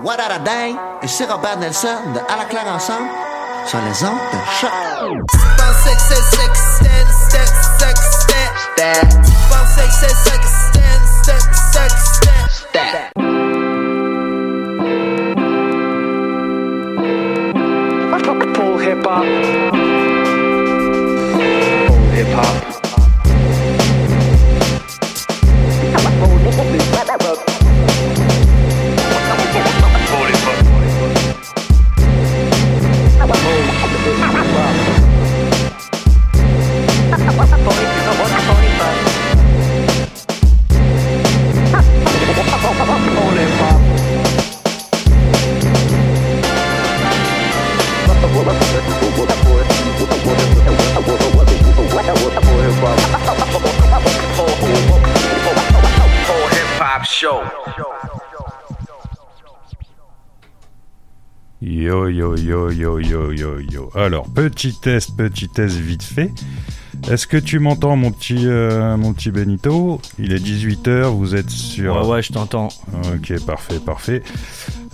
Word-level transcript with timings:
What 0.00 0.18
day? 0.44 0.76
Et 1.02 1.08
c'est 1.08 1.24
Robert 1.24 1.58
Nelson 1.58 1.88
de 2.14 2.20
À 2.32 2.36
la 2.36 2.44
claire 2.44 2.72
ensemble 2.72 3.08
sur 3.66 3.78
les 3.80 4.04
ondes 4.04 4.18
de 4.32 4.38
choc. 4.60 4.70
Full 18.54 18.84
hip 22.18 22.34
hop. 22.36 22.77
Yo 61.88 62.06
yo 62.10 62.36
yo 62.36 62.70
yo 62.70 62.98
yo 62.98 63.32
yo 63.32 63.60
yo. 63.60 63.90
Alors 63.94 64.28
petit 64.28 64.74
test, 64.74 65.16
petit 65.16 65.48
test 65.48 65.74
vite 65.76 66.02
fait. 66.02 66.30
Est-ce 67.10 67.26
que 67.26 67.38
tu 67.38 67.60
m'entends 67.60 67.96
mon 67.96 68.10
petit 68.10 68.46
euh, 68.46 68.98
mon 68.98 69.14
petit 69.14 69.30
Benito? 69.30 69.98
Il 70.18 70.34
est 70.34 70.38
18h, 70.38 71.04
vous 71.04 71.34
êtes 71.34 71.48
sur 71.48 71.96
Ouais, 71.96 72.06
ouais, 72.06 72.22
je 72.22 72.34
t'entends. 72.34 72.68
Ok, 73.14 73.42
parfait, 73.46 73.78
parfait. 73.78 74.22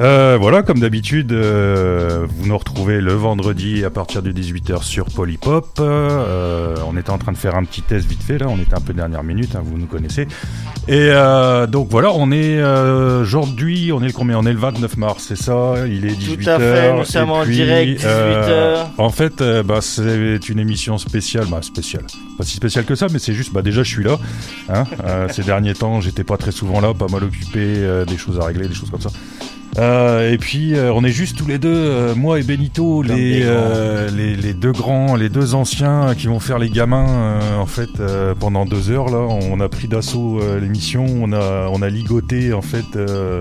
Euh, 0.00 0.36
voilà, 0.40 0.62
comme 0.62 0.80
d'habitude, 0.80 1.32
euh, 1.32 2.26
vous 2.28 2.46
nous 2.46 2.58
retrouvez 2.58 3.00
le 3.00 3.12
vendredi 3.12 3.84
à 3.84 3.90
partir 3.90 4.22
de 4.22 4.32
18h 4.32 4.82
sur 4.82 5.06
Polypop. 5.06 5.78
Euh, 5.78 6.74
on 6.88 6.96
était 6.96 7.10
en 7.10 7.18
train 7.18 7.30
de 7.30 7.36
faire 7.36 7.54
un 7.54 7.64
petit 7.64 7.82
test 7.82 8.08
vite 8.08 8.22
fait 8.22 8.38
là, 8.38 8.46
on 8.48 8.58
était 8.58 8.74
un 8.74 8.80
peu 8.80 8.92
dernière 8.92 9.22
minute, 9.22 9.54
hein, 9.54 9.62
vous 9.64 9.78
nous 9.78 9.86
connaissez. 9.86 10.26
Et 10.88 11.10
donc 11.68 11.88
voilà, 11.90 12.10
on 12.12 12.32
est 12.32 12.62
aujourd'hui, 12.62 13.92
on 13.92 14.02
est 14.02 14.08
le 14.08 14.12
combien? 14.12 14.38
On 14.38 14.46
est 14.46 14.52
le 14.52 14.58
29 14.58 14.96
mars, 14.96 15.24
c'est 15.28 15.36
ça? 15.36 15.74
Il 15.86 16.06
est 16.06 16.18
18h. 16.18 16.42
Tout 16.42 16.50
à 16.50 16.58
fait, 16.58 16.96
nous 16.96 17.04
sommes 17.04 17.30
en 17.30 17.44
puis, 17.44 17.54
direct, 17.54 17.98
18 17.98 18.06
euh, 18.06 18.50
heures. 18.50 18.90
en 18.98 19.10
fait, 19.10 19.42
bah, 19.64 19.78
c'est 19.80 20.48
une 20.48 20.58
émission 20.58 20.98
spéciale, 20.98 21.46
bah, 21.48 21.60
spéciale, 21.62 22.04
pas 22.36 22.44
si 22.44 22.56
spéciale 22.56 22.84
que 22.84 22.96
ça, 22.96 23.06
mais 23.12 23.20
c'est 23.20 23.34
juste, 23.34 23.52
bah, 23.52 23.62
déjà 23.62 23.84
je 23.84 23.90
suis 23.90 24.04
là. 24.04 24.18
Hein, 24.68 24.84
ces 25.30 25.42
derniers 25.42 25.74
temps, 25.74 26.00
j'étais 26.00 26.24
pas 26.24 26.36
très 26.36 26.52
souvent 26.52 26.80
là, 26.80 26.92
pas 26.94 27.08
mal 27.08 27.22
occupé, 27.22 28.04
des 28.06 28.18
choses 28.18 28.40
à 28.40 28.46
régler, 28.46 28.66
des 28.66 28.74
choses 28.74 28.90
comme 28.90 29.00
ça. 29.00 29.10
Euh, 29.76 30.32
et 30.32 30.38
puis 30.38 30.74
euh, 30.76 30.92
on 30.92 31.02
est 31.02 31.10
juste 31.10 31.36
tous 31.36 31.46
les 31.48 31.58
deux, 31.58 31.68
euh, 31.74 32.14
moi 32.14 32.38
et 32.38 32.44
Benito, 32.44 33.02
les, 33.02 33.40
euh, 33.42 34.08
les 34.08 34.36
les 34.36 34.54
deux 34.54 34.70
grands, 34.70 35.16
les 35.16 35.28
deux 35.28 35.54
anciens 35.56 36.14
qui 36.16 36.28
vont 36.28 36.38
faire 36.38 36.60
les 36.60 36.70
gamins. 36.70 37.08
euh, 37.08 37.56
en 37.58 37.66
fait, 37.66 37.88
euh, 37.98 38.34
pendant 38.38 38.66
deux 38.66 38.90
heures 38.90 39.08
là, 39.08 39.18
on 39.18 39.58
a 39.60 39.68
pris 39.68 39.88
d'assaut 39.88 40.38
euh, 40.40 40.60
l'émission, 40.60 41.04
on 41.20 41.32
a 41.32 41.68
on 41.72 41.82
a 41.82 41.88
ligoté 41.88 42.52
en 42.52 42.62
fait 42.62 42.84
euh, 42.94 43.40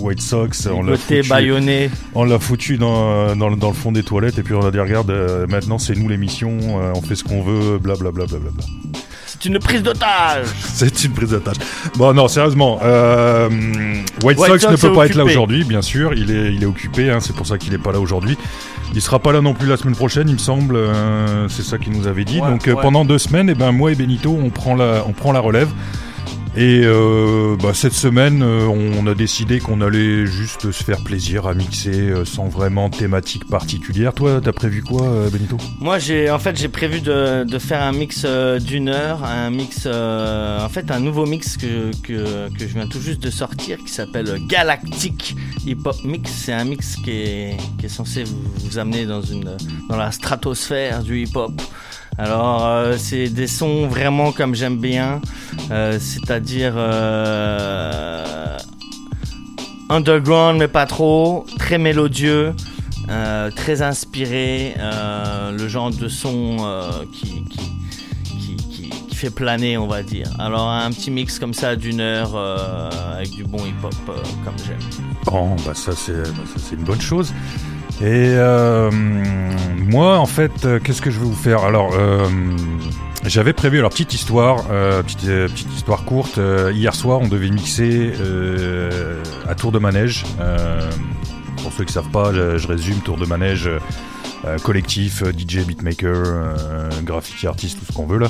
White 0.00 0.22
Sox, 0.22 0.66
on 0.72 0.82
l'a 0.82 0.92
foutu, 1.20 1.28
baïonné. 1.28 1.90
on 2.14 2.24
l'a 2.24 2.38
foutu 2.38 2.78
dans, 2.78 3.36
dans, 3.36 3.48
le- 3.50 3.56
dans 3.56 3.68
le 3.68 3.74
fond 3.74 3.92
des 3.92 4.02
toilettes 4.04 4.38
et 4.38 4.42
puis 4.42 4.54
on 4.54 4.64
a 4.64 4.70
dit 4.70 4.78
regarde, 4.80 5.10
euh, 5.10 5.46
maintenant 5.46 5.76
c'est 5.78 5.94
nous 5.94 6.08
l'émission, 6.08 6.56
euh, 6.80 6.92
on 6.94 7.02
fait 7.02 7.16
ce 7.16 7.24
qu'on 7.24 7.42
veut, 7.42 7.78
blablabla. 7.78 8.24
Bla, 8.26 8.38
bla, 8.38 8.50
bla, 8.50 8.50
bla. 8.50 9.00
C'est 9.40 9.48
une 9.48 9.58
prise 9.60 9.82
d'otage. 9.82 10.46
C'est 10.74 11.04
une 11.04 11.12
prise 11.12 11.30
d'attache. 11.30 11.56
Bon, 11.96 12.12
non, 12.12 12.26
sérieusement. 12.28 12.80
euh, 12.82 13.48
White, 14.24 14.38
White 14.38 14.52
Sox, 14.52 14.60
Sox 14.62 14.70
ne 14.72 14.76
peut 14.76 14.92
pas 14.92 15.06
être 15.06 15.14
là 15.14 15.24
aujourd'hui, 15.24 15.64
bien 15.64 15.82
sûr. 15.82 16.12
Il 16.14 16.30
est, 16.30 16.52
il 16.54 16.62
est 16.62 16.66
occupé, 16.66 17.10
hein, 17.10 17.18
c'est 17.20 17.34
pour 17.36 17.46
ça 17.46 17.56
qu'il 17.58 17.72
est 17.72 17.78
pas 17.78 17.92
là 17.92 18.00
aujourd'hui. 18.00 18.36
Il 18.94 19.00
sera 19.02 19.18
pas 19.20 19.32
là 19.32 19.40
non 19.40 19.54
plus 19.54 19.68
la 19.68 19.76
semaine 19.76 19.94
prochaine, 19.94 20.28
il 20.28 20.34
me 20.34 20.38
semble. 20.38 20.74
euh, 20.76 21.46
c'est 21.48 21.62
ça 21.62 21.78
qu'il 21.78 21.92
nous 21.92 22.06
avait 22.08 22.24
dit. 22.24 22.40
Ouais, 22.40 22.48
Donc 22.50 22.66
euh, 22.66 22.74
ouais. 22.74 22.82
pendant 22.82 23.04
deux 23.04 23.18
semaines, 23.18 23.48
eh 23.50 23.54
ben, 23.54 23.70
moi 23.70 23.92
et 23.92 23.94
Benito, 23.94 24.36
on 24.42 24.50
prend 24.50 24.74
la, 24.74 25.04
on 25.06 25.12
prend 25.12 25.30
la 25.32 25.40
relève. 25.40 25.68
Et 26.60 26.80
euh, 26.82 27.56
bah, 27.56 27.70
cette 27.72 27.92
semaine, 27.92 28.42
euh, 28.42 28.66
on 28.66 29.06
a 29.06 29.14
décidé 29.14 29.60
qu'on 29.60 29.80
allait 29.80 30.26
juste 30.26 30.72
se 30.72 30.82
faire 30.82 31.04
plaisir 31.04 31.46
à 31.46 31.54
mixer 31.54 32.10
euh, 32.10 32.24
sans 32.24 32.48
vraiment 32.48 32.90
thématique 32.90 33.46
particulière. 33.46 34.12
Toi, 34.12 34.40
t'as 34.42 34.50
prévu 34.50 34.82
quoi, 34.82 35.06
euh, 35.06 35.30
Benito? 35.30 35.56
Moi, 35.78 36.00
j'ai 36.00 36.32
en 36.32 36.40
fait 36.40 36.58
j'ai 36.58 36.66
prévu 36.66 37.00
de, 37.00 37.46
faire 37.60 37.80
un 37.80 37.92
mix 37.92 38.26
d'une 38.58 38.88
heure, 38.88 39.22
un 39.22 39.50
mix, 39.50 39.86
en 39.86 40.68
fait 40.68 40.90
un 40.90 40.98
nouveau 40.98 41.26
mix 41.26 41.56
que, 41.56 41.92
que, 42.02 42.48
je 42.58 42.64
viens 42.66 42.88
tout 42.88 43.00
juste 43.00 43.22
de 43.22 43.30
sortir 43.30 43.78
qui 43.78 43.92
s'appelle 43.92 44.40
Galactic 44.48 45.36
Hip 45.64 45.78
Hop 45.84 46.02
Mix. 46.02 46.28
C'est 46.28 46.52
un 46.52 46.64
mix 46.64 46.96
qui 46.96 47.10
est, 47.12 47.56
qui 47.78 47.86
est 47.86 47.88
censé 47.88 48.24
vous, 48.24 48.42
vous 48.64 48.78
amener 48.78 49.06
dans 49.06 49.22
une 49.22 49.56
dans 49.88 49.96
la 49.96 50.10
stratosphère 50.10 51.04
du 51.04 51.22
hip 51.22 51.36
hop. 51.36 51.52
Alors 52.18 52.66
euh, 52.66 52.96
c'est 52.98 53.28
des 53.28 53.46
sons 53.46 53.86
vraiment 53.86 54.32
comme 54.32 54.56
j'aime 54.56 54.78
bien, 54.78 55.20
euh, 55.70 55.98
c'est-à-dire 56.00 56.74
euh, 56.76 58.58
underground 59.88 60.58
mais 60.58 60.66
pas 60.66 60.86
trop, 60.86 61.46
très 61.60 61.78
mélodieux, 61.78 62.54
très 63.54 63.82
inspiré, 63.82 64.74
le 65.56 65.68
genre 65.68 65.90
de 65.90 66.08
son 66.08 66.56
qui, 67.12 67.44
fait 69.14 69.30
planer 69.30 69.76
on 69.76 69.88
va 69.88 70.04
dire. 70.04 70.30
Alors 70.38 70.68
un 70.70 70.90
petit 70.90 71.10
mix 71.10 71.40
comme 71.40 71.54
ça 71.54 71.74
d'une 71.74 72.00
heure 72.00 72.36
avec 72.36 73.30
du 73.30 73.44
bon 73.44 73.58
hip-hop 73.58 73.94
comme 74.44 74.54
j'aime. 74.66 74.78
Bon, 75.24 75.56
bah 75.66 75.74
ça 75.74 75.92
c'est 75.96 76.22
bah, 76.22 76.44
une 76.72 76.84
bonne 76.84 77.00
chose. 77.00 77.32
Et 78.00 78.34
euh, 78.36 78.92
moi, 78.92 80.18
en 80.18 80.26
fait, 80.26 80.64
euh, 80.64 80.78
qu'est-ce 80.78 81.02
que 81.02 81.10
je 81.10 81.18
vais 81.18 81.26
vous 81.26 81.34
faire? 81.34 81.64
Alors, 81.64 81.94
euh, 81.94 82.28
j'avais 83.24 83.52
prévu, 83.52 83.78
alors 83.78 83.90
petite 83.90 84.14
histoire, 84.14 84.64
petite, 85.02 85.72
histoire 85.74 86.04
courte. 86.04 86.38
hier 86.72 86.94
soir, 86.94 87.20
on 87.20 87.26
devait 87.26 87.50
mixer 87.50 88.12
à 89.48 89.54
Tour 89.56 89.72
de 89.72 89.80
Manège. 89.80 90.24
Pour 91.62 91.72
ceux 91.72 91.84
qui 91.84 91.92
savent 91.92 92.10
pas, 92.10 92.32
je, 92.32 92.66
résume 92.68 93.00
Tour 93.00 93.16
de 93.16 93.26
Manège. 93.26 93.68
collectif, 94.62 95.24
DJ, 95.36 95.66
beatmaker, 95.66 96.54
graffiti 97.02 97.48
artiste, 97.48 97.80
tout 97.80 97.86
ce 97.86 97.92
qu'on 97.92 98.06
veut 98.06 98.18
là. 98.20 98.28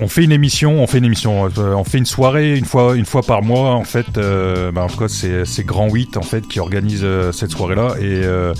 On 0.00 0.08
fait 0.08 0.24
une 0.24 0.32
émission, 0.32 0.82
on 0.82 0.86
fait 0.86 0.98
une 0.98 1.04
émission, 1.04 1.46
euh, 1.58 1.74
on 1.74 1.84
fait 1.84 1.98
une 1.98 2.06
soirée 2.06 2.56
une 2.56 2.64
fois, 2.64 2.96
une 2.96 3.04
fois 3.06 3.22
par 3.22 3.42
mois 3.42 3.70
en 3.72 3.84
fait. 3.84 4.18
euh, 4.18 4.72
bah, 4.72 4.82
en 4.84 4.88
tout 4.88 4.98
cas, 4.98 5.08
c'est 5.08 5.64
Grand 5.64 5.88
8 5.90 6.16
en 6.16 6.22
fait 6.22 6.46
qui 6.46 6.60
organise 6.60 7.02
euh, 7.04 7.32
cette 7.32 7.50
soirée-là 7.50 7.94
et 8.00 8.22
euh, 8.24 8.52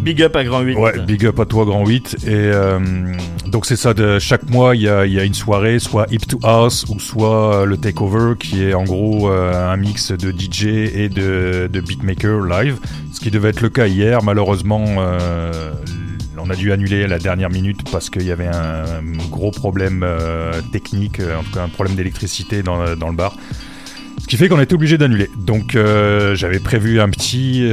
Big 0.00 0.20
up 0.22 0.34
à 0.34 0.42
Grand 0.42 0.60
8. 0.62 0.76
ouais, 0.76 0.98
big 1.06 1.24
up 1.26 1.38
à 1.38 1.44
toi 1.44 1.64
Grand 1.64 1.86
8 1.86 2.16
et 2.26 2.28
euh, 2.30 2.80
donc 3.46 3.66
c'est 3.66 3.76
ça. 3.76 3.94
De 3.94 4.18
chaque 4.18 4.48
mois, 4.50 4.74
il 4.74 4.82
y 4.82 4.88
a, 4.88 5.06
y 5.06 5.20
a 5.20 5.24
une 5.24 5.34
soirée, 5.34 5.78
soit 5.78 6.06
Hip 6.10 6.20
to 6.28 6.40
House 6.42 6.86
ou 6.88 6.98
soit 6.98 7.66
le 7.66 7.76
Takeover, 7.76 8.34
qui 8.38 8.64
est 8.64 8.74
en 8.74 8.82
gros 8.84 9.30
euh, 9.30 9.72
un 9.72 9.76
mix 9.76 10.10
de 10.10 10.32
DJ 10.32 10.64
et 10.94 11.08
de, 11.08 11.68
de 11.72 11.80
beatmaker 11.80 12.40
live. 12.40 12.78
Ce 13.12 13.20
qui 13.20 13.30
devait 13.30 13.50
être 13.50 13.60
le 13.60 13.68
cas 13.68 13.86
hier, 13.86 14.22
malheureusement. 14.24 14.84
euh, 14.98 15.72
on 16.42 16.50
a 16.50 16.56
dû 16.56 16.72
annuler 16.72 17.04
à 17.04 17.06
la 17.06 17.18
dernière 17.18 17.50
minute 17.50 17.88
parce 17.90 18.10
qu'il 18.10 18.24
y 18.24 18.32
avait 18.32 18.48
un, 18.48 19.02
gros 19.30 19.50
problème 19.50 20.02
euh, 20.02 20.60
technique, 20.72 21.20
euh, 21.20 21.38
en 21.38 21.42
tout 21.42 21.52
cas 21.52 21.62
un 21.62 21.68
problème 21.68 21.96
d'électricité 21.96 22.62
dans, 22.62 22.82
le 22.82 23.12
bar. 23.14 23.36
Ce 24.20 24.26
qui 24.26 24.36
fait 24.36 24.48
qu'on 24.48 24.60
été 24.60 24.74
obligé 24.74 24.98
d'annuler. 24.98 25.28
Donc 25.36 25.74
euh, 25.74 26.34
j'avais 26.34 26.58
prévu 26.58 27.00
un 27.00 27.08
petit, 27.08 27.68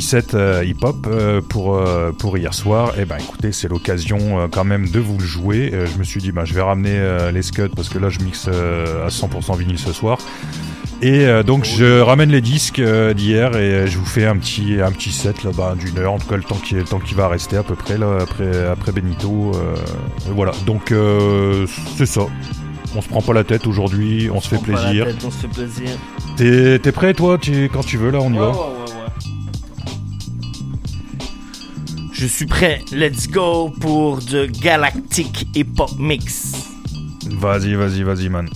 set 0.00 0.36
hip-hop 0.64 1.08
pour, 1.48 2.38
hier 2.38 2.54
soir. 2.54 2.98
Et 2.98 3.04
ben 3.04 3.16
écoutez, 3.18 3.52
c'est 3.52 3.68
l'occasion 3.68 4.48
quand 4.50 4.64
même 4.64 4.88
de 4.88 5.00
vous 5.00 5.18
le 5.18 5.24
jouer. 5.24 5.72
Je 5.92 5.98
me 5.98 6.04
suis 6.04 6.20
dit, 6.20 6.32
ben, 6.32 6.44
je 6.44 6.54
vais 6.54 6.62
ramener 6.62 7.30
les 7.32 7.42
scuds 7.42 7.68
parce 7.74 7.88
que 7.88 7.98
là 7.98 8.08
je 8.08 8.20
mixe 8.20 8.48
à 8.48 9.08
100% 9.08 9.58
vinyle 9.58 9.78
ce 9.78 9.92
soir. 9.92 10.18
Et 11.00 11.26
euh, 11.26 11.44
donc 11.44 11.64
je 11.64 12.00
ramène 12.00 12.30
les 12.30 12.40
disques 12.40 12.80
euh, 12.80 13.14
d'hier 13.14 13.54
et 13.56 13.72
euh, 13.72 13.86
je 13.86 13.98
vous 13.98 14.04
fais 14.04 14.26
un 14.26 14.36
petit, 14.36 14.80
un 14.80 14.90
petit 14.90 15.12
set 15.12 15.44
là, 15.44 15.50
bah, 15.56 15.76
d'une 15.78 15.96
heure, 15.98 16.12
en 16.14 16.18
tout 16.18 16.26
cas 16.26 16.36
le 16.36 16.42
temps 16.42 16.56
qui, 16.56 16.74
le 16.74 16.82
temps 16.82 16.98
qui 16.98 17.14
va 17.14 17.28
rester 17.28 17.56
à 17.56 17.62
peu 17.62 17.76
près 17.76 17.96
là, 17.98 18.18
après, 18.20 18.66
après 18.66 18.90
Benito. 18.90 19.52
euh, 19.54 19.76
voilà, 20.34 20.50
donc 20.66 20.92
c'est 21.96 22.06
ça. 22.06 22.22
On 22.96 23.02
se 23.02 23.08
prend 23.08 23.22
pas 23.22 23.32
la 23.34 23.44
tête 23.44 23.66
aujourd'hui, 23.68 24.28
on 24.32 24.40
se 24.40 24.48
fait 24.48 24.56
Prends 24.56 24.64
pas 24.66 24.72
la 24.72 24.78
plaisir. 24.88 25.04
tête, 25.06 25.24
on 25.24 25.30
se 25.30 25.36
fait 25.36 25.48
plaisir. 25.48 25.88
T'es 26.36 26.78
t'es 26.80 26.90
prêt 26.92 27.14
toi 27.14 27.38
tu, 27.38 27.68
Quand 27.72 27.84
tu 27.84 27.96
veux 27.96 28.10
là, 28.10 28.18
on 28.20 28.30
y 28.32 28.38
Ouais, 28.38 28.40
va? 28.40 28.48
ouais, 28.50 28.56
ouais, 28.56 28.58
ouais. 28.58 29.08
Je 32.12 32.26
suis 32.26 32.46
prêt, 32.46 32.80
let's 32.90 33.28
go 33.28 33.70
pour 33.80 34.18
The 34.24 34.50
Galactic 34.50 35.46
Hip 35.54 35.66
Hop 35.78 35.90
Mix. 35.98 36.54
Vas-y, 37.30 37.74
vas-y, 37.74 38.02
vas-y 38.02 38.28
man. 38.28 38.48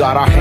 It's 0.00 0.06
why 0.06 0.39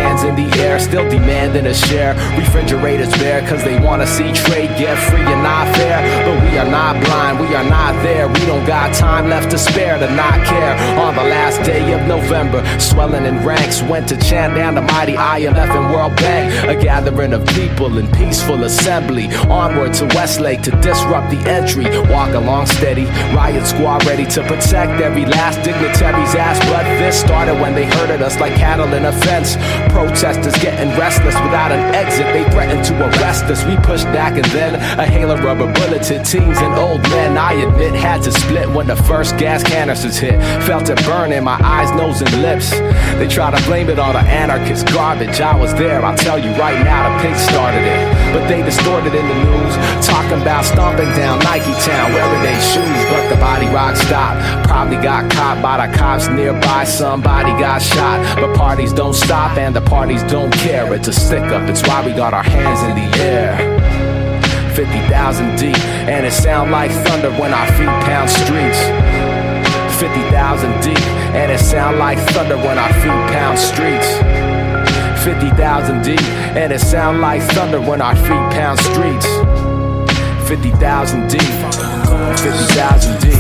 Still 0.89 1.07
demanding 1.07 1.67
a 1.67 1.73
share. 1.75 2.15
Refrigerators 2.35 3.13
bare 3.19 3.47
cause 3.47 3.63
they 3.63 3.79
wanna 3.79 4.07
see 4.07 4.33
trade 4.33 4.69
get 4.75 4.97
free 4.97 5.21
and 5.21 5.43
not 5.43 5.67
fair. 5.75 6.01
But 6.25 6.43
we 6.49 6.57
are 6.57 6.67
not 6.67 6.99
blind. 7.05 7.39
We 7.39 7.53
are 7.53 7.63
not 7.63 7.93
there. 8.01 8.27
We 8.27 8.43
don't 8.47 8.65
got 8.65 8.95
time 8.95 9.29
left 9.29 9.51
to 9.51 9.59
spare 9.59 9.99
to 9.99 10.09
not 10.15 10.43
care. 10.47 10.73
On 10.97 11.13
the 11.13 11.21
last 11.21 11.61
day 11.61 11.93
of 11.93 12.07
November, 12.07 12.65
swelling 12.79 13.25
in 13.25 13.45
ranks, 13.45 13.83
went 13.83 14.09
to 14.09 14.17
chant 14.17 14.55
down 14.55 14.73
the 14.73 14.81
mighty 14.81 15.13
IMF 15.13 15.69
and 15.69 15.93
World 15.93 16.15
Bank. 16.15 16.51
A 16.67 16.81
gathering 16.81 17.33
of 17.33 17.45
people 17.49 17.99
in 17.99 18.07
peaceful 18.13 18.63
assembly. 18.63 19.27
Onward 19.47 19.93
to 19.93 20.05
Westlake 20.15 20.63
to 20.63 20.71
disrupt 20.81 21.29
the 21.29 21.37
entry. 21.47 21.85
Walk 22.09 22.33
along 22.33 22.65
steady, 22.65 23.05
riot 23.37 23.67
squad 23.67 24.03
ready 24.07 24.25
to 24.25 24.41
protect 24.47 24.99
every 25.01 25.27
last 25.27 25.61
dignitary's 25.61 26.33
ass. 26.33 26.57
But 26.65 26.83
this 26.97 27.19
started 27.19 27.61
when 27.61 27.75
they 27.75 27.85
herded 27.85 28.23
us 28.23 28.39
like 28.39 28.55
cattle 28.55 28.91
in 28.93 29.05
a 29.05 29.11
fence. 29.21 29.55
Protesters 29.93 30.55
getting 30.79 30.97
restless 30.99 31.35
without 31.41 31.71
an 31.71 31.93
exit. 31.93 32.25
They 32.33 32.43
threatened 32.51 32.85
to 32.85 32.93
arrest 33.07 33.45
us. 33.45 33.65
We 33.65 33.75
pushed 33.77 34.05
back 34.05 34.35
and 34.35 34.45
then 34.45 34.75
a 34.75 35.05
hail 35.05 35.31
of 35.31 35.43
rubber 35.43 35.71
bullets 35.73 36.07
hit 36.07 36.25
teens 36.25 36.57
and 36.57 36.73
old 36.75 37.01
men. 37.09 37.37
I 37.37 37.53
admit 37.53 37.93
had 37.93 38.21
to 38.23 38.31
split 38.31 38.69
when 38.69 38.87
the 38.87 38.95
first 38.95 39.37
gas 39.37 39.63
canisters 39.63 40.17
hit. 40.17 40.39
Felt 40.63 40.89
it 40.89 41.03
burn 41.05 41.31
in 41.31 41.43
my 41.43 41.59
eyes, 41.63 41.91
nose, 41.91 42.21
and 42.21 42.41
lips. 42.41 42.71
They 43.19 43.27
try 43.27 43.51
to 43.51 43.61
blame 43.67 43.89
it 43.89 43.99
on 43.99 44.13
the 44.13 44.21
anarchist 44.21 44.87
garbage. 44.87 45.41
I 45.41 45.55
was 45.55 45.73
there. 45.73 46.03
I'll 46.03 46.17
tell 46.17 46.39
you 46.39 46.51
right 46.51 46.79
now, 46.83 47.09
the 47.09 47.23
pigs 47.23 47.41
started 47.41 47.83
it. 47.83 48.33
But 48.33 48.47
they 48.47 48.61
distorted 48.61 49.13
in 49.13 49.27
the 49.27 49.37
news, 49.43 49.73
talking 50.05 50.41
about 50.41 50.63
stomping 50.63 51.11
down 51.15 51.39
Nike 51.39 51.75
Town, 51.83 52.13
wearing 52.13 52.43
they 52.43 52.59
shoes. 52.61 53.01
But 53.11 53.27
the 53.29 53.35
body 53.35 53.67
rock 53.67 53.95
stopped. 53.97 54.39
Probably 54.67 54.97
got 54.97 55.29
caught 55.31 55.61
by 55.61 55.85
the 55.85 55.97
cops 55.97 56.27
nearby. 56.29 56.83
Somebody 56.85 57.51
got 57.59 57.81
shot. 57.81 58.39
But 58.39 58.55
parties 58.55 58.93
don't 58.93 59.15
stop 59.15 59.57
and 59.57 59.75
the 59.75 59.81
parties 59.81 60.23
don't 60.23 60.53
care. 60.69 60.93
It's 60.93 61.07
a 61.07 61.13
stick 61.13 61.43
up. 61.55 61.67
It's 61.69 61.81
why 61.87 62.05
we 62.05 62.13
got 62.13 62.33
our 62.33 62.43
hands 62.43 62.81
in 62.87 62.93
the 62.95 63.07
air. 63.23 63.57
50,000 64.75 65.57
deep, 65.57 65.79
and 66.07 66.25
it 66.25 66.31
sound 66.31 66.71
like 66.71 66.91
thunder 67.05 67.31
when 67.41 67.53
our 67.53 67.67
feet 67.77 67.95
pound 68.07 68.29
streets. 68.29 68.79
50,000 69.99 70.81
deep, 70.81 71.05
and 71.35 71.51
it 71.51 71.59
sound 71.59 71.97
like 71.97 72.19
thunder 72.33 72.57
when 72.57 72.77
our 72.77 72.93
feet 73.01 73.21
pound 73.33 73.57
streets. 73.57 74.09
50,000 75.23 76.03
deep, 76.03 76.21
and 76.55 76.71
it 76.71 76.79
sound 76.79 77.19
like 77.19 77.41
thunder 77.53 77.81
when 77.81 78.01
our 78.01 78.15
feet 78.15 78.45
pound 78.55 78.79
streets. 78.79 79.27
50,000 80.47 81.27
deep, 81.27 81.41
50,000 82.39 83.21
deep. 83.21 83.38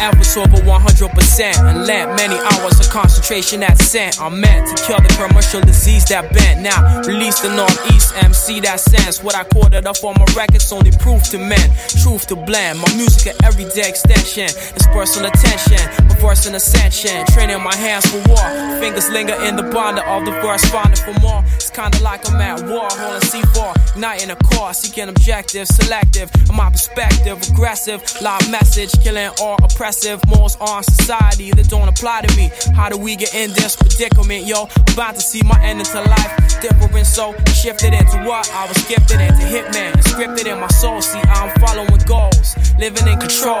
Alpha 0.00 0.24
sober 0.24 0.58
100% 0.58 1.58
and 1.64 1.86
let 1.86 2.16
many 2.16 2.36
hours 2.36 2.80
of 2.80 2.88
concentration 2.90 3.60
that 3.60 3.78
sent 3.78 4.20
are 4.20 4.30
meant 4.30 4.68
to 4.68 4.74
kill 4.84 4.98
the 4.98 5.12
commercial 5.14 5.60
disease 5.60 6.04
that 6.06 6.32
bent. 6.32 6.60
Now, 6.60 7.02
release 7.02 7.40
the 7.40 7.54
Northeast 7.54 8.14
MC 8.16 8.60
that 8.60 8.80
sends 8.80 9.22
what 9.22 9.34
I 9.34 9.44
quoted 9.44 9.86
up 9.86 10.02
on 10.04 10.14
my 10.18 10.26
records, 10.36 10.70
only 10.72 10.92
proof 10.92 11.22
to 11.30 11.38
men, 11.38 11.70
truth 12.02 12.26
to 12.28 12.36
blend. 12.36 12.80
My 12.80 12.90
music 12.94 13.34
an 13.34 13.44
everyday 13.44 13.88
extension, 13.88 14.48
dispersal 14.74 15.26
attention, 15.26 15.80
reversing 16.08 16.54
ascension, 16.54 17.24
training 17.26 17.62
my 17.62 17.74
hands 17.74 18.06
for 18.06 18.20
war. 18.28 18.44
Fingers 18.80 19.08
linger 19.10 19.34
in 19.44 19.56
the 19.56 19.64
bond 19.74 19.98
of 19.98 20.24
the 20.24 20.32
first 20.42 20.66
finding 20.66 21.00
for 21.00 21.18
more. 21.20 21.42
Kinda 21.74 22.00
like 22.04 22.30
I'm 22.30 22.40
at 22.40 22.62
war. 22.68 22.86
Holding 22.88 23.28
C4. 23.28 23.96
night 23.96 24.22
in 24.22 24.30
a 24.30 24.36
car, 24.36 24.72
Seeking 24.72 25.08
objective. 25.08 25.66
Selective. 25.66 26.30
In 26.48 26.54
my 26.54 26.70
perspective. 26.70 27.42
Aggressive. 27.50 28.00
Loud 28.22 28.48
message. 28.48 28.92
Killing 29.02 29.30
all 29.40 29.56
oppressive. 29.60 30.24
Morals 30.28 30.56
on 30.60 30.84
society 30.84 31.50
that 31.50 31.68
don't 31.68 31.88
apply 31.88 32.22
to 32.22 32.36
me. 32.36 32.52
How 32.76 32.88
do 32.88 32.96
we 32.96 33.16
get 33.16 33.34
in 33.34 33.50
this 33.54 33.74
predicament, 33.74 34.46
yo? 34.46 34.68
About 34.92 35.16
to 35.16 35.20
see 35.20 35.42
my 35.42 35.60
end 35.64 35.80
into 35.80 36.00
life. 36.00 36.60
Different, 36.62 37.06
so 37.06 37.34
shifted 37.52 37.92
into 37.92 38.18
what 38.22 38.48
I 38.52 38.68
was 38.68 38.78
gifted 38.86 39.20
into 39.20 39.42
hitman. 39.42 39.94
Scripted 40.04 40.46
in 40.46 40.60
my 40.60 40.68
soul. 40.68 41.02
See, 41.02 41.18
I'm 41.18 41.50
following 41.58 42.00
goals. 42.06 42.54
Living 42.78 43.08
in 43.08 43.18
control. 43.18 43.60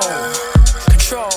Control. 0.86 1.30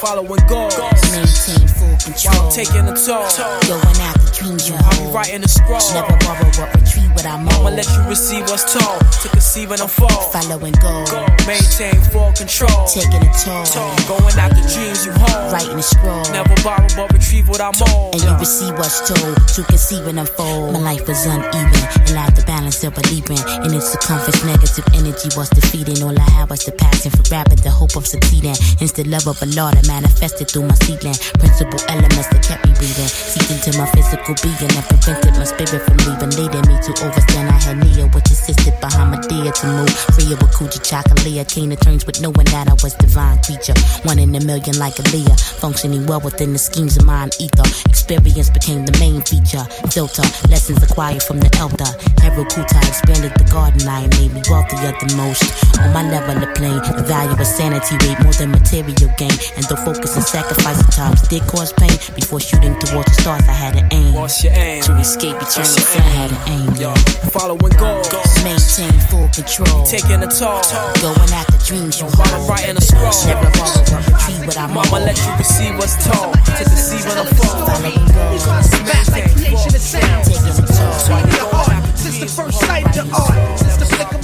Following 0.00 0.40
goals. 0.48 0.76
Maintain 1.12 1.68
full 1.68 1.73
control. 2.04 2.50
Taking 2.52 2.84
a 2.86 2.94
toll. 2.94 3.24
Going 3.64 3.98
after 4.04 4.28
dreams 4.36 4.68
you 4.68 4.76
hold. 4.76 4.94
Hold. 5.00 5.14
writing 5.14 5.42
a 5.42 5.48
scroll. 5.48 5.80
Never 5.96 6.16
borrow 6.20 6.48
or 6.60 6.68
retreat 6.76 7.10
what 7.16 7.26
I'm 7.26 7.48
I'ma 7.48 7.70
let 7.72 7.88
you 7.88 8.02
receive 8.08 8.44
what's 8.52 8.68
told. 8.68 9.00
To 9.24 9.28
conceive 9.28 9.70
and 9.72 9.80
unfold. 9.80 10.32
Following 10.32 10.76
goal. 10.84 11.08
Maintain 11.48 11.96
full 12.12 12.32
control. 12.36 12.84
Taking 12.86 13.24
a 13.24 13.32
toll. 13.32 13.64
Going 14.06 14.36
after 14.36 14.62
dreams 14.68 15.06
you 15.06 15.12
hold. 15.16 15.52
Writing 15.52 15.78
a 15.78 15.82
scroll. 15.82 16.24
Never 16.30 16.54
borrow 16.62 16.86
but 16.96 17.12
retrieve 17.12 17.48
what 17.48 17.60
I'm 17.60 17.74
old. 17.88 18.14
And 18.14 18.22
you 18.22 18.32
receive 18.36 18.76
what's 18.76 19.00
told 19.08 19.36
to 19.56 19.64
conceive 19.64 20.06
and 20.06 20.20
unfold. 20.20 20.72
My 20.72 20.80
life 20.80 21.08
is 21.08 21.24
uneven 21.24 21.72
and 22.04 22.12
lack 22.12 22.34
the 22.36 22.44
balance 22.46 22.84
of 22.84 22.94
believing. 22.94 23.40
In 23.64 23.72
its 23.72 23.88
circumference, 23.96 24.44
negative 24.44 24.84
energy 24.92 25.32
was 25.36 25.48
defeating. 25.48 26.02
All 26.04 26.14
I 26.14 26.28
had 26.30 26.50
was 26.50 26.64
the 26.64 26.72
passion 26.72 27.10
for 27.10 27.24
rapping, 27.32 27.60
the 27.64 27.70
hope 27.70 27.96
of 27.96 28.06
succeeding. 28.06 28.54
Instant 28.80 29.08
love 29.08 29.26
of 29.26 29.40
a 29.42 29.46
law 29.56 29.70
that 29.70 29.86
manifested 29.86 30.50
through 30.50 30.68
my 30.68 30.74
seedling. 30.84 31.16
Principal 31.40 31.80
elements 31.94 32.28
that 32.28 32.42
kept 32.42 32.66
me 32.66 32.72
breathing. 32.74 33.06
Seeped 33.06 33.50
into 33.50 33.70
my 33.78 33.86
physical 33.94 34.34
being 34.42 34.74
and 34.74 34.86
prevented 34.90 35.34
my 35.38 35.46
spirit 35.46 35.82
from 35.86 35.96
leaving. 36.02 36.32
Leading 36.34 36.66
me 36.66 36.76
to 36.82 36.92
overstand 37.06 37.46
I 37.48 37.58
had 37.62 37.78
Nia, 37.78 38.10
which 38.10 38.30
assisted 38.34 38.74
behind 38.80 39.14
my 39.14 39.20
dear 39.30 39.52
to 39.52 39.66
move. 39.66 39.92
Free 40.14 40.32
of 40.34 40.42
a 40.42 40.48
coochie 40.50 40.82
chocolate. 40.82 41.46
Came 41.48 41.70
to 41.70 41.76
terms 41.76 42.06
with 42.06 42.20
knowing 42.20 42.48
that 42.50 42.68
I 42.68 42.74
was 42.82 42.94
divine 42.94 43.38
creature. 43.42 43.76
One 44.02 44.18
in 44.18 44.34
a 44.34 44.42
million 44.42 44.78
like 44.78 44.94
Aaliyah. 44.98 45.38
Functioning 45.60 46.06
well 46.06 46.20
within 46.20 46.52
the 46.52 46.58
schemes 46.58 46.96
of 46.96 47.04
mind 47.04 47.36
ether. 47.38 47.66
Experience 47.86 48.50
became 48.50 48.84
the 48.86 48.96
main 48.98 49.22
feature. 49.22 49.64
Filter, 49.90 50.26
lessons 50.48 50.82
acquired 50.82 51.22
from 51.22 51.38
the 51.40 51.50
elder. 51.58 51.90
Harold 52.22 52.48
Kuta 52.48 52.80
expanded 52.88 53.32
the 53.36 53.44
garden 53.52 53.86
I 53.88 54.08
made 54.18 54.32
me 54.32 54.42
wealthier 54.48 54.92
than 54.96 55.16
most. 55.16 55.44
On 55.80 55.92
my 55.92 56.02
level 56.08 56.40
of 56.42 56.50
plane, 56.54 56.80
the 56.96 57.04
value 57.06 57.36
of 57.36 57.46
sanity 57.46 57.96
weighed 58.02 58.20
more 58.24 58.32
than 58.32 58.50
material 58.50 59.10
gain. 59.18 59.36
And 59.56 59.64
though 59.68 59.80
focus 59.84 60.16
and 60.16 60.24
sacrifice 60.24 60.80
at 60.80 60.92
times 60.92 61.22
did 61.28 61.42
cause 61.46 61.72
pain, 61.72 61.83
before 62.14 62.40
shooting 62.40 62.74
towards 62.80 63.10
the 63.12 63.16
stars, 63.22 63.44
I 63.48 63.52
had 63.52 63.76
an 63.76 63.88
aim. 63.92 64.14
What's 64.14 64.42
your 64.42 64.52
aim? 64.54 64.82
To 64.82 64.96
escape 64.96 65.36
eternal 65.36 65.76
What's 65.76 66.00
I 66.00 66.10
had 66.16 66.30
an 66.32 66.40
aim. 66.48 66.70
Yo, 66.80 66.94
following 67.30 67.74
goals. 67.76 68.08
Maintain 68.44 68.94
full 69.10 69.28
control. 69.28 69.84
Taking 69.84 70.22
a 70.22 70.30
toll. 70.30 70.62
Going 71.04 71.32
after 71.34 71.58
dreams 71.64 72.00
you 72.00 72.08
I'm 72.08 72.48
writing 72.48 72.76
a 72.76 72.80
scroll. 72.80 73.12
Never 73.26 73.50
borrow 73.58 73.84
or 73.92 74.00
retrieve 74.00 74.46
what 74.46 74.58
I'm 74.58 74.72
Mama 74.74 74.96
on. 74.96 75.04
let 75.04 75.18
you 75.18 75.32
receive 75.36 75.74
what's 75.76 75.96
told. 76.00 76.34
To 76.34 76.62
deceive 76.64 77.04
and 77.06 77.28
unfold. 77.28 77.68
Following 77.68 78.06
goals. 78.16 78.44
Back 78.88 79.06
like 79.12 79.28
creation 79.36 79.74
of 79.74 79.84
sound. 79.84 80.24
Taking 80.24 80.56
a 80.56 80.64
toll. 80.64 80.94
Swing 80.96 81.28
your 81.36 81.48
heart 81.52 81.84
since 81.96 82.18
the 82.20 82.28
first 82.28 82.60
sight 82.60 82.84
of 82.86 82.94
the 82.96 83.04
art. 83.12 83.58
Since 83.58 83.76
the 83.76 83.86
flick 83.86 84.12
of 84.12 84.23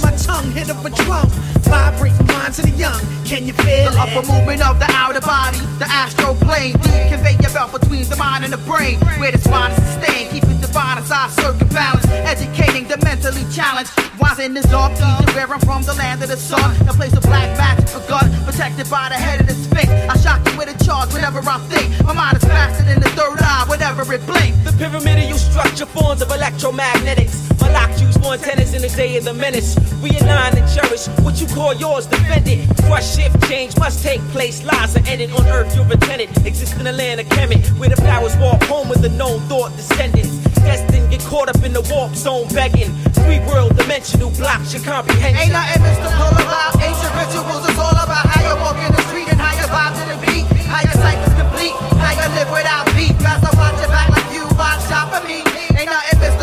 hit 0.51 0.69
of 0.69 0.85
a 0.85 0.89
drum. 0.89 1.27
Vibrating 1.65 2.27
minds 2.27 2.59
of 2.59 2.65
the 2.65 2.75
young. 2.75 2.99
Can 3.25 3.47
you 3.47 3.53
feel 3.53 3.91
The 3.91 3.99
upper 3.99 4.27
movement 4.27 4.61
of 4.61 4.79
the 4.79 4.89
outer 4.91 5.21
body, 5.21 5.59
the 5.79 5.87
astral 5.87 6.35
plane. 6.35 6.73
Deep 6.83 7.07
conveyor 7.09 7.51
belt 7.53 7.71
between 7.71 8.03
the 8.09 8.17
mind 8.17 8.43
and 8.43 8.51
the 8.51 8.61
brain. 8.69 8.99
Where 9.19 9.31
the 9.31 9.37
spine 9.37 9.71
is 9.71 9.77
sustained, 9.83 10.31
keep 10.31 10.43
it 10.43 10.59
divine 10.59 10.97
as 10.97 11.11
I 11.11 11.29
circuit 11.29 11.69
balance. 11.69 12.05
Educating 12.27 12.87
the 12.87 12.97
mentally 13.03 13.45
challenged. 13.51 13.91
Wise 14.19 14.39
in 14.39 14.53
this 14.53 14.65
dark 14.65 14.91
season 14.97 15.31
where 15.33 15.47
I'm 15.53 15.59
from, 15.61 15.83
the 15.83 15.93
land 15.93 16.21
of 16.23 16.29
the 16.29 16.37
sun. 16.37 16.75
A 16.87 16.93
place 16.93 17.13
of 17.13 17.23
black 17.23 17.49
magic 17.57 17.87
begun, 17.95 18.27
protected 18.45 18.89
by 18.89 19.09
the 19.09 19.15
head 19.15 19.39
of 19.41 19.47
the 19.47 19.53
sphinx. 19.53 19.89
I 19.89 20.17
shock 20.17 20.45
you 20.47 20.57
with 20.57 20.69
a 20.69 20.83
charge 20.83 21.13
whenever 21.13 21.39
I 21.39 21.57
think. 21.71 21.87
My 22.03 22.13
mind 22.13 22.37
is 22.37 22.43
faster 22.43 22.83
than 22.83 22.99
the 22.99 23.09
third 23.15 23.39
eye, 23.39 23.65
whenever 23.67 24.03
it 24.13 24.25
blinks. 24.25 24.57
The 24.67 24.73
pyramidal 24.77 25.37
structure 25.37 25.85
forms 25.85 26.21
of 26.21 26.27
electromagnetics. 26.29 27.59
My 27.61 27.71
lock 27.71 27.91
use 27.99 28.19
more 28.19 28.33
antennas 28.33 28.73
in 28.73 28.81
the 28.81 28.89
day 28.89 29.17
of 29.17 29.23
the 29.23 29.33
menace. 29.33 29.77
We 30.01 30.11
align 30.41 30.57
and 30.57 30.67
cherish 30.73 31.07
what 31.23 31.39
you 31.39 31.47
call 31.47 31.73
yours, 31.73 32.05
defend 32.07 32.47
it. 32.47 32.67
Crush 32.85 33.15
shift 33.15 33.35
change 33.47 33.77
must 33.77 34.03
take 34.03 34.21
place. 34.33 34.63
Lies 34.63 34.95
are 34.95 35.05
ended 35.07 35.31
on 35.31 35.45
earth, 35.47 35.75
you're 35.75 35.85
a 35.85 35.97
tenant. 35.97 36.29
Exist 36.45 36.77
in 36.77 36.85
the 36.85 36.91
land 36.91 37.19
of 37.19 37.27
Kemet, 37.27 37.61
where 37.77 37.89
the 37.89 37.95
flowers 37.95 38.35
walk 38.37 38.61
home 38.63 38.89
with 38.89 39.01
the 39.01 39.09
known 39.09 39.39
thought 39.41 39.75
descendants. 39.75 40.37
Destined, 40.61 41.09
get 41.09 41.21
caught 41.21 41.49
up 41.49 41.63
in 41.63 41.73
the 41.73 41.81
warp 41.93 42.13
zone 42.15 42.47
begging. 42.53 42.91
Three 43.21 43.39
world 43.49 43.75
dimensional 43.77 44.29
blocks 44.31 44.73
your 44.73 44.83
comprehension. 44.83 45.37
Ain't 45.37 45.53
nothing 45.53 45.81
mystical 45.83 46.31
about 46.37 46.73
ancient 46.81 47.13
rituals. 47.17 47.63
It's 47.69 47.79
all 47.79 47.97
about 47.97 48.25
how 48.29 48.41
you 48.45 48.55
walk 48.61 48.77
in 48.77 48.91
the 48.93 49.01
street 49.09 49.27
and 49.29 49.39
how 49.39 49.53
you 49.57 49.65
vibe 49.69 49.93
to 49.97 50.03
the 50.09 50.17
beat. 50.25 50.45
How 50.65 50.81
your 50.85 50.97
life 51.01 51.21
is 51.27 51.33
complete. 51.37 51.75
How 51.97 52.13
you 52.17 52.27
live 52.37 52.49
without 52.49 52.85
beat. 52.93 53.15
As 53.25 53.41
I 53.41 53.51
watch 53.57 53.77
your 53.81 53.89
back 53.89 54.09
like 54.09 54.29
you 54.33 54.45
watch 54.57 54.85
out 54.89 55.09
for 55.13 55.21
me. 55.27 55.41
Ain't 55.77 55.89
nothing 55.89 56.19
mystical 56.19 56.40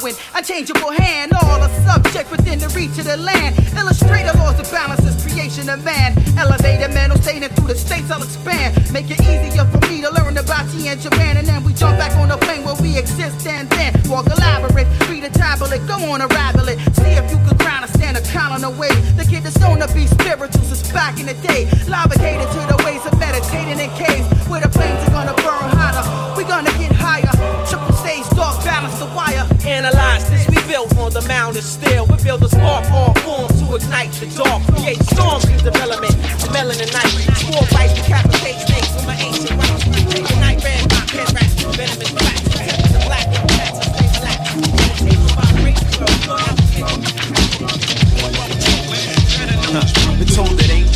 knowing. 0.00 0.14
Unchangeable 0.34 0.90
hand, 0.90 1.32
all 1.42 1.62
a 1.62 1.68
subject 1.84 2.30
within 2.30 2.58
the 2.58 2.68
reach 2.70 2.98
of 2.98 3.04
the 3.04 3.16
land. 3.16 3.56
Illustrate 3.76 4.24
the 4.24 4.36
laws 4.38 4.58
of 4.58 4.70
balance 4.70 5.04
as 5.06 5.14
creation 5.22 5.68
of 5.68 5.84
man. 5.84 6.16
Elevated 6.38 6.92
mental 6.94 7.18
state 7.18 7.42
and 7.42 7.54
through 7.56 7.68
the 7.68 7.74
states 7.74 8.10
I'll 8.10 8.22
expand. 8.22 8.74
Make 8.92 9.10
it 9.10 9.20
easier 9.20 9.64
for 9.64 9.78
me 9.88 10.00
to 10.02 10.10
learn 10.10 10.36
about 10.36 10.68
T 10.70 10.88
and 10.88 11.00
Japan. 11.00 11.36
And 11.36 11.46
then 11.46 11.62
we 11.64 11.72
jump 11.74 11.98
back 11.98 12.16
on 12.16 12.28
the 12.28 12.36
plane 12.38 12.64
where 12.64 12.76
we 12.80 12.98
exist 12.98 13.46
and 13.46 13.68
then 13.70 13.94
walk 14.08 14.26
a 14.26 14.34
labyrinth. 14.34 14.88
Read 15.10 15.24
a 15.24 15.30
tablet, 15.30 15.86
go 15.86 15.96
on 16.10 16.20
a 16.20 16.26
rabbit. 16.28 16.78
See 16.96 17.14
if 17.14 17.30
you 17.30 17.38
could 17.46 17.58
crown 17.58 17.84
a 17.84 17.88
stand 17.88 18.16
a 18.16 18.20
count 18.20 18.52
on 18.52 18.60
the 19.16 19.26
kid 19.28 19.42
that's 19.42 19.58
known 19.58 19.80
to 19.80 19.88
be 19.94 20.06
spiritual 20.06 20.62
since 20.64 20.90
back 20.92 21.18
in 21.20 21.26
the 21.26 21.34
day. 21.34 21.66
Navigated 21.88 22.48
to 22.50 22.60
the 22.66 22.78
ways 22.84 23.04
of 23.06 23.18
meditating 23.18 23.78
in 23.78 23.90
caves. 23.94 24.26
Where 24.48 24.60
the 24.60 24.68
flames 24.68 25.00
are 25.08 25.12
gonna 25.12 25.34
burn 25.34 25.68
hotter. 25.78 26.04
We 26.36 26.44
gonna 26.44 26.72
get 26.78 26.93
Analyze 29.66 30.28
this, 30.28 30.46
we 30.48 30.56
build 30.70 30.96
on 30.98 31.12
the 31.12 31.22
mound 31.26 31.56
of 31.56 31.64
steel. 31.64 32.06
We 32.06 32.16
build 32.22 32.42
a 32.42 32.48
spark, 32.48 32.84
all 32.90 33.14
forms 33.24 33.58
to 33.60 33.74
ignite 33.74 34.12
the 34.12 34.26
dark. 34.36 34.62
Create 34.76 35.02
storms 35.04 35.44
in 35.48 35.56
development. 35.58 36.12
Melanin 36.52 36.92
night. 36.92 37.12
Four 37.48 37.64
bites, 37.72 37.94
decapitate 37.94 38.60
snakes 38.60 38.88
from 38.94 39.06
my 39.06 39.16
ancient. 39.16 39.58
Take 40.12 40.30
a 40.30 40.36
night 40.40 40.62
red, 40.62 40.84
my 40.92 41.00
pen 41.08 41.26
rats, 41.32 41.62
venomous 41.76 42.12
black. 42.12 42.44
Protect 42.44 42.92
the 42.92 43.00
black 43.08 43.26
and 43.32 43.48
Texas, 43.56 43.88
stay 43.88 44.08
black. 44.20 44.38
Take 45.00 45.20
my 45.34 45.48
race, 45.64 47.23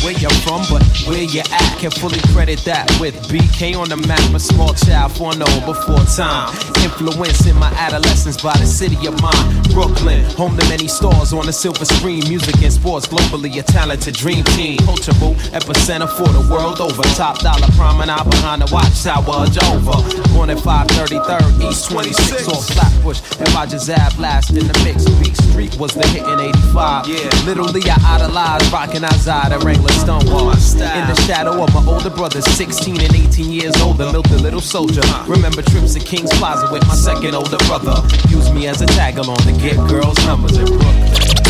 where 0.09 0.19
you're 0.19 0.41
from, 0.41 0.65
but 0.69 0.81
where 1.05 1.21
you 1.21 1.41
at. 1.41 1.69
Can 1.77 1.91
fully 1.91 2.19
credit 2.33 2.59
that 2.65 2.89
with 2.99 3.15
BK 3.29 3.77
on 3.77 3.89
the 3.89 3.97
map. 4.07 4.19
A 4.33 4.39
small 4.39 4.73
child 4.73 5.11
foreknown 5.13 5.61
before 5.65 6.01
time. 6.17 6.49
Influence 6.81 7.45
in 7.45 7.55
my 7.55 7.71
adolescence 7.77 8.41
by 8.41 8.55
the 8.57 8.65
city 8.65 8.97
of 9.07 9.21
mine. 9.21 9.47
Brooklyn, 9.71 10.25
home 10.35 10.57
to 10.57 10.65
many 10.67 10.87
stars 10.87 11.31
on 11.31 11.45
the 11.45 11.53
silver 11.53 11.85
screen. 11.85 12.27
Music 12.27 12.57
and 12.61 12.73
sports 12.73 13.07
globally, 13.07 13.53
a 13.59 13.63
talented 13.63 14.15
dream 14.15 14.43
team. 14.57 14.77
Coachable, 14.79 15.35
epicenter 15.53 16.09
for 16.09 16.27
the 16.33 16.43
world 16.51 16.81
over. 16.81 17.03
Top 17.13 17.39
dollar 17.39 17.69
promenade 17.77 18.29
behind 18.29 18.61
the 18.61 18.69
watchtower 18.73 19.45
of 19.45 19.51
Jehovah. 19.53 20.01
Born 20.33 20.49
at 20.49 20.57
533rd 20.57 21.69
East 21.69 21.91
26 21.91 22.47
on 22.49 22.61
Flatbush. 22.73 23.21
And 23.39 23.49
Roger 23.53 23.77
Zab 23.77 24.17
last 24.17 24.49
in 24.51 24.65
the 24.67 24.75
mix. 24.83 25.05
Beat 25.21 25.37
Street 25.37 25.77
was 25.77 25.93
the 25.93 26.05
hit 26.07 26.25
in 26.25 26.39
85. 26.39 27.07
Yeah. 27.07 27.29
Literally, 27.45 27.83
I 27.85 27.95
idolized 28.17 28.71
rocking 28.73 29.03
outside 29.03 29.51
and 29.53 29.63
Wrangler 29.63 29.98
In 30.99 31.07
the 31.07 31.21
shadow 31.27 31.61
of 31.63 31.73
my 31.73 31.85
older 31.85 32.09
brothers, 32.09 32.45
16 32.45 33.01
and 33.01 33.15
18 33.15 33.51
years 33.51 33.75
older, 33.81 34.11
milked 34.11 34.31
a 34.31 34.37
little 34.37 34.61
soldier. 34.61 35.01
Remember 35.27 35.61
trips 35.61 35.93
to 35.93 35.99
King's 35.99 36.31
Plaza 36.37 36.71
with 36.71 36.87
my 36.87 36.95
second 36.95 37.35
older 37.35 37.57
brother. 37.67 38.01
Used 38.29 38.53
me 38.53 38.67
as 38.67 38.81
a 38.81 38.85
tag 38.85 39.17
along 39.17 39.37
to 39.37 39.51
get 39.51 39.75
girls' 39.89 40.17
numbers 40.25 40.57
in 40.57 40.65
Brooklyn. 40.65 41.48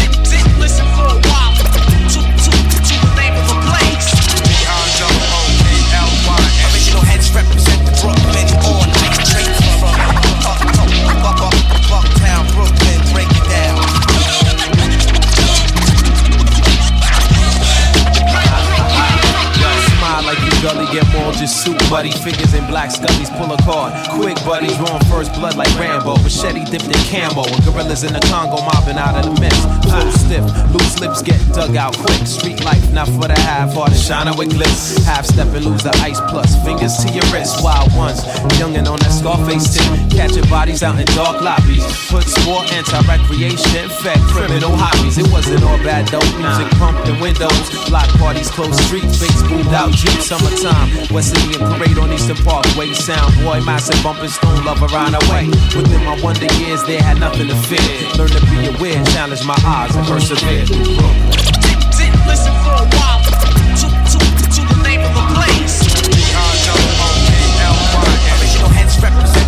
Buddy. 21.90 22.12
Figures 22.12 22.54
in 22.54 22.66
black 22.68 22.92
scullies 22.92 23.34
pull 23.36 23.52
a 23.52 23.58
card. 23.66 23.92
Quick, 24.14 24.38
buddies, 24.46 24.78
drawing 24.78 25.04
first 25.10 25.34
blood 25.34 25.56
like 25.58 25.74
Rambo. 25.78 26.16
Machete 26.22 26.64
dipped 26.66 26.86
in 26.86 27.02
camo. 27.10 27.44
And 27.44 27.64
gorillas 27.66 28.04
in 28.04 28.14
the 28.14 28.22
Congo 28.30 28.62
mobbing 28.62 28.98
out 28.98 29.18
of 29.18 29.26
the 29.26 29.34
mix. 29.42 29.58
Flow 29.90 30.10
stiff, 30.12 30.46
loose 30.72 31.00
lips 31.02 31.22
get 31.22 31.42
dug 31.52 31.76
out 31.76 31.98
quick. 31.98 32.26
Street 32.28 32.64
life, 32.64 32.86
not 32.94 33.08
for 33.08 33.28
the 33.28 33.38
half 33.40 33.74
the 33.74 33.98
shining 33.98 34.38
with 34.38 34.54
glitz. 34.54 35.04
Half 35.04 35.26
step 35.26 35.48
and 35.56 35.66
lose 35.66 35.84
the 35.84 35.96
ice 36.06 36.22
plus. 36.30 36.54
Fingers 36.64 36.96
to 37.02 37.12
your 37.12 37.26
wrist, 37.34 37.64
wild 37.64 37.92
ones. 37.98 38.22
Youngin' 38.62 38.86
on 38.86 39.00
that 39.00 39.12
Scarface 39.12 39.74
tip. 39.74 39.90
Catching 40.14 40.48
bodies 40.50 40.84
out 40.84 41.00
in 41.00 41.06
dark 41.18 41.42
lobbies. 41.42 41.84
Put 42.08 42.24
sport, 42.24 42.72
anti-recreation, 42.72 43.90
fed 44.04 44.20
criminal 44.30 44.72
hobbies. 44.76 45.18
It 45.18 45.28
wasn't 45.32 45.64
all 45.64 45.80
bad 45.82 46.08
though. 46.08 46.24
Music 46.38 46.70
pumped 46.78 47.08
in 47.08 47.20
windows. 47.20 47.66
Block 47.90 48.08
parties, 48.22 48.50
closed 48.52 48.80
streets. 48.86 49.18
Fakes 49.18 49.42
moved 49.50 49.74
out 49.74 49.92
Jeep. 49.92 50.22
Summertime. 50.22 50.90
West 51.10 51.36
Indian 51.38 51.79
parade 51.80 51.98
on 51.98 52.12
Eastern 52.12 52.38
Parkway. 52.38 52.94
Sound 52.94 53.34
boy, 53.44 53.62
massive 53.62 54.02
bumping 54.04 54.30
stone 54.30 54.64
love 54.66 54.82
around 54.84 55.14
the 55.14 55.24
way. 55.32 55.48
Within 55.76 56.04
my 56.04 56.20
wonder 56.22 56.48
years, 56.60 56.84
they 56.84 56.98
had 56.98 57.20
nothing 57.20 57.48
to 57.48 57.56
fear. 57.56 57.80
Learn 58.18 58.30
to 58.30 58.42
be 58.48 58.68
aware, 58.68 59.04
challenge 59.16 59.46
my 59.46 59.58
odds, 59.66 59.96
and 59.96 60.06
persevere. 60.06 60.66
Didn't 60.66 62.26
listen 62.28 62.54
for 62.64 62.76
a 62.76 62.88
while. 63.00 63.24
To, 63.80 63.88
to, 64.12 64.18
to 64.56 64.62
the 64.68 64.80
name 64.84 65.02
of 65.02 65.14
the 65.16 65.26
place. 65.36 65.80
Original 68.40 68.70
heads 68.70 69.02
represent 69.02 69.39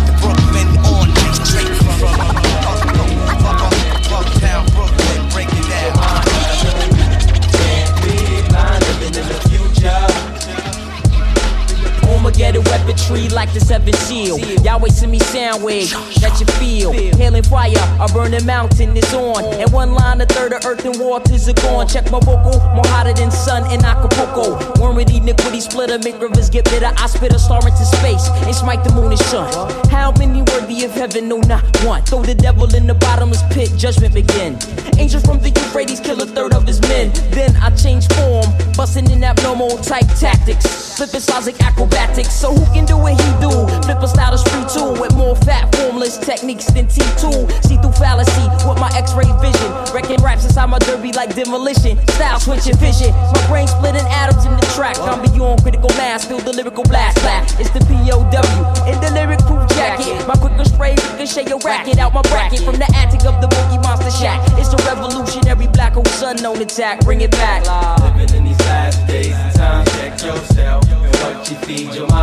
get 12.42 12.56
a 12.56 12.60
weaponry 12.62 13.28
like 13.28 13.52
the 13.54 13.60
seven 13.60 13.94
shield. 14.06 14.42
Y'all 14.64 14.80
wait 14.80 14.92
to 14.94 15.06
me 15.06 15.20
wave 15.62 15.90
that 16.18 16.34
you 16.40 16.46
feel. 16.58 16.90
Hailing 16.92 17.44
fire, 17.44 17.84
a 18.00 18.08
burning 18.12 18.44
mountain 18.44 18.96
is 18.96 19.14
on. 19.14 19.44
And 19.60 19.70
one 19.72 19.94
line, 19.94 20.20
a 20.20 20.26
third 20.26 20.52
of 20.52 20.64
earth 20.66 20.84
and 20.84 20.98
waters 20.98 21.48
are 21.48 21.54
gone. 21.54 21.86
Check 21.86 22.10
my 22.10 22.18
vocal, 22.18 22.58
more 22.74 22.88
hotter 22.90 23.12
than 23.12 23.30
sun 23.30 23.62
in 23.72 23.84
Acapulco. 23.84 24.58
Wormwood 24.80 25.10
iniquity 25.10 25.60
splitter, 25.60 25.98
make 25.98 26.20
rivers 26.20 26.50
get 26.50 26.64
bitter. 26.64 26.90
I 26.96 27.06
spit 27.06 27.32
a 27.32 27.38
star 27.38 27.62
into 27.62 27.84
space 27.84 28.26
and 28.46 28.54
smite 28.54 28.82
the 28.82 28.92
moon 28.92 29.12
and 29.12 29.20
sun. 29.30 29.48
How 29.88 30.10
many 30.18 30.42
worthy 30.42 30.84
of 30.84 30.90
heaven? 30.92 31.28
No, 31.28 31.38
not 31.38 31.62
one. 31.84 32.02
Throw 32.02 32.22
the 32.22 32.34
devil 32.34 32.66
in 32.74 32.88
the 32.88 32.94
bottomless 32.94 33.42
pit, 33.54 33.70
judgment 33.76 34.14
begin. 34.14 34.58
Angel 34.98 35.20
from 35.20 35.38
the 35.38 35.50
Euphrates 35.50 36.00
kill 36.00 36.20
a 36.20 36.26
third 36.26 36.54
of 36.54 36.66
his 36.66 36.80
men. 36.82 37.12
Then 37.30 37.54
I 37.56 37.70
change 37.70 38.08
form, 38.18 38.50
busting 38.76 39.08
in 39.10 39.22
abnormal 39.22 39.78
type 39.78 40.08
tactics. 40.18 40.96
Flipping 40.96 41.20
sides 41.20 41.46
like 41.46 41.60
acrobatics. 41.62 42.31
So 42.32 42.52
who 42.52 42.64
can 42.74 42.84
do 42.84 42.96
what 42.96 43.20
he 43.20 43.30
do? 43.38 43.52
Flip 43.84 44.02
a 44.02 44.08
style 44.08 44.34
is 44.34 44.42
free 44.42 44.64
too, 44.66 45.00
with 45.00 45.14
more 45.14 45.36
fat 45.36 45.72
formless 45.76 46.18
techniques 46.18 46.66
than 46.72 46.86
T2. 46.86 47.50
See 47.62 47.76
through 47.76 47.92
fallacy 47.92 48.46
with 48.66 48.80
my 48.80 48.90
X-ray 48.96 49.30
vision. 49.38 49.70
Wrecking 49.94 50.22
raps 50.24 50.44
inside 50.44 50.66
my 50.66 50.78
derby 50.80 51.12
like 51.12 51.34
demolition. 51.34 51.98
Style 52.18 52.40
switching 52.40 52.76
vision. 52.76 53.12
My 53.12 53.46
brain 53.46 53.68
splitting 53.68 54.06
atoms 54.10 54.44
in 54.44 54.56
the 54.56 54.66
track. 54.74 54.98
I'm 54.98 55.22
beyond 55.22 55.62
critical 55.62 55.90
mass, 56.00 56.24
feel 56.24 56.40
the 56.40 56.52
lyrical 56.52 56.84
blast. 56.84 57.20
Slap. 57.20 57.44
It's 57.60 57.70
the 57.70 57.80
POW 57.86 58.88
in 58.90 58.98
the 59.00 59.10
lyric 59.12 59.38
proof 59.46 59.68
jacket. 59.70 60.26
My 60.26 60.34
quicker 60.34 60.64
spray, 60.64 60.96
ricochet 61.14 61.46
your 61.48 61.58
racket 61.60 61.98
out 61.98 62.12
my 62.14 62.22
bracket 62.22 62.60
from 62.60 62.76
the 62.76 62.88
attic 62.96 63.24
of 63.24 63.40
the 63.40 63.46
boogie 63.46 63.82
monster 63.82 64.10
shack. 64.10 64.40
It's 64.58 64.70
the 64.70 64.82
revolutionary 64.88 65.68
black 65.68 65.94
hole 65.94 66.04
sun 66.18 66.44
on 66.44 66.60
attack. 66.60 67.00
Bring 67.00 67.20
it 67.20 67.30
back. 67.30 67.62
Living 68.02 68.34
in 68.36 68.44
these 68.44 68.58
last 68.60 69.06
days 69.06 69.36
time, 69.54 69.86
check 69.86 70.20
yourself 70.22 70.82
and 70.90 71.14
what 71.16 71.50
you 71.50 71.56
feed 71.58 71.94
your 71.94 72.08
mind. 72.08 72.21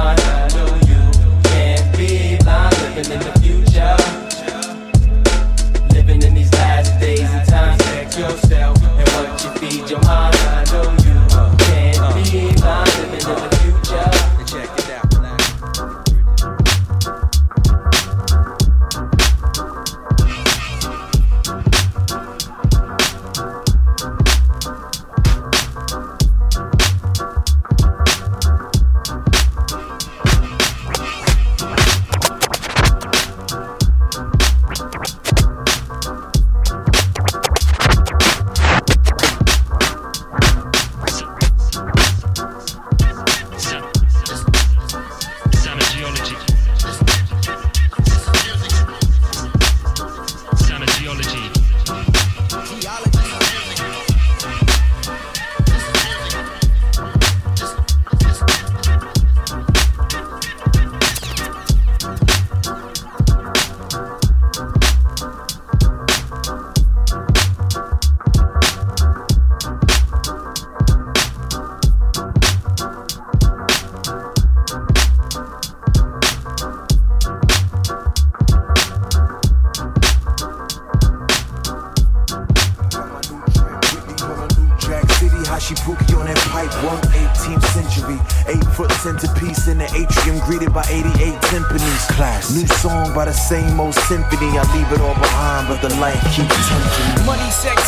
Can't 1.44 1.98
be 1.98 2.38
blind. 2.44 2.76
Living 2.96 3.12
in 3.12 3.20
the 3.20 3.34
future, 3.42 3.98
living 5.94 6.22
in 6.22 6.34
these 6.34 6.52
last 6.54 7.00
days 7.00 7.30
and 7.32 7.48
time, 7.48 7.78
check 7.80 8.18
yourself 8.18 8.78
and 8.82 9.10
what 9.10 9.44
you 9.44 9.50
feed 9.60 9.90
your 9.90 10.02
mind. 10.04 10.59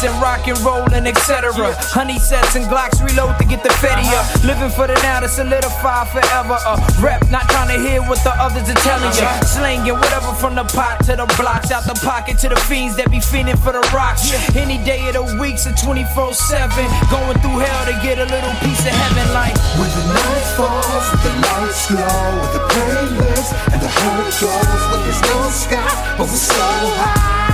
And 0.03 0.13
rock 0.21 0.47
and 0.47 0.57
roll 0.61 0.85
and 0.93 1.07
etc. 1.07 1.53
Honey 1.93 2.17
sets 2.17 2.55
and 2.55 2.65
Glocks 2.65 2.97
reload 3.03 3.37
to 3.37 3.45
get 3.45 3.61
the 3.61 3.69
fetty 3.77 4.05
up. 4.17 4.25
Living 4.43 4.69
for 4.69 4.87
the 4.87 4.95
now 5.05 5.19
to 5.19 5.29
solidify 5.29 6.05
forever. 6.09 6.57
A 6.65 6.81
rep, 7.01 7.21
not 7.29 7.45
trying 7.49 7.69
to 7.69 7.79
hear 7.81 8.01
what 8.01 8.17
the 8.23 8.33
others 8.41 8.69
are 8.69 8.81
telling 8.81 9.13
you. 9.13 9.27
Slinging 9.45 9.93
whatever 9.93 10.33
from 10.33 10.55
the 10.55 10.63
pot 10.63 11.03
to 11.05 11.15
the 11.15 11.27
blocks, 11.37 11.71
out 11.71 11.83
the 11.85 11.97
pocket 12.01 12.37
to 12.39 12.49
the 12.49 12.59
fiends 12.65 12.95
that 12.97 13.11
be 13.11 13.19
fiending 13.19 13.59
for 13.61 13.73
the 13.73 13.83
rocks. 13.93 14.33
Any 14.55 14.81
day 14.83 15.05
of 15.09 15.13
the 15.13 15.25
week, 15.37 15.57
so 15.57 15.71
24 15.71 16.33
7. 16.33 16.73
Going 17.13 17.37
through 17.43 17.61
hell 17.61 17.85
to 17.85 17.95
get 18.01 18.17
a 18.17 18.25
little 18.25 18.55
piece 18.65 18.81
of 18.81 18.93
heaven 18.93 19.27
like. 19.33 19.53
When 19.77 19.91
the 19.91 20.05
night 20.17 20.47
falls, 20.57 21.05
the 21.21 21.31
lights 21.45 21.85
glow, 21.89 22.25
the 22.57 22.61
playlist 22.73 23.49
and 23.69 23.81
the 23.81 23.91
hurt 23.91 24.33
goes, 24.39 24.81
when 24.89 24.99
there's 25.05 25.21
no 25.29 25.49
sky, 25.49 26.15
but 26.17 26.25
we're 26.25 26.41
so 26.41 26.65
high. 26.97 27.50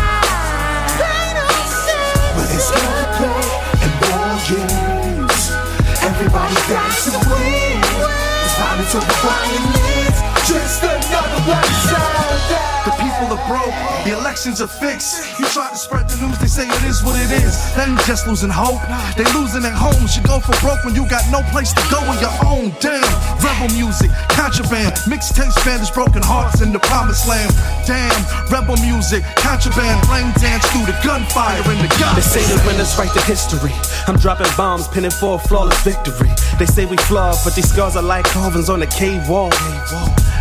When 2.38 2.46
there's 2.50 2.70
gunplay 2.70 3.50
and 3.82 3.94
ball 3.98 4.38
games, 4.46 5.44
everybody 6.06 6.54
got 6.70 6.94
to 7.04 7.18
win. 7.34 7.82
It's 8.46 8.54
violence 8.62 8.94
over 8.94 9.18
violence, 9.26 10.22
just 10.46 10.84
another 10.84 11.42
black 11.46 11.66
side. 11.66 12.57
The 12.88 13.04
people 13.04 13.28
are 13.36 13.44
broke, 13.52 13.76
the 14.08 14.16
elections 14.16 14.62
are 14.64 14.72
fixed. 14.72 15.20
You 15.36 15.44
try 15.52 15.68
to 15.68 15.76
spread 15.76 16.08
the 16.08 16.24
news, 16.24 16.40
they 16.40 16.48
say 16.48 16.64
it 16.64 16.84
is 16.88 17.04
what 17.04 17.20
it 17.20 17.28
is. 17.36 17.52
They 17.76 17.84
ain't 17.84 18.00
just 18.08 18.32
losing 18.32 18.48
hope, 18.48 18.80
they 19.20 19.28
losing 19.36 19.60
their 19.60 19.76
homes. 19.76 20.16
You 20.16 20.24
go 20.24 20.40
for 20.40 20.56
broke 20.64 20.88
when 20.88 20.96
you 20.96 21.04
got 21.04 21.28
no 21.28 21.44
place 21.52 21.76
to 21.76 21.84
go 21.92 22.00
on 22.08 22.16
your 22.24 22.32
own. 22.48 22.72
Damn, 22.80 23.04
rebel 23.44 23.68
music, 23.76 24.08
contraband, 24.32 24.96
mixtape 25.04 25.52
Spanish 25.60 25.92
broken 25.92 26.24
hearts 26.24 26.64
in 26.64 26.72
the 26.72 26.80
promised 26.80 27.28
land. 27.28 27.52
Damn, 27.84 28.16
rebel 28.48 28.80
music, 28.80 29.28
contraband, 29.36 30.00
flame 30.08 30.32
dance 30.40 30.64
through 30.72 30.88
the 30.88 30.96
gunfire 31.04 31.60
in 31.68 31.84
the 31.84 31.92
gun. 32.00 32.16
They 32.16 32.24
say 32.24 32.40
the 32.48 32.56
winners 32.64 32.96
write 32.96 33.12
the 33.12 33.24
history. 33.28 33.76
I'm 34.08 34.16
dropping 34.16 34.48
bombs, 34.56 34.88
pinning 34.88 35.12
for 35.12 35.36
a 35.36 35.40
flawless 35.44 35.84
victory. 35.84 36.32
They 36.56 36.66
say 36.66 36.88
we 36.88 36.96
flawed, 37.04 37.36
but 37.44 37.52
these 37.52 37.68
scars 37.68 38.00
are 38.00 38.08
like 38.08 38.24
carvings 38.32 38.70
on 38.70 38.82
a 38.82 38.88
cave 38.88 39.28
wall. 39.28 39.52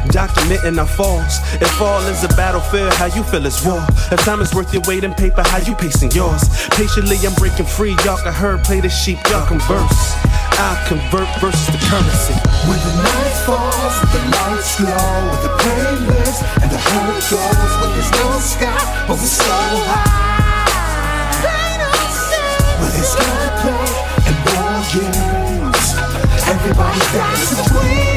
Documenting 0.08 0.78
our 0.78 0.86
falls. 0.86 1.40
If 1.60 1.70
fall 1.72 2.00
is 2.06 2.24
a 2.24 2.28
battlefield, 2.28 2.92
how 2.94 3.06
you 3.06 3.22
feel 3.24 3.44
is 3.46 3.64
war. 3.64 3.84
If 4.10 4.20
time 4.24 4.40
is 4.40 4.54
worth 4.54 4.72
your 4.72 4.82
weight 4.86 5.04
in 5.04 5.14
paper, 5.14 5.42
how 5.42 5.58
you 5.58 5.74
pacing 5.74 6.12
yours? 6.12 6.42
Patiently, 6.72 7.18
I'm 7.26 7.34
breaking 7.34 7.66
free. 7.66 7.96
Y'all 8.04 8.18
can 8.18 8.32
herd, 8.32 8.64
play 8.64 8.80
the 8.80 8.88
sheep, 8.88 9.18
y'all 9.30 9.46
converse. 9.46 10.14
I 10.58 10.82
convert 10.88 11.28
versus 11.40 11.66
the 11.68 11.80
currency. 11.88 12.34
When 12.64 12.78
the 12.80 12.94
night 13.02 13.36
falls, 13.44 13.94
with 14.00 14.12
the 14.12 14.22
lights 14.32 14.76
glow, 14.80 15.30
with 15.30 15.42
the 15.42 15.52
pain 15.60 15.96
playlist 16.06 16.42
and 16.62 16.70
the 16.70 16.78
hurt 16.78 17.22
goes, 17.30 17.72
with 17.80 17.92
there's 17.94 18.10
no 18.12 18.38
sky, 18.40 19.04
but 19.06 19.16
we're 19.16 19.26
so 19.26 19.44
high. 19.44 20.36
But 22.78 22.92
it's 22.94 23.14
gunplay 23.14 23.88
and 24.28 24.36
war 24.46 24.76
games. 24.92 25.86
Everybody's 26.48 27.08
to 27.56 27.74
win. 27.74 27.76
It's 27.80 27.84
finally 27.96 28.15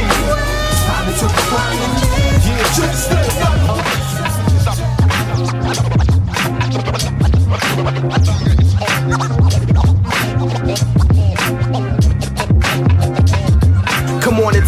yeah. 1.22 2.64
Just 2.74 3.12
let 3.12 3.30
Come 8.10 8.59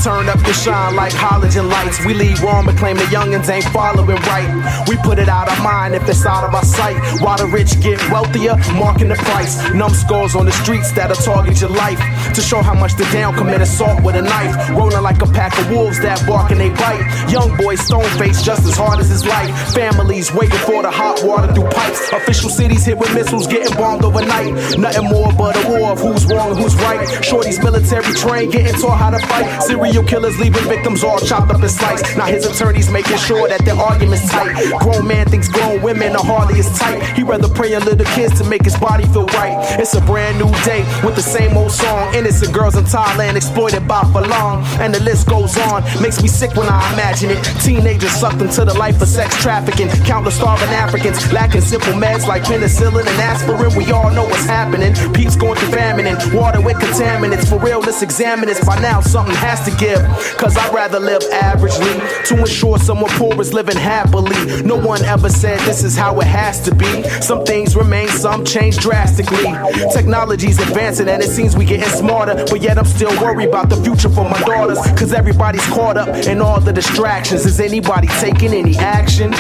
turn 0.04 0.28
up 0.30 0.42
your 0.46 0.54
shine 0.54 0.96
like 0.96 1.14
halogen 1.14 1.70
lights. 1.70 2.04
We 2.06 2.14
lead 2.14 2.40
wrong 2.40 2.66
but 2.66 2.76
claim 2.78 2.98
the 2.98 3.04
youngins 3.04 3.50
ain't 3.50 3.66
following 3.66 4.18
right. 4.34 4.50
We 4.88 4.98
put 4.98 5.20
it 5.20 5.30
out 5.30 5.52
of 5.52 5.62
mind 5.62 5.94
if 5.96 6.08
it's 6.10 6.26
out 6.26 6.44
of 6.44 6.54
our 6.56 6.66
sight. 6.66 6.98
While 7.22 7.38
the 7.38 7.48
rich 7.48 7.80
get 7.82 8.00
wealthier, 8.10 8.56
marking 8.74 9.10
the 9.10 9.16
price. 9.16 9.58
Numbskulls 9.74 10.36
on 10.36 10.46
the 10.46 10.52
streets 10.52 10.92
that'll 10.94 11.16
target 11.16 11.62
your 11.62 11.70
life. 11.70 12.00
To 12.34 12.42
show 12.42 12.62
how 12.62 12.74
much 12.74 12.96
the 12.96 13.04
down 13.14 13.36
commit 13.36 13.62
assault 13.62 14.02
with 14.04 14.16
a 14.16 14.22
knife. 14.22 14.70
Rolling 14.72 15.04
like 15.04 15.22
a 15.22 15.28
pack 15.28 15.58
of 15.60 15.70
wolves 15.70 16.00
that 16.02 16.26
bark 16.26 16.52
and 16.52 16.60
they 16.60 16.70
bite. 16.70 17.06
Young 17.30 17.56
boys 17.58 17.80
stone 17.82 18.10
face 18.18 18.42
just 18.42 18.66
as 18.66 18.76
hard 18.76 19.00
as 19.00 19.10
his 19.10 19.26
life. 19.26 19.52
Families 19.74 20.34
waiting 20.34 20.58
for 20.60 20.82
the 20.82 20.92
hot 20.92 21.22
water 21.24 21.54
through 21.54 21.70
pipes. 21.70 22.10
Official 22.12 22.50
cities 22.50 22.86
hit 22.86 22.98
with 22.98 23.14
missiles 23.14 23.46
getting 23.48 23.76
bombed 23.78 24.04
overnight. 24.04 24.54
Nothing 24.78 25.06
more 25.06 25.32
but 25.34 25.56
a 25.58 25.70
war 25.70 25.92
of 25.92 26.00
who's 26.00 26.26
wrong 26.26 26.52
and 26.52 26.60
who's 26.60 26.76
right. 26.76 27.06
Shorty's 27.24 27.62
military 27.62 28.14
train 28.14 28.50
getting 28.50 28.74
taught 28.82 28.98
how 28.98 29.12
to 29.12 29.20
fight. 29.20 29.62
Serial 29.92 30.08
killers 30.08 30.40
leaving 30.40 30.64
victims 30.70 31.04
all 31.04 31.20
chopped 31.20 31.52
up 31.52 31.60
and 31.60 31.70
sliced. 31.70 32.16
Now 32.16 32.26
his 32.26 32.46
attorneys 32.46 32.90
making 32.90 33.18
sure 33.18 33.50
that 33.50 33.66
their 33.66 33.76
argument's 33.76 34.30
tight. 34.32 34.56
Grown 34.80 35.06
man 35.06 35.28
thinks 35.28 35.50
grown 35.50 35.82
women 35.82 36.16
are 36.16 36.24
hardly 36.24 36.60
as 36.60 36.80
tight. 36.80 37.04
He 37.18 37.24
rather 37.24 37.50
pray 37.50 37.76
on 37.76 37.84
little 37.84 38.06
kids 38.16 38.40
to 38.40 38.48
make 38.48 38.64
his 38.64 38.78
body 38.78 39.04
feel 39.08 39.26
right. 39.36 39.52
It's 39.78 39.94
a 39.94 40.00
brand 40.00 40.40
new 40.40 40.50
day 40.64 40.88
with 41.04 41.16
the 41.16 41.22
same 41.22 41.58
old 41.58 41.74
song. 41.74 42.16
Innocent 42.16 42.54
girls 42.54 42.78
in 42.78 42.86
Thailand 42.86 43.36
exploited 43.36 43.86
by 43.86 44.04
Falong. 44.16 44.64
And 44.80 44.96
the 44.96 45.04
list 45.04 45.28
goes 45.28 45.58
on. 45.58 45.84
Makes 46.02 46.22
me 46.22 46.30
sick 46.30 46.56
when 46.56 46.70
I 46.70 46.80
imagine 46.94 47.30
it. 47.32 47.44
Teenagers 47.60 48.12
sucked 48.12 48.42
into 48.42 48.64
the 48.64 48.74
life 48.74 49.02
of 49.02 49.10
sex 49.10 49.36
trafficking. 49.42 49.90
Countless 50.08 50.36
starving 50.38 50.70
Africans 50.70 51.20
lacking 51.34 51.62
simple 51.62 51.94
meds 51.94 52.28
like 52.28 52.44
penicillin 52.44 53.06
and 53.06 53.20
aspirin. 53.20 53.76
We 53.76 53.92
all 53.92 54.10
know 54.12 54.24
what's 54.24 54.46
happening. 54.46 54.96
Peeps 55.12 55.36
going 55.36 55.60
through 55.60 55.76
famine 55.76 56.08
and 56.08 56.18
water 56.34 56.62
with 56.62 56.78
contaminants. 56.78 57.50
For 57.50 57.60
real, 57.60 57.82
let's 57.82 58.02
examine 58.02 58.48
this. 58.48 58.64
By 58.64 58.80
now, 58.80 59.02
something 59.02 59.36
has 59.36 59.66
to 59.66 59.81
give. 59.82 60.02
Cause 60.38 60.56
I'd 60.56 60.74
rather 60.74 61.00
live 61.00 61.22
averagely 61.32 62.26
to 62.28 62.38
ensure 62.38 62.78
someone 62.78 63.10
poor 63.16 63.42
is 63.42 63.52
living 63.52 63.76
happily. 63.76 64.62
No 64.62 64.76
one 64.76 65.04
ever 65.04 65.30
said 65.30 65.60
this 65.62 65.84
is 65.84 65.98
how 65.98 66.20
it 66.20 66.28
has 66.28 66.62
to 66.66 66.76
be. 66.76 67.04
Some 67.22 67.44
things 67.44 67.76
remain, 67.76 68.08
some 68.08 68.46
change 68.46 68.78
drastically. 68.78 69.52
Technology's 69.92 70.60
advancing 70.60 71.10
and 71.10 71.22
it 71.22 71.30
seems 71.30 71.58
we 71.58 71.66
getting 71.66 71.90
smarter. 71.90 72.36
But 72.50 72.62
yet 72.62 72.78
I'm 72.78 72.86
still 72.86 73.12
worried 73.20 73.50
about 73.50 73.70
the 73.70 73.78
future 73.78 74.10
for 74.10 74.24
my 74.24 74.40
daughters. 74.42 74.78
Cause 75.00 75.14
everybody's 75.14 75.66
caught 75.68 75.98
up 75.98 76.10
in 76.28 76.42
all 76.42 76.62
the 76.62 76.72
distractions. 76.72 77.46
Is 77.46 77.60
anybody 77.60 78.08
taking 78.20 78.54
any 78.54 78.78
action? 78.78 79.32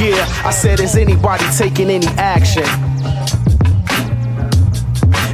Yeah, 0.00 0.24
I 0.44 0.50
said, 0.50 0.80
is 0.80 0.96
anybody 0.96 1.44
taking 1.56 1.90
any 1.90 2.06
action? 2.16 2.64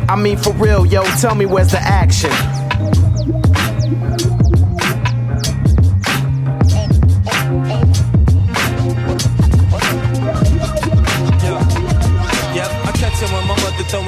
I 0.08 0.16
mean, 0.16 0.36
for 0.36 0.52
real, 0.54 0.84
yo, 0.84 1.04
tell 1.20 1.34
me 1.34 1.46
where's 1.46 1.72
the 1.72 1.80
action? 1.80 2.30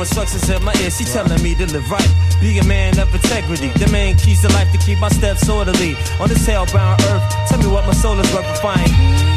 Throwing 0.06 0.28
success 0.28 0.50
at 0.50 0.62
my 0.62 0.74
ear. 0.82 0.90
She 0.90 1.04
telling 1.04 1.42
me 1.42 1.54
to 1.56 1.66
live 1.66 1.90
right, 1.90 2.14
be 2.40 2.58
a 2.58 2.64
man 2.64 2.98
of 2.98 3.12
integrity. 3.14 3.68
The 3.78 3.88
main 3.90 4.16
keys 4.16 4.42
to 4.42 4.48
life 4.48 4.70
to 4.72 4.78
keep 4.78 4.98
my 4.98 5.08
steps 5.08 5.48
orderly. 5.48 5.96
On 6.20 6.28
this 6.28 6.46
hellbound 6.46 7.00
earth, 7.11 7.24
tell 7.48 7.58
me 7.58 7.66
what 7.66 7.87
my 7.87 7.92
soul 7.92 8.18
is 8.18 8.32
worth 8.32 8.46
refined. 8.46 8.92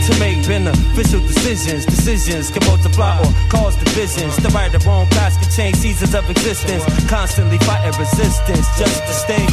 To 0.05 0.19
make 0.19 0.45
beneficial 0.47 1.21
decisions, 1.21 1.85
decisions 1.85 2.51
can 2.51 2.65
multiply 2.65 3.17
or 3.19 3.31
cause 3.49 3.75
divisions. 3.77 4.35
The 4.37 4.49
right 4.49 4.73
or 4.73 4.79
wrong 4.85 5.07
paths 5.07 5.37
can 5.37 5.49
change 5.49 5.77
seasons 5.77 6.13
of 6.13 6.29
existence. 6.29 6.83
Constantly 7.09 7.57
fighting 7.59 7.97
resistance 7.99 8.67
just 8.77 9.01
to 9.01 9.13
stay 9.13 9.45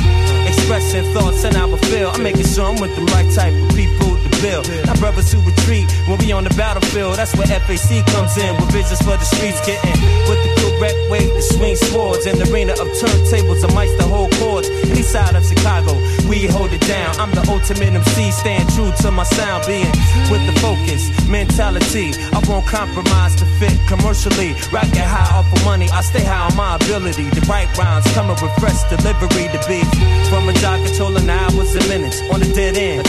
expressing 0.49 1.05
thoughts 1.12 1.44
and 1.44 1.55
how 1.55 1.73
I 1.73 1.79
feel. 1.88 2.11
I'm 2.11 2.23
making 2.23 2.47
sure 2.47 2.68
I'm 2.68 2.81
with 2.81 2.94
the 2.97 3.03
right 3.12 3.31
type 3.33 3.55
of 3.55 3.77
people 3.77 3.88
build. 4.42 4.68
Not 4.87 4.98
brothers 4.98 5.33
who 5.33 5.40
retreat 5.42 5.90
when 6.07 6.18
we 6.18 6.33
on 6.33 6.44
the 6.44 6.55
battlefield. 6.55 7.16
That's 7.16 7.35
where 7.37 7.46
FAC 7.46 8.05
comes 8.14 8.37
in 8.37 8.55
with 8.57 8.70
visions 8.72 9.01
for 9.03 9.16
the 9.16 9.29
streets 9.29 9.61
getting 9.66 9.98
with 10.29 10.40
the 10.44 10.51
correct 10.61 10.98
way 11.11 11.27
to 11.27 11.42
swing 11.42 11.77
swords 11.77 12.24
the 12.24 12.46
arena 12.53 12.72
of 12.72 12.88
turntables 13.01 13.64
and 13.64 13.72
mics 13.72 13.96
that 13.98 14.09
hold 14.09 14.33
chords. 14.38 14.68
Any 14.90 15.03
side 15.03 15.35
of 15.35 15.44
Chicago, 15.44 15.94
we 16.29 16.46
hold 16.46 16.72
it 16.72 16.83
down. 16.87 17.18
I'm 17.18 17.31
the 17.33 17.44
ultimate 17.51 17.92
MC, 17.92 18.31
staying 18.31 18.66
true 18.74 18.92
to 19.03 19.11
my 19.11 19.24
sound, 19.24 19.66
being 19.66 19.90
with 20.31 20.44
the 20.46 20.55
focus 20.61 21.11
mentality. 21.29 22.14
I 22.33 22.40
won't 22.48 22.66
compromise 22.66 23.35
to 23.37 23.46
fit 23.59 23.74
commercially. 23.88 24.55
Rocket 24.70 25.03
high 25.03 25.29
off 25.37 25.51
of 25.53 25.64
money, 25.64 25.88
I 25.90 26.01
stay 26.01 26.22
high 26.22 26.48
on 26.48 26.57
my 26.57 26.77
ability. 26.77 27.31
The 27.31 27.44
right 27.48 27.68
rhymes 27.77 28.07
coming 28.14 28.37
with 28.40 28.55
fresh 28.62 28.83
delivery 28.88 29.48
to 29.51 29.61
be 29.66 29.83
from 30.31 30.48
a 30.48 30.53
job 30.55 30.85
controlling 30.87 31.29
hours 31.29 31.74
and 31.74 31.88
minutes 31.88 32.22
on 32.33 32.42
a 32.42 32.48
dead 32.53 32.77
end 32.77 33.03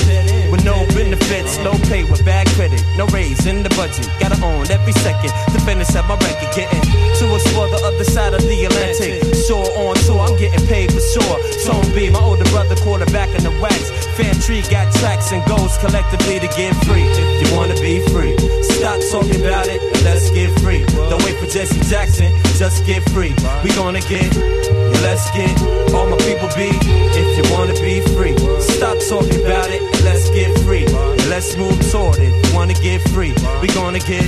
with 0.52 0.66
no 0.66 0.86
benefits, 1.20 1.60
low 1.60 1.78
pay 1.90 2.04
with 2.04 2.24
bad 2.26 2.48
credit, 2.56 2.84
no 2.98 3.06
raise 3.08 3.46
in 3.46 3.64
the 3.64 3.70
budget. 3.70 4.08
Gotta 4.20 4.40
own 4.44 4.70
every 4.72 4.94
second 4.94 5.32
to 5.54 5.60
finish 5.62 5.94
up 5.96 6.08
my 6.08 6.16
record, 6.16 6.52
getting 6.56 6.82
to 6.82 7.36
explore 7.36 7.68
the 7.68 7.82
other 7.84 8.04
side 8.04 8.34
of 8.34 8.42
the 8.42 8.66
Atlantic. 8.66 9.24
Shore 9.48 9.68
on 9.78 9.96
tour, 10.06 10.20
I'm 10.20 10.38
getting 10.38 10.66
paid 10.68 10.92
for 10.94 11.02
sure. 11.02 11.38
Tone 11.66 11.86
B, 11.96 12.10
my 12.10 12.20
older 12.20 12.46
brother, 12.46 12.76
quarterback 12.78 13.30
in 13.36 13.44
the 13.44 13.52
wax. 13.62 13.92
Fan 14.16 14.36
tree 14.40 14.62
got 14.70 14.94
tracks 14.96 15.32
and 15.32 15.44
goals 15.48 15.78
collectively 15.80 16.40
to 16.40 16.48
get 16.56 16.74
free. 16.86 17.08
You 17.40 17.48
wanna 17.56 17.76
be 17.76 18.00
free, 18.10 18.38
stop 18.64 19.00
talking 19.12 19.42
about 19.42 19.68
it 19.68 19.82
and 19.82 20.04
let's 20.04 20.30
get 20.32 20.52
free. 20.60 20.84
Don't 21.10 21.24
wait 21.24 21.38
for 21.38 21.48
Jesse 21.48 21.80
Jackson, 21.90 22.32
just 22.58 22.86
get 22.86 23.04
free. 23.12 23.34
We 23.64 23.70
gonna 23.76 24.02
get, 24.02 24.30
yeah, 24.36 25.00
let's 25.04 25.30
get 25.32 25.52
all 25.94 26.08
my 26.08 26.18
people 26.18 26.50
be. 26.56 26.70
If 27.20 27.28
you 27.38 27.46
wanna 27.54 27.74
be 27.74 28.02
free, 28.16 28.36
stop 28.60 28.98
talking 29.08 29.42
about 29.46 29.70
it 29.70 29.82
and 29.82 30.04
let's 30.04 30.30
get 30.30 30.52
free. 30.60 30.89
Let's 31.30 31.56
move 31.56 31.80
toward 31.92 32.18
it. 32.18 32.34
Wanna 32.56 32.74
get 32.74 33.02
free, 33.10 33.34
we 33.62 33.68
gonna 33.68 34.00
get, 34.00 34.26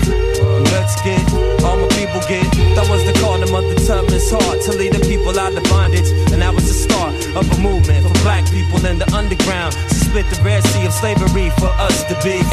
let's 0.71 1.01
get 1.01 1.19
all 1.65 1.75
my 1.75 1.87
people 1.97 2.21
get. 2.29 2.45
That 2.77 2.87
was 2.89 3.03
the 3.05 3.13
call, 3.19 3.39
the 3.39 3.51
mother 3.51 3.73
Tubman's 3.73 4.29
heart 4.29 4.61
to 4.61 4.71
lead 4.71 4.93
the 4.93 5.03
people 5.09 5.37
out 5.37 5.53
of 5.53 5.63
bondage, 5.63 6.07
and 6.31 6.41
that 6.43 6.53
was 6.53 6.67
the 6.67 6.77
start 6.77 7.15
of 7.35 7.49
a 7.51 7.59
movement 7.59 8.05
for 8.05 8.13
black 8.21 8.45
people 8.51 8.85
in 8.85 8.99
the 8.99 9.11
underground 9.15 9.73
split 10.11 10.27
the 10.27 10.43
red 10.43 10.61
sea 10.67 10.85
of 10.85 10.91
slavery 10.91 11.49
for 11.55 11.71
us 11.79 12.03
to 12.03 12.15
be. 12.19 12.43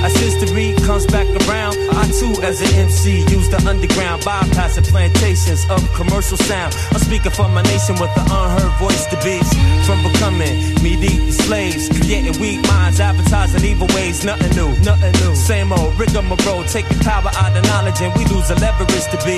As 0.00 0.16
history 0.16 0.72
comes 0.88 1.04
back 1.06 1.28
around, 1.44 1.76
I 1.92 2.08
too, 2.08 2.32
as 2.42 2.60
an 2.64 2.72
MC, 2.74 3.20
use 3.28 3.48
the 3.50 3.60
underground, 3.68 4.22
bypassing 4.22 4.88
plantations 4.88 5.68
of 5.68 5.78
commercial 5.92 6.38
sound. 6.38 6.74
I'm 6.90 6.98
speaking 6.98 7.30
for 7.30 7.48
my 7.48 7.62
nation 7.68 8.00
with 8.00 8.12
the 8.16 8.24
unheard 8.24 8.72
voice 8.80 9.04
to 9.12 9.16
be. 9.20 9.36
From 9.84 10.00
becoming 10.02 10.56
medieval 10.80 11.30
slaves, 11.32 11.92
creating 11.92 12.40
weak 12.40 12.64
minds, 12.66 12.98
advertising 12.98 13.62
evil 13.62 13.86
ways, 13.92 14.24
nothing 14.24 14.56
new, 14.56 14.72
nothing 14.80 15.12
new. 15.20 15.34
Same 15.36 15.70
old 15.70 15.92
rigmarole, 16.00 16.64
taking 16.64 16.98
power 17.04 17.30
out 17.36 17.52
of 17.52 17.62
knowledge, 17.68 18.00
and 18.00 18.12
we 18.16 18.24
lose 18.32 18.48
the 18.48 18.56
leverage 18.56 19.06
to 19.12 19.18
be. 19.28 19.36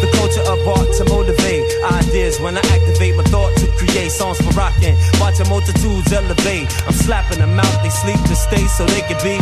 The 0.00 0.08
culture 0.16 0.44
of 0.48 0.58
art 0.64 0.88
to 0.96 1.04
motivate 1.12 1.62
ideas 1.92 2.40
when 2.40 2.56
I 2.56 2.64
activate 2.72 3.14
my 3.16 3.24
thought 3.28 3.54
to 3.60 3.66
create 3.76 4.10
songs 4.10 4.40
for 4.40 4.50
rocking. 4.56 4.96
Watching 5.20 5.48
multitudes 5.52 6.10
elevate. 6.10 6.66
I'm 6.88 7.01
slapping 7.02 7.38
them 7.38 7.58
out, 7.58 7.76
they 7.82 7.90
sleep 7.90 8.20
to 8.30 8.36
stay 8.36 8.64
so 8.70 8.86
they 8.86 9.02
can 9.02 9.18
be. 9.26 9.34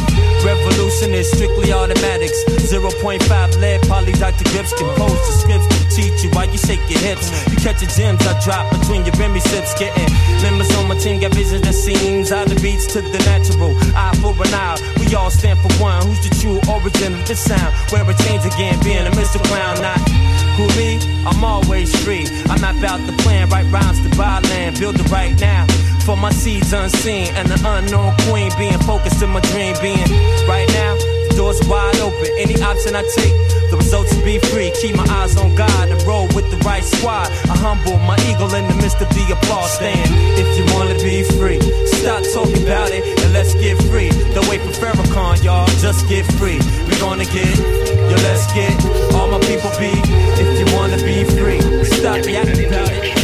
Revolution 0.44 1.12
is 1.12 1.30
strictly 1.30 1.72
automatics. 1.72 2.38
0.5 2.72 3.20
lead, 3.60 3.82
poly 3.82 4.12
Dr. 4.12 4.44
Grips 4.50 4.72
compose 4.72 5.20
the 5.28 5.34
scripts 5.36 5.68
to 5.68 5.80
teach 5.92 6.24
you 6.24 6.30
while 6.30 6.48
you 6.48 6.58
shake 6.58 6.80
your 6.88 7.00
hips. 7.00 7.28
You 7.52 7.56
catch 7.60 7.82
your 7.82 7.90
gems 7.92 8.24
I 8.26 8.32
drop 8.40 8.72
between 8.72 9.04
your 9.04 9.14
Remy 9.20 9.40
sips, 9.40 9.74
getting 9.78 10.08
members 10.42 10.72
on 10.76 10.88
my 10.88 10.96
team 10.96 11.20
got 11.20 11.34
visions 11.34 11.62
that 11.62 11.74
seems 11.74 12.32
out 12.32 12.50
of 12.50 12.60
beats 12.62 12.86
to 12.94 13.02
the 13.02 13.20
natural. 13.28 13.76
Eye 13.94 14.16
for 14.24 14.32
an 14.32 14.54
eye, 14.54 14.80
we 14.98 15.14
all 15.14 15.30
stand 15.30 15.60
for 15.60 15.72
one. 15.82 16.00
Who's 16.06 16.20
the 16.24 16.32
true 16.40 16.58
origin 16.72 17.12
of 17.14 17.28
this 17.28 17.40
sound? 17.44 17.74
Where 17.92 18.08
it 18.08 18.16
change 18.24 18.44
again, 18.46 18.80
being 18.82 19.06
a 19.06 19.12
Mr. 19.12 19.42
Clown, 19.44 19.76
not 19.82 20.00
who 20.56 20.66
me? 20.76 20.98
I'm 21.24 21.44
always 21.44 21.88
free. 22.04 22.26
I 22.48 22.58
map 22.60 22.82
out 22.84 23.00
the 23.06 23.16
plan, 23.22 23.48
write 23.48 23.70
rhymes 23.72 24.00
to 24.00 24.16
buy 24.16 24.40
land, 24.40 24.78
build 24.78 24.96
it 24.96 25.10
right 25.10 25.38
now. 25.40 25.66
For 26.04 26.16
my 26.16 26.30
seeds 26.32 26.72
unseen 26.72 27.28
and 27.36 27.46
the 27.46 27.60
unknown 27.62 28.16
queen 28.26 28.50
being 28.58 28.78
focused 28.80 29.22
in 29.22 29.30
my 29.30 29.40
dream 29.52 29.76
being. 29.80 30.10
Right 30.48 30.66
now, 30.74 30.96
the 30.96 31.34
doors 31.36 31.60
wide 31.68 32.00
open. 32.00 32.26
Any 32.38 32.60
option 32.62 32.96
I 32.96 33.02
take, 33.14 33.34
the 33.70 33.76
results 33.76 34.14
will 34.16 34.24
be 34.24 34.38
free. 34.50 34.72
Keep 34.80 34.96
my 34.96 35.06
eyes 35.08 35.36
on 35.36 35.54
God 35.54 35.88
and 35.88 36.02
roll 36.02 36.26
with 36.34 36.50
the 36.50 36.56
right 36.66 36.82
squad. 36.82 37.30
I 37.46 37.56
humble 37.56 37.98
my 38.08 38.18
eagle 38.26 38.52
in 38.54 38.66
the 38.66 38.74
midst 38.82 39.00
of 39.00 39.08
the 39.10 39.24
applause 39.30 39.70
stand. 39.74 40.10
If 40.34 40.48
you 40.58 40.64
wanna 40.74 40.98
be 40.98 41.22
free, 41.38 41.60
stop 41.86 42.24
talking 42.34 42.62
about 42.64 42.90
it 42.90 43.06
and 43.22 43.32
let's 43.32 43.54
get 43.54 43.76
free. 43.86 44.10
Don't 44.34 44.48
wait 44.48 44.62
for 44.62 44.74
Farrakhan, 44.80 45.44
y'all. 45.44 45.68
Just 45.78 46.08
get 46.08 46.24
free. 46.40 46.58
We 46.88 46.98
gonna 46.98 47.28
get, 47.28 47.54
yo, 48.10 48.16
let's 48.26 48.50
get 48.52 48.74
all 49.14 49.28
my 49.28 49.38
people 49.46 49.70
be. 49.78 49.94
If 50.42 50.48
you 50.58 50.66
wanna 50.74 50.98
be 51.06 51.22
free, 51.38 51.60
stop 51.84 52.24
yapping 52.26 52.66
about 52.66 52.90
it. 52.90 53.19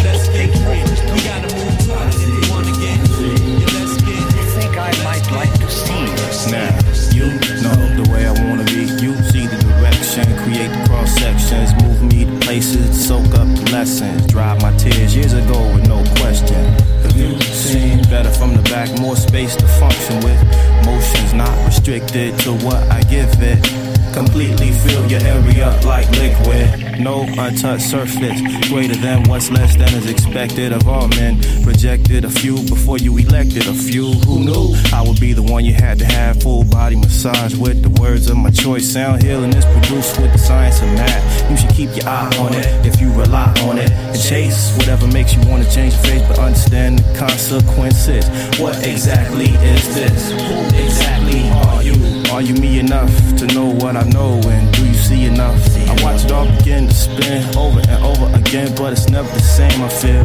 Places, 12.66 13.06
soak 13.06 13.26
up 13.34 13.46
the 13.54 13.70
lessons, 13.72 14.26
drive 14.26 14.60
my 14.60 14.76
tears 14.76 15.14
years 15.14 15.32
ago 15.32 15.72
with 15.74 15.86
no 15.86 16.02
question. 16.20 16.62
The 17.02 17.10
view 17.14 17.40
seems 17.40 18.06
better 18.08 18.30
from 18.30 18.54
the 18.54 18.62
back, 18.62 18.88
more 19.00 19.16
space 19.16 19.54
to 19.56 19.66
function 19.78 20.16
with. 20.16 20.40
Motions 20.84 21.32
not 21.32 21.54
restricted 21.66 22.38
to 22.40 22.52
what 22.64 22.82
I 22.90 23.02
give 23.02 23.30
it. 23.40 23.85
Completely 24.16 24.72
fill 24.72 25.06
your 25.10 25.20
area 25.20 25.78
like 25.84 26.08
liquid. 26.12 26.98
No 26.98 27.24
untouched 27.36 27.82
surface, 27.82 28.40
greater 28.70 28.96
than 28.96 29.24
what's 29.24 29.50
less 29.50 29.76
than 29.76 29.92
is 29.92 30.10
expected 30.10 30.72
of 30.72 30.88
all 30.88 31.06
men. 31.08 31.38
Projected 31.62 32.24
a 32.24 32.30
few 32.30 32.54
before 32.66 32.96
you 32.96 33.14
elected 33.18 33.66
a 33.66 33.74
few. 33.74 34.12
Who 34.24 34.38
knew 34.40 34.74
I 34.90 35.02
would 35.06 35.20
be 35.20 35.34
the 35.34 35.42
one 35.42 35.66
you 35.66 35.74
had 35.74 35.98
to 35.98 36.06
have 36.06 36.40
full 36.42 36.64
body 36.64 36.96
massage 36.96 37.54
with 37.56 37.82
the 37.82 37.90
words 38.00 38.30
of 38.30 38.38
my 38.38 38.50
choice. 38.50 38.90
Sound 38.90 39.22
healing 39.22 39.52
is 39.52 39.66
produced 39.66 40.18
with 40.18 40.32
the 40.32 40.38
science 40.38 40.80
of 40.80 40.88
math. 40.94 41.50
You 41.50 41.58
should 41.58 41.76
keep 41.76 41.94
your 41.94 42.08
eye 42.08 42.34
on 42.38 42.54
it 42.54 42.86
if 42.86 42.98
you 42.98 43.12
rely 43.12 43.52
on 43.64 43.76
it 43.76 43.90
and 43.90 44.18
chase 44.18 44.74
whatever 44.78 45.06
makes 45.08 45.34
you 45.34 45.46
want 45.46 45.62
to 45.62 45.70
change 45.70 45.92
your 45.92 46.02
face, 46.04 46.22
but 46.26 46.38
understand 46.38 47.00
the 47.00 47.18
consequences. 47.18 48.24
What 48.58 48.82
exactly 48.86 49.50
is 49.50 49.94
this? 49.94 50.30
Who 50.30 50.84
exactly 50.84 51.50
are 51.50 51.82
you? 51.82 52.15
Are 52.36 52.42
you 52.42 52.52
me 52.52 52.78
enough 52.78 53.10
to 53.38 53.46
know 53.46 53.64
what 53.64 53.96
I 53.96 54.02
know? 54.10 54.38
And 54.44 54.70
do 54.74 54.86
you 54.86 54.92
see 54.92 55.24
enough? 55.24 55.56
I 55.88 55.96
watch 56.04 56.26
it 56.26 56.32
all 56.32 56.44
begin 56.58 56.86
to 56.86 56.92
spin 56.92 57.56
over 57.56 57.80
and 57.80 58.04
over 58.04 58.26
again, 58.36 58.74
but 58.76 58.92
it's 58.92 59.08
never 59.08 59.26
the 59.32 59.40
same, 59.40 59.80
I 59.82 59.88
feel. 59.88 60.22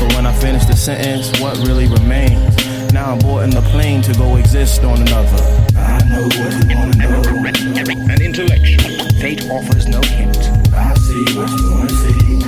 But 0.00 0.14
when 0.14 0.24
I 0.24 0.32
finish 0.32 0.64
the 0.64 0.74
sentence, 0.74 1.38
what 1.42 1.58
really 1.68 1.88
remains? 1.88 2.56
Now 2.94 3.12
I'm 3.12 3.18
boarding 3.18 3.50
the 3.50 3.60
plane 3.68 4.00
to 4.00 4.14
go 4.14 4.36
exist 4.36 4.82
on 4.82 5.02
another. 5.02 5.44
I 5.76 6.00
know 6.08 6.22
what 6.22 6.52
you 6.56 6.74
wanna 6.74 6.96
know. 6.96 8.08
An 8.08 8.22
intellectual. 8.22 8.88
Fate 9.20 9.44
offers 9.50 9.86
no 9.86 10.00
hint. 10.00 10.38
I 10.72 10.94
see 10.94 11.36
what 11.36 11.50
you 11.50 11.70
wanna 11.70 11.90
see. 11.90 12.40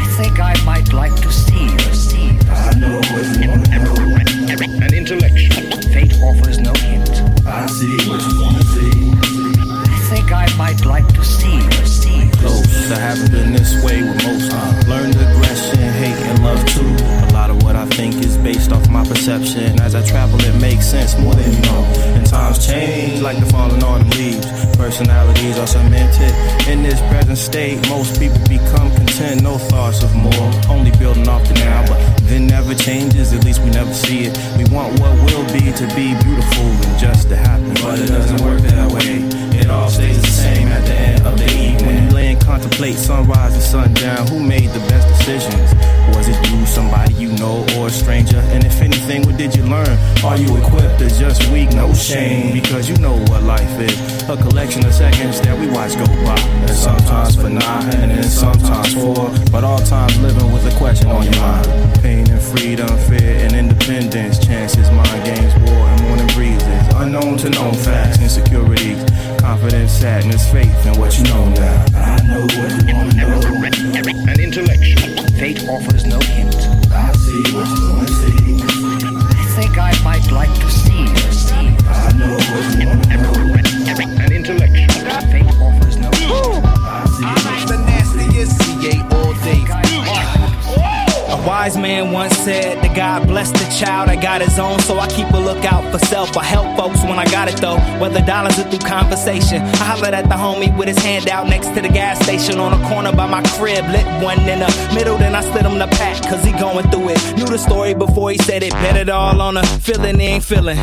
I 0.00 0.06
think 0.16 0.40
I 0.40 0.54
might 0.64 0.90
like 0.94 1.14
to 1.20 1.30
see 1.30 1.68
or 1.68 1.92
see. 1.92 2.30
I 2.48 2.72
know 2.80 2.96
what 2.96 3.26
you 3.36 3.50
wanna 3.50 3.84
know. 3.84 4.86
An 4.86 4.94
intellectual. 4.94 5.82
Fate 5.92 6.14
offers 6.22 6.58
no 6.58 6.72
hint. 6.72 7.21
I 7.46 7.66
see 7.66 7.96
what 8.08 8.20
you 8.22 8.42
wanna 8.42 8.62
see. 8.64 9.12
I 9.90 9.98
think 10.10 10.32
I 10.32 10.46
might 10.56 10.84
like 10.84 11.08
to 11.14 11.24
see 11.24 11.62
close. 12.42 12.90
I 12.90 12.98
haven't 12.98 13.30
been 13.30 13.52
this 13.52 13.72
way 13.84 14.02
with 14.02 14.18
most. 14.26 14.50
Learned 14.88 15.14
aggression, 15.14 15.78
hate, 16.02 16.18
and 16.28 16.44
love 16.44 16.62
too. 16.66 16.92
A 17.26 17.32
lot 17.32 17.48
of 17.50 17.62
what 17.62 17.76
I 17.76 17.86
think 17.86 18.14
is 18.16 18.36
based 18.38 18.72
off 18.72 18.88
my 18.88 19.04
perception. 19.06 19.80
As 19.80 19.94
I 19.94 20.02
travel, 20.04 20.38
it 20.40 20.60
makes 20.60 20.86
sense 20.86 21.16
more 21.18 21.34
than 21.34 21.50
you 21.52 21.62
know. 21.62 21.82
And 22.14 22.26
times 22.26 22.66
change 22.66 23.20
like 23.20 23.38
the 23.38 23.46
falling 23.46 23.82
autumn 23.82 24.10
leaves. 24.10 24.46
Personalities 24.76 25.58
are 25.58 25.66
cemented 25.66 26.32
in 26.68 26.82
this 26.82 27.00
present 27.10 27.38
state. 27.38 27.76
Most 27.88 28.18
people 28.20 28.40
become 28.48 28.90
content, 28.94 29.42
no 29.42 29.58
thoughts 29.58 30.02
of 30.02 30.14
more. 30.14 30.48
Only 30.68 30.90
building 30.98 31.28
off 31.28 31.46
the 31.48 31.54
now, 31.54 31.86
but 31.86 32.21
then 32.32 32.46
never 32.46 32.74
changes. 32.74 33.32
At 33.32 33.44
least 33.44 33.60
we 33.62 33.70
never 33.70 33.92
see 33.92 34.24
it. 34.24 34.38
We 34.56 34.64
want 34.74 34.98
what 35.00 35.12
will 35.26 35.44
be 35.52 35.70
to 35.72 35.86
be 35.94 36.16
beautiful 36.24 36.64
and 36.64 36.98
just 36.98 37.28
to 37.28 37.36
happen, 37.36 37.74
but 37.74 37.98
it 37.98 38.06
doesn't 38.06 38.40
work 38.40 38.60
that 38.62 38.90
way. 38.90 39.20
It 39.58 39.68
all 39.68 39.90
stays 39.90 40.20
the 40.20 40.28
same 40.28 40.68
at 40.68 40.84
the 40.86 40.94
end 40.94 41.26
of 41.26 41.38
the 41.38 41.44
evening. 41.44 41.86
When 41.86 42.04
you 42.04 42.10
lay 42.10 42.32
and 42.32 42.40
contemplate 42.40 42.96
sunrise 42.96 43.52
and 43.52 43.62
sundown, 43.62 44.26
who 44.28 44.40
made 44.40 44.70
the 44.70 44.80
best 44.88 45.06
decisions? 45.08 45.91
Was 46.14 46.28
it 46.28 46.36
you, 46.50 46.66
somebody 46.66 47.14
you 47.14 47.32
know, 47.32 47.64
or 47.76 47.88
a 47.88 47.90
stranger? 47.90 48.38
And 48.52 48.64
if 48.64 48.80
anything, 48.80 49.22
what 49.26 49.36
did 49.36 49.54
you 49.54 49.64
learn? 49.64 49.96
Are 50.24 50.36
you 50.36 50.56
equipped 50.56 51.00
or 51.00 51.08
just 51.08 51.50
weak? 51.50 51.72
No 51.72 51.92
shame, 51.94 52.52
because 52.52 52.88
you 52.88 52.96
know 52.96 53.16
what 53.28 53.42
life 53.42 53.80
is. 53.80 54.22
A 54.28 54.36
collection 54.36 54.84
of 54.86 54.94
seconds 54.94 55.40
that 55.40 55.58
we 55.58 55.66
watch 55.68 55.94
go 55.96 56.06
by. 56.24 56.38
And 56.38 56.70
sometimes 56.70 57.36
for 57.36 57.48
nine, 57.48 57.94
and 57.96 58.10
then 58.10 58.22
sometimes 58.24 58.94
four. 58.94 59.30
But 59.50 59.64
all 59.64 59.78
times 59.78 60.18
living 60.20 60.52
with 60.52 60.64
a 60.72 60.76
question 60.78 61.10
on 61.10 61.24
your 61.24 61.36
mind. 61.40 61.66
Pain 62.02 62.30
and 62.30 62.40
freedom, 62.40 62.88
fear 63.08 63.36
and 63.44 63.54
independence. 63.54 64.38
Chances, 64.38 64.90
mind 64.90 65.24
games, 65.24 65.54
war 65.62 65.86
and 65.88 66.02
morning 66.02 66.26
breezes. 66.34 66.88
Unknown 66.94 67.36
to 67.38 67.50
known 67.50 67.74
facts, 67.74 68.20
insecurities. 68.20 69.02
Confidence, 69.40 69.92
sadness, 69.92 70.50
faith, 70.50 70.86
and 70.86 70.96
what 70.98 71.18
you 71.18 71.24
know 71.24 71.48
now. 71.50 71.84
I 71.94 72.22
know 72.22 72.42
what 72.42 72.70
you 72.86 72.94
wanna 72.94 73.14
know. 73.14 74.30
An 74.30 74.40
intellectual. 74.40 75.11
Fate 75.42 75.68
offers 75.68 76.06
no 76.06 76.20
hint. 76.20 76.54
I 76.92 77.10
see 77.14 77.42
what 77.52 77.66
you 77.66 77.90
wanna 77.90 78.06
see. 78.06 78.62
I 78.62 79.44
think 79.56 79.76
I 79.76 79.92
might 80.04 80.30
like 80.30 80.54
to 80.60 80.70
see 80.70 81.02
or 81.02 81.32
see. 81.32 81.66
I 81.84 82.12
know 82.12 82.36
what 82.36 82.78
you 82.78 82.86
wanna 82.86 83.16
know. 83.16 84.22
An 84.22 84.32
intellectual. 84.32 85.10
Fate 85.32 85.52
offers 85.60 85.96
no 85.96 86.12
hint. 86.12 86.64
I 86.64 87.58
see 87.58 87.66
The 87.66 87.78
nastiest 87.84 88.56
CA 88.62 89.02
all 89.16 89.34
day. 89.42 90.41
A 91.32 91.46
wise 91.46 91.78
man 91.78 92.12
once 92.12 92.36
said 92.36 92.82
that 92.82 92.94
God 92.94 93.26
blessed 93.26 93.54
the 93.54 93.64
child 93.72 94.10
that 94.10 94.20
got 94.20 94.42
his 94.42 94.58
own, 94.58 94.78
so 94.80 94.98
I 94.98 95.08
keep 95.08 95.30
a 95.32 95.38
lookout 95.38 95.90
for 95.90 95.98
self. 96.04 96.36
I 96.36 96.44
help 96.44 96.76
folks 96.76 97.00
when 97.04 97.18
I 97.18 97.24
got 97.24 97.48
it 97.48 97.56
though, 97.56 97.78
whether 97.98 98.20
dollars 98.20 98.58
or 98.58 98.64
through 98.64 98.86
conversation. 98.86 99.62
I 99.62 99.96
hollered 99.96 100.12
at 100.12 100.28
the 100.28 100.36
homie 100.36 100.76
with 100.76 100.88
his 100.88 100.98
hand 100.98 101.30
out 101.30 101.48
next 101.48 101.68
to 101.68 101.80
the 101.80 101.88
gas 101.88 102.22
station 102.22 102.58
on 102.58 102.78
a 102.78 102.88
corner 102.88 103.12
by 103.12 103.26
my 103.26 103.42
crib. 103.56 103.88
Lit 103.88 104.04
one 104.22 104.40
in 104.40 104.60
the 104.60 104.68
middle, 104.94 105.16
then 105.16 105.34
I 105.34 105.40
slid 105.40 105.64
him 105.64 105.78
the 105.78 105.86
pack, 105.96 106.22
cause 106.28 106.44
he 106.44 106.52
going 106.52 106.84
through 106.90 107.08
it. 107.16 107.36
Knew 107.38 107.46
the 107.46 107.58
story 107.58 107.94
before 107.94 108.30
he 108.30 108.36
said 108.36 108.62
it, 108.62 108.72
bet 108.84 108.98
it 108.98 109.08
all 109.08 109.40
on 109.40 109.56
a 109.56 109.64
feeling 109.80 110.20
he 110.20 110.26
ain't 110.26 110.44
feeling. 110.44 110.76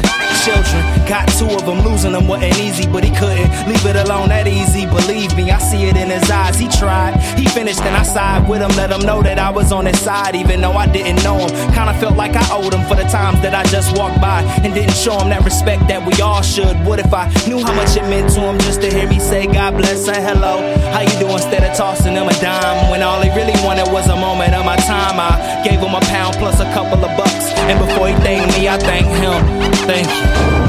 Children, 0.46 0.82
got 1.06 1.30
two 1.38 1.46
of 1.46 1.64
them, 1.66 1.86
losing 1.86 2.14
them 2.14 2.28
wasn't 2.28 2.58
easy, 2.58 2.88
but 2.90 3.04
he 3.04 3.12
couldn't 3.12 3.52
leave 3.70 3.86
it 3.86 3.98
alone 3.98 4.30
that 4.30 4.48
easy. 4.48 4.88
Believe 4.88 5.36
me, 5.38 5.52
I 5.52 5.60
see 5.60 5.84
it 5.84 5.96
in 5.96 6.10
his 6.10 6.28
eyes. 6.32 6.58
He 6.58 6.68
tried, 6.70 7.22
he 7.38 7.46
finished, 7.46 7.82
and 7.82 7.96
I 7.96 8.02
side 8.02 8.50
with 8.50 8.62
him, 8.62 8.72
let 8.78 8.90
him 8.90 9.06
know 9.06 9.22
that 9.22 9.38
I 9.38 9.52
was 9.52 9.72
on 9.72 9.86
his 9.86 10.00
side, 10.00 10.39
even 10.40 10.62
though 10.62 10.74
I 10.74 10.88
didn't 10.88 11.24
know 11.24 11.38
him. 11.38 11.50
Kinda 11.74 11.94
felt 12.00 12.16
like 12.16 12.36
I 12.36 12.46
owed 12.56 12.74
him 12.74 12.84
for 12.88 12.96
the 12.96 13.04
times 13.04 13.42
that 13.42 13.54
I 13.54 13.64
just 13.66 13.96
walked 13.98 14.22
by 14.22 14.42
and 14.64 14.74
didn't 14.74 14.96
show 14.96 15.18
him 15.20 15.30
that 15.30 15.44
respect 15.44 15.88
that 15.88 16.06
we 16.06 16.14
all 16.22 16.42
should. 16.42 16.76
What 16.86 17.00
if 17.00 17.14
I 17.14 17.28
knew 17.48 17.60
how 17.60 17.74
much 17.74 17.96
it 17.98 18.04
meant 18.04 18.32
to 18.36 18.42
him 18.42 18.58
just 18.60 18.82
to 18.82 18.90
hear 18.90 19.08
me 19.08 19.20
say 19.20 19.46
God 19.48 19.78
bless 19.78 20.08
and 20.08 20.18
hello? 20.18 20.56
How 20.92 21.02
you 21.02 21.20
doing? 21.20 21.40
Instead 21.40 21.64
of 21.64 21.76
tossing 21.78 22.14
him 22.14 22.28
a 22.28 22.34
dime 22.42 22.90
when 22.92 23.02
all 23.02 23.22
he 23.22 23.30
really 23.32 23.58
wanted 23.64 23.92
was 23.92 24.08
a 24.08 24.16
moment 24.16 24.54
of 24.54 24.66
my 24.66 24.76
time. 24.78 25.20
I 25.20 25.62
gave 25.64 25.80
him 25.80 25.94
a 25.94 26.02
pound 26.02 26.36
plus 26.36 26.60
a 26.60 26.66
couple 26.74 27.04
of 27.04 27.18
bucks, 27.18 27.52
and 27.70 27.80
before 27.80 28.08
he 28.08 28.14
thanked 28.16 28.58
me, 28.58 28.68
I 28.68 28.78
thank 28.78 29.08
him. 29.08 29.42
Thank 29.88 30.08
you. 30.08 30.60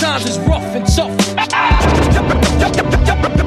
Times 0.00 0.24
is 0.26 0.38
rough. 0.48 0.66
Times 0.96 1.35
is 2.70 2.82
rough 2.82 2.94
and 2.94 3.06
tough. 3.06 3.32
It's 3.34 3.45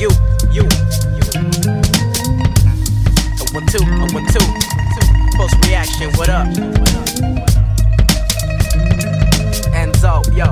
you, 0.00 0.08
you, 0.50 0.62
you. 0.62 1.24
A 3.36 3.44
one 3.52 3.66
two, 3.66 3.84
a 3.84 4.06
one 4.14 4.26
two. 4.32 4.46
Post 5.36 5.66
reaction, 5.66 6.10
what 6.16 6.30
up? 6.30 6.46
Enzo, 9.76 10.24
yo. 10.34 10.46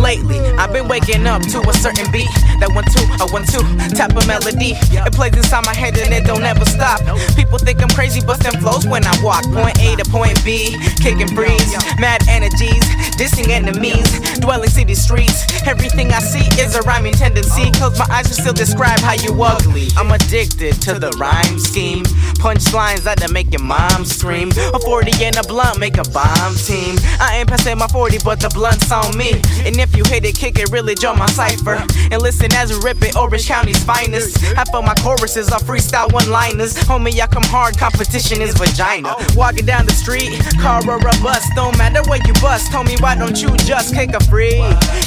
Lately, 0.00 0.38
I've 0.58 0.72
been 0.72 0.86
waking 0.86 1.26
up 1.26 1.42
to 1.42 1.60
a 1.68 1.72
certain 1.74 2.10
beat. 2.12 2.28
That 2.60 2.72
one 2.76 2.84
two, 2.92 3.00
a 3.16 3.26
one 3.32 3.48
two, 3.48 3.64
type 3.96 4.12
of 4.16 4.26
melody. 4.28 4.76
It 4.76 5.12
plays 5.12 5.34
inside 5.36 5.64
my 5.64 5.74
head 5.74 5.96
and 5.96 6.12
it 6.12 6.24
don't 6.24 6.44
ever 6.44 6.64
stop. 6.64 7.00
People 7.34 7.58
think 7.58 7.82
I'm 7.82 7.88
crazy, 7.88 8.20
busting 8.20 8.60
flows 8.60 8.86
when 8.86 9.04
I 9.04 9.16
walk. 9.22 9.44
Point 9.48 9.80
A 9.80 9.96
to 9.96 10.04
point 10.10 10.36
B, 10.44 10.76
kicking 11.00 11.34
breeze, 11.34 11.72
mad 11.98 12.20
energies, 12.28 12.84
dissing 13.16 13.48
enemies, 13.48 14.04
dwelling 14.38 14.68
city 14.68 14.94
streets. 14.94 15.48
Everything 15.66 16.12
I 16.12 16.20
see 16.20 16.44
is 16.60 16.76
a 16.76 16.82
rhyming 16.82 17.14
tendency. 17.14 17.72
Oh. 17.72 17.80
Close 17.80 17.98
my 17.98 18.06
eyes 18.12 18.26
and 18.26 18.36
still 18.36 18.52
describe 18.52 19.00
how 19.00 19.14
you 19.14 19.32
ugly. 19.42 19.88
I'm 19.96 20.12
addicted 20.12 20.80
to 20.82 20.98
the 20.98 21.10
rhyme 21.16 21.58
scheme. 21.58 22.04
Punchlines 22.40 23.04
that 23.04 23.20
make 23.32 23.52
your 23.52 23.62
mom 23.62 24.04
scream. 24.04 24.50
A 24.74 24.78
40 24.78 25.24
and 25.24 25.36
a 25.36 25.42
blunt 25.44 25.78
make 25.78 25.96
a 25.96 26.04
bomb 26.10 26.54
team. 26.54 26.96
I 27.20 27.38
ain't 27.38 27.48
passing 27.48 27.78
my 27.78 27.88
40, 27.88 28.18
but 28.24 28.40
the 28.40 28.50
blunt's 28.50 28.92
on 28.92 29.16
me. 29.16 29.32
And 29.64 29.76
if 29.80 29.96
you 29.96 30.04
hit 30.04 30.24
it, 30.24 30.36
kick 30.36 30.58
it, 30.58 30.70
really 30.70 30.94
draw 30.94 31.14
my 31.14 31.26
cipher. 31.26 31.84
And 32.10 32.20
listen 32.20 32.49
it, 32.52 33.16
Orange 33.16 33.46
County's 33.46 33.82
finest. 33.84 34.40
Half 34.54 34.74
of 34.74 34.84
my 34.84 34.94
choruses 34.94 35.50
are 35.50 35.60
freestyle 35.60 36.12
one 36.12 36.30
liners. 36.30 36.74
Homie, 36.74 37.20
I 37.20 37.26
come 37.26 37.44
hard, 37.44 37.78
competition 37.78 38.40
is 38.42 38.54
vagina. 38.54 39.14
Walking 39.34 39.66
down 39.66 39.86
the 39.86 39.92
street, 39.92 40.40
car 40.60 40.80
or 40.88 40.98
a 40.98 41.14
bus, 41.22 41.46
don't 41.54 41.76
matter 41.78 42.02
where 42.08 42.20
you 42.26 42.32
bust. 42.34 42.72
Me, 42.80 42.96
why 43.00 43.14
don't 43.14 43.40
you 43.42 43.54
just 43.68 43.94
kick 43.94 44.14
a 44.14 44.24
free? 44.24 44.62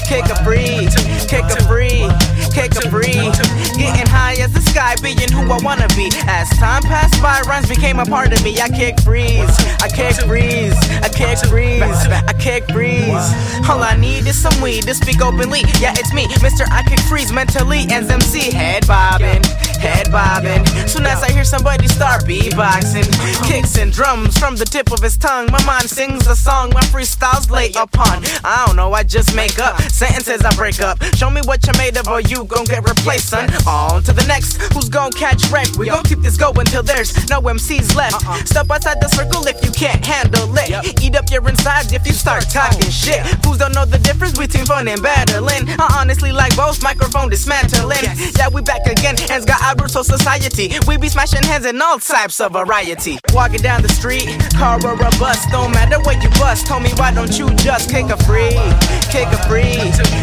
Kick 0.05 0.25
a 0.29 0.37
free, 0.43 0.85
kick 1.25 1.45
a 1.49 1.57
free, 1.65 2.05
kick 2.53 2.71
a 2.77 2.89
free. 2.89 3.33
Getting 3.73 4.05
high 4.05 4.35
as 4.39 4.53
the 4.53 4.61
sky, 4.61 4.95
being 5.01 5.31
who 5.31 5.49
I 5.51 5.57
wanna 5.63 5.87
be. 5.95 6.11
As 6.27 6.49
time 6.59 6.83
passed 6.83 7.21
by, 7.21 7.41
rhymes 7.47 7.67
became 7.67 7.99
a 7.99 8.05
part 8.05 8.31
of 8.31 8.43
me. 8.43 8.59
I 8.61 8.69
kick 8.69 8.99
freeze, 9.01 9.57
I 9.81 9.89
kick 9.89 10.15
freeze, 10.27 10.77
I 11.01 11.09
kick 11.09 11.39
freeze, 11.49 11.81
I 11.81 12.33
kick 12.37 12.69
freeze. 12.71 13.25
All 13.67 13.81
I 13.81 13.97
need 13.97 14.27
is 14.27 14.37
some 14.37 14.53
weed 14.61 14.83
to 14.83 14.93
speak 14.93 15.21
openly. 15.21 15.61
Yeah, 15.81 15.93
it's 15.97 16.13
me, 16.13 16.27
Mr. 16.45 16.69
I 16.69 16.83
kick 16.83 16.99
freeze 17.09 17.32
mentally. 17.33 17.85
As 17.89 18.09
MC, 18.09 18.51
head 18.51 18.87
bobbing, 18.87 19.43
head 19.79 20.11
bobbing. 20.11 20.65
Soon 20.87 21.05
as 21.05 21.21
I 21.23 21.31
hear 21.31 21.43
somebody 21.43 21.87
start 21.87 22.23
beatboxing, 22.23 23.07
kicks 23.47 23.77
and 23.77 23.91
drums 23.91 24.37
from 24.37 24.55
the 24.55 24.65
tip 24.65 24.91
of 24.91 25.01
his 25.01 25.17
tongue. 25.17 25.51
My 25.51 25.63
mind 25.65 25.89
sings 25.89 26.27
a 26.27 26.35
song, 26.35 26.71
my 26.73 26.81
freestyles 26.81 27.49
lay 27.49 27.71
upon. 27.75 28.23
I 28.43 28.63
don't 28.65 28.75
know, 28.75 28.93
I 28.93 29.03
just 29.03 29.35
make 29.35 29.59
up 29.59 29.81
sentences 29.81 30.43
I 30.45 30.55
break 30.55 30.79
up. 30.79 31.03
Show 31.15 31.29
me 31.29 31.41
what 31.45 31.65
you're 31.65 31.77
made 31.77 31.97
of, 31.97 32.07
or 32.07 32.21
you 32.21 32.45
gon' 32.45 32.65
get 32.65 32.87
replaced, 32.87 33.29
son. 33.29 33.49
On 33.67 34.01
to 34.03 34.13
the 34.13 34.25
next, 34.27 34.61
who's 34.73 34.89
gon' 34.89 35.11
catch 35.11 35.49
wreck? 35.51 35.67
We 35.77 35.87
gon' 35.87 36.03
keep 36.03 36.19
this 36.19 36.37
going 36.37 36.65
till 36.67 36.83
there's 36.83 37.29
no 37.29 37.41
MCs 37.41 37.95
left. 37.95 38.25
Uh-uh. 38.25 38.45
Step 38.45 38.69
outside 38.71 39.01
the 39.01 39.09
circle 39.09 39.45
if 39.47 39.63
you 39.65 39.71
can't 39.71 40.05
handle 40.05 40.49
it. 40.57 41.03
Eat 41.03 41.15
up 41.15 41.29
your 41.31 41.47
insides 41.49 41.91
if 41.93 42.05
you 42.05 42.13
start 42.13 42.49
talking 42.49 42.89
shit. 42.89 43.21
Oh, 43.23 43.39
Fools 43.43 43.57
don't 43.57 43.73
know 43.73 43.85
the 43.85 43.99
difference 43.99 44.37
between 44.37 44.65
fun 44.65 44.87
and 44.87 45.01
battling. 45.01 45.67
I 45.79 45.97
honestly 45.99 46.31
like 46.31 46.55
both 46.55 46.81
microphone 47.23 47.29
dismantling. 47.29 48.03
Yeah, 48.37 48.49
we 48.49 48.61
back 48.61 48.85
again, 48.87 49.17
hands 49.17 49.45
got 49.45 49.61
out 49.61 49.89
so 49.89 50.01
society. 50.01 50.71
We 50.87 50.97
be 50.97 51.09
smashing 51.09 51.43
heads 51.43 51.65
in 51.65 51.81
all 51.81 51.99
types 51.99 52.39
of 52.39 52.53
variety. 52.53 53.19
Walking 53.33 53.61
down 53.61 53.81
the 53.81 53.89
street, 53.89 54.27
car 54.55 54.79
or 54.85 54.93
a 54.93 55.09
bus, 55.19 55.45
don't 55.51 55.71
matter 55.71 55.99
where 56.01 56.19
you 56.21 56.29
bust. 56.39 56.65
Tell 56.65 56.79
me 56.79 56.89
why 56.95 57.13
don't 57.13 57.37
you 57.37 57.49
just 57.55 57.89
kick 57.89 58.09
a 58.09 58.17
free, 58.23 58.55
kick 59.11 59.27
a 59.27 59.39
free, 59.47 59.79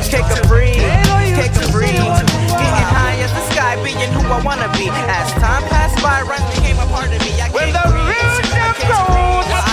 kick 0.08 0.24
a 0.24 0.48
free, 0.48 0.74
kick 1.36 1.52
a 1.56 1.64
free. 1.72 1.92
Getting 1.92 2.88
high 2.96 3.16
as 3.20 3.32
the 3.32 3.44
sky, 3.52 3.76
being 3.82 4.12
who 4.12 4.20
I 4.28 4.40
wanna 4.42 4.68
be. 4.76 4.88
As 4.90 5.32
time 5.34 5.62
passed 5.68 6.02
by, 6.02 6.22
rhymes 6.22 6.54
became 6.54 6.78
a 6.78 6.86
part 6.86 7.12
of 7.12 7.20
me. 7.20 7.40
I 7.40 7.48
when 7.50 7.72
the 7.72 7.80
future 7.80 8.88
goes, 8.88 9.69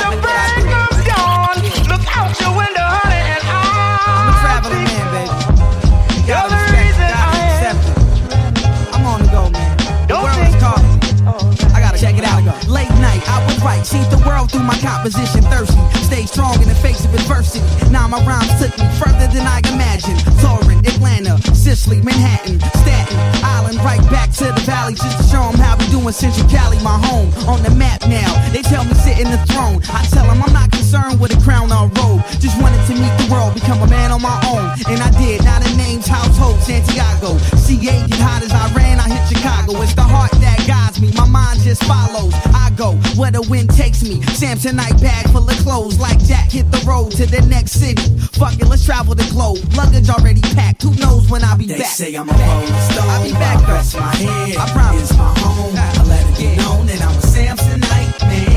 See 13.83 14.03
the 14.09 14.21
world 14.25 14.51
through 14.51 14.63
my 14.63 14.77
composition. 14.79 15.41
Thirsty, 15.43 15.79
stay 16.03 16.25
strong 16.25 16.61
in 16.61 16.67
the 16.67 16.75
face 16.75 17.05
of 17.05 17.13
adversity. 17.13 17.63
Now 17.91 18.07
my 18.07 18.19
rhymes 18.25 18.51
took 18.59 18.77
me 18.77 18.87
further 18.99 19.27
than 19.27 19.47
I 19.47 19.61
imagined. 19.71 20.19
Torrent, 20.41 20.85
Atlanta, 20.87 21.37
Sicily, 21.55 22.01
Manhattan, 22.01 22.59
Staten 22.81 23.17
Island, 23.43 23.77
right 23.85 24.01
back 24.11 24.31
to 24.33 24.45
the 24.51 24.61
valley 24.61 24.93
just 24.93 25.17
to 25.17 25.23
show 25.23 25.43
'em 25.43 25.57
how 25.59 25.77
we 25.77 25.87
doing 25.87 26.11
Central 26.11 26.47
Cali, 26.49 26.79
my 26.79 26.97
home. 27.07 27.31
On 27.47 27.61
the 27.63 27.71
map 27.71 28.05
now, 28.07 28.31
they 28.51 28.61
tell 28.61 28.83
me 28.83 28.93
sit 28.95 29.19
in 29.19 29.29
the 29.31 29.39
throne. 29.47 29.81
I 29.93 30.03
tell 30.05 30.29
'em 30.29 30.41
I'm 30.41 30.53
not 30.53 30.71
concerned 30.71 31.19
with 31.19 31.31
a 31.31 31.41
crown 31.41 31.71
or 31.71 31.87
robe. 31.99 32.23
Just 32.39 32.57
wanted 32.61 32.85
to 32.87 32.93
meet 32.93 33.15
the 33.17 33.27
world, 33.31 33.53
become 33.53 33.81
a 33.81 33.87
man 33.87 34.11
on 34.11 34.21
my 34.21 34.37
own. 34.51 34.71
And 34.91 35.01
I 35.01 35.09
did. 35.11 35.43
Now 35.43 35.59
the 35.59 35.69
name's 35.75 36.07
Household 36.07 36.61
Santiago. 36.61 37.37
CA 37.55 38.05
get 38.07 38.19
hot 38.19 38.43
as 38.43 38.51
I 38.51 38.67
ran, 38.73 38.99
I 38.99 39.07
hit 39.09 39.23
Chicago. 39.31 39.81
It's 39.81 39.93
the 39.93 40.03
heart 40.03 40.31
that 40.41 40.59
guides 40.67 40.99
me. 40.99 41.11
My 41.15 41.25
mind 41.25 41.61
just 41.63 41.83
follows. 41.83 42.33
I 42.53 42.69
go 42.75 42.93
where 43.15 43.31
the 43.31 43.41
wind 43.41 43.69
takes 43.77 44.01
me. 44.03 44.19
Samsonite 44.41 44.99
bag 45.01 45.29
full 45.29 45.47
of 45.47 45.55
clothes, 45.57 45.99
like 45.99 46.17
Jack 46.25 46.49
hit 46.49 46.69
the 46.71 46.83
road 46.87 47.11
to 47.11 47.25
the 47.27 47.41
next 47.47 47.73
city. 47.73 48.01
Fuck 48.39 48.59
it, 48.59 48.65
let's 48.65 48.83
travel 48.83 49.13
the 49.13 49.27
globe. 49.29 49.59
Luggage 49.75 50.09
already 50.09 50.41
packed. 50.57 50.81
Who 50.81 50.93
knows 50.95 51.29
when 51.29 51.43
I'll 51.43 51.57
be 51.57 51.67
They 51.67 51.77
back? 51.77 51.87
say 51.87 52.15
I'm 52.15 52.27
a 52.27 52.33
rolling 52.33 52.67
stone. 52.89 53.09
I'll 53.09 53.23
be 53.23 53.31
back. 53.33 53.67
Rest 53.67 53.95
my 53.99 54.15
head. 54.15 54.57
I 54.57 54.69
promise. 54.71 55.01
It's 55.11 55.17
my 55.17 55.39
home. 55.39 55.75
I 55.77 56.03
let 56.09 56.25
it 56.25 56.37
be 56.37 56.55
known 56.57 56.85
that 56.87 57.01
I'm 57.01 57.15
a 57.15 57.21
Samsonite 57.21 58.21
man. 58.27 58.56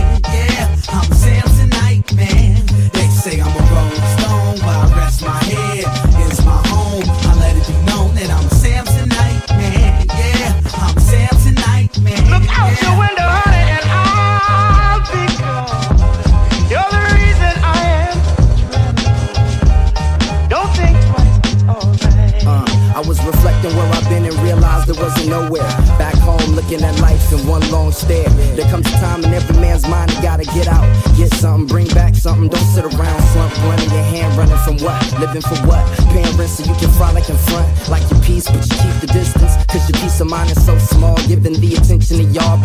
Wasn't 25.01 25.29
nowhere. 25.29 25.69
Back 25.99 26.15
home, 26.17 26.55
looking 26.55 26.83
at 26.83 26.99
life 27.01 27.33
in 27.33 27.47
one 27.47 27.65
long 27.71 27.91
stare. 27.91 28.29
There 28.55 28.69
comes 28.71 28.87
a 28.87 28.97
time 29.01 29.25
in 29.25 29.33
every 29.33 29.57
man's 29.57 29.89
mind, 29.89 30.13
you 30.13 30.23
gotta 30.23 30.45
get 30.45 30.69
out. 30.69 30.87
Get 31.17 31.33
something, 31.35 31.67
bring 31.67 31.89
back 31.89 32.15
something. 32.15 32.49
Don't 32.49 32.69
sit 32.75 32.85
around, 32.85 33.23
slump, 33.33 33.57
running 33.65 33.91
your 33.91 34.05
hand, 34.05 34.37
running 34.37 34.59
from 34.59 34.77
what? 34.85 35.01
Living 35.19 35.43
for 35.43 35.59
what? 35.67 35.83
Paying 36.13 36.37
rent 36.37 36.51
so 36.51 36.63
you 36.65 36.77
can 36.79 36.91
frolic 36.91 37.29
in 37.29 37.37
front. 37.49 37.67
Like 37.89 38.05
your 38.11 38.21
peace, 38.21 38.47
but 38.47 38.63
you 38.69 38.77
keep 38.77 38.97
the 39.01 39.11
distance. 39.13 39.57
Cause 39.73 39.89
your 39.89 39.99
peace 40.01 40.21
of 40.21 40.29
mind 40.29 40.51
is 40.51 40.65
so 40.65 40.77
small. 40.79 41.17
Giving 41.27 41.55
the 41.55 41.75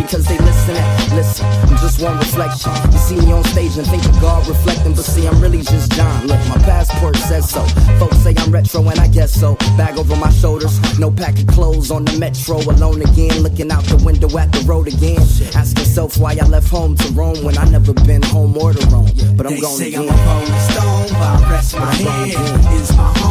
because 0.05 0.25
they 0.25 0.37
listen. 0.37 0.75
Listen, 1.15 1.45
I'm 1.45 1.77
just 1.77 2.01
one 2.01 2.17
reflection. 2.17 2.71
You 2.91 2.97
see 2.97 3.15
me 3.17 3.31
on 3.31 3.43
stage 3.45 3.77
and 3.77 3.87
think 3.87 4.05
of 4.05 4.19
God 4.21 4.47
reflecting, 4.47 4.93
but 4.93 5.03
see, 5.03 5.27
I'm 5.27 5.39
really 5.41 5.61
just 5.61 5.91
John. 5.93 6.27
Look, 6.27 6.39
my 6.47 6.57
passport 6.59 7.15
says 7.17 7.49
so. 7.49 7.65
Folks 7.99 8.17
say 8.17 8.33
I'm 8.37 8.51
retro, 8.51 8.87
and 8.87 8.99
I 8.99 9.07
guess 9.07 9.33
so. 9.33 9.55
Bag 9.77 9.97
over 9.97 10.15
my 10.15 10.29
shoulders, 10.29 10.79
no 10.99 11.11
pack 11.11 11.37
of 11.39 11.47
clothes 11.47 11.91
on 11.91 12.05
the 12.05 12.17
metro. 12.19 12.57
Alone 12.57 13.01
again, 13.01 13.39
looking 13.41 13.71
out 13.71 13.83
the 13.85 13.97
window 14.05 14.29
at 14.37 14.51
the 14.51 14.59
road 14.61 14.87
again. 14.87 15.21
Ask 15.55 15.77
yourself 15.77 16.17
why 16.17 16.37
I 16.39 16.45
left 16.47 16.69
home 16.69 16.95
to 16.97 17.07
roam 17.13 17.43
when 17.43 17.57
I 17.57 17.65
never 17.65 17.93
been 17.93 18.21
home 18.21 18.57
or 18.57 18.73
to 18.73 18.87
roam. 18.87 19.09
But 19.35 19.47
I'm 19.47 19.53
They 19.53 19.61
going 19.61 19.77
say 19.77 19.87
again. 19.89 20.09
I'm 20.09 20.19
a 20.19 20.25
rolling 20.29 20.61
stone, 20.69 21.07
but 21.19 21.29
I 21.29 21.51
rest 21.51 21.73
my 21.75 21.79
But 21.79 21.89
I'm 21.89 22.03
going 22.03 22.31
head. 22.31 22.81
It's 22.81 22.91
my 22.95 23.03
home. 23.03 23.24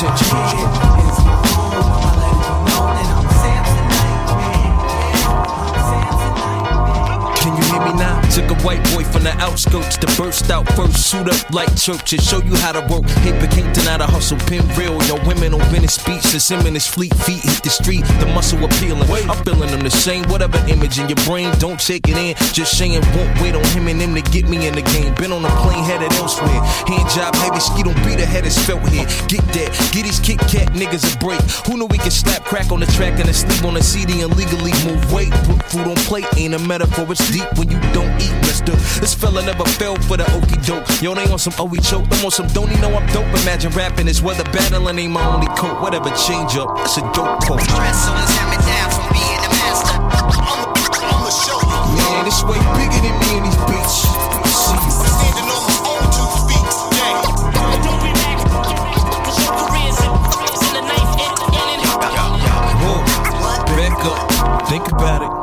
But 0.00 0.77
Took 8.38 8.54
a 8.54 8.62
white 8.62 8.84
boy 8.94 9.02
from 9.02 9.24
the 9.24 9.34
outskirts 9.42 9.96
to 9.96 10.06
burst 10.16 10.48
out 10.48 10.64
first, 10.74 11.10
suit 11.10 11.26
up 11.26 11.50
like 11.50 11.74
church 11.74 12.12
and 12.12 12.22
show 12.22 12.38
you 12.38 12.54
how 12.54 12.70
to 12.70 12.80
work. 12.86 13.02
Paper 13.26 13.48
can't 13.50 13.74
deny 13.74 13.98
the 13.98 14.06
hustle, 14.06 14.38
pin 14.46 14.62
real. 14.78 15.02
Your 15.10 15.18
women 15.26 15.54
on 15.54 15.60
Venice 15.74 15.94
speechless, 15.94 16.48
him 16.48 16.64
and 16.64 16.76
his 16.76 16.86
fleet 16.86 17.12
feet 17.26 17.42
hit 17.42 17.64
the 17.64 17.70
street. 17.70 18.04
The 18.22 18.26
muscle 18.26 18.62
appealing. 18.64 19.10
I'm 19.28 19.42
feeling 19.42 19.72
them 19.72 19.80
the 19.80 19.90
same. 19.90 20.22
Whatever 20.30 20.62
image 20.68 21.00
in 21.00 21.08
your 21.08 21.18
brain, 21.26 21.50
don't 21.58 21.80
take 21.80 22.06
it 22.06 22.16
in. 22.16 22.36
Just 22.54 22.78
saying, 22.78 23.02
won't 23.18 23.40
wait 23.42 23.56
on 23.56 23.64
him 23.74 23.88
and 23.88 24.00
him 24.00 24.14
to 24.14 24.22
get 24.30 24.48
me 24.48 24.68
in 24.68 24.74
the 24.76 24.82
game. 24.82 25.12
Been 25.14 25.32
on 25.32 25.44
a 25.44 25.50
plane 25.66 25.82
headed 25.82 26.12
elsewhere. 26.12 26.62
Hand 26.86 27.10
job 27.10 27.34
heavy, 27.42 27.58
ski 27.58 27.82
don't 27.82 27.98
beat 28.06 28.22
the 28.22 28.26
head 28.26 28.46
is 28.46 28.56
felt 28.56 28.86
here. 28.88 29.06
Get 29.26 29.42
that, 29.58 29.74
get 29.90 30.06
these 30.06 30.20
Kit 30.20 30.38
Kat 30.46 30.70
niggas 30.78 31.02
a 31.02 31.18
break. 31.18 31.42
Who 31.66 31.76
knew 31.76 31.86
we 31.86 31.98
could 31.98 32.12
slap 32.12 32.44
crack 32.44 32.70
on 32.70 32.78
the 32.78 32.86
track 32.94 33.18
and 33.18 33.26
then 33.26 33.34
sleep 33.34 33.64
on 33.64 33.74
the 33.74 33.82
CD 33.82 34.22
and 34.22 34.30
legally 34.36 34.70
move 34.86 35.02
weight? 35.12 35.32
Put 35.42 35.62
food 35.64 35.88
on 35.88 35.96
plate 36.06 36.26
ain't 36.36 36.54
a 36.54 36.58
metaphor, 36.60 37.10
it's 37.10 37.26
deep 37.32 37.48
when 37.58 37.68
you 37.68 37.80
don't 37.92 38.14
eat, 38.22 38.27
mister. 38.42 38.72
This 39.00 39.14
fella 39.14 39.42
never 39.44 39.64
fell 39.64 39.96
for 40.08 40.16
the 40.16 40.24
okey 40.36 40.56
doke. 40.66 40.86
Yo, 41.02 41.14
they 41.14 41.30
on 41.30 41.38
some 41.38 41.54
OE 41.58 41.76
choke, 41.76 42.06
I'm 42.10 42.24
on 42.24 42.30
some 42.30 42.46
don't 42.48 42.68
he 42.68 42.80
know 42.80 42.94
I'm 42.94 43.06
dope. 43.12 43.26
Imagine 43.42 43.72
rapping 43.72 44.08
is 44.08 44.22
whether 44.22 44.44
battling 44.44 44.98
ain't 44.98 45.12
my 45.12 45.24
only 45.24 45.48
coat. 45.56 45.80
Whatever 45.80 46.10
change 46.10 46.56
up, 46.56 46.78
it's 46.80 46.96
a 46.96 47.02
dope 47.12 47.40
quote. 47.44 47.62
Man, 51.96 52.24
this 52.24 52.42
way 52.44 52.58
bigger 52.76 53.00
than 53.00 53.14
me 53.20 53.30
and 53.38 53.46
these 53.46 53.56
beats. 53.68 54.06
Standing 54.98 55.48
on 55.48 55.62
my 55.66 55.78
own 55.88 56.04
two 56.12 56.28
feet. 56.46 56.68
Back 63.76 64.04
up, 64.04 64.68
think 64.68 64.86
about 64.88 65.22
it. 65.22 65.37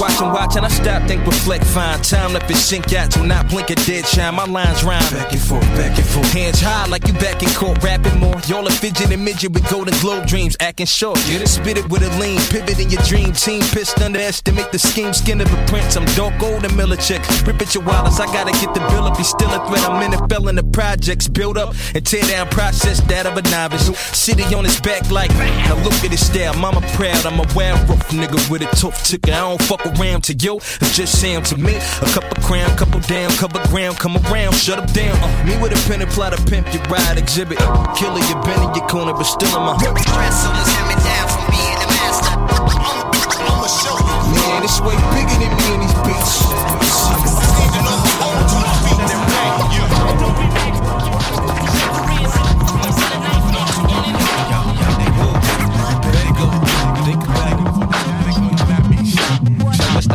Watch 0.00 0.22
and 0.22 0.32
watch 0.32 0.56
and 0.56 0.64
I 0.64 0.70
stop, 0.70 1.02
think, 1.02 1.26
reflect, 1.26 1.62
fine. 1.62 2.00
Time 2.00 2.32
let 2.32 2.50
it 2.50 2.56
sink 2.56 2.94
out, 2.94 3.10
do 3.10 3.26
not 3.26 3.50
blink 3.50 3.68
a 3.68 3.74
dead 3.74 4.06
shine. 4.06 4.34
My 4.34 4.46
lines 4.46 4.82
rhyme. 4.82 5.02
Back 5.12 5.30
and 5.30 5.40
forth, 5.42 5.68
back 5.76 5.98
and 5.98 6.06
forth. 6.06 6.32
Hands 6.32 6.58
high 6.58 6.86
like 6.86 7.06
you 7.06 7.12
back 7.12 7.42
in 7.42 7.50
court, 7.50 7.82
rapping 7.84 8.18
more. 8.18 8.40
Y'all 8.48 8.66
a 8.66 8.70
fidget 8.70 9.12
and 9.12 9.22
midget 9.22 9.52
with 9.52 9.68
golden 9.68 9.92
globe 10.00 10.26
dreams, 10.26 10.56
acting 10.58 10.86
short. 10.86 11.16
Get 11.28 11.42
it, 11.42 11.48
spit 11.48 11.76
it 11.76 11.86
with 11.90 12.02
a 12.02 12.08
lean, 12.18 12.40
pivot 12.48 12.80
in 12.80 12.88
your 12.88 13.02
dream 13.02 13.32
team. 13.32 13.60
Pissed 13.60 14.00
underestimate 14.00 14.72
the 14.72 14.78
scheme, 14.78 15.12
skin 15.12 15.38
of 15.42 15.52
a 15.52 15.66
prince. 15.66 15.96
I'm 15.96 16.06
dark 16.16 16.40
gold 16.40 16.64
and 16.64 16.72
Millicek. 16.72 17.20
Rip 17.46 17.60
at 17.60 17.74
your 17.74 17.84
wallets, 17.84 18.20
I 18.20 18.26
gotta 18.32 18.52
get 18.52 18.72
the 18.72 18.80
bill 18.88 19.04
up. 19.04 19.18
He's 19.18 19.28
still 19.28 19.52
a 19.52 19.60
threat. 19.68 19.84
I'm 19.86 20.02
in 20.02 20.14
it, 20.14 20.28
fell 20.30 20.48
in 20.48 20.56
the 20.56 20.64
projects. 20.64 21.28
Build 21.28 21.58
up 21.58 21.74
and 21.94 22.06
tear 22.06 22.22
down 22.22 22.48
process 22.48 23.02
that 23.02 23.26
of 23.26 23.36
a 23.36 23.42
novice. 23.50 23.94
City 24.16 24.44
on 24.54 24.64
his 24.64 24.80
back 24.80 25.10
like, 25.10 25.30
now 25.36 25.76
look 25.84 25.92
at 25.92 26.10
his 26.10 26.24
style. 26.24 26.54
Mama 26.54 26.80
proud, 26.94 27.26
I'm 27.26 27.38
a 27.38 27.46
wild 27.54 27.86
rough 27.86 28.08
nigga 28.08 28.50
with 28.50 28.62
a 28.62 28.76
tough 28.76 29.04
ticker. 29.04 29.32
I 29.32 29.40
don't 29.40 29.60
fuck 29.60 29.89
around 29.98 30.24
to 30.24 30.34
you, 30.34 30.56
it's 30.56 30.96
just 30.96 31.20
Sam 31.20 31.42
to 31.44 31.56
me. 31.56 31.76
A 31.76 32.06
couple 32.12 32.42
crown, 32.42 32.70
couple 32.76 33.00
down, 33.00 33.30
couple 33.32 33.60
ground, 33.70 33.98
come 33.98 34.16
around, 34.26 34.54
shut 34.54 34.78
up 34.78 34.92
down. 34.92 35.16
Uh, 35.22 35.44
me 35.46 35.56
with 35.60 35.72
a 35.72 35.88
pen 35.88 36.02
and 36.02 36.10
plot, 36.10 36.32
a 36.32 36.42
pimp, 36.50 36.72
your 36.72 36.82
ride 36.84 37.18
exhibit. 37.18 37.58
Killer, 37.96 38.20
you 38.20 38.34
been 38.42 38.62
in 38.62 38.74
your 38.74 38.86
corner, 38.88 39.12
but 39.12 39.24
still 39.24 39.56
in 39.56 39.62
my 39.64 39.76
Man, 44.30 44.62
this 44.62 44.80
way 44.80 44.96
bigger 45.14 45.36
than 45.38 45.52
me 45.56 45.74
and 45.74 45.82
these 45.82 45.94
beats. 46.06 46.89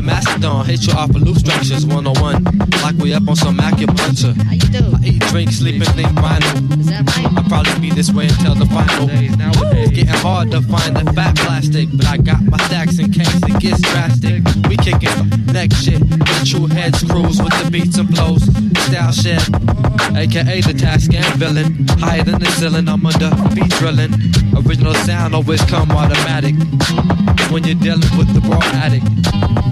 Mastodon 0.05 0.65
hit 0.65 0.85
you 0.85 0.93
off 0.93 1.09
of 1.09 1.21
loose 1.21 1.39
structures 1.39 1.85
one 1.85 2.05
on 2.05 2.13
one. 2.21 2.43
Like 2.83 2.95
we 2.97 3.13
up 3.13 3.27
on 3.27 3.35
some 3.35 3.57
acupuncture. 3.57 4.35
How 4.43 4.53
you 4.53 4.59
do? 4.59 4.85
I 5.01 5.05
eat, 5.05 5.21
drink, 5.31 5.51
sleep, 5.51 5.81
and 5.81 5.95
think 5.95 6.09
vinyl. 6.09 6.79
Is 6.79 6.87
that 6.87 7.03
right? 7.17 7.25
I'll 7.37 7.49
probably 7.49 7.79
be 7.79 7.89
this 7.89 8.11
way 8.13 8.27
until 8.27 8.53
the 8.53 8.67
final. 8.67 9.09
It's 9.09 9.91
getting 9.91 10.07
hard 10.07 10.51
to 10.51 10.61
find 10.61 10.95
the 10.95 11.11
fat 11.13 11.35
plastic, 11.37 11.89
but 11.91 12.05
I 12.05 12.17
got 12.17 12.43
my 12.43 12.57
stacks 12.67 12.99
in 12.99 13.11
case 13.11 13.33
it 13.35 13.59
gets 13.59 13.81
drastic. 13.81 14.43
We 14.69 14.77
kicking 14.77 15.29
next 15.51 15.83
shit. 15.83 15.99
The 15.99 16.45
true 16.45 16.67
heads 16.67 17.03
cruise 17.03 17.41
with 17.41 17.53
the 17.63 17.69
beats 17.71 17.97
and 17.97 18.09
blows. 18.09 18.43
Style 18.85 19.11
shit. 19.11 19.41
AKA 20.15 20.61
the 20.61 20.75
task 20.77 21.13
and 21.13 21.25
villain. 21.35 21.87
Higher 21.99 22.23
than 22.23 22.39
the 22.39 22.45
ceiling, 22.45 22.87
I'm 22.87 23.05
under 23.05 23.31
beat 23.55 23.71
drilling. 23.81 24.13
Original 24.53 24.93
sound 24.93 25.33
always 25.33 25.61
come 25.65 25.89
automatic. 25.91 26.55
When 27.51 27.63
you're 27.63 27.75
dealing 27.75 28.11
with 28.17 28.29
the 28.33 28.41
raw 28.47 28.59
addict. 28.85 29.64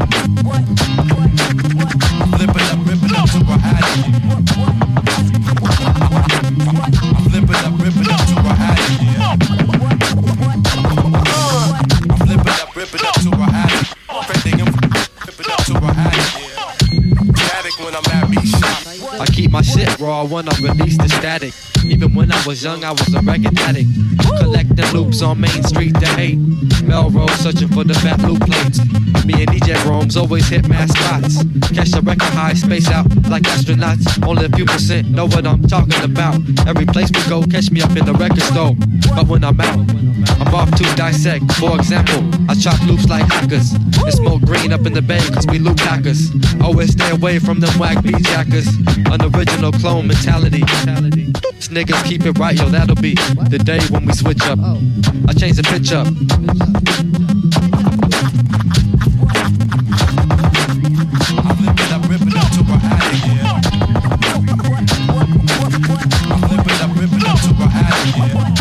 I 19.20 19.26
keep 19.28 19.52
my 19.52 19.62
shit 19.62 20.00
raw 20.00 20.24
when 20.26 20.50
I 20.50 20.56
release 20.60 20.98
the 20.98 21.08
static. 21.08 21.54
Even 21.86 22.14
when 22.14 22.32
I 22.32 22.46
was 22.46 22.64
young, 22.64 22.84
I 22.84 22.92
was 22.92 23.14
a 23.14 23.22
record 23.22 23.58
addict. 23.60 24.13
Collecting 24.54 24.94
loops 24.94 25.24
on 25.24 25.42
Main 25.42 25.64
Street 25.64 25.96
to 25.96 26.06
hate. 26.06 26.38
Melrose 26.84 27.32
searching 27.40 27.70
for 27.70 27.84
the 27.84 27.96
fat 27.96 28.20
loop 28.22 28.40
plates. 28.42 28.78
Me 29.26 29.34
and 29.42 29.50
DJ 29.50 29.84
Rome's 29.84 30.16
always 30.16 30.48
hit 30.48 30.70
mass 30.70 30.92
spots. 30.92 31.38
Catch 31.74 31.90
the 31.90 32.02
record 32.04 32.34
high, 32.38 32.54
space 32.54 32.88
out 32.92 33.08
like 33.30 33.44
astronauts. 33.44 34.06
Only 34.28 34.46
a 34.46 34.50
few 34.50 34.66
percent 34.66 35.10
know 35.10 35.26
what 35.26 35.48
I'm 35.48 35.64
talking 35.64 36.04
about. 36.04 36.36
Every 36.68 36.86
place 36.86 37.10
we 37.16 37.28
go, 37.28 37.42
catch 37.42 37.72
me 37.72 37.82
up 37.82 37.98
in 37.98 38.06
the 38.06 38.14
record 38.14 38.44
store. 38.44 38.76
But 39.16 39.26
when 39.26 39.44
I'm 39.44 39.60
out, 39.60 39.90
I'm 40.40 40.54
off 40.54 40.70
to 40.76 40.84
dissect. 40.96 41.52
For 41.54 41.76
example, 41.76 42.22
I 42.48 42.54
chop 42.54 42.80
loops 42.86 43.10
like 43.10 43.26
hackers. 43.32 43.74
And 43.74 44.14
smoke 44.14 44.44
green 44.44 44.72
up 44.72 44.86
in 44.86 44.94
the 44.94 45.02
bay, 45.02 45.22
cause 45.34 45.48
we 45.48 45.58
loop 45.58 45.80
hackers. 45.80 46.30
Always 46.62 46.92
stay 46.92 47.10
away 47.10 47.40
from 47.40 47.60
them 47.60 47.74
whack 47.80 48.04
beat 48.04 48.22
jackers. 48.22 48.68
An 49.10 49.22
original 49.34 49.72
clone 49.72 50.06
mentality. 50.08 50.62
These 51.64 51.70
niggas 51.70 52.04
keep 52.04 52.26
it 52.26 52.38
right, 52.38 52.56
yo, 52.56 52.68
that'll 52.68 52.96
be 52.96 53.16
the 53.50 53.58
day 53.58 53.80
when 53.90 54.06
we 54.06 54.12
switch 54.12 54.43
up. 54.48 54.60
I 55.28 55.34
change 55.34 55.58
the 55.58 55.64
pitch 55.64 55.92
up. 55.92 56.08
Flip 68.14 68.53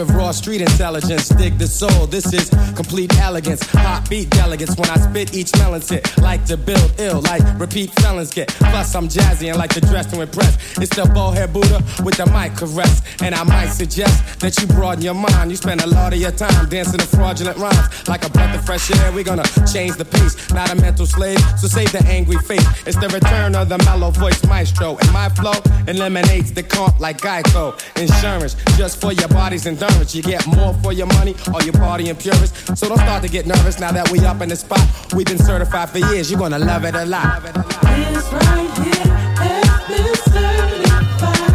with 0.00 0.10
raw 0.12 0.32
street 0.32 0.62
intelligence. 0.62 1.28
Dig 1.28 1.58
the 1.58 1.66
soul. 1.66 2.06
This 2.06 2.32
is 2.32 2.48
complete 2.74 3.14
elegance. 3.18 3.62
Hot 3.72 4.08
beat 4.08 4.30
delegates 4.30 4.74
when 4.76 4.88
I 4.88 4.96
spit 4.96 5.34
each 5.34 5.54
melon 5.58 5.82
hit. 5.82 6.16
Like 6.18 6.44
to 6.46 6.56
build 6.56 6.92
ill, 6.98 7.20
like 7.20 7.42
repeat 7.58 7.90
felons 8.00 8.32
get. 8.32 8.48
Plus 8.48 8.94
I'm 8.94 9.08
jazzy 9.08 9.48
and 9.48 9.58
like 9.58 9.72
to 9.74 9.80
dress 9.80 10.06
to 10.12 10.22
impress. 10.22 10.56
It's 10.78 10.94
the 10.96 11.04
bowhead 11.14 11.52
Buddha 11.52 11.84
with 12.02 12.16
the 12.16 12.26
mic 12.26 12.56
caress. 12.56 13.02
And 13.20 13.34
I 13.34 13.44
might 13.44 13.68
suggest 13.68 14.40
that 14.40 14.58
you 14.58 14.66
broaden 14.68 15.04
your 15.04 15.14
mind. 15.14 15.50
You 15.50 15.56
spend 15.56 15.82
a 15.82 15.86
lot 15.86 16.12
of 16.14 16.18
your 16.18 16.32
time 16.32 16.68
dancing 16.68 17.00
to 17.00 17.06
fraudulent 17.06 17.58
rhymes. 17.58 18.08
Like 18.08 18.24
a 18.24 18.30
breath 18.30 18.56
of 18.56 18.64
fresh 18.64 18.90
air, 18.96 19.12
we 19.12 19.22
gonna 19.22 19.48
change 19.72 19.96
the 19.96 20.06
pace. 20.06 20.34
Not 20.52 20.70
a 20.72 20.76
mental 20.76 21.06
slave, 21.06 21.40
so 21.58 21.68
save 21.68 21.92
the 21.92 22.02
angry 22.06 22.38
face. 22.38 22.66
It's 22.86 22.96
the 22.96 23.08
return 23.08 23.54
of 23.54 23.68
the 23.68 23.78
mellow 23.84 24.10
voice 24.10 24.42
maestro. 24.46 24.96
And 24.96 25.12
my 25.12 25.28
flow 25.28 25.58
eliminates 25.86 26.52
the 26.52 26.62
comp 26.62 27.00
like 27.00 27.18
Geico. 27.18 27.76
Insurance, 28.00 28.56
just 28.78 29.00
for 29.00 29.12
your 29.12 29.28
body's 29.28 29.66
endurance. 29.66 29.89
You 30.14 30.22
get 30.22 30.44
more 30.46 30.74
for 30.82 30.92
your 30.92 31.06
money 31.06 31.36
or 31.54 31.62
your 31.62 31.72
party 31.74 32.08
and. 32.08 32.18
So 32.76 32.88
don't 32.88 32.98
start 32.98 33.22
to 33.22 33.28
get 33.28 33.46
nervous 33.46 33.78
now 33.78 33.92
that 33.92 34.10
we 34.10 34.18
up 34.26 34.40
in 34.40 34.48
the 34.48 34.56
spot. 34.56 34.80
We've 35.14 35.26
been 35.26 35.38
certified 35.38 35.90
for 35.90 35.98
years. 35.98 36.30
You're 36.30 36.40
gonna 36.40 36.58
love 36.58 36.84
it 36.84 36.94
a 36.96 37.04
lot. 37.04 37.42
This 37.42 38.32
right 38.32 38.70
here 38.78 39.20
been 39.88 40.14
certified 40.16 41.49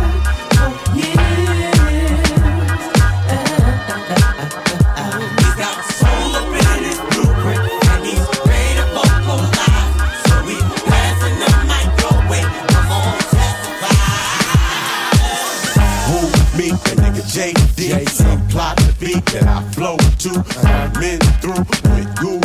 beat, 19.05 19.25
that 19.37 19.45
I 19.45 19.61
flow 19.71 19.97
to. 20.25 20.31
I'm 20.65 20.89
in 21.05 21.21
through 21.41 21.61
with 21.93 22.09
guru. 22.17 22.41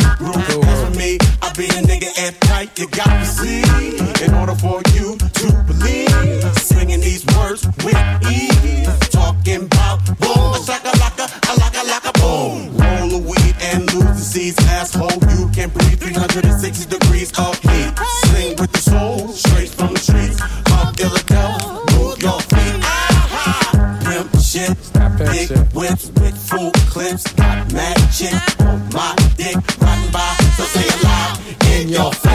As 0.69 0.79
for 0.85 0.93
me, 0.97 1.17
I 1.41 1.49
be 1.57 1.65
a 1.65 1.81
nigga 1.89 2.09
at 2.21 2.39
tight. 2.41 2.77
You 2.77 2.87
got 2.89 3.09
to 3.09 3.25
see 3.25 3.65
in 4.23 4.33
order 4.35 4.55
for 4.55 4.81
you 4.93 5.17
to 5.17 5.47
believe. 5.65 6.45
Singing 6.61 7.01
these 7.01 7.25
words 7.33 7.65
with 7.83 7.97
ease, 8.29 9.09
talking 9.09 9.65
about 9.65 10.05
boom, 10.21 10.53
a 10.53 10.59
shaka 10.61 10.93
laka, 11.01 11.25
a 11.49 11.51
laka 11.61 11.81
laka 11.91 12.13
boom. 12.21 12.77
Roll 12.77 13.11
a 13.17 13.21
weed 13.29 13.55
and 13.73 13.81
lose 13.93 14.17
the 14.21 14.25
seeds, 14.33 14.59
asshole. 14.77 15.19
You 15.33 15.49
can 15.49 15.69
breathe 15.69 15.99
360 15.99 16.85
degrees 16.95 17.31
of 17.39 17.57
heat. 17.59 17.91
Sing 18.29 18.55
with 18.57 18.71
the 18.71 18.81
soul, 18.81 19.29
straight 19.29 19.69
from 19.69 19.93
the 19.93 19.99
streets 19.99 20.40
Shit, 24.61 24.77
big 25.17 25.57
whips 25.73 26.11
with 26.19 26.37
full 26.37 26.71
clips. 26.87 27.23
Got 27.33 27.73
mad 27.73 27.97
chick 28.13 28.35
on 28.61 28.79
my 28.93 29.15
dick, 29.35 29.55
riding 29.81 30.11
by. 30.11 30.35
So 30.55 30.63
say 30.65 30.85
it 30.85 31.03
loud 31.03 31.39
in 31.71 31.89
your 31.89 32.13
face. 32.13 32.30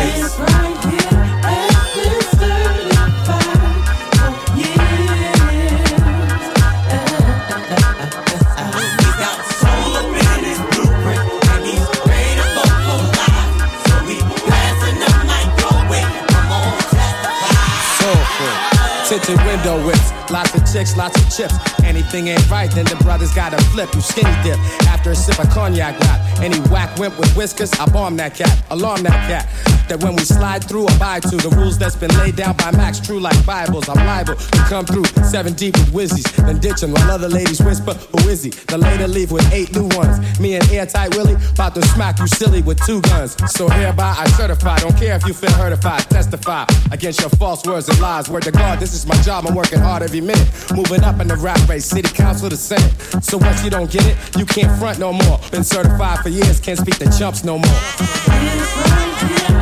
Chicks, 20.76 20.96
lots 20.96 21.16
of 21.16 21.24
chips. 21.34 21.54
Anything 21.84 22.28
ain't 22.28 22.50
right, 22.50 22.70
then 22.70 22.84
the 22.84 22.96
brothers 22.96 23.32
gotta 23.32 23.56
flip. 23.72 23.88
You 23.94 24.00
skinny 24.00 24.34
dip 24.42 24.58
after 24.92 25.12
a 25.12 25.16
sip 25.16 25.38
of 25.38 25.48
cognac 25.50 25.98
rap. 26.00 26.20
Any 26.40 26.58
whack 26.68 26.98
wimp 26.98 27.18
with 27.18 27.34
whiskers, 27.34 27.72
I 27.80 27.86
bomb 27.86 28.16
that 28.16 28.34
cat, 28.34 28.52
alarm 28.70 29.02
that 29.04 29.20
cat. 29.28 29.46
That 29.88 30.02
when 30.02 30.16
we 30.16 30.24
slide 30.24 30.64
through, 30.64 30.86
abide 30.88 31.22
to 31.30 31.36
the 31.36 31.48
rules 31.56 31.78
that's 31.78 31.94
been 31.96 32.10
laid 32.18 32.36
down 32.36 32.56
by 32.56 32.72
Max, 32.72 32.98
true 33.00 33.20
like 33.20 33.38
Bibles. 33.46 33.88
I'm 33.88 34.04
liable 34.04 34.34
to 34.34 34.58
come 34.68 34.84
through 34.84 35.04
seven 35.24 35.54
deep 35.54 35.76
with 35.76 35.92
whizzies, 35.94 36.28
then 36.44 36.58
ditch 36.58 36.82
'em 36.82 36.92
while 36.92 37.10
other 37.10 37.28
ladies 37.28 37.62
whisper, 37.62 37.94
Who 37.94 38.28
is 38.28 38.42
he? 38.42 38.50
The 38.50 38.76
later 38.76 39.08
leave 39.08 39.30
with 39.30 39.46
eight 39.52 39.74
new 39.74 39.88
ones. 39.96 40.18
Me 40.40 40.56
and 40.56 40.68
Airtight 40.70 41.16
Willie, 41.16 41.36
about 41.52 41.74
to 41.76 41.82
smack 41.94 42.18
you 42.18 42.26
silly 42.26 42.62
with 42.62 42.84
two 42.84 43.00
guns. 43.02 43.36
So 43.56 43.68
hereby 43.68 44.14
I 44.18 44.28
certify, 44.30 44.78
don't 44.78 44.96
care 44.96 45.14
if 45.16 45.24
you 45.26 45.32
feel 45.32 45.52
hurtified, 45.52 46.02
testify 46.10 46.64
against 46.90 47.20
your 47.20 47.30
false 47.30 47.64
words 47.64 47.88
and 47.88 47.98
lies. 48.00 48.28
Word 48.28 48.42
to 48.42 48.50
God, 48.50 48.80
this 48.80 48.92
is 48.92 49.06
my 49.06 49.16
job, 49.22 49.46
I'm 49.46 49.54
working 49.54 49.78
hard 49.78 50.02
every 50.02 50.20
minute. 50.20 50.48
Moving 50.74 51.04
up 51.04 51.20
in 51.20 51.28
the 51.28 51.36
rap 51.36 51.68
race, 51.68 51.84
city 51.86 52.08
council 52.08 52.50
to 52.50 52.56
senate. 52.56 52.92
So 53.22 53.38
once 53.38 53.62
you 53.62 53.70
don't 53.70 53.90
get 53.90 54.04
it, 54.06 54.16
you 54.36 54.44
can't 54.44 54.76
front 54.78 54.98
no 54.98 55.12
more. 55.12 55.38
Been 55.50 55.64
certified 55.64 56.20
for 56.20 56.28
years, 56.28 56.60
can't 56.60 56.78
speak 56.78 56.98
the 56.98 57.14
chumps 57.18 57.44
no 57.44 57.58
more. 57.58 59.55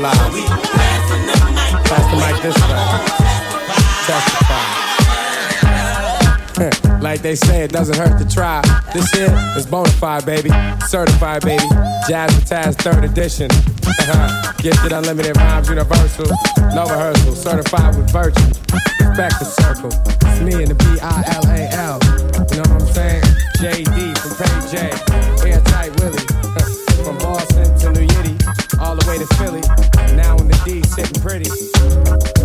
Vocalize. 0.00 0.16
Pass 1.84 2.06
the 2.10 2.16
mic 2.16 2.42
this. 2.42 2.56
Testify. 4.06 4.80
Like 7.00 7.22
they 7.22 7.34
say, 7.34 7.62
it 7.62 7.72
doesn't 7.72 7.96
hurt 7.96 8.18
to 8.18 8.28
try. 8.28 8.60
This 8.92 9.10
here 9.12 9.34
is 9.56 9.64
bona 9.66 9.88
fide, 9.92 10.26
baby. 10.26 10.50
Certified, 10.86 11.42
baby. 11.42 11.64
Jazz 12.08 12.30
Taz 12.44 12.74
third 12.76 13.04
edition. 13.04 13.50
Uh-huh. 13.50 14.52
Gifted 14.58 14.92
unlimited 14.92 15.36
rhymes 15.36 15.68
universal. 15.68 16.26
No 16.74 16.84
rehearsal. 16.84 17.34
Certified 17.34 17.96
with 17.96 18.10
virtue. 18.10 18.52
Back 19.16 19.38
to 19.38 19.44
circle. 19.44 19.90
It's 20.04 20.40
me 20.40 20.62
and 20.62 20.70
the 20.70 20.74
B 20.74 20.84
I 21.00 21.24
L 21.36 21.46
A 21.48 21.68
L. 21.72 21.98
You 22.50 22.56
know 22.62 22.68
what 22.74 22.82
I'm 22.82 22.88
saying? 22.92 23.22
JD 23.58 24.18
from 24.18 24.32
Pay 24.36 24.60
J. 24.70 25.29
way 29.10 29.18
to 29.18 29.26
Philly. 29.34 29.60
Now 30.14 30.36
in 30.36 30.46
the 30.46 30.60
D, 30.64 30.82
sitting 30.84 31.20
pretty. 31.20 32.39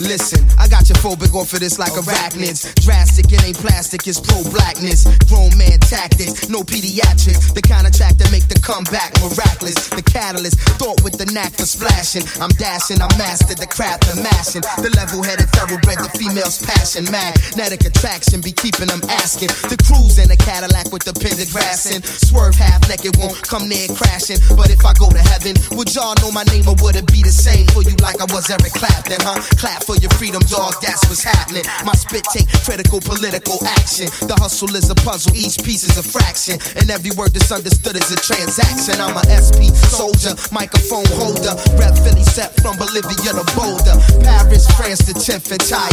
Listen, 0.00 0.44
I 0.60 0.68
got 0.68 0.88
your 0.88 1.00
phobic 1.00 1.32
off 1.32 1.52
of 1.52 1.60
this 1.60 1.78
like 1.78 1.92
arachnids. 1.92 2.68
Drastic, 2.84 3.32
it 3.32 3.40
ain't 3.44 3.56
plastic, 3.56 4.06
it's 4.06 4.20
pro 4.20 4.44
blackness. 4.52 5.08
Grown 5.24 5.56
man 5.56 5.80
tactics, 5.80 6.48
no 6.48 6.60
pediatrics. 6.60 7.54
The 7.54 7.62
kind 7.62 7.86
of 7.86 7.96
track 7.96 8.20
that 8.20 8.30
make 8.30 8.44
the 8.48 8.60
comeback 8.60 9.16
miraculous. 9.24 9.88
The 9.88 10.04
catalyst, 10.04 10.60
thought 10.76 11.00
with 11.00 11.16
the 11.16 11.24
knack 11.32 11.56
for 11.56 11.64
splashing. 11.64 12.28
I'm 12.44 12.52
dashing, 12.60 13.00
I 13.00 13.08
mastered 13.16 13.56
the 13.56 13.66
craft 13.66 14.04
of 14.12 14.20
mashing. 14.20 14.62
The 14.84 14.92
level 14.92 15.24
headed 15.24 15.48
thoroughbred, 15.56 15.96
the 16.04 16.12
female's 16.20 16.60
passion. 16.60 17.08
Magnetic 17.08 17.88
attraction 17.88 18.44
be 18.44 18.52
keeping 18.52 18.92
them 18.92 19.00
asking. 19.24 19.48
The 19.72 19.80
cruise 19.80 20.20
in 20.20 20.28
a 20.28 20.36
Cadillac 20.36 20.92
with 20.92 21.08
the 21.08 21.16
pendant 21.16 21.48
grassing. 21.48 22.04
Swerve 22.04 22.54
half 22.54 22.84
naked, 22.88 23.16
won't 23.16 23.40
come 23.40 23.64
near 23.64 23.88
crashing. 23.96 24.44
But 24.52 24.68
if 24.68 24.84
I 24.84 24.92
go 25.00 25.08
to 25.08 25.22
heaven, 25.32 25.56
would 25.72 25.88
y'all 25.96 26.14
know 26.20 26.28
my 26.28 26.44
name 26.52 26.68
or 26.68 26.76
would 26.84 27.00
it 27.00 27.08
be 27.08 27.24
the 27.24 27.32
same 27.32 27.64
for 27.72 27.80
you 27.80 27.96
like 28.04 28.20
I 28.20 28.28
was 28.28 28.44
Eric 28.52 28.76
Clapton, 28.76 29.24
huh? 29.24 29.40
Clap 29.56 29.85
for 29.86 29.94
your 30.02 30.10
freedom, 30.18 30.42
dog, 30.50 30.74
that's 30.82 31.06
what's 31.06 31.22
happening. 31.22 31.62
My 31.86 31.94
spit 31.94 32.26
take 32.34 32.50
critical 32.66 32.98
political 32.98 33.62
action. 33.78 34.10
The 34.26 34.34
hustle 34.34 34.74
is 34.74 34.90
a 34.90 34.98
puzzle, 34.98 35.30
each 35.38 35.62
piece 35.62 35.86
is 35.86 35.94
a 35.94 36.02
fraction. 36.02 36.58
And 36.74 36.90
every 36.90 37.14
word 37.14 37.30
that's 37.30 37.54
understood 37.54 37.94
is 37.94 38.10
a 38.10 38.18
transaction. 38.18 38.98
I'm 38.98 39.14
a 39.14 39.22
SP 39.30 39.70
soldier, 39.86 40.34
microphone 40.50 41.06
holder. 41.14 41.54
Rep 41.78 41.94
Philly 42.02 42.26
set 42.26 42.50
from 42.58 42.74
Bolivia 42.76 43.30
to 43.38 43.46
Boulder. 43.54 43.94
Paris, 44.26 44.66
France 44.74 45.06
to 45.06 45.14
10th 45.14 45.54
and 45.54 45.62
Thai. 45.62 45.86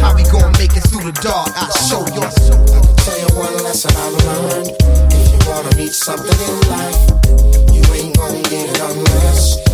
How 0.00 0.16
we 0.16 0.24
gonna 0.32 0.56
make 0.56 0.72
it 0.72 0.88
through 0.88 1.04
the 1.04 1.14
dark? 1.20 1.52
I'll 1.52 1.68
show 1.84 2.00
you. 2.16 2.24
I 2.24 2.32
can 2.32 2.96
tell 3.04 3.18
you 3.20 3.28
one 3.36 3.52
lesson 3.60 3.92
I've 3.92 4.16
learned. 4.24 4.72
If 5.12 5.28
you 5.28 5.40
wanna 5.44 5.76
reach 5.76 5.92
something 5.92 6.32
in 6.32 6.56
life, 6.72 6.96
you 7.76 7.84
ain't 7.92 8.16
gonna 8.16 8.40
get 8.48 8.72
it 8.72 8.80
unless 8.80 9.67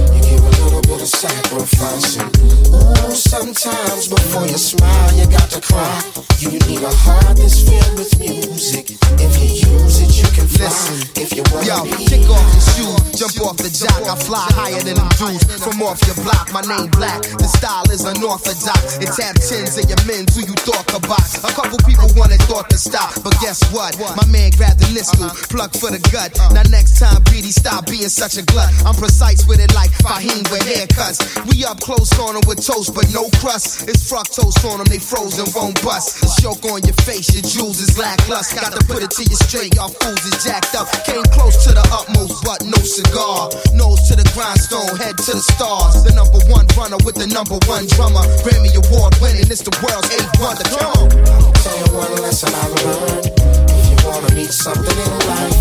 you 1.05 1.11
give 1.11 1.45
a 1.45 1.45
little 1.45 1.65
bit 1.65 1.69
of 1.69 1.69
sacrifice. 1.69 2.17
Ooh, 2.17 3.15
sometimes 3.15 4.09
before 4.09 4.47
you 4.47 4.59
smile, 4.59 5.13
you 5.15 5.27
got 5.27 5.51
to 5.51 5.61
cry. 5.61 6.25
You 6.39 6.59
need 6.69 6.83
a 6.83 6.91
heart 6.91 7.37
that's 7.37 7.63
filled 7.63 7.99
with 7.99 8.19
music. 8.19 8.97
If 9.21 9.33
you 9.41 9.65
use 9.65 10.01
it, 10.01 10.13
you 10.17 10.29
can 10.33 10.49
fly. 10.49 10.73
If 11.17 11.33
you 11.37 11.45
wanna 11.53 11.67
Yo, 11.67 11.85
be 11.85 12.05
kick 12.05 12.29
off 12.29 12.45
the 12.53 12.61
shoes, 12.75 13.01
jump 13.17 13.37
off 13.45 13.57
the 13.57 13.71
jock. 13.71 14.03
I 14.09 14.17
fly 14.17 14.45
higher 14.57 14.81
than 14.83 14.97
them 14.97 15.09
dudes 15.17 15.45
from 15.63 15.81
off 15.83 16.01
your 16.09 16.17
block. 16.25 16.53
My 16.53 16.61
name 16.65 16.91
black, 16.91 17.23
the 17.23 17.49
style 17.49 17.89
is 17.93 18.05
unorthodox. 18.05 18.99
It 18.99 19.13
tap 19.15 19.37
tens 19.41 19.79
of 19.79 19.89
your 19.89 20.01
men 20.05 20.27
who 20.33 20.45
you 20.45 20.57
thought 20.65 20.85
could 20.89 21.05
box. 21.09 21.41
A 21.45 21.53
couple 21.53 21.79
people 21.87 22.09
wanted 22.17 22.41
thought 22.49 22.69
to 22.71 22.79
stop, 22.79 23.15
but 23.23 23.33
guess 23.41 23.61
what? 23.73 23.97
My 24.17 24.27
man 24.29 24.51
grabbed 24.57 24.81
the 24.81 24.89
niskel, 24.93 25.31
uh-huh. 25.31 25.49
plug 25.49 25.71
for 25.77 25.91
the 25.93 26.01
gut. 26.13 26.35
Uh-huh. 26.37 26.61
Now 26.61 26.67
next 26.69 26.99
time, 26.99 27.23
BD, 27.29 27.55
stop 27.55 27.87
being 27.87 28.11
such 28.13 28.37
a 28.37 28.45
glut. 28.45 28.69
I'm 28.85 28.97
precise 28.97 29.47
with 29.47 29.61
it 29.61 29.73
like 29.75 29.91
Fahim 30.03 30.45
with 30.51 30.67
haircuts. 30.95 31.19
We 31.51 31.65
up 31.65 31.81
close 31.81 32.11
on 32.19 32.35
them 32.35 32.43
with 32.47 32.65
toast, 32.65 32.95
but 32.95 33.07
no 33.13 33.29
crust. 33.41 33.89
It's 33.89 34.07
fructose 34.07 34.59
on 34.71 34.79
them, 34.79 34.87
they 34.87 34.99
frozen, 34.99 35.47
won't 35.55 35.83
bust. 35.83 36.21
The 36.21 36.31
choke 36.43 36.65
on 36.71 36.83
your 36.83 36.97
face, 37.03 37.35
your 37.35 37.43
jewels 37.43 37.81
is 37.81 37.99
lackluster. 37.99 38.61
Got 38.61 38.75
to 38.79 38.85
put 38.87 39.03
it 39.03 39.11
to 39.11 39.23
you 39.23 39.37
straight, 39.37 39.75
y'all 39.75 39.89
fools 39.89 40.25
is 40.25 40.45
jacked 40.45 40.75
up. 40.75 40.89
Came 41.05 41.25
close 41.35 41.65
to 41.67 41.75
the 41.75 41.85
utmost, 41.93 42.45
but 42.45 42.65
no 42.65 42.79
cigar. 42.79 43.51
Nose 43.75 44.03
to 44.09 44.17
the 44.17 44.27
grindstone, 44.35 44.97
head 44.97 45.19
to 45.19 45.33
the 45.35 45.45
stars. 45.55 46.05
The 46.05 46.15
number 46.15 46.41
one 46.51 46.67
runner 46.79 46.99
with 47.05 47.17
the 47.17 47.27
number 47.27 47.59
one 47.67 47.87
drummer. 47.95 48.25
Grammy 48.47 48.73
Award 48.75 49.15
winning, 49.21 49.47
it's 49.51 49.63
the 49.63 49.75
world's 49.83 50.11
eighth 50.15 50.35
wonder. 50.39 50.65
Come 50.65 50.93
on. 50.95 51.07
Tell 51.11 51.77
you 51.79 51.91
one 51.95 52.15
lesson 52.23 52.51
I 52.55 52.67
learned. 52.83 53.27
If 53.35 53.85
you 53.91 53.99
wanna 54.07 54.31
reach 54.35 54.55
something 54.55 54.99
in 54.99 55.13
life, 55.27 55.61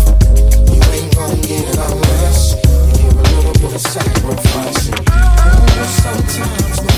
you 0.70 0.80
ain't 0.92 1.14
gonna 1.14 1.40
get 1.42 1.64
it 1.68 1.78
unless 1.78 2.73
little 3.64 3.78
sacrifice. 3.78 4.88
And, 4.88 5.00
ooh, 5.00 5.84
sometimes 5.84 6.93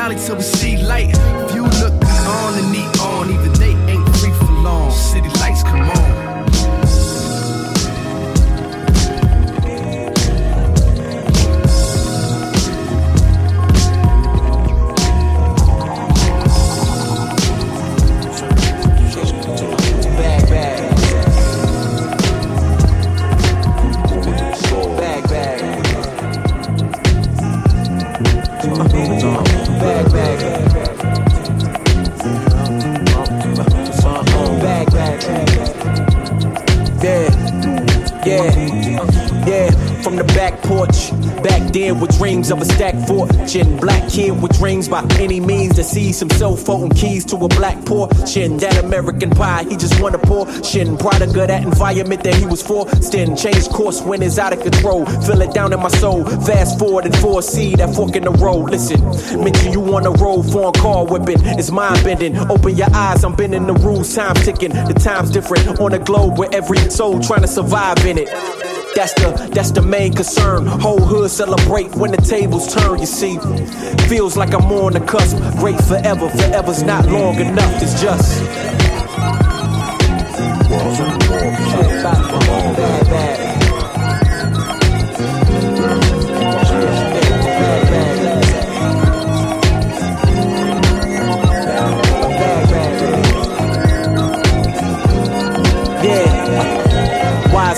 valley 0.00 0.16
till 0.16 0.36
we 0.36 0.42
see 0.42 0.76
light. 0.78 1.29
Of 42.50 42.60
a 42.60 42.64
stacked 42.64 43.06
fortune. 43.06 43.76
Black 43.76 44.08
kid 44.10 44.40
with 44.42 44.56
dreams 44.58 44.88
by 44.88 45.06
any 45.18 45.40
means 45.40 45.76
to 45.76 45.84
see 45.84 46.12
some 46.12 46.30
cell 46.30 46.56
phone 46.56 46.90
keys 46.90 47.24
to 47.26 47.36
a 47.36 47.48
black 47.48 47.84
portion. 47.84 48.56
That 48.58 48.82
American 48.82 49.30
pie, 49.30 49.64
he 49.68 49.76
just 49.76 50.00
want 50.00 50.14
a 50.14 50.18
portion. 50.18 50.96
Product 50.96 51.36
of 51.36 51.48
that 51.48 51.62
environment 51.62 52.24
that 52.24 52.34
he 52.34 52.46
was 52.46 52.62
forced 52.62 53.14
in. 53.14 53.36
Change 53.36 53.68
course 53.68 54.02
when 54.02 54.22
it's 54.22 54.38
out 54.38 54.52
of 54.52 54.60
control. 54.62 55.06
Feel 55.06 55.42
it 55.42 55.52
down 55.52 55.72
in 55.72 55.80
my 55.80 55.88
soul. 55.88 56.24
Fast 56.24 56.78
forward 56.78 57.06
and 57.06 57.16
foresee 57.16 57.76
that 57.76 57.94
fork 57.94 58.16
in 58.16 58.24
the 58.24 58.32
road. 58.32 58.70
Listen, 58.70 59.00
mention 59.42 59.72
you 59.72 59.82
on 59.94 60.02
the 60.02 60.12
road, 60.12 60.42
foreign 60.50 60.72
car 60.74 61.06
whipping. 61.06 61.40
It's 61.58 61.70
mind 61.70 62.02
bending. 62.04 62.36
Open 62.36 62.76
your 62.76 62.92
eyes, 62.94 63.24
I'm 63.24 63.34
bending 63.34 63.66
the 63.66 63.74
rules. 63.74 64.14
Time 64.14 64.34
ticking. 64.34 64.70
The 64.70 64.94
time's 64.94 65.30
different 65.30 65.80
on 65.80 65.92
the 65.92 65.98
globe 65.98 66.38
where 66.38 66.48
every 66.52 66.78
soul 66.90 67.20
trying 67.20 67.42
to 67.42 67.48
survive 67.48 68.04
in 68.04 68.18
it. 68.18 68.59
That's 69.00 69.14
the 69.14 69.50
that's 69.54 69.70
the 69.70 69.80
main 69.80 70.12
concern. 70.12 70.66
Whole 70.66 71.00
hood 71.00 71.30
celebrate 71.30 71.94
when 71.94 72.10
the 72.10 72.18
tables 72.18 72.70
turn. 72.70 72.98
You 72.98 73.06
see, 73.06 73.38
feels 74.10 74.36
like 74.36 74.52
I'm 74.52 74.70
on 74.70 74.92
the 74.92 75.00
cusp. 75.00 75.38
Great 75.58 75.80
forever, 75.84 76.28
forever's 76.28 76.82
not 76.82 77.06
long 77.06 77.36
enough. 77.36 77.82
It's 77.82 77.98
just. 78.02 78.44
Bad, 82.02 83.06
bad. 83.06 83.59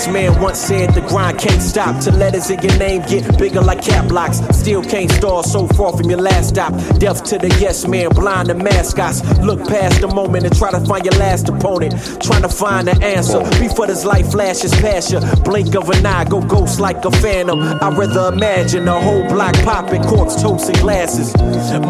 Wise 0.03 0.13
man 0.13 0.41
once 0.41 0.59
said 0.59 0.93
the 0.93 1.01
grind 1.01 1.39
can't 1.39 1.61
stop 1.61 2.01
till 2.01 2.13
letters 2.15 2.49
in 2.49 2.59
your 2.61 2.77
name 2.77 3.01
get 3.03 3.37
bigger 3.37 3.61
like 3.61 3.81
cap 3.81 4.11
locks. 4.11 4.39
Still 4.57 4.83
can't 4.83 5.09
stall 5.09 5.43
so 5.43 5.65
far 5.67 5.95
from 5.95 6.09
your 6.09 6.19
last 6.19 6.49
stop. 6.49 6.73
Deaf 6.99 7.23
to 7.23 7.37
the 7.37 7.47
yes 7.61 7.87
man, 7.87 8.09
blind 8.09 8.49
to 8.49 8.53
mascots. 8.53 9.23
Look 9.39 9.65
past 9.67 10.01
the 10.01 10.07
moment 10.07 10.45
and 10.45 10.55
try 10.55 10.71
to 10.71 10.79
find 10.81 11.05
your 11.05 11.13
last 11.15 11.47
opponent. 11.47 11.93
Trying 12.21 12.41
to 12.41 12.49
find 12.49 12.87
the 12.87 13.01
answer 13.01 13.39
before 13.61 13.87
this 13.87 14.03
light 14.03 14.25
flashes 14.25 14.73
past 14.75 15.11
you. 15.11 15.21
Blink 15.43 15.73
of 15.75 15.89
an 15.89 16.05
eye, 16.05 16.25
go 16.25 16.41
ghost 16.41 16.81
like 16.81 17.05
a 17.05 17.11
phantom. 17.11 17.61
I'd 17.61 17.97
rather 17.97 18.33
imagine 18.33 18.87
a 18.89 18.99
whole 18.99 19.23
block 19.29 19.55
popping, 19.63 20.03
corks, 20.03 20.35
toast, 20.41 20.67
and 20.67 20.79
glasses. 20.79 21.33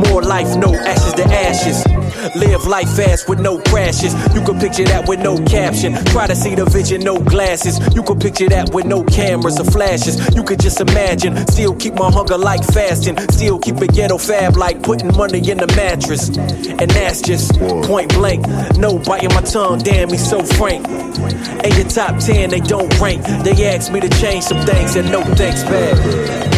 More 0.09 0.22
life, 0.22 0.55
no 0.57 0.76
ashes 0.76 1.14
to 1.14 1.24
ashes. 1.26 1.92
Live 2.36 2.65
life 2.65 2.89
fast 2.95 3.29
with 3.29 3.39
no 3.39 3.59
crashes. 3.59 4.13
You 4.34 4.41
can 4.41 4.59
picture 4.59 4.84
that 4.86 5.07
with 5.07 5.19
no 5.19 5.38
caption. 5.45 5.93
Try 6.05 6.25
to 6.25 6.36
see 6.36 6.55
the 6.55 6.65
vision, 6.65 7.01
no 7.01 7.19
glasses. 7.19 7.79
You 7.93 8.01
can 8.01 8.19
picture 8.19 8.49
that 8.49 8.73
with 8.73 8.86
no 8.86 9.03
cameras 9.03 9.59
or 9.59 9.65
flashes. 9.65 10.17
You 10.36 10.43
could 10.43 10.59
just 10.59 10.81
imagine. 10.81 11.36
Still 11.47 11.75
keep 11.75 11.93
my 11.93 12.09
hunger 12.09 12.38
like 12.38 12.63
fasting. 12.63 13.17
Still 13.29 13.59
keep 13.59 13.77
a 13.77 13.88
ghetto 13.88 14.17
fab 14.17 14.57
like 14.57 14.81
putting 14.81 15.15
money 15.15 15.47
in 15.47 15.59
the 15.59 15.67
mattress. 15.75 16.29
And 16.29 16.89
that's 16.89 17.21
just 17.21 17.53
point 17.86 18.11
blank. 18.13 18.47
No 18.77 18.97
biting 18.97 19.34
my 19.34 19.41
tongue, 19.41 19.79
damn, 19.79 20.09
he's 20.09 20.27
so 20.27 20.41
frank. 20.43 20.88
In 20.88 21.71
your 21.75 21.88
top 21.88 22.19
10, 22.19 22.49
they 22.49 22.59
don't 22.59 22.99
rank. 22.99 23.23
They 23.43 23.67
ask 23.69 23.91
me 23.91 23.99
to 23.99 24.09
change 24.09 24.43
some 24.43 24.65
things 24.65 24.95
and 24.95 25.11
no 25.11 25.23
thanks 25.36 25.63
back. 25.63 26.52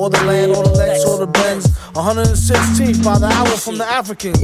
Or 0.00 0.08
the 0.08 0.16
land, 0.24 0.52
or 0.52 0.64
the 0.64 0.70
Lex, 0.70 1.04
or 1.04 1.18
the 1.18 1.26
Benz. 1.26 1.68
116th 1.92 3.04
by 3.04 3.18
the 3.18 3.26
hour 3.26 3.54
from 3.58 3.76
the 3.76 3.84
Africans. 3.84 4.40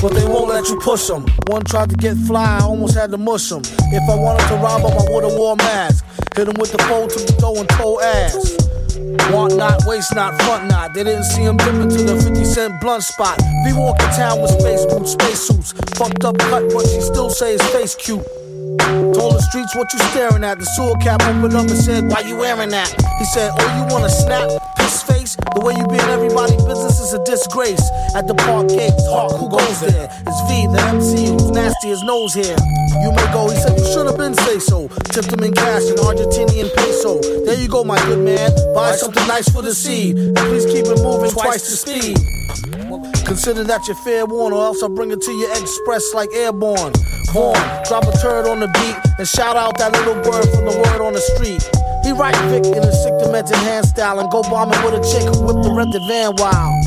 But 0.00 0.14
they 0.14 0.24
won't 0.24 0.48
let 0.48 0.66
you 0.70 0.80
push 0.80 1.06
them. 1.06 1.26
One 1.48 1.64
tried 1.64 1.90
to 1.90 1.96
get 1.96 2.16
fly, 2.16 2.60
I 2.60 2.64
almost 2.64 2.94
had 2.94 3.10
to 3.10 3.18
mush. 3.18 3.52
If 3.52 4.08
I 4.08 4.14
wanted 4.14 4.48
to 4.48 4.54
rob 4.64 4.80
him, 4.80 4.96
I 4.96 5.04
would've 5.12 5.36
wore 5.36 5.54
mask. 5.56 6.06
Hit 6.34 6.48
him 6.48 6.54
with 6.58 6.72
the 6.72 6.82
fold 6.84 7.10
to 7.10 7.18
the 7.18 7.36
door 7.38 7.58
and 7.58 7.68
toe 7.76 8.00
ass. 8.00 8.56
Want 9.34 9.54
not, 9.56 9.84
waste 9.84 10.14
not, 10.14 10.40
front 10.40 10.68
not. 10.68 10.94
They 10.94 11.04
didn't 11.04 11.24
see 11.24 11.42
him 11.42 11.58
dip 11.58 11.74
into 11.74 12.02
the 12.02 12.16
50 12.16 12.44
cent 12.44 12.80
blunt 12.80 13.02
spot. 13.02 13.38
V 13.66 13.74
walk 13.74 14.00
in 14.00 14.08
town 14.16 14.40
with 14.40 14.52
space 14.52 14.86
boots, 14.86 15.12
space 15.12 15.40
suits. 15.46 15.72
Fucked 15.98 16.24
up 16.24 16.38
cut, 16.38 16.72
but 16.72 16.86
she 16.86 17.02
still 17.02 17.28
say 17.28 17.52
his 17.52 17.62
face 17.68 17.94
cute. 17.94 18.24
Told 18.94 19.34
the 19.34 19.42
streets 19.42 19.74
what 19.74 19.92
you 19.92 19.98
staring 20.14 20.44
at. 20.44 20.58
The 20.58 20.66
sewer 20.78 20.94
cap 21.02 21.18
opened 21.26 21.54
up 21.54 21.66
and 21.66 21.78
said, 21.82 22.06
Why 22.06 22.20
you 22.20 22.36
wearing 22.36 22.70
that? 22.70 22.86
He 23.18 23.24
said, 23.24 23.50
Oh, 23.50 23.68
you 23.74 23.92
wanna 23.92 24.08
snap? 24.08 24.46
Piss 24.78 25.02
face? 25.02 25.34
The 25.34 25.60
way 25.66 25.74
you 25.74 25.82
be 25.90 25.98
in 25.98 26.10
everybody's 26.14 26.62
business 26.62 27.02
is 27.02 27.10
a 27.10 27.18
disgrace. 27.26 27.82
At 28.14 28.30
the 28.30 28.34
park 28.38 28.68
gates, 28.70 29.02
Hawk, 29.10 29.34
who 29.34 29.50
goes 29.50 29.80
there? 29.82 30.06
It's 30.06 30.40
V, 30.46 30.70
the 30.70 30.78
MC, 30.94 31.34
who's 31.34 31.50
nasty 31.50 31.90
as 31.90 32.02
nose 32.06 32.34
hair. 32.38 32.54
You 33.02 33.10
may 33.10 33.26
go, 33.34 33.50
he 33.50 33.58
said, 33.58 33.74
You 33.74 33.86
should 33.90 34.06
have 34.06 34.16
been 34.16 34.34
say 34.46 34.62
so. 34.62 34.86
Tipped 35.10 35.34
him 35.34 35.42
in 35.42 35.50
cash 35.58 35.90
in 35.90 35.98
Argentinian 35.98 36.70
peso. 36.78 37.18
There 37.42 37.58
you 37.58 37.66
go, 37.66 37.82
my 37.82 37.98
good 38.06 38.22
man. 38.22 38.54
Buy 38.78 38.94
something 38.94 39.26
nice 39.26 39.50
for 39.50 39.62
the 39.62 39.74
seed. 39.74 40.14
And 40.38 40.38
please 40.38 40.70
keep 40.70 40.86
it 40.86 41.02
moving 41.02 41.34
twice 41.34 41.66
the 41.66 41.74
speed. 41.82 42.14
Consider 43.26 43.64
that 43.64 43.88
your 43.90 43.96
fair 44.06 44.24
warn, 44.24 44.52
or 44.52 44.62
else 44.62 44.82
I'll 44.84 44.88
bring 44.88 45.10
it 45.10 45.20
to 45.20 45.32
you 45.32 45.50
express 45.50 46.14
like 46.14 46.30
airborne. 46.34 46.94
Born, 47.34 47.58
drop 47.88 48.04
a 48.06 48.16
turd 48.22 48.46
on 48.46 48.60
the 48.60 48.68
beat, 48.68 49.18
and 49.18 49.26
shout 49.26 49.56
out 49.56 49.76
that 49.78 49.90
little 49.90 50.14
bird 50.14 50.46
from 50.54 50.66
the 50.66 50.76
word 50.86 51.02
on 51.02 51.14
the 51.14 51.20
street. 51.34 51.68
He 52.06 52.12
write 52.12 52.36
Vic 52.46 52.64
in 52.64 52.78
a 52.78 52.92
sick 52.92 53.12
demented 53.18 53.56
hand 53.56 53.84
style 53.88 54.20
and 54.20 54.30
go 54.30 54.40
bombing 54.42 54.78
with 54.84 54.94
a 54.94 55.02
chick 55.02 55.26
whipped 55.42 55.64
the 55.66 55.74
rented 55.74 56.02
van 56.06 56.36
wild. 56.38 56.86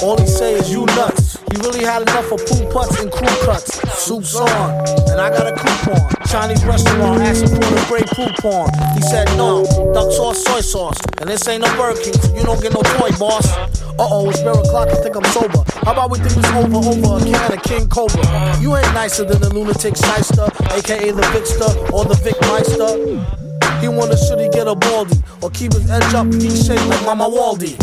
All 0.00 0.16
he 0.16 0.28
say 0.28 0.54
is 0.54 0.70
you 0.70 0.86
nuts. 0.94 1.19
He 1.50 1.56
really 1.60 1.84
had 1.84 2.02
enough 2.02 2.30
of 2.30 2.38
poo 2.46 2.64
putts 2.70 3.00
and 3.00 3.10
crew 3.10 3.26
cuts. 3.44 3.80
Soup's 3.98 4.36
on, 4.36 4.70
and 5.10 5.20
I 5.20 5.30
got 5.30 5.46
a 5.46 5.54
coupon. 5.56 6.10
Chinese 6.26 6.64
restaurant 6.64 7.20
asking 7.22 7.48
for 7.48 7.74
the 7.74 7.84
great 7.88 8.06
coupon. 8.10 8.70
He 8.94 9.02
said 9.02 9.26
no, 9.36 9.64
duck 9.92 10.12
sauce, 10.12 10.44
soy 10.44 10.60
sauce, 10.60 10.98
and 11.18 11.28
this 11.28 11.46
ain't 11.48 11.62
no 11.62 11.76
Burger 11.76 12.00
King, 12.00 12.14
so 12.14 12.34
you 12.36 12.44
don't 12.44 12.62
get 12.62 12.72
no 12.72 12.82
toy, 12.82 13.10
boss. 13.18 13.50
Uh 13.98 14.06
oh, 14.08 14.30
it's 14.30 14.40
barrel 14.40 14.60
o'clock, 14.60 14.88
I 14.88 14.94
think 15.02 15.16
I'm 15.16 15.24
sober. 15.24 15.64
How 15.84 15.92
about 15.92 16.10
we 16.12 16.18
think 16.18 16.34
this 16.34 16.50
over 16.54 16.76
over 16.76 17.18
a 17.18 17.30
can 17.30 17.52
of 17.52 17.62
King 17.64 17.88
Cobra? 17.88 18.22
You 18.60 18.76
ain't 18.76 18.94
nicer 18.94 19.24
than 19.24 19.40
the 19.40 19.52
lunatic 19.52 19.96
shyster, 19.96 20.46
aka 20.70 21.10
the 21.10 21.22
Vicster 21.34 21.92
or 21.92 22.04
the 22.04 22.14
Vic 22.22 22.40
Meister. 22.42 23.39
He 23.80 23.88
wonder 23.88 24.16
should 24.16 24.40
he 24.40 24.48
get 24.50 24.66
a 24.68 24.74
baldy 24.74 25.16
or 25.42 25.50
keep 25.50 25.72
his 25.72 25.90
edge 25.90 26.14
up, 26.14 26.26
V 26.26 26.50
shaped 26.50 26.86
like 26.86 27.04
Mama 27.04 27.24
Waldy. 27.24 27.76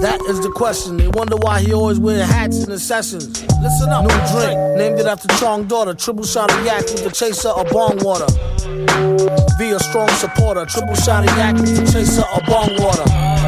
That 0.00 0.20
is 0.28 0.40
the 0.40 0.50
question. 0.50 0.96
They 0.96 1.08
wonder 1.08 1.36
why 1.36 1.60
he 1.60 1.72
always 1.72 1.98
wear 1.98 2.24
hats 2.24 2.62
in 2.62 2.70
the 2.70 2.78
sessions. 2.78 3.42
Listen 3.60 3.88
up. 3.90 4.04
New 4.04 4.32
drink, 4.32 4.58
named 4.78 5.00
it 5.00 5.06
after 5.06 5.28
Chong 5.36 5.66
daughter. 5.66 5.94
Triple 5.94 6.24
shot 6.24 6.52
of 6.52 6.64
yak 6.64 6.82
with 6.82 7.04
the 7.04 7.10
chaser 7.10 7.48
of 7.48 7.68
bong 7.70 7.98
water. 7.98 8.26
Be 9.58 9.70
a 9.70 9.80
strong 9.80 10.08
supporter. 10.10 10.64
Triple 10.66 10.94
shot 10.94 11.28
of 11.28 11.36
yak 11.36 11.54
with 11.56 11.76
the 11.76 11.90
chaser 11.90 12.24
of 12.34 12.42
bong 12.46 12.76
water. 12.82 13.39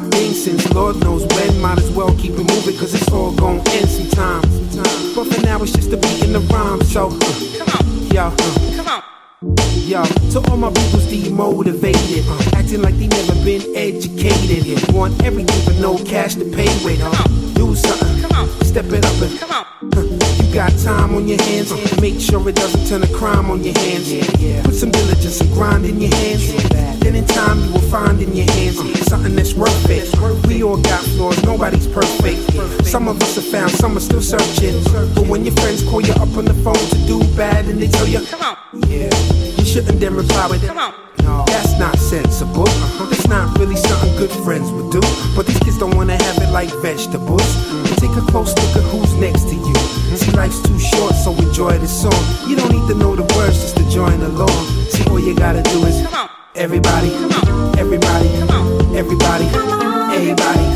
My 0.00 0.08
thing 0.10 0.32
since 0.32 0.70
Lord 0.72 0.96
knows 1.00 1.26
when. 1.34 1.60
Might 1.60 1.78
as 1.78 1.90
well 1.90 2.14
keep 2.16 2.32
it 2.32 2.38
moving, 2.38 2.76
cause 2.76 2.94
it's 2.94 3.10
all 3.10 3.32
gon' 3.32 3.60
end 3.68 3.88
sometime. 3.88 4.42
But 5.14 5.24
for 5.24 5.40
now, 5.42 5.62
it's 5.62 5.72
just 5.72 5.92
a 5.92 5.96
beat 5.96 6.24
in 6.24 6.32
the 6.32 6.40
rhyme. 6.40 6.82
So, 6.82 7.08
uh, 7.08 7.58
come 7.58 7.68
on. 7.76 8.06
Yo, 8.14 8.26
uh, 8.26 8.76
come 8.76 8.88
on. 8.88 9.02
Yo, 9.86 10.04
to 10.04 10.50
all 10.50 10.56
my 10.56 10.68
people's 10.68 11.06
demotivated, 11.06 12.24
uh, 12.28 12.58
acting 12.58 12.82
like 12.82 12.96
they 12.96 13.08
never 13.08 13.34
been 13.44 13.62
educated. 13.74 14.92
Want 14.92 15.22
everything 15.24 15.64
but 15.64 15.80
no 15.80 15.96
cash 16.04 16.34
to 16.34 16.44
pay 16.44 16.68
with. 16.84 17.00
Uh, 17.02 17.24
do 17.54 17.74
something, 17.74 18.20
come 18.22 18.32
on. 18.32 18.64
step 18.64 18.86
it 18.86 19.04
up 19.04 19.22
and 19.22 19.38
come 19.38 19.50
on. 19.50 19.77
You 20.48 20.54
got 20.54 20.78
time 20.78 21.14
on 21.14 21.28
your 21.28 21.40
hands, 21.42 21.70
make 22.00 22.18
sure 22.18 22.48
it 22.48 22.56
doesn't 22.56 22.86
turn 22.86 23.02
a 23.02 23.14
crime 23.14 23.50
on 23.50 23.62
your 23.62 23.76
hands. 23.78 24.10
Put 24.64 24.74
some 24.74 24.90
diligence 24.90 25.42
and 25.42 25.52
grind 25.52 25.84
in 25.84 26.00
your 26.00 26.14
hands. 26.14 26.50
Then 27.00 27.16
in 27.16 27.26
time 27.26 27.62
you 27.64 27.72
will 27.72 27.82
find 27.82 28.18
in 28.22 28.34
your 28.34 28.50
hands 28.52 28.78
something 29.06 29.36
that's 29.36 29.52
worth 29.52 29.90
it. 29.90 30.08
We 30.46 30.62
all 30.62 30.80
got 30.80 31.04
flaws, 31.04 31.42
nobody's 31.44 31.86
perfect. 31.86 32.86
Some 32.86 33.08
of 33.08 33.20
us 33.22 33.36
have 33.36 33.44
found, 33.44 33.72
some 33.72 33.98
are 33.98 34.00
still 34.00 34.22
searching. 34.22 34.82
But 35.14 35.26
when 35.26 35.44
your 35.44 35.54
friends 35.56 35.82
call 35.82 36.00
you 36.00 36.14
up 36.14 36.34
on 36.34 36.46
the 36.46 36.54
phone 36.64 36.74
to 36.74 37.06
do 37.06 37.20
bad 37.36 37.66
and 37.66 37.78
they 37.78 37.88
tell 37.88 38.08
you, 38.08 38.24
come 38.24 38.40
on, 38.40 38.56
yeah, 38.88 39.14
you 39.58 39.64
shouldn't 39.66 40.00
then 40.00 40.14
reply 40.14 40.46
with, 40.46 40.66
come 40.66 40.78
on. 40.78 40.94
Not 41.78 41.96
sensible. 41.96 42.68
Uh-huh. 42.68 43.06
That's 43.06 43.28
not 43.28 43.56
really 43.56 43.76
something 43.76 44.14
good 44.16 44.32
friends 44.44 44.70
would 44.72 44.90
do. 44.90 45.00
But 45.36 45.46
these 45.46 45.60
kids 45.60 45.78
don't 45.78 45.94
wanna 45.94 46.16
have 46.16 46.38
it 46.38 46.50
like 46.50 46.70
vegetables. 46.82 47.46
Take 48.02 48.10
a 48.16 48.20
close 48.32 48.52
look 48.54 48.76
at 48.76 48.84
who's 48.90 49.14
next 49.14 49.48
to 49.50 49.54
you. 49.54 49.74
See, 50.16 50.32
life's 50.32 50.60
too 50.62 50.78
short, 50.78 51.14
so 51.14 51.32
enjoy 51.34 51.78
the 51.78 51.86
song. 51.86 52.18
You 52.48 52.56
don't 52.56 52.72
need 52.72 52.86
to 52.88 52.94
know 52.94 53.14
the 53.14 53.22
words 53.36 53.60
just 53.62 53.76
to 53.76 53.88
join 53.90 54.20
along. 54.22 54.66
See, 54.90 55.04
all 55.08 55.20
you 55.20 55.34
gotta 55.36 55.62
do 55.62 55.84
is 55.86 56.02
everybody, 56.56 57.14
everybody, 57.78 58.28
everybody, 58.98 59.46
everybody, 59.46 59.46
everybody, 60.16 60.67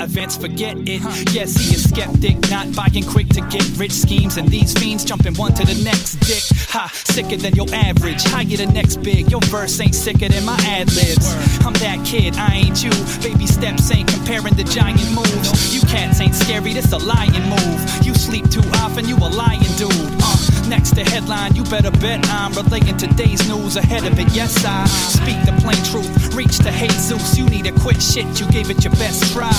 events, 0.00 0.36
forget 0.36 0.76
it. 0.78 1.02
Yes, 1.32 1.56
he 1.56 1.74
is 1.74 1.88
skeptic, 1.88 2.36
not 2.50 2.74
buying 2.74 3.04
quick 3.04 3.28
to 3.30 3.40
get 3.48 3.64
rich 3.76 3.92
schemes, 3.92 4.36
and 4.36 4.48
these 4.48 4.72
fiends 4.74 5.04
jumping 5.04 5.34
one 5.34 5.54
to 5.54 5.64
the 5.64 5.82
next 5.84 6.16
dick. 6.20 6.42
Ha, 6.70 6.90
sicker 6.92 7.36
than 7.36 7.54
your 7.54 7.66
average. 7.72 8.22
Higher 8.24 8.56
the 8.56 8.66
next 8.66 9.02
big. 9.02 9.30
Your 9.30 9.40
verse 9.42 9.80
ain't 9.80 9.94
sicker 9.94 10.28
than 10.28 10.44
my 10.44 10.56
ad 10.66 10.92
libs. 10.92 11.34
I'm 11.64 11.74
that 11.74 12.04
kid, 12.04 12.36
I 12.36 12.54
ain't 12.54 12.82
you. 12.82 12.90
Baby 13.22 13.46
steps 13.46 13.90
ain't 13.90 14.08
comparing 14.08 14.54
the 14.54 14.64
giant 14.64 15.10
moves. 15.14 15.74
You 15.74 15.80
cats 15.94 16.20
ain't 16.20 16.34
scary, 16.34 16.72
this 16.72 16.92
a 16.92 16.98
lion 16.98 17.44
move. 17.48 17.80
You 18.02 18.14
sleep 18.14 18.50
too 18.50 18.66
often, 18.82 19.06
you 19.06 19.16
a 19.16 19.30
lion 19.30 19.72
dude. 19.78 19.92
Uh, 20.22 20.36
next 20.68 20.96
to 20.96 21.04
headline, 21.04 21.54
you 21.54 21.62
better 21.64 21.92
bet 22.02 22.18
I'm 22.30 22.52
relating 22.52 22.96
today's 22.96 23.46
news 23.48 23.76
ahead 23.76 24.04
of 24.04 24.18
it. 24.18 24.28
Yes, 24.34 24.64
I 24.64 24.86
speak 24.86 25.38
the 25.46 25.54
plain 25.62 25.78
truth. 25.90 26.34
Reach 26.34 26.58
to 26.66 26.72
Jesus, 26.72 27.38
you 27.38 27.46
need 27.46 27.66
to 27.66 27.72
quit 27.72 28.02
shit. 28.02 28.26
You 28.40 28.46
gave 28.50 28.70
it 28.70 28.82
your 28.82 28.94
best 28.94 29.32
try. 29.32 29.54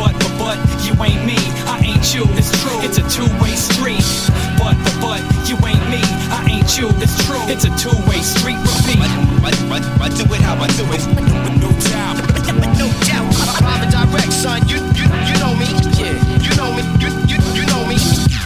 But, 0.00 0.12
but, 0.20 0.32
but, 0.40 0.58
you 0.84 0.92
ain't 1.04 1.24
me, 1.28 1.36
I 1.68 1.76
ain't 1.84 2.06
you. 2.14 2.24
It's 2.40 2.52
true, 2.62 2.80
it's 2.80 2.96
a 2.96 3.04
two-way 3.12 3.54
street. 3.56 4.06
But, 4.56 4.76
but, 4.80 4.96
but, 5.04 5.20
you 5.48 5.56
ain't 5.60 5.84
me, 5.92 6.00
I 6.32 6.40
ain't 6.56 6.70
you. 6.78 6.88
It's 7.04 7.16
true, 7.26 7.44
it's 7.52 7.64
a 7.68 7.72
two-way 7.76 8.20
street. 8.24 8.56
Repeat. 8.64 9.04
I, 9.44 9.52
I, 9.76 9.78
I 10.04 10.08
do 10.08 10.24
it 10.32 10.40
how 10.40 10.56
I 10.56 10.68
do 10.80 10.84
it. 10.96 11.04
No 11.60 11.70
doubt. 11.92 12.16
No 12.80 12.88
doubt. 13.04 13.28
Live 13.60 13.82
and 13.82 13.92
direct, 13.92 14.32
son. 14.32 14.66
You, 14.68 14.78
you, 14.96 15.15
you 15.26 15.34
know 15.38 15.54
me. 15.54 15.66
Yeah. 15.98 16.16
You 16.40 16.52
know 16.56 16.70
me. 16.76 16.82
You, 17.02 17.08
you, 17.30 17.38
you 17.54 17.66
know 17.66 17.86
me. 17.86 17.96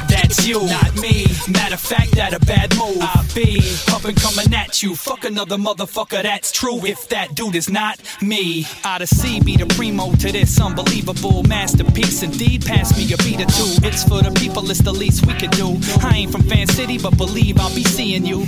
That's 0.09 0.47
you, 0.47 0.67
not 0.67 0.95
me. 1.01 1.27
Matter 1.49 1.75
of 1.75 1.81
fact, 1.81 2.13
that 2.13 2.33
a 2.33 2.41
bad 2.41 2.77
move. 2.77 2.99
I 3.01 3.30
be 3.35 3.61
up 3.93 4.05
and 4.05 4.17
coming 4.17 4.53
at 4.55 4.83
you. 4.83 4.95
Fuck 4.95 5.25
another 5.25 5.57
motherfucker, 5.57 6.23
that's 6.23 6.51
true. 6.51 6.85
If 6.85 7.09
that 7.09 7.35
dude 7.35 7.55
is 7.55 7.69
not 7.69 8.01
me, 8.21 8.67
of 8.85 9.09
C 9.09 9.41
be 9.41 9.57
the 9.57 9.67
primo 9.67 10.13
to 10.13 10.33
this 10.33 10.61
unbelievable 10.61 11.43
masterpiece. 11.45 12.23
Indeed, 12.23 12.67
pass 12.67 12.97
me 12.97 13.13
a 13.13 13.17
beat 13.19 13.41
or 13.41 13.47
two. 13.47 13.87
It's 13.87 14.05
for 14.05 14.23
the 14.23 14.31
people, 14.33 14.69
it's 14.71 14.83
the 14.83 14.93
least 14.93 15.27
we 15.27 15.35
could 15.35 15.53
do. 15.53 15.79
I 16.03 16.17
ain't 16.19 16.33
from 16.33 16.43
Fan 16.43 16.67
City, 16.67 16.99
but 16.99 17.17
believe 17.17 17.59
I'll 17.59 17.75
be 17.75 17.85
seeing 17.85 18.27
you. 18.27 18.45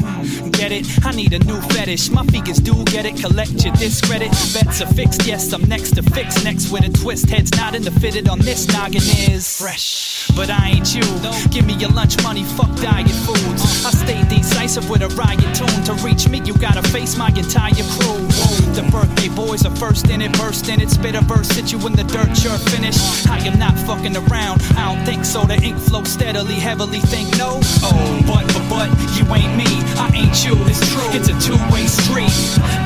Get 0.51 0.73
it? 0.73 0.87
I 1.05 1.13
need 1.13 1.33
a 1.33 1.39
new 1.39 1.61
fetish. 1.61 2.11
My 2.11 2.25
figures 2.27 2.59
do 2.59 2.85
get 2.87 3.07
it. 3.07 3.17
Collect 3.17 3.65
your 3.65 3.75
discredit. 3.75 4.31
Bets 4.53 4.81
are 4.83 4.93
fixed, 4.95 5.27
yes, 5.27 5.53
I'm 5.53 5.63
next 5.69 5.95
to 5.97 6.03
fix. 6.03 6.43
Next 6.45 6.71
with 6.73 6.85
a 6.85 6.91
twist. 6.91 7.29
Heads 7.31 7.51
not 7.57 7.75
in 7.75 7.83
the 7.83 7.93
fitted 7.93 8.29
on 8.29 8.41
this 8.41 8.67
noggin 8.69 9.03
is 9.31 9.59
fresh. 9.59 10.29
But 10.35 10.51
I 10.51 10.71
ain't 10.71 10.95
you. 10.95 11.05
Give 11.51 11.67
me 11.67 11.75
your 11.75 11.91
lunch 11.91 12.23
money, 12.23 12.45
fuck 12.45 12.75
diet 12.77 13.09
foods. 13.11 13.85
I 13.87 13.91
stay 13.91 14.23
decisive 14.29 14.72
with 14.81 15.03
a 15.03 15.09
riot 15.21 15.53
tune. 15.53 15.85
To 15.85 15.93
reach 16.03 16.29
me, 16.31 16.41
you 16.45 16.55
gotta 16.57 16.83
face 16.89 17.17
my 17.19 17.29
entire 17.29 17.85
crew. 17.93 18.25
The 18.73 18.89
birthday 18.91 19.29
boys 19.29 19.67
are 19.67 19.77
first 19.77 20.09
in 20.09 20.23
it, 20.23 20.33
burst 20.39 20.69
in 20.71 20.81
it, 20.81 20.89
spit 20.89 21.15
a 21.15 21.21
verse, 21.21 21.49
sit 21.49 21.73
you 21.73 21.79
in 21.87 21.93
the 21.93 22.05
dirt, 22.05 22.33
you're 22.43 22.57
finished. 22.73 23.29
I 23.29 23.37
am 23.45 23.59
not 23.59 23.77
fucking 23.85 24.17
around, 24.17 24.63
I 24.81 24.89
don't 24.89 25.05
think 25.05 25.27
so. 25.27 25.45
The 25.45 25.61
ink 25.61 25.77
flows 25.77 26.09
steadily, 26.09 26.55
heavily, 26.55 27.01
think 27.01 27.37
no. 27.37 27.61
Oh, 27.85 28.25
but, 28.25 28.49
but, 28.49 28.65
but, 28.73 28.89
you 29.13 29.29
ain't 29.37 29.53
me, 29.61 29.69
I 30.01 30.09
ain't 30.17 30.41
you, 30.41 30.57
it's 30.65 30.81
true. 30.89 31.05
It's 31.13 31.29
a 31.29 31.37
two 31.37 31.61
way 31.69 31.85
street. 31.85 32.33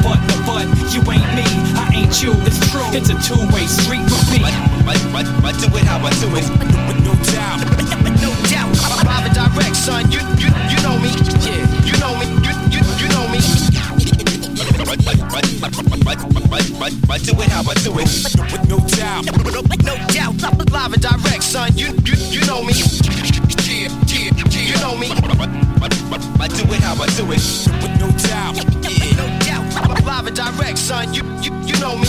But, 0.03 0.19
but, 0.27 0.43
but, 0.43 0.67
you 0.91 0.99
ain't 1.07 1.31
me, 1.39 1.47
I 1.79 1.87
ain't 1.95 2.19
you, 2.19 2.35
it's 2.43 2.59
true. 2.75 2.83
It's 2.99 3.15
a 3.15 3.19
two 3.23 3.39
way 3.55 3.71
street, 3.71 4.03
repeat. 4.11 4.43
I, 4.91 4.99
I, 5.15 5.23
I 5.23 5.53
do 5.55 5.71
it 5.71 5.87
how 5.87 6.03
I 6.03 6.11
do 6.19 6.35
it. 6.35 6.47
No 7.07 7.15
doubt. 7.31 7.63
No 8.19 8.35
doubt. 8.51 8.75
I'm 8.91 9.07
live 9.07 9.27
and 9.27 9.35
direct, 9.35 9.77
son. 9.77 10.11
You, 10.11 10.19
you, 10.35 10.51
you 10.67 10.79
know 10.83 10.99
me. 10.99 11.11
Yeah. 11.47 11.66
You 11.87 11.97
know 11.99 12.19
me. 12.19 12.27
You, 12.43 12.53
you, 12.75 12.83
you 12.99 13.09
know 13.15 13.29
me. 13.29 13.41
Do 17.27 17.33
it 17.43 17.49
how 17.49 17.63
I 17.69 17.75
do 17.83 17.91
it. 17.99 18.07
No 18.69 18.79
doubt. 18.95 19.25
No 19.83 19.97
doubt. 20.15 20.71
Live 20.71 20.93
and 20.93 21.03
direct, 21.03 21.43
son. 21.43 21.77
You, 21.77 21.89
you, 22.05 22.15
you 22.31 22.47
know 22.47 22.63
me. 22.63 22.73
You 23.67 24.77
know 24.79 24.97
me. 24.97 25.11
I, 26.39 26.47
do 26.49 26.63
it 26.73 26.81
how 26.83 26.95
I 27.03 27.07
do 27.17 27.27
it. 27.33 27.43
No 27.99 28.09
doubt. 28.23 28.55
Yeah. 28.87 29.17
No 29.17 29.27
doubt. 29.41 30.05
Live 30.05 30.27
and 30.29 30.37
direct, 30.37 30.79
son. 30.79 31.13
You, 31.13 31.25
you, 31.43 31.51
you 31.67 31.75
know 31.81 31.97
me. 31.97 32.07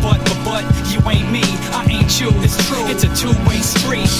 But, 0.00 0.22
but, 0.44 0.64
you 0.92 1.00
ain't 1.10 1.30
me, 1.30 1.42
I 1.72 1.86
ain't 1.88 2.20
you, 2.20 2.30
it's 2.42 2.56
true. 2.68 2.86
It's 2.86 3.04
a 3.04 3.14
two 3.16 3.32
way 3.48 3.60
street. 3.60 4.10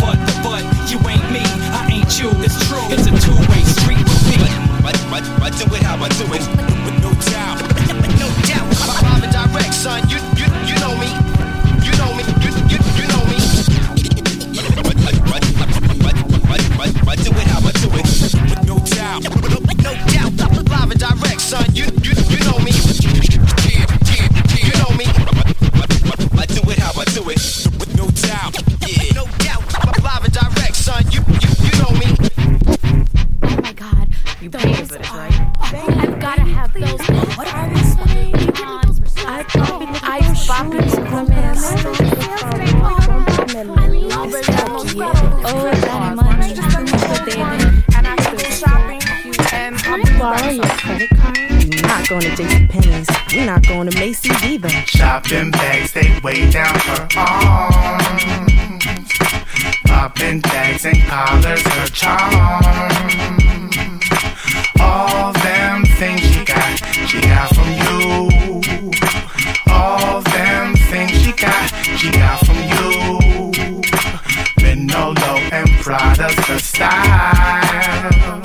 But, 0.00 0.18
but, 0.42 0.62
you 0.90 0.98
ain't 1.08 1.30
me, 1.30 1.42
I 1.74 1.88
ain't 1.90 2.18
you, 2.18 2.30
it's 2.42 2.58
true. 2.68 2.82
It's 2.90 3.06
a 3.06 3.14
two 3.24 3.34
way 3.50 3.62
street. 3.62 4.07
I, 5.18 5.46
I, 5.46 5.50
do 5.50 5.64
it 5.74 5.82
how 5.82 5.96
I 5.98 6.08
do 6.10 6.24
it. 6.30 6.46
No 7.02 7.10
doubt. 7.26 7.58
No 8.22 8.30
doubt. 8.46 8.70
Live 9.02 9.24
and 9.24 9.32
direct, 9.32 9.74
son. 9.74 10.08
You, 10.08 10.18
you, 10.38 10.46
you 10.62 10.78
know 10.78 10.94
me. 10.94 11.10
You 11.82 11.90
know 11.98 12.14
me. 12.14 12.22
You, 12.38 12.54
you, 12.70 12.78
you 12.94 13.06
know 13.10 13.24
me. 13.26 13.34
I, 17.08 17.16
do 17.16 17.30
it 17.32 17.46
how 17.48 17.66
I 17.66 17.72
do 17.72 17.88
it. 17.98 18.06
With 18.46 18.62
no 18.64 18.78
doubt. 18.78 19.24
No 19.82 19.92
doubt. 20.06 20.30
Live 20.70 20.90
and 20.92 21.00
direct, 21.00 21.40
son. 21.40 21.66
You, 21.74 21.86
you, 22.02 22.12
you 22.30 22.38
know 22.46 22.58
me. 22.60 22.70
You 24.54 24.72
know 24.78 24.90
me. 24.94 25.06
I 26.38 26.46
do 26.46 26.62
it 26.70 26.78
how 26.78 27.00
I 27.00 27.04
do 27.06 27.28
it. 27.30 27.67
God. 34.48 34.64
You 34.64 34.74
pay 34.74 34.84
for 34.84 34.98
this, 34.98 35.10
right? 35.10 35.56
I've 35.60 36.20
gotta 36.20 36.42
have 36.42 36.72
those. 36.72 37.00
What 37.36 37.52
are 37.54 37.68
these? 37.74 37.96
I 39.30 39.42
thought 39.42 40.00
I 40.02 40.34
popping 40.34 40.94
romance. 40.96 41.64
I 41.64 43.62
love 43.62 44.34
it. 44.34 44.48
Oh, 44.60 45.70
that 45.80 46.16
money. 46.16 46.54
Borrow 50.18 50.50
your 50.50 50.64
credit 50.64 51.10
card? 51.10 51.38
You're 51.38 51.82
not 51.82 52.08
going 52.08 52.22
to 52.22 52.28
JCPenney's. 52.30 53.34
We're 53.34 53.46
not 53.46 53.66
going 53.66 53.90
to 53.90 53.98
Macy's 53.98 54.42
either. 54.42 54.68
Shopping 54.68 55.50
bags, 55.50 55.92
they 55.92 56.18
way 56.24 56.50
down 56.50 56.74
her 56.74 57.08
arms. 57.16 58.24
Popping 59.84 60.42
tags 60.42 60.84
and 60.86 60.98
collars, 61.02 61.62
her 61.62 61.86
charm. 61.88 63.57
All 64.80 65.32
them 65.32 65.84
things 65.84 66.20
she 66.20 66.44
got, 66.44 66.78
she 67.08 67.20
got 67.20 67.54
from 67.54 67.70
you. 67.72 68.30
All 69.70 70.20
them 70.22 70.74
things 70.90 71.12
she 71.22 71.32
got, 71.32 71.70
she 71.96 72.10
got 72.10 72.44
from 72.46 72.56
you. 72.56 73.52
Manolo 74.62 75.38
and 75.52 75.68
Prada's 75.82 76.34
her 76.46 76.58
style. 76.58 78.40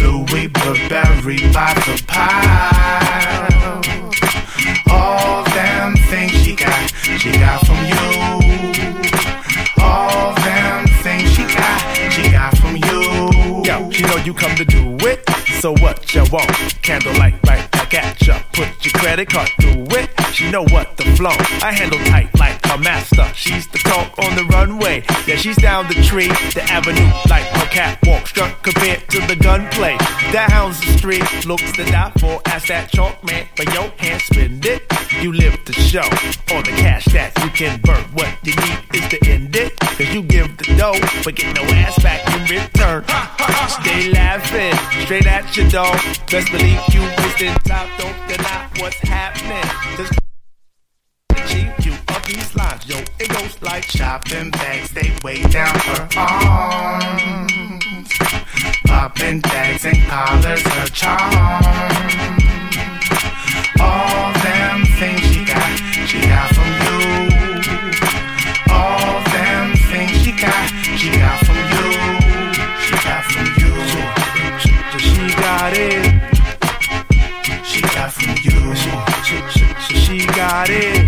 Louis 0.00 0.48
Burberry 0.48 1.38
by 1.52 1.74
the 1.86 2.02
pile. 2.06 3.80
All 4.88 5.44
them 5.44 5.96
things 6.08 6.32
she 6.32 6.54
got, 6.54 6.92
she 7.18 7.32
got 7.32 7.66
from 7.66 7.84
you. 7.84 8.04
All 9.82 10.34
them 10.34 10.86
things 11.02 11.32
she 11.32 11.42
got, 11.42 12.12
she 12.12 12.30
got 12.30 12.56
from 12.58 12.76
you. 12.76 13.62
Yo, 13.64 13.90
she 13.90 14.02
know 14.04 14.16
you 14.24 14.32
come 14.34 14.54
to 14.56 14.64
do. 14.64 14.85
So 15.66 15.72
what 15.82 16.14
you 16.14 16.22
want? 16.30 16.48
Candlelight 16.82 17.34
right 17.44 17.68
back 17.72 17.92
at 17.92 18.24
ya. 18.24 18.38
Put 18.52 18.68
your 18.84 18.92
credit 18.92 19.28
card 19.28 19.50
through 19.60 19.98
it. 19.98 20.08
She 20.32 20.48
know 20.48 20.62
what 20.62 20.96
the 20.96 21.02
flow. 21.16 21.34
I 21.60 21.72
handle 21.72 21.98
tight 22.04 22.32
a 22.76 22.82
master. 22.82 23.24
She's 23.34 23.66
the 23.68 23.78
talk 23.78 24.18
on 24.18 24.36
the 24.36 24.44
runway. 24.44 25.04
Yeah, 25.26 25.36
she's 25.36 25.56
down 25.56 25.86
the 25.88 25.94
tree, 25.94 26.28
the 26.54 26.62
avenue 26.68 27.10
like 27.28 27.44
her 27.44 27.66
catwalk. 27.66 28.26
Struck 28.26 28.62
compared 28.62 29.08
to 29.10 29.20
the 29.26 29.36
gunplay. 29.36 29.96
Down's 30.32 30.80
the 30.80 30.92
street, 30.98 31.46
looks 31.46 31.70
to 31.72 31.84
die 31.84 32.12
for. 32.18 32.40
Ask 32.46 32.68
that 32.68 32.90
chalk 32.90 33.22
man 33.24 33.46
for 33.56 33.64
your 33.72 33.88
hand, 33.98 34.20
spend 34.22 34.64
it. 34.66 34.82
You 35.20 35.32
live 35.32 35.58
the 35.64 35.72
show. 35.72 36.08
All 36.52 36.62
the 36.62 36.74
cash 36.76 37.06
that 37.06 37.32
you 37.42 37.50
can 37.50 37.80
burn. 37.80 38.04
What 38.14 38.30
you 38.42 38.54
need 38.54 38.78
is 38.94 39.08
to 39.08 39.30
end 39.30 39.56
it. 39.56 39.78
Cause 39.78 40.12
you 40.14 40.22
give 40.22 40.56
the 40.58 40.64
dough, 40.76 41.00
but 41.24 41.34
get 41.34 41.54
no 41.56 41.62
ass 41.62 42.02
back 42.02 42.20
in 42.34 42.42
return. 42.42 43.04
Stay 43.68 44.10
laughing, 44.12 44.74
straight 45.04 45.26
at 45.26 45.56
your 45.56 45.68
dog. 45.70 45.96
Best 46.30 46.50
believe 46.52 46.80
you 46.92 47.00
wasting 47.18 47.54
time, 47.64 47.90
don't 47.98 48.28
deny 48.28 48.68
what's 48.78 48.96
happening. 48.96 49.96
Just 49.96 50.12
cheap 50.12 50.18
you 50.18 50.18
up 50.18 50.25
these 52.26 52.54
lines, 52.56 52.86
yo. 52.86 52.98
It 53.18 53.28
goes 53.28 53.60
like 53.62 53.84
Shopping 53.84 54.50
bags, 54.50 54.90
they 54.90 55.12
way 55.22 55.42
down 55.42 55.74
her 55.78 56.08
arms. 56.16 58.12
Popping 58.84 59.42
tags 59.42 59.84
and 59.84 60.02
collars, 60.04 60.62
her 60.62 60.86
charm. 60.88 61.32
All 63.80 64.32
them 64.42 64.84
things 64.98 65.20
she 65.32 65.44
got, 65.44 65.78
she 66.06 66.20
got 66.26 66.54
from 66.54 66.70
you. 66.84 66.98
All 68.72 69.22
them 69.30 69.76
things 69.90 70.22
she 70.22 70.32
got, 70.32 70.66
she 70.98 71.10
got 71.10 71.38
from 71.46 71.56
you. 71.74 71.86
She 72.82 72.94
got 73.06 73.24
from 73.24 73.46
you. 73.60 73.72
She 74.98 75.24
got 75.36 75.72
it. 75.74 76.04
She 77.64 77.80
got 77.82 78.12
from 78.12 78.34
you. 78.42 78.74
So 78.74 79.94
she 79.94 80.26
got 80.26 80.70
it. 80.70 81.05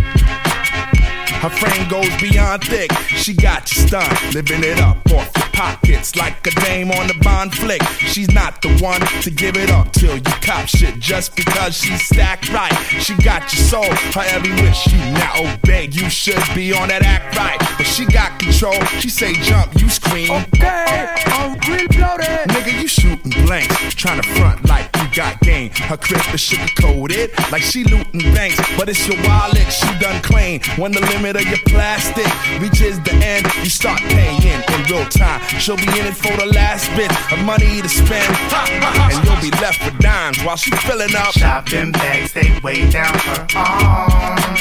Her 1.41 1.51
frame 1.51 1.89
goes 1.89 2.11
beyond 2.21 2.65
thick. 2.65 2.93
She 3.09 3.33
got 3.33 3.71
you 3.71 3.87
stunned, 3.87 4.35
living 4.35 4.65
it 4.65 4.81
up 4.81 4.97
off 5.13 5.31
your 5.37 5.49
pockets 5.53 6.17
like 6.17 6.47
a 6.47 6.51
dame 6.63 6.91
on 6.91 7.07
the 7.07 7.15
Bond 7.23 7.55
flick. 7.55 7.83
She's 7.83 8.31
not 8.33 8.61
the 8.61 8.77
one 8.79 9.01
to 9.23 9.31
give 9.31 9.57
it 9.57 9.71
up 9.71 9.93
till 9.93 10.17
you 10.17 10.23
cop 10.43 10.67
shit 10.67 10.99
just 10.99 11.37
because 11.37 11.77
she's 11.77 12.05
stacked 12.07 12.53
right. 12.53 12.73
She 13.01 13.15
got 13.23 13.53
your 13.53 13.63
soul, 13.63 13.85
her 14.15 14.25
every 14.27 14.51
wish 14.63 14.87
you 14.87 14.99
now 14.99 15.33
oh, 15.37 15.55
obey. 15.55 15.89
You 15.93 16.11
should 16.11 16.43
be 16.55 16.73
on 16.73 16.89
that 16.89 17.03
act 17.03 17.37
right, 17.37 17.59
but 17.77 17.87
she 17.87 18.05
got 18.07 18.39
control. 18.39 18.81
She 19.01 19.09
say 19.09 19.35
jump, 19.35 19.81
you 19.81 19.89
scream. 19.89 20.31
Okay, 20.31 21.15
I'm 21.27 21.53
real 21.71 21.89
bloated. 21.89 22.49
Nigga, 22.51 22.81
you 22.81 22.89
shooting 22.89 23.47
blanks, 23.47 23.95
trying 23.95 24.21
to 24.21 24.29
front 24.29 24.65
like 24.67 24.89
you 24.97 25.09
got 25.15 25.41
game. 25.41 25.71
Her 25.71 25.97
crib 25.97 26.23
is 26.35 26.41
sugar 26.41 26.67
coated, 26.81 27.31
like 27.53 27.63
she 27.63 27.85
looting 27.85 28.21
banks, 28.35 28.59
but 28.77 28.89
it's 28.89 29.07
your 29.07 29.17
wallet 29.25 29.71
she 29.73 29.87
done 29.99 30.21
claim. 30.23 30.61
When 30.77 30.93
the 30.93 31.01
limit 31.01 31.28
of 31.37 31.45
your 31.47 31.59
plastic 31.67 32.27
reaches 32.61 33.01
the 33.01 33.13
end, 33.15 33.47
you 33.63 33.71
start 33.71 34.01
paying 34.01 34.43
in 34.43 34.63
real 34.91 35.05
time. 35.07 35.41
She'll 35.59 35.77
be 35.77 35.89
in 35.99 36.07
it 36.07 36.17
for 36.17 36.35
the 36.37 36.47
last 36.55 36.89
bit 36.97 37.11
of 37.33 37.45
money 37.45 37.83
to 37.83 37.89
spend, 37.89 38.35
and 38.53 39.25
you'll 39.25 39.41
be 39.41 39.51
left 39.61 39.85
with 39.85 39.99
dimes 39.99 40.43
while 40.43 40.57
she's 40.57 40.79
filling 40.83 41.15
up. 41.15 41.33
Shopping 41.33 41.93
bags, 41.93 42.33
they 42.33 42.59
way 42.61 42.89
down 42.91 43.15
her 43.15 43.47
arms. 43.57 44.61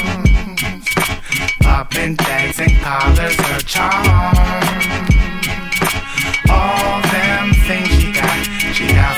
Popping 1.60 2.16
tags 2.16 2.60
and 2.60 2.72
collars, 2.80 3.36
her 3.36 3.60
charm. 3.60 4.06
All 6.50 7.02
them 7.12 7.52
things 7.66 7.88
she 8.00 8.12
got, 8.12 8.74
she 8.74 8.86
got 8.88 9.17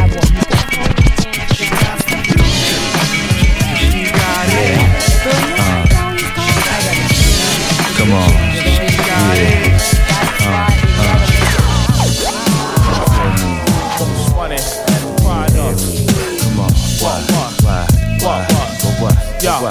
Yo, 19.41 19.67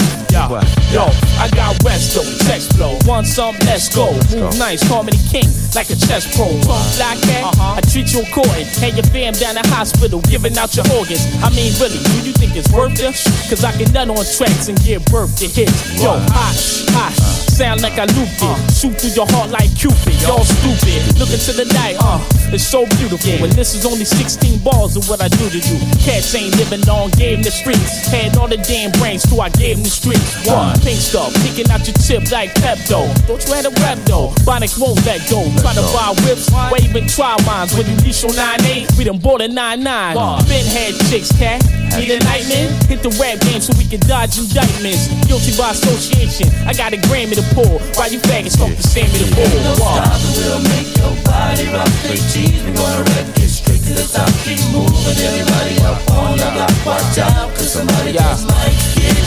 yo, 0.93 1.07
I 1.39 1.49
got 1.55 1.77
resto, 1.87 2.23
text 2.47 2.75
flow, 2.77 2.99
want 3.07 3.27
some, 3.27 3.55
let's 3.67 3.89
go. 3.95 4.13
Move 4.35 4.59
nice, 4.59 4.87
call 4.87 5.03
me 5.03 5.13
the 5.13 5.25
king, 5.31 5.49
like 5.75 5.91
a 5.91 5.97
chess 5.97 6.27
pro. 6.37 6.51
Talk 6.67 6.85
like 6.99 7.21
that, 7.31 7.55
I 7.59 7.81
treat 7.91 8.13
you 8.13 8.23
according. 8.23 8.67
Hand 8.83 8.97
your 8.97 9.07
fam 9.11 9.33
down 9.35 9.55
the 9.55 9.67
hospital, 9.71 10.21
giving 10.27 10.57
out 10.59 10.75
your 10.77 10.87
organs. 10.95 11.25
I 11.43 11.51
mean, 11.51 11.73
really, 11.81 11.99
do 11.99 12.27
you 12.27 12.35
think 12.35 12.57
it's 12.57 12.71
worth 12.73 12.99
it? 12.99 13.15
Cause 13.49 13.65
I 13.65 13.73
can 13.73 13.93
nut 13.93 14.11
on 14.11 14.25
tracks 14.27 14.69
and 14.69 14.79
give 14.83 15.05
birth 15.07 15.37
to 15.39 15.47
hits. 15.47 16.01
Yo, 16.03 16.19
hot, 16.35 16.57
hot, 16.95 17.15
sound 17.15 17.83
like 17.83 17.99
I 17.99 18.07
looped 18.19 18.43
it. 18.43 18.57
Shoot 18.75 18.95
through 19.01 19.15
your 19.15 19.29
heart 19.31 19.51
like 19.51 19.71
Cupid, 19.79 20.13
y'all 20.21 20.45
stupid. 20.45 21.19
Look 21.19 21.31
into 21.31 21.53
the 21.53 21.65
night, 21.73 21.97
uh, 22.01 22.21
it's 22.53 22.65
so 22.67 22.85
beautiful. 22.99 23.45
And 23.45 23.53
this 23.53 23.75
is 23.75 23.87
only 23.87 24.05
16 24.05 24.59
balls 24.61 24.97
of 24.97 25.09
what 25.09 25.23
I 25.23 25.29
do 25.29 25.49
to 25.49 25.57
you. 25.61 25.79
Cats 26.03 26.35
ain't 26.35 26.57
living 26.57 26.83
long, 26.85 27.11
gave 27.17 27.43
the 27.45 27.51
streets. 27.51 28.07
Had 28.11 28.37
all 28.37 28.49
the 28.49 28.59
damn 28.59 28.91
brains, 29.01 29.23
too, 29.23 29.41
I 29.41 29.49
gave 29.51 29.79
'em 29.79 29.85
the 29.85 29.91
streets. 29.91 30.45
One, 30.45 30.77
pink 30.83 31.01
stuff, 31.01 31.33
picking 31.45 31.71
out 31.71 31.87
your 31.87 31.97
tip 31.97 32.31
like 32.33 32.53
Pepto. 32.61 33.09
Don't 33.27 33.41
you 33.45 33.53
have 33.55 33.67
a 33.67 33.75
rep 33.81 33.99
though? 34.09 34.33
Bonic 34.45 34.71
won't 34.79 35.01
let 35.07 35.21
go. 35.31 35.45
Try 35.61 35.75
to 35.75 35.85
buy 35.93 36.13
whips, 36.25 36.51
waving 36.73 37.09
trial 37.09 37.39
mines. 37.47 37.73
When 37.77 37.87
you 37.87 37.97
leash 38.03 38.25
on 38.25 38.33
9-8, 38.33 38.99
we 38.99 39.05
done 39.05 39.19
bought 39.19 39.41
a 39.41 39.49
9-9. 39.49 40.49
Been 40.49 40.67
had 40.67 40.95
chicks, 41.09 41.33
cat. 41.39 41.63
Need 41.97 42.11
a 42.11 42.19
nightmare? 42.25 42.71
Hit 42.87 43.03
the 43.03 43.11
rap 43.19 43.41
game 43.43 43.61
so 43.61 43.75
we 43.77 43.85
can 43.85 44.01
dodge 44.07 44.39
indictments. 44.39 45.11
Guilty 45.27 45.53
by 45.59 45.71
association. 45.75 46.49
I 46.67 46.73
got 46.73 46.93
a 46.95 46.99
Grammy 47.11 47.35
to 47.35 47.45
pull. 47.55 47.79
While 47.99 48.11
you 48.11 48.21
faggots 48.21 48.57
talk 48.57 48.71
the 48.75 48.83
Sammy 48.83 49.19
the 49.19 49.27
bull. 49.35 49.51
We'll 49.51 50.63
make 50.71 50.91
your 50.97 51.15
body 51.27 51.67
rock 51.75 51.91
straight 52.03 52.25
cheese. 52.31 52.63
We 52.63 52.73
gonna 52.73 53.03
wreck 53.11 53.27
it 53.37 53.51
straight 53.51 53.83
to 53.91 53.93
the 53.95 54.07
top. 54.07 54.31
Keep 54.47 54.63
moving 54.71 55.19
everybody 55.19 55.77
up 55.83 55.99
on 56.15 56.39
your 56.39 56.51
block. 56.55 56.73
Watch 56.87 57.19
out, 57.19 57.51
cause 57.59 57.73
somebody 57.75 58.13
just 58.13 58.47
might 58.47 58.79
get 58.95 59.11
Yeah, 59.11 59.20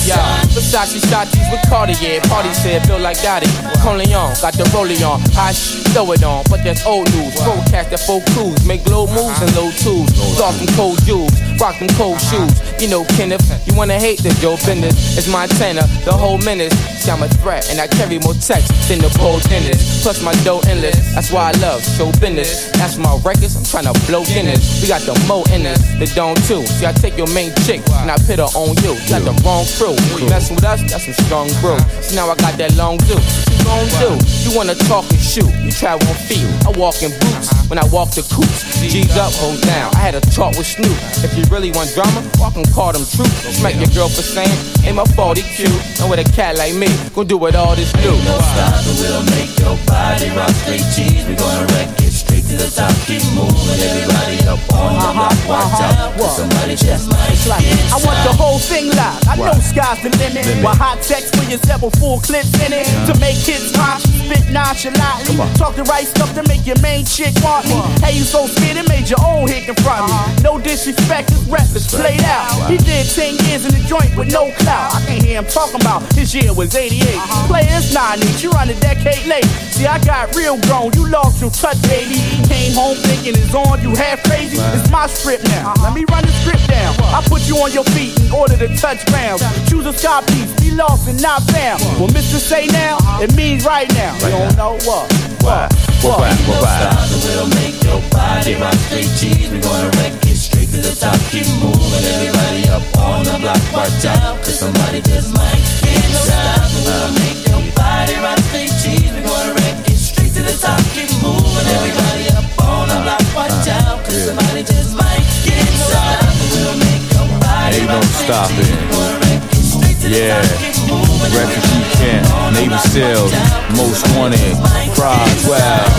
Versace 0.73 1.05
shotties 1.05 1.51
with 1.51 1.61
Cartier. 1.69 2.19
Party 2.21 2.51
said 2.51 2.81
built 2.87 3.01
like 3.01 3.17
Gotti. 3.17 3.45
Corleone, 3.83 4.33
got 4.41 4.57
the 4.57 4.65
rollie 4.73 5.05
on. 5.05 5.21
Hush, 5.37 5.83
throw 5.93 6.11
it 6.13 6.23
on, 6.23 6.43
but 6.49 6.63
that's 6.63 6.83
old 6.85 7.05
news. 7.13 7.35
Broadcast 7.43 7.91
that 7.91 7.99
full 7.99 8.21
cruise. 8.33 8.65
Make 8.65 8.81
low 8.89 9.05
moves 9.05 9.37
and 9.37 9.53
low 9.55 9.69
twos. 9.69 10.09
Them 10.33 10.67
cold 10.73 10.97
jewels. 11.05 11.29
Rock 11.61 11.77
cold 11.93 12.19
shoes. 12.19 12.57
You 12.81 12.89
know, 12.89 13.05
Kenneth, 13.13 13.45
you 13.67 13.77
wanna 13.77 13.99
hate 13.99 14.19
this, 14.23 14.33
Joe 14.41 14.57
business. 14.65 15.15
It's 15.15 15.29
Montana, 15.29 15.85
the 16.05 16.11
whole 16.11 16.39
menace. 16.39 16.73
See, 16.97 17.11
I'm 17.11 17.21
a 17.21 17.29
threat, 17.29 17.69
and 17.69 17.79
I 17.79 17.85
carry 17.87 18.17
more 18.19 18.33
text 18.33 18.73
than 18.89 18.97
the 18.97 19.13
pole 19.15 19.39
dentist. 19.45 20.01
Plus, 20.01 20.23
my 20.23 20.33
dough 20.41 20.61
endless. 20.65 20.97
That's 21.13 21.31
why 21.31 21.51
I 21.51 21.59
love 21.61 21.85
show 21.85 22.09
business. 22.17 22.71
That's 22.73 22.97
my 22.97 23.13
records, 23.21 23.55
I'm 23.55 23.63
tryna 23.63 23.93
blow 24.07 24.25
Guinness. 24.25 24.81
We 24.81 24.87
got 24.87 25.01
the 25.05 25.13
mo 25.27 25.43
in 25.53 25.67
us, 25.67 25.77
the 26.01 26.09
dome 26.15 26.35
too. 26.49 26.65
See, 26.65 26.87
I 26.87 26.93
take 26.93 27.15
your 27.15 27.29
main 27.29 27.53
chick, 27.61 27.85
and 28.01 28.09
I 28.09 28.17
put 28.25 28.41
her 28.41 28.49
on 28.57 28.73
you. 28.81 28.97
Got 29.05 29.21
the 29.21 29.37
wrong 29.45 29.69
crew. 29.77 29.93
Messing 30.27 30.55
with 30.55 30.62
us, 30.65 30.81
that's 30.89 31.05
some 31.05 31.13
strong 31.25 31.47
brew. 31.59 31.77
See, 32.01 32.15
now 32.15 32.29
I 32.29 32.35
got 32.35 32.57
that 32.57 32.75
long 32.75 32.97
do. 33.09 33.15
You 33.15 33.57
gon' 33.65 33.87
do? 33.99 34.11
You 34.43 34.55
wanna 34.55 34.75
talk 34.87 35.05
and 35.11 35.19
shoot. 35.19 35.49
You 35.63 35.71
travel 35.71 36.07
on 36.07 36.15
feet. 36.27 36.43
I 36.67 36.71
walk 36.77 37.01
in 37.03 37.11
boots 37.19 37.51
when 37.69 37.79
I 37.79 37.85
walk 37.91 38.11
the 38.11 38.23
coops. 38.31 38.63
G's 38.79 39.15
up, 39.17 39.31
hold 39.39 39.59
down. 39.61 39.95
I 39.95 39.99
had 39.99 40.15
a 40.15 40.21
talk 40.21 40.55
with 40.57 40.67
Snoop. 40.67 40.95
If 41.23 41.35
you 41.37 41.43
really 41.51 41.71
want 41.71 41.93
drama, 41.93 42.23
walk 42.39 42.55
and 42.55 42.67
call 42.71 42.91
them 42.91 43.03
troops. 43.03 43.59
Smack 43.59 43.75
your 43.75 43.91
girl 43.91 44.09
for 44.09 44.23
saying, 44.23 44.55
ain't 44.85 44.95
my 44.95 45.05
fault, 45.15 45.37
he 45.37 45.43
cute. 45.43 45.73
And 45.99 46.09
with 46.09 46.19
a 46.19 46.27
cat 46.31 46.57
like 46.57 46.75
me, 46.75 46.87
gon' 47.15 47.27
do 47.27 47.37
what 47.37 47.55
all 47.55 47.75
this 47.75 47.91
do. 48.03 48.11
No 48.11 48.35
stopping, 48.53 48.97
we'll 49.01 49.23
make 49.35 49.51
your 49.59 49.75
body 49.87 50.29
rock 50.35 50.53
straight 50.63 50.85
cheese. 50.95 51.23
We 51.27 51.35
gonna 51.35 51.67
wreck 51.73 51.89
it 51.99 52.12
to 52.57 52.65
the 52.65 52.69
top. 52.69 52.93
Keep 53.05 53.23
moving 53.33 53.79
everybody 53.81 54.37
up 54.45 54.61
on 54.73 54.93
the 54.93 55.09
block. 55.13 55.33
Uh-huh, 55.33 55.49
Watch 55.49 55.81
uh-huh. 55.81 56.03
out, 56.05 56.17
cause 56.17 56.37
somebody 56.37 56.75
just 56.75 57.09
might 57.09 57.37
get 57.45 57.93
I 57.93 57.97
want 58.05 58.19
the 58.25 58.33
whole 58.33 58.59
thing 58.59 58.89
live. 58.93 59.21
I 59.27 59.35
know 59.37 59.57
sky's 59.59 60.01
the 60.01 60.11
limit. 60.21 60.45
With 60.61 60.77
hot 60.77 61.01
text 61.01 61.35
for 61.35 61.45
your 61.49 61.59
several 61.65 61.91
full 61.97 62.19
clips 62.19 62.53
in 62.61 62.73
it. 62.73 62.85
To 63.09 63.13
make 63.19 63.37
hits 63.37 63.73
hot, 63.75 64.01
spit 64.01 64.45
nonchalantly. 64.53 65.37
Talk 65.57 65.75
the 65.75 65.83
right 65.89 66.05
stuff 66.05 66.33
to 66.35 66.43
make 66.47 66.65
your 66.65 66.79
main 66.81 67.05
chick 67.05 67.33
want 67.41 67.65
me. 67.65 67.77
Hey, 68.03 68.17
you 68.17 68.23
so 68.23 68.45
scared 68.47 68.77
it 68.77 68.87
made 68.87 69.09
your 69.09 69.21
own 69.25 69.47
hit 69.47 69.65
confront 69.65 70.07
me. 70.07 70.13
Uh-huh. 70.13 70.41
No 70.43 70.51
disrespect, 70.59 71.29
this 71.29 71.43
rap 71.49 71.69
is 71.73 71.87
played 71.89 72.23
out. 72.23 72.69
He 72.69 72.77
did 72.77 73.09
10 73.09 73.37
years 73.49 73.65
in 73.65 73.73
the 73.73 73.83
joint 73.87 74.13
with 74.15 74.31
no 74.31 74.51
clout. 74.61 74.95
I 74.95 74.99
can't 75.05 75.23
hear 75.23 75.39
him 75.41 75.47
talking 75.47 75.81
about 75.81 76.05
his 76.13 76.33
year 76.33 76.53
was 76.53 76.75
88. 76.75 77.01
Players 77.49 77.93
90, 77.93 78.27
you 78.41 78.49
run 78.51 78.69
a 78.69 78.77
decade 78.79 79.25
late. 79.25 79.47
See, 79.73 79.85
I 79.85 79.97
got 80.03 80.35
real 80.35 80.59
grown, 80.69 80.93
you 80.93 81.09
lost 81.09 81.41
your 81.41 81.51
touch, 81.51 81.81
baby. 81.83 82.42
Came 82.47 82.73
home 82.73 82.97
thinking 82.97 83.33
it's 83.35 83.53
on, 83.53 83.81
you 83.81 83.95
half 83.95 84.23
crazy. 84.23 84.57
It's 84.75 84.89
my 84.89 85.07
script 85.07 85.45
now. 85.45 85.73
Let 85.81 85.93
me 85.93 86.05
run 86.09 86.23
the 86.25 86.31
script 86.43 86.67
down. 86.67 86.95
I 87.13 87.21
put 87.25 87.47
you 87.47 87.57
on 87.57 87.71
your 87.71 87.85
feet 87.95 88.19
in 88.19 88.31
order 88.31 88.57
to 88.57 88.67
touch 88.77 89.05
ground. 89.07 89.41
Choose 89.67 89.85
a 89.85 89.93
sky 89.93 90.21
piece, 90.27 90.51
be 90.61 90.71
lost 90.71 91.07
and 91.07 91.21
not 91.21 91.41
found. 91.51 91.81
What 91.99 92.11
Mr. 92.11 92.39
say 92.39 92.67
now, 92.67 92.97
it 93.21 93.35
means 93.35 93.65
right 93.65 93.91
now. 93.93 94.13
You 94.23 94.31
don't 94.31 94.57
know 94.57 94.73
what? 94.87 95.11
What? 95.43 95.73
What? 96.03 96.19
What? 96.47 97.03
We'll 97.23 97.47
make 97.59 97.77
your 97.83 98.01
body 98.09 98.55
rock 98.55 98.73
straight 98.87 99.11
cheese. 99.19 99.51
We're 99.51 99.61
gonna 99.61 99.91
wreck 99.99 100.13
it 100.25 100.35
straight 100.35 100.69
to 100.71 100.79
the 100.81 100.95
top. 100.95 101.15
Keep 101.31 101.47
moving 101.61 102.03
everybody 102.15 102.67
up 102.69 102.83
on 102.97 103.23
the 103.23 103.37
block. 103.39 103.61
Watch 103.71 104.05
out, 104.05 104.37
cause 104.39 104.59
somebody 104.59 105.01
just 105.01 105.33
might 105.35 105.63
get 105.83 106.03
shot. 106.27 106.63
We'll 106.83 107.11
make 107.19 107.39
your 107.47 107.63
body 107.75 108.15
rock 108.23 108.39
straight 108.49 108.73
cheese. 108.81 109.11
We're 109.11 109.27
gonna 109.27 109.53
wreck 109.53 109.87
it 109.87 109.97
straight 109.97 110.33
to 110.33 110.43
the 110.43 110.55
top. 110.59 110.79
Keep 110.95 111.11
moving 111.21 111.67
everybody 111.75 112.27
up 112.31 112.32
on 112.59 112.87
the 112.89 112.97
block. 113.03 113.21
Watch 113.35 113.67
out, 113.69 114.03
cause 114.05 114.25
somebody 114.27 114.63
just 114.63 114.93
might 114.97 115.25
get 115.45 115.65
shot. 115.89 116.21
We'll 116.53 116.77
make 116.77 117.03
your 117.13 117.27
body 117.39 117.75
Ain't 117.77 117.87
no 117.89 117.97
rock 117.97 118.05
straight 118.13 118.27
stopping. 118.29 118.57
cheese. 118.57 118.77
We 118.77 118.93
gonna 118.93 119.19
wreck 119.23 119.43
it 119.43 119.63
straight 119.63 119.97
to 120.01 120.07
the 120.09 120.17
Yeah. 120.17 120.41
top. 120.41 120.59
Keep 120.59 120.77
moving 120.89 121.31
Refugee 121.33 121.85
camp, 121.97 122.25
Navy 122.53 122.77
SEALs, 122.91 123.31
most 123.77 124.03
wanted, 124.15 124.53
Pride 124.93 125.35
12, 125.43 125.89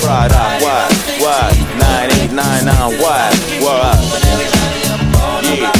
Pride 0.00 0.32
out, 0.32 0.62
why, 0.62 0.88
why, 1.20 1.50
9899, 1.78 2.96
why, 3.02 3.30
why, 3.60 3.92
yeah, 5.42 5.72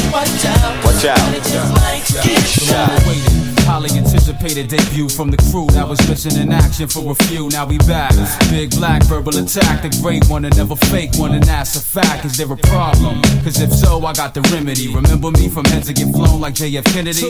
watch 0.83 1.05
out, 1.05 2.23
get 2.23 2.43
shot. 2.45 3.46
Highly 3.67 3.91
anticipated 3.99 4.69
debut 4.69 5.09
from 5.09 5.29
the 5.29 5.37
crew 5.51 5.67
that 5.75 5.87
was 5.87 5.99
missing 6.07 6.39
in 6.41 6.53
action 6.53 6.87
for 6.87 7.11
a 7.11 7.15
few. 7.27 7.49
Now 7.49 7.67
we 7.67 7.77
back. 7.79 8.15
Big 8.49 8.71
black 8.71 9.03
verbal 9.03 9.35
attack, 9.37 9.83
the 9.83 9.91
great 10.01 10.23
one 10.29 10.45
and 10.45 10.55
never 10.55 10.75
fake 10.87 11.11
one, 11.15 11.33
and 11.35 11.43
that's 11.43 11.75
a 11.75 11.81
fact. 11.81 12.23
Is 12.23 12.37
there 12.37 12.51
a 12.51 12.55
problem? 12.55 13.21
Cause 13.43 13.59
if 13.59 13.71
so, 13.71 14.05
I 14.05 14.13
got 14.13 14.33
the 14.33 14.41
remedy. 14.55 14.87
Remember 14.87 15.31
me 15.31 15.49
from 15.49 15.65
heads 15.65 15.87
to 15.87 15.93
get 15.93 16.07
flown 16.15 16.39
like 16.39 16.55
JF 16.55 16.85
Kennedy? 16.95 17.27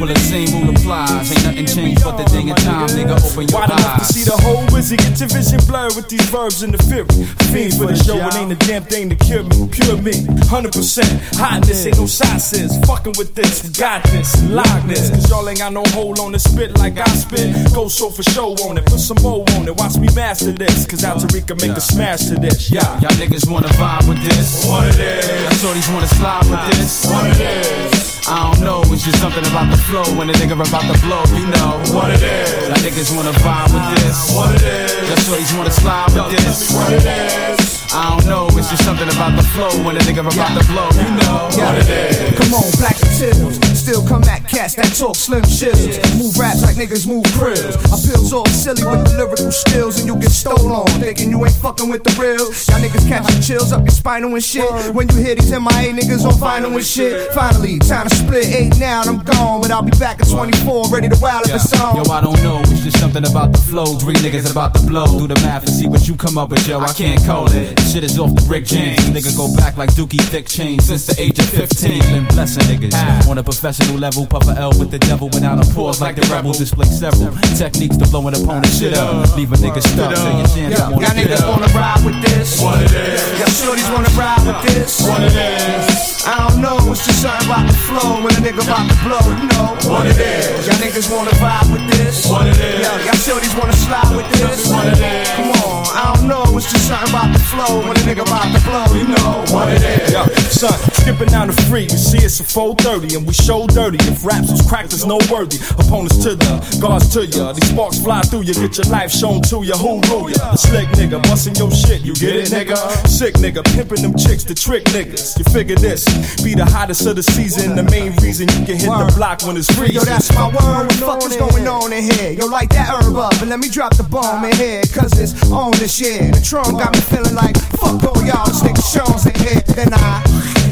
Well, 0.00 0.08
the 0.08 0.18
same 0.18 0.48
rule 0.56 0.74
applies. 0.74 1.30
Ain't 1.30 1.44
nothing 1.44 1.66
changed 1.66 2.04
but 2.04 2.16
the 2.16 2.24
thing 2.30 2.48
in 2.48 2.56
time, 2.56 2.88
nigga. 2.96 3.20
Open 3.20 3.44
your 3.46 3.60
Wide 3.60 3.68
enough 3.70 3.84
to 3.84 4.00
eyes. 4.00 4.08
see 4.08 4.24
the 4.24 4.36
whole 4.40 4.64
wizard. 4.72 4.98
Get 4.98 5.20
your 5.20 5.28
vision 5.28 5.60
blurred 5.68 5.92
with 5.94 6.08
these 6.08 6.24
verbs 6.32 6.62
in 6.62 6.72
the 6.72 6.80
fury. 6.88 7.04
Fiend 7.52 7.76
for 7.76 7.86
the 7.86 7.96
show, 7.96 8.16
it 8.16 8.34
ain't 8.34 8.52
a 8.52 8.58
damn 8.64 8.82
thing 8.84 9.10
to 9.10 9.16
cure 9.16 9.44
me. 9.44 9.68
Pure 9.68 10.00
me, 10.00 10.24
100% 10.48 11.36
hotness. 11.36 11.84
Ain't 11.84 11.98
no 11.98 12.06
sauces. 12.06 12.72
Fucking 12.86 13.14
with 13.20 13.34
this, 13.34 13.62
we 13.62 13.70
got 13.76 14.02
this, 14.04 14.40
lock 14.48 14.82
this. 14.88 15.10
Cause 15.10 15.28
y'all 15.28 15.46
ain't 15.48 15.58
got 15.58 15.65
no 15.70 15.82
hold 15.94 16.18
on 16.18 16.32
the 16.32 16.38
spit 16.38 16.76
like 16.78 16.98
I 16.98 17.06
spit. 17.16 17.54
Go 17.74 17.88
show 17.88 18.10
for 18.10 18.22
show 18.22 18.52
on 18.68 18.78
it, 18.78 18.86
put 18.86 19.00
some 19.00 19.18
more 19.22 19.44
on 19.56 19.66
it. 19.66 19.76
Watch 19.76 19.96
me 19.96 20.08
master 20.14 20.52
this. 20.52 20.86
Cause 20.86 21.04
Alta 21.04 21.26
Rica 21.32 21.54
make 21.56 21.76
a 21.76 21.80
smash 21.80 22.26
to 22.26 22.34
this. 22.34 22.70
Yeah. 22.70 22.84
Y'all 23.00 23.16
niggas 23.18 23.50
wanna 23.50 23.68
vibe 23.74 24.08
with 24.08 24.22
this? 24.22 24.66
What 24.66 24.88
it 24.88 25.00
is. 25.00 25.26
Y'all 25.26 25.72
shorties 25.72 25.92
wanna 25.92 26.08
slide 26.08 26.46
with 26.50 26.62
this? 26.76 27.06
What 27.06 27.26
it 27.26 27.40
is. 27.40 28.16
I 28.28 28.50
don't 28.50 28.64
know, 28.64 28.82
it's 28.90 29.04
just 29.06 29.20
something 29.22 29.46
about 29.46 29.70
the 29.70 29.78
flow. 29.86 30.02
When 30.18 30.28
a 30.28 30.32
nigga 30.34 30.58
about 30.58 30.82
to 30.82 30.98
blow, 31.06 31.22
you 31.38 31.46
know 31.46 31.78
What 31.94 32.10
it 32.10 32.22
is. 32.22 32.50
Y'all 32.66 32.82
niggas 32.82 33.14
wanna 33.14 33.30
vibe 33.38 33.70
with 33.70 33.86
this? 34.02 34.34
What 34.34 34.54
it 34.54 34.62
is. 34.66 35.08
Y'all 35.08 35.22
shorties 35.26 35.56
wanna 35.56 35.70
slide 35.70 36.10
with 36.10 36.30
this? 36.34 36.74
What 36.74 36.92
it 36.92 37.06
is. 37.06 37.76
I 37.94 38.10
don't 38.10 38.26
know, 38.26 38.46
it's 38.58 38.68
just 38.68 38.84
something 38.84 39.08
about 39.08 39.36
the 39.36 39.46
flow. 39.54 39.70
When 39.86 39.96
a 39.96 40.00
nigga 40.00 40.26
about 40.26 40.58
to 40.58 40.66
blow, 40.66 40.90
you 40.98 41.10
know 41.22 41.48
What 41.54 41.78
it 41.78 41.88
is. 41.88 42.38
Come 42.38 42.54
on, 42.54 42.66
black 42.82 42.95
still 43.16 44.06
come 44.06 44.22
at 44.24 44.46
cats 44.46 44.74
that 44.74 44.92
talk 44.92 45.16
slim 45.16 45.42
shizzles. 45.42 45.96
Move 46.18 46.36
raps 46.36 46.62
like 46.62 46.76
niggas 46.76 47.06
move 47.06 47.24
krills. 47.32 47.76
I 47.88 47.96
pills 48.04 48.32
all 48.32 48.46
silly 48.46 48.84
with 48.84 49.08
the 49.08 49.16
lyrical 49.16 49.52
skills, 49.52 49.98
and 50.00 50.06
you 50.06 50.16
get 50.20 50.30
stolen 50.30 50.70
on. 50.70 50.86
Thinking 51.00 51.30
you 51.30 51.42
ain't 51.44 51.54
fucking 51.56 51.88
with 51.88 52.04
the 52.04 52.12
real. 52.20 52.52
Y'all 52.68 52.82
niggas 52.82 53.08
catching 53.08 53.40
chills 53.40 53.72
up 53.72 53.80
your 53.80 53.96
spinal 53.96 54.34
and 54.34 54.44
shit. 54.44 54.68
When 54.94 55.08
you 55.08 55.16
hear 55.16 55.34
these 55.34 55.50
MIA 55.50 55.96
niggas 55.96 56.26
on 56.26 56.36
final 56.38 56.74
and 56.76 56.84
shit. 56.84 57.32
Finally, 57.32 57.78
time 57.78 58.08
to 58.08 58.14
split 58.14 58.46
eight 58.52 58.76
now, 58.78 59.00
and 59.00 59.10
I'm 59.10 59.24
gone. 59.24 59.62
But 59.62 59.70
I'll 59.70 59.82
be 59.82 59.96
back 59.96 60.20
at 60.20 60.28
24, 60.28 60.90
ready 60.90 61.08
to 61.08 61.16
wild 61.20 61.48
if 61.48 61.54
a 61.54 61.58
song. 61.58 61.96
Yo, 61.96 62.12
I 62.12 62.20
don't 62.20 62.42
know, 62.42 62.60
it's 62.68 62.84
just 62.84 62.98
something 62.98 63.24
about 63.24 63.52
the 63.52 63.58
flow. 63.58 63.96
Three 63.96 64.14
niggas 64.20 64.50
about 64.50 64.74
to 64.74 64.82
blow. 64.84 65.06
Do 65.06 65.26
the 65.26 65.40
math 65.40 65.64
and 65.64 65.72
see 65.72 65.86
what 65.86 66.06
you 66.06 66.16
come 66.16 66.36
up 66.36 66.50
with, 66.50 66.68
yo. 66.68 66.80
I 66.80 66.92
can't 66.92 67.24
call 67.24 67.46
it. 67.52 67.76
This 67.76 67.94
shit 67.94 68.04
is 68.04 68.18
off 68.18 68.34
the 68.34 68.44
Rick 68.48 68.66
James. 68.66 69.00
Nigga 69.08 69.34
go 69.36 69.54
back 69.56 69.76
like 69.76 69.90
Dookie 69.94 70.20
Thick 70.20 70.46
Chain 70.46 70.80
since 70.80 71.06
the 71.06 71.14
age 71.20 71.38
of 71.38 71.48
15. 71.48 72.00
Been 72.12 72.26
blessing 72.26 72.64
niggas. 72.64 73.05
On 73.28 73.38
a 73.38 73.42
professional 73.42 73.98
level, 73.98 74.26
Papa 74.26 74.54
L 74.56 74.70
with 74.78 74.90
the 74.90 74.98
devil 74.98 75.28
without 75.28 75.58
a 75.58 75.66
pause 75.74 76.00
like 76.00 76.16
the 76.16 76.22
rebel. 76.32 76.52
Display 76.52 76.86
several 76.86 77.32
techniques 77.56 77.96
to 77.96 78.06
blow 78.08 78.26
an 78.28 78.34
opponent 78.34 78.72
shit 78.72 78.94
up. 78.94 79.36
Leave 79.36 79.52
a 79.52 79.56
nigga 79.56 79.82
stuck, 79.82 80.16
say 80.16 80.36
your 80.38 80.46
chance, 80.46 80.80
I 80.80 80.90
Y'all 80.90 81.00
niggas 81.12 81.44
wanna 81.48 81.66
ride 81.74 82.04
with 82.04 82.18
this? 82.22 82.62
What 82.62 82.80
it 82.82 82.92
is. 82.92 83.20
Y'all 83.38 83.50
shorties 83.50 83.90
wanna 83.92 84.10
ride 84.14 84.42
with 84.46 84.60
this? 84.70 85.02
What 85.02 85.20
it 85.22 85.34
is. 85.34 86.24
I 86.26 86.48
don't 86.48 86.62
know, 86.62 86.78
it's 86.90 87.06
just 87.06 87.22
something 87.22 87.46
about 87.46 87.66
the 87.66 87.76
flow 87.86 88.22
when 88.22 88.32
a 88.34 88.42
nigga 88.42 88.62
about 88.62 88.86
to 88.90 88.96
blow, 89.02 89.22
you 89.36 89.46
know. 89.52 89.74
What 89.90 90.06
it 90.06 90.18
is. 90.18 90.66
Y'all 90.66 90.78
niggas 90.78 91.10
wanna 91.10 91.34
vibe 91.42 91.70
with 91.70 91.86
this? 91.90 92.30
What 92.30 92.46
it 92.46 92.58
is. 92.58 92.82
Yo, 92.82 92.90
y'all 93.04 93.20
shorties 93.26 93.54
wanna 93.58 93.76
slide 93.76 94.10
with 94.16 94.28
this? 94.38 94.70
What 94.70 94.86
it 94.86 94.98
is. 94.98 95.28
Come 95.34 95.50
on, 95.66 95.86
I 95.94 96.14
don't 96.14 96.26
know, 96.30 96.46
it's 96.56 96.70
just 96.70 96.86
something 96.88 97.10
about 97.10 97.34
the 97.34 97.42
flow 97.42 97.82
when 97.82 97.98
a 97.98 98.02
nigga 98.06 98.22
about 98.22 98.48
to 98.54 98.60
blow, 98.64 98.86
you 98.94 99.06
know. 99.10 99.44
What 99.50 99.68
it 99.74 99.82
is. 99.82 100.12
Yo, 100.14 100.24
son, 100.48 100.78
skipping 100.94 101.28
down 101.28 101.48
the 101.50 101.56
free, 101.68 101.84
you 101.90 102.00
see 102.00 102.24
it's 102.24 102.40
a 102.40 102.44
430 102.44 102.95
and 103.04 103.26
we 103.26 103.34
show 103.34 103.66
dirty. 103.66 103.98
If 104.08 104.24
raps 104.24 104.50
was 104.50 104.62
cracked, 104.66 104.90
there's 104.90 105.04
no 105.04 105.18
worthy. 105.30 105.58
Opponents 105.76 106.16
to 106.24 106.34
the 106.34 106.78
guards 106.80 107.12
to 107.12 107.26
ya. 107.26 107.52
These 107.52 107.68
sparks 107.68 107.98
fly 108.00 108.22
through 108.22 108.42
you, 108.42 108.54
get 108.54 108.78
your 108.78 108.86
life 108.86 109.10
shown 109.10 109.42
to 109.52 109.62
ya. 109.62 109.76
Who 109.76 110.00
rule 110.08 110.30
ya? 110.30 110.52
The 110.52 110.56
slick 110.56 110.88
nigga, 110.96 111.22
busting 111.24 111.56
your 111.56 111.70
shit, 111.70 112.02
you 112.02 112.14
get 112.14 112.36
it, 112.36 112.48
nigga? 112.48 112.76
Sick 113.06 113.34
nigga, 113.34 113.64
pimping 113.76 114.02
them 114.02 114.14
chicks 114.16 114.44
to 114.44 114.54
trick 114.54 114.84
niggas. 114.96 115.38
You 115.38 115.44
figure 115.52 115.76
this, 115.76 116.04
be 116.42 116.54
the 116.54 116.64
hottest 116.64 117.06
of 117.06 117.16
the 117.16 117.22
season. 117.22 117.76
The 117.76 117.82
main 117.84 118.16
reason 118.16 118.48
you 118.48 118.64
can 118.64 118.76
hit 118.80 118.88
the 118.88 119.12
block 119.16 119.42
when 119.42 119.56
it's 119.56 119.70
freezing. 119.74 119.96
Yo, 119.96 120.02
that's 120.02 120.32
my 120.34 120.48
word. 120.48 120.56
What 120.56 120.88
the 120.88 120.96
fuck 120.96 121.22
is 121.24 121.36
going 121.36 121.68
on 121.68 121.92
in 121.92 122.04
here? 122.04 122.32
Yo, 122.32 122.46
light 122.46 122.70
that 122.70 122.88
herb 122.88 123.16
up 123.16 123.36
and 123.40 123.50
let 123.50 123.60
me 123.60 123.68
drop 123.68 123.96
the 123.96 124.04
bomb 124.04 124.44
in 124.44 124.56
here. 124.56 124.82
Cause 124.94 125.18
it's 125.18 125.34
on 125.50 125.72
this 125.72 126.00
year. 126.00 126.30
The 126.30 126.40
trunk 126.40 126.78
got 126.78 126.94
me 126.94 127.00
feeling 127.00 127.34
like, 127.34 127.56
fuck 127.76 128.02
all 128.04 128.24
y'all. 128.24 128.46
This 128.46 128.62
nigga 128.62 128.80
Sean's 128.80 129.26
in 129.26 129.34
here. 129.34 129.60
Then 129.74 129.92
I 129.92 130.65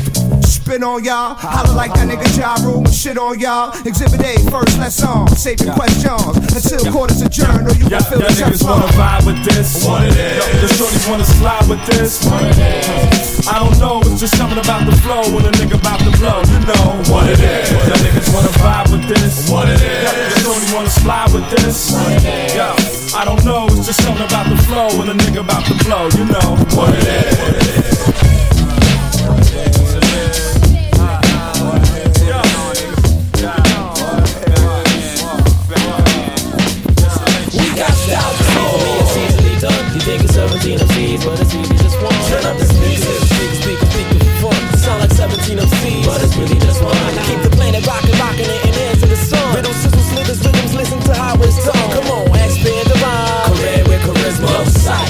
spit 0.65 0.83
on 0.83 1.05
y'all. 1.05 1.37
Holler 1.37 1.77
like 1.77 1.93
that 1.93 2.09
nigga 2.09 2.25
Ja 2.33 2.57
Rule 2.65 2.81
and 2.81 2.95
shit 2.95 3.19
on 3.19 3.39
y'all. 3.39 3.69
Exhibit 3.85 4.21
A, 4.25 4.33
first 4.49 4.79
let's 4.81 5.03
on. 5.05 5.29
Save 5.37 5.61
your 5.61 5.75
questions 5.77 6.41
until 6.57 6.81
quarters 6.93 7.21
adjourn 7.21 7.69
or 7.69 7.75
you 7.77 7.87
Yeah, 7.93 8.01
gon' 8.01 8.09
feel 8.09 8.21
yeah, 8.25 8.33
the 8.33 8.41
niggas 8.41 8.65
wanna 8.65 8.89
vibe 8.97 9.25
with 9.29 9.41
this. 9.45 9.85
What 9.85 10.09
it 10.09 10.17
is. 10.17 10.41
The 10.65 10.69
shorties 10.81 11.05
wanna 11.11 11.29
slide 11.29 11.69
with 11.69 11.85
this. 11.93 12.25
What 12.25 12.43
it 12.49 12.57
is. 12.57 13.45
I 13.45 13.61
don't 13.61 13.77
know, 13.77 14.01
it's 14.09 14.21
just 14.21 14.37
something 14.41 14.59
about 14.59 14.89
the 14.89 14.97
flow 15.05 15.23
when 15.37 15.45
a 15.45 15.53
nigga 15.53 15.77
about 15.77 16.01
to 16.01 16.11
blow. 16.17 16.41
You 16.49 16.61
know 16.65 16.87
what 17.13 17.29
it 17.29 17.41
is. 17.41 17.69
Yeah, 17.69 18.01
niggas 18.01 18.33
wanna 18.33 18.55
vibe 18.65 18.89
with 18.89 19.05
this. 19.05 19.51
What 19.51 19.69
it 19.69 19.81
is. 19.85 20.01
Yeah, 20.01 20.17
the 20.33 20.37
shorties 20.41 20.73
wanna 20.73 20.91
slide 20.91 21.31
with 21.37 21.47
this. 21.53 21.93
What 21.93 22.09
it 22.09 22.25
is. 22.25 22.57
Yo, 22.57 22.73
I 23.13 23.23
don't 23.29 23.45
know, 23.45 23.69
it's 23.69 23.85
just 23.85 24.01
something 24.01 24.25
about 24.25 24.49
the 24.49 24.57
flow 24.65 24.89
when 24.97 25.13
a 25.13 25.15
nigga 25.15 25.45
about 25.45 25.69
to 25.69 25.75
blow. 25.85 26.09
You 26.17 26.25
know 26.25 26.57
what 26.73 26.97
it 26.97 27.05
is. 27.05 27.37
What 27.37 27.53
it 27.53 27.85
is. 27.85 27.94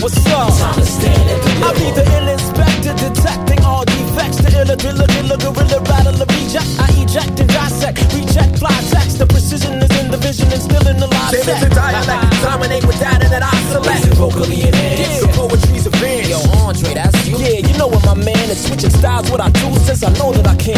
What's 0.04 0.20
up? 0.26 0.52
Time 0.52 0.74
to 0.76 0.84
stand 0.84 1.16
and 1.16 1.40
deliver. 1.40 1.64
I'll 1.64 1.72
be 1.80 1.88
the 1.96 2.04
ill 2.04 2.28
inspector, 2.28 2.92
detecting 2.92 3.64
all 3.64 3.86
defects. 3.88 4.36
The 4.36 4.52
illa, 4.52 4.76
driller, 4.76 5.08
driller, 5.08 5.40
gorilla, 5.40 5.80
rattler, 5.80 6.28
reject. 6.28 6.68
I 6.76 6.92
eject 7.00 7.40
and 7.40 7.48
dissect, 7.48 8.04
reject, 8.12 8.60
fly 8.60 8.76
text. 8.92 9.16
The 9.16 9.24
precision 9.24 9.80
is 9.80 9.88
in 9.96 10.10
the 10.10 10.18
vision 10.20 10.52
and 10.52 10.60
still 10.60 10.86
in 10.92 11.00
the 11.00 11.08
live 11.08 11.32
set. 11.32 11.56
the 11.56 11.72
dialect, 11.72 12.20
dominate 12.44 12.84
with 12.84 13.00
data 13.00 13.32
that 13.32 13.48
I 13.48 13.56
select. 13.72 14.04
vocally 14.20 14.68
enhanced. 14.68 15.24
The 15.24 15.28
poetry's 15.32 15.86
a 15.86 15.88
advanced. 15.88 16.28
Yo, 16.28 16.52
Andre, 16.52 16.92
that's 16.92 17.24
you. 17.24 17.40
Yeah, 17.40 17.64
you 17.64 17.72
know 17.78 17.88
what, 17.88 18.04
my 18.04 18.12
man. 18.12 18.52
It's 18.52 18.60
switching 18.60 18.92
styles, 18.92 19.30
what 19.30 19.40
I 19.40 19.48
do 19.56 19.72
since 19.88 20.04
I 20.04 20.12
know 20.20 20.36
that 20.36 20.44
I 20.44 20.56
can. 20.60 20.76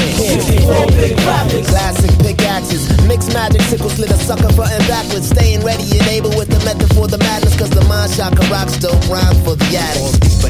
big 0.94 1.18
graphics, 1.18 1.66
classic 1.66 2.14
pickaxes, 2.56 2.88
mixed 3.06 3.32
magic, 3.34 3.60
sickle 3.62 3.90
slit 3.90 4.10
a 4.10 4.16
sucker 4.16 4.48
frontin' 4.52 4.80
backwards, 4.88 5.28
staying 5.28 5.60
ready 5.60 5.84
and 5.98 6.08
able 6.08 6.30
with 6.30 6.48
the 6.48 6.60
method 6.64 6.88
for 6.94 7.06
the 7.06 7.18
madness, 7.18 7.56
cause 7.56 7.70
the 7.70 7.84
mind 7.84 8.10
shock 8.10 8.32
rocks 8.48 8.76
dope 8.78 8.96
rhyme 9.08 9.36
for 9.44 9.56
the 9.56 9.68
addicts. 9.76 10.44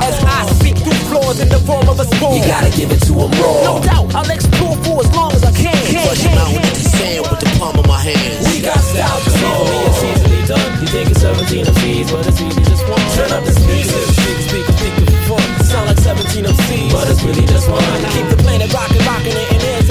As 0.00 0.16
I 0.24 0.48
speak 0.56 0.76
through 0.78 1.00
floors 1.12 1.40
in 1.40 1.48
the 1.48 1.60
form 1.60 1.88
of 1.88 2.00
a 2.00 2.04
spoon. 2.04 2.40
You 2.40 2.46
gotta 2.48 2.70
give 2.72 2.90
it 2.90 3.00
to 3.08 3.12
'em 3.12 3.30
raw. 3.40 3.64
No 3.64 3.74
doubt, 3.84 4.14
I'll 4.14 4.30
explore 4.30 4.76
for 4.84 5.04
as 5.04 5.10
long 5.14 5.32
as 5.32 5.44
I 5.44 5.52
can. 5.52 5.76
Flush 5.76 6.24
'em 6.24 6.38
out 6.38 6.52
with 6.52 6.72
the 6.72 6.88
sand 6.96 7.20
with 7.28 7.40
the 7.40 7.50
palm 7.58 7.76
of 7.78 7.86
my 7.86 8.00
hands. 8.00 8.48
We 8.48 8.60
got 8.60 8.80
style 8.80 9.20
to 9.20 9.30
see 9.30 9.44
for 9.44 9.64
me, 9.68 9.78
it's 9.88 10.02
easily 10.08 10.42
done. 10.48 10.70
You 10.80 10.88
think 10.88 11.10
it's 11.10 11.20
17 11.20 11.66
MCs, 11.66 12.10
but 12.10 12.26
it's 12.26 12.40
really 12.40 12.64
just 12.64 12.84
one. 12.88 13.04
Turn 13.16 13.30
up 13.36 13.44
the 13.44 13.52
speakers, 13.52 14.08
speaker, 14.16 14.44
speaker, 14.48 14.72
speaker 14.80 15.04
for 15.28 15.36
fun. 15.36 15.64
Sound 15.68 15.86
like 15.88 16.00
17 16.00 16.44
MCs, 16.46 16.92
but 16.92 17.08
it's 17.10 17.22
really 17.22 17.46
just 17.46 17.68
one. 17.68 17.84
Keep 18.16 18.28
the 18.30 18.36
planet 18.36 18.72
rocking, 18.72 19.04
rocking 19.04 19.36
it 19.36 19.52
and 19.52 19.62
into 19.62 19.68
the 19.68 19.82
sun. 19.82 19.83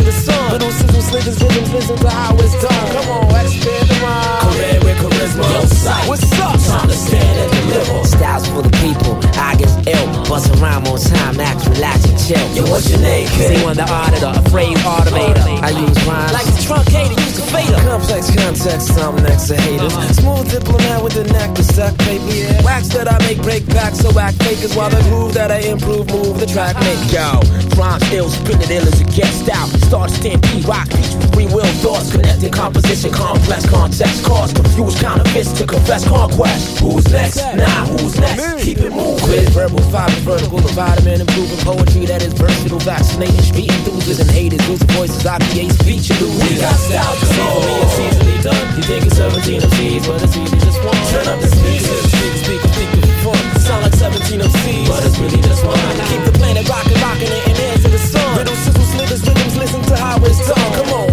Little 1.14 1.31
sizzle, 1.31 1.48
slithers, 1.48 1.56
rhythms, 1.56 1.73
listen 1.73 1.98
to 1.98 2.10
how 2.10 2.34
it's 2.38 2.53
done. 2.60 2.88
Come 2.90 3.10
on, 3.30 3.45
expand 3.45 3.88
the 3.88 3.94
rhyme. 4.02 4.49
Career 4.49 4.80
with 4.81 4.98
charisma. 4.98 5.45
Yo, 5.53 5.65
sight. 5.65 6.10
What's 6.10 6.40
up? 6.41 6.57
Time 6.57 6.88
to 6.90 6.95
stand 6.95 7.38
and 7.38 7.69
deliver. 7.69 8.03
Styles 8.07 8.48
for 8.49 8.64
the 8.64 8.73
people, 8.81 9.14
I 9.38 9.55
get 9.55 9.69
ill. 9.88 10.07
Bust 10.30 10.49
a 10.49 10.53
rhyme 10.60 10.85
on 10.88 10.99
time, 10.99 11.39
act, 11.39 11.65
relax 11.68 12.05
and 12.05 12.18
chill. 12.18 12.45
Yo, 12.55 12.69
what's 12.69 12.89
your 12.89 12.99
name, 12.99 13.27
kid? 13.30 13.57
See 13.57 13.64
one 13.64 13.77
the 13.77 13.88
auditor, 13.89 14.31
a 14.34 14.41
phrase 14.49 14.77
automator. 14.84 15.43
I 15.61 15.69
use 15.69 15.97
rhymes 16.05 16.34
Like 16.34 16.47
it's 16.47 16.64
truncated, 16.65 17.18
use 17.19 17.35
the 17.38 17.45
fader. 17.51 17.77
Complex 17.84 18.34
context, 18.35 18.91
I'm 18.99 19.15
next 19.23 19.47
to 19.47 19.55
haters. 19.55 19.93
Smooth 20.18 20.49
diplomat 20.49 21.03
with 21.03 21.15
a 21.18 21.26
neck 21.31 21.55
to 21.55 21.64
stack 21.64 21.97
paper. 21.99 22.23
Wax 22.64 22.89
that 22.93 23.07
I 23.11 23.18
make 23.26 23.41
break 23.41 23.65
back, 23.68 23.93
so 23.93 24.07
act 24.19 24.41
fakers 24.43 24.76
while 24.76 24.89
the 24.89 25.01
groove 25.10 25.34
that 25.34 25.51
I 25.51 25.60
improve 25.60 26.07
move 26.10 26.39
the 26.39 26.45
track 26.45 26.76
make. 26.80 27.01
Yo, 27.11 27.41
rhymes 27.77 28.05
ill, 28.11 28.30
spin 28.30 28.61
it 28.61 28.69
ill 28.69 28.88
as 28.88 29.01
it 29.01 29.11
gets 29.14 29.47
out. 29.49 29.68
Start 29.89 30.10
stampede, 30.11 30.65
rock 30.65 30.89
beats 30.89 31.15
with 31.15 31.34
free 31.34 31.47
will 31.47 31.73
thoughts. 31.81 32.11
Connected 32.11 32.53
composition, 32.53 33.11
complex 33.11 33.69
context. 33.69 34.23
Cause 34.26 34.53
confused 34.53 34.99
counterfeits 34.99 35.51
to 35.60 35.65
confess 35.65 36.07
conquest. 36.07 36.80
Who's 36.80 37.10
next? 37.11 37.38
Nah, 37.38 37.85
who's 37.85 38.19
next? 38.19 38.64
Keep 38.64 38.80
it 38.80 38.91
moving. 38.91 39.22
With 39.29 39.49
verbal 39.55 39.81
fiber, 39.87 40.19
vertical, 40.27 40.59
the 40.59 40.73
vitamin, 40.73 41.21
improving 41.21 41.57
poetry 41.63 42.05
that 42.05 42.21
is 42.21 42.33
versatile, 42.33 42.79
vaccinating, 42.83 43.39
street 43.41 43.71
enthusiasts 43.71 44.19
and 44.19 44.29
haters, 44.29 44.61
losing 44.67 44.91
voices, 44.93 45.25
I 45.25 45.39
create 45.49 45.71
speech 45.71 46.11
We 46.11 46.59
got 46.59 46.75
style 46.75 47.15
see 47.23 47.31
for 47.31 47.61
me, 47.63 47.73
it's 47.81 47.99
easily 48.03 48.37
done. 48.43 48.65
You 48.75 48.83
think 48.83 49.05
it's 49.07 49.15
17 49.15 49.61
MCs, 49.63 50.03
but 50.07 50.19
it's 50.21 50.35
really 50.35 50.59
just 50.59 50.79
one. 50.83 50.99
Turn 51.09 51.27
up 51.31 51.39
the 51.39 51.47
speakers, 51.47 52.03
speaker, 52.11 52.39
speaker, 52.43 52.69
speaker 52.75 52.99
for 53.23 53.31
fun. 53.31 53.61
Sound 53.63 53.81
like 53.87 53.95
17 53.95 54.43
MCs, 54.43 54.87
but 54.91 55.01
it's 55.07 55.17
really 55.17 55.41
just 55.41 55.63
one. 55.63 55.79
Keep 56.11 56.23
the 56.27 56.35
planet 56.35 56.67
rocking, 56.67 56.99
rocking 56.99 57.31
it 57.31 57.43
and 57.47 57.57
into 57.79 57.89
the 57.89 58.01
sun. 58.03 58.27
Riddle, 58.35 58.59
sizzle, 58.59 58.83
slithers, 58.91 59.23
rhythms, 59.23 59.55
listen 59.55 59.81
to 59.87 59.95
how 59.95 60.19
it's 60.19 60.43
done. 60.43 60.69
Come 60.75 60.91
on, 60.99 61.12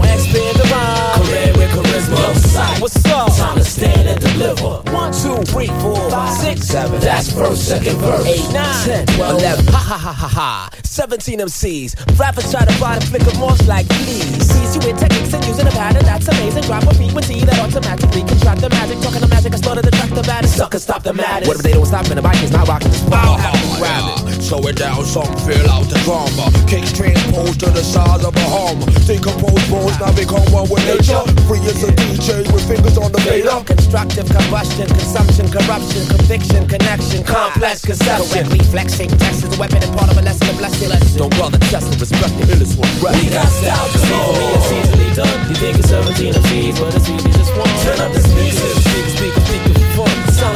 three, 5.50 5.66
four, 5.82 6.10
five, 6.10 6.36
six, 6.38 6.66
seven. 6.66 7.00
That's 7.00 7.32
first, 7.32 7.68
second 7.68 7.96
verse. 7.98 8.26
Eight, 8.26 8.52
nine, 8.52 8.84
ten, 8.84 9.06
twelve, 9.06 9.40
eleven. 9.40 9.66
Ha 9.66 9.78
ha 9.78 9.98
ha 9.98 10.12
ha 10.12 10.28
ha. 10.28 10.70
17 10.84 11.38
MCs. 11.38 12.18
Rappers 12.18 12.50
try 12.50 12.64
to 12.64 12.72
find 12.72 13.02
a 13.02 13.06
flick 13.06 13.22
of 13.22 13.38
moss 13.38 13.66
like 13.66 13.86
fleas. 13.86 14.46
Sees 14.46 14.74
you 14.74 14.82
with 14.86 14.98
techniques 14.98 15.32
and 15.32 15.44
using 15.46 15.66
a 15.66 15.70
pattern 15.70 16.04
that's 16.04 16.28
amazing. 16.28 16.62
Drop 16.64 16.82
a 16.84 16.92
T 16.94 17.44
that 17.44 17.58
automatically 17.58 18.22
contract 18.22 18.60
the 18.60 18.70
magic. 18.70 19.00
Talking 19.00 19.20
the 19.20 19.28
magic, 19.28 19.54
I 19.54 19.56
started 19.56 19.82
to 19.82 19.90
track 19.90 20.10
the 20.10 20.22
baddest. 20.22 20.56
Suckers 20.56 20.82
stop 20.82 21.02
the 21.02 21.14
maddest. 21.14 21.48
What 21.48 21.56
if 21.56 21.62
they 21.62 21.72
don't 21.72 21.86
stop 21.86 22.06
and 22.06 22.18
the 22.18 22.22
bike 22.22 22.42
is 22.42 22.50
not 22.50 22.68
rocking 22.68 22.92
spot? 22.92 23.69
Grab 23.80 24.28
it. 24.28 24.42
Slow 24.44 24.60
it 24.68 24.76
down, 24.76 25.04
some 25.04 25.32
feel 25.48 25.64
out 25.72 25.88
the 25.88 25.96
drama. 26.04 26.52
Kicks 26.68 26.92
transposed 26.92 27.58
to 27.64 27.72
the 27.72 27.82
size 27.82 28.22
of 28.22 28.36
a 28.36 28.46
Hummer. 28.52 28.86
Decompose 29.08 29.64
bones, 29.72 29.96
now 29.96 30.12
become 30.12 30.44
one 30.52 30.68
with 30.68 30.84
nature. 30.84 31.24
Free 31.48 31.64
as 31.64 31.80
a 31.82 31.90
DJ 31.96 32.44
with 32.52 32.64
fingers 32.68 33.00
on 33.00 33.10
the 33.10 33.20
fader. 33.24 33.56
Constructive 33.64 34.28
combustion, 34.28 34.86
consumption, 34.86 35.48
corruption, 35.48 36.04
conviction, 36.12 36.68
connection, 36.68 37.24
complex 37.24 37.80
conception. 37.82 38.28
Correctly 38.28 38.60
flexing, 38.68 39.08
text 39.16 39.48
is 39.48 39.50
a 39.56 39.58
weapon 39.58 39.80
and 39.80 39.92
part 39.96 40.12
of 40.12 40.16
a 40.20 40.22
lesson, 40.22 40.52
a 40.52 40.54
blessing. 40.60 40.92
Don't 41.16 41.32
bother 41.40 41.58
testing, 41.72 41.98
respect 41.98 42.36
the 42.36 42.44
illest 42.52 42.76
one. 42.76 42.92
We 43.16 43.32
got 43.32 43.48
style 43.48 43.88
for 43.88 44.04
me, 44.04 44.20
it's 44.60 44.70
easily 44.76 45.10
done. 45.16 45.38
You 45.48 45.56
think 45.56 45.78
it's 45.80 45.88
17 45.88 46.34
MCs, 46.36 46.76
but 46.78 46.94
it's 46.94 47.08
really 47.08 47.32
just 47.32 47.52
one. 47.56 47.72
Turn 47.82 47.98
up 48.04 48.12
the 48.12 48.20
speakers, 48.20 48.76
speakers, 48.84 49.14
speakers, 49.16 49.44
speakers 49.48 49.80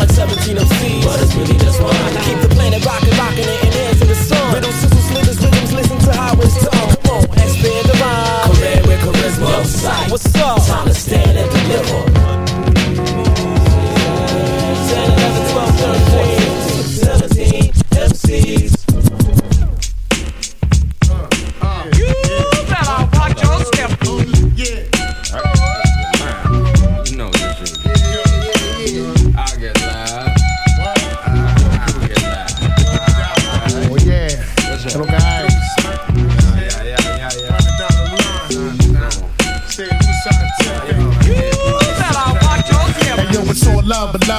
like 0.05 0.13
17 0.13 0.57
MCs, 0.57 1.05
but 1.05 1.23
it's 1.23 1.35
really 1.35 1.57
just 1.57 1.81
one. 1.81 1.95
Keep 2.29 2.41
the 2.41 2.49
planet 2.53 2.85
rocking, 2.85 3.17
rocking 3.17 3.49
it, 3.49 3.65
and 3.65 4.03
in 4.03 4.09
the 4.09 4.15
sun. 4.15 4.55
Riddle, 4.55 4.73
sizzle, 4.73 5.01
slithers, 5.01 5.41
rhythms, 5.41 5.73
listen 5.73 5.99
to 5.99 6.13
how 6.13 6.35
it's 6.45 6.61
done. 6.61 6.97
Come 7.05 7.17
on, 7.17 7.25
expand 7.41 7.87
the 7.89 7.97
rhyme. 8.03 8.53
Career 8.53 8.81
with 8.85 9.01
charisma. 9.01 10.11
What's 10.11 10.24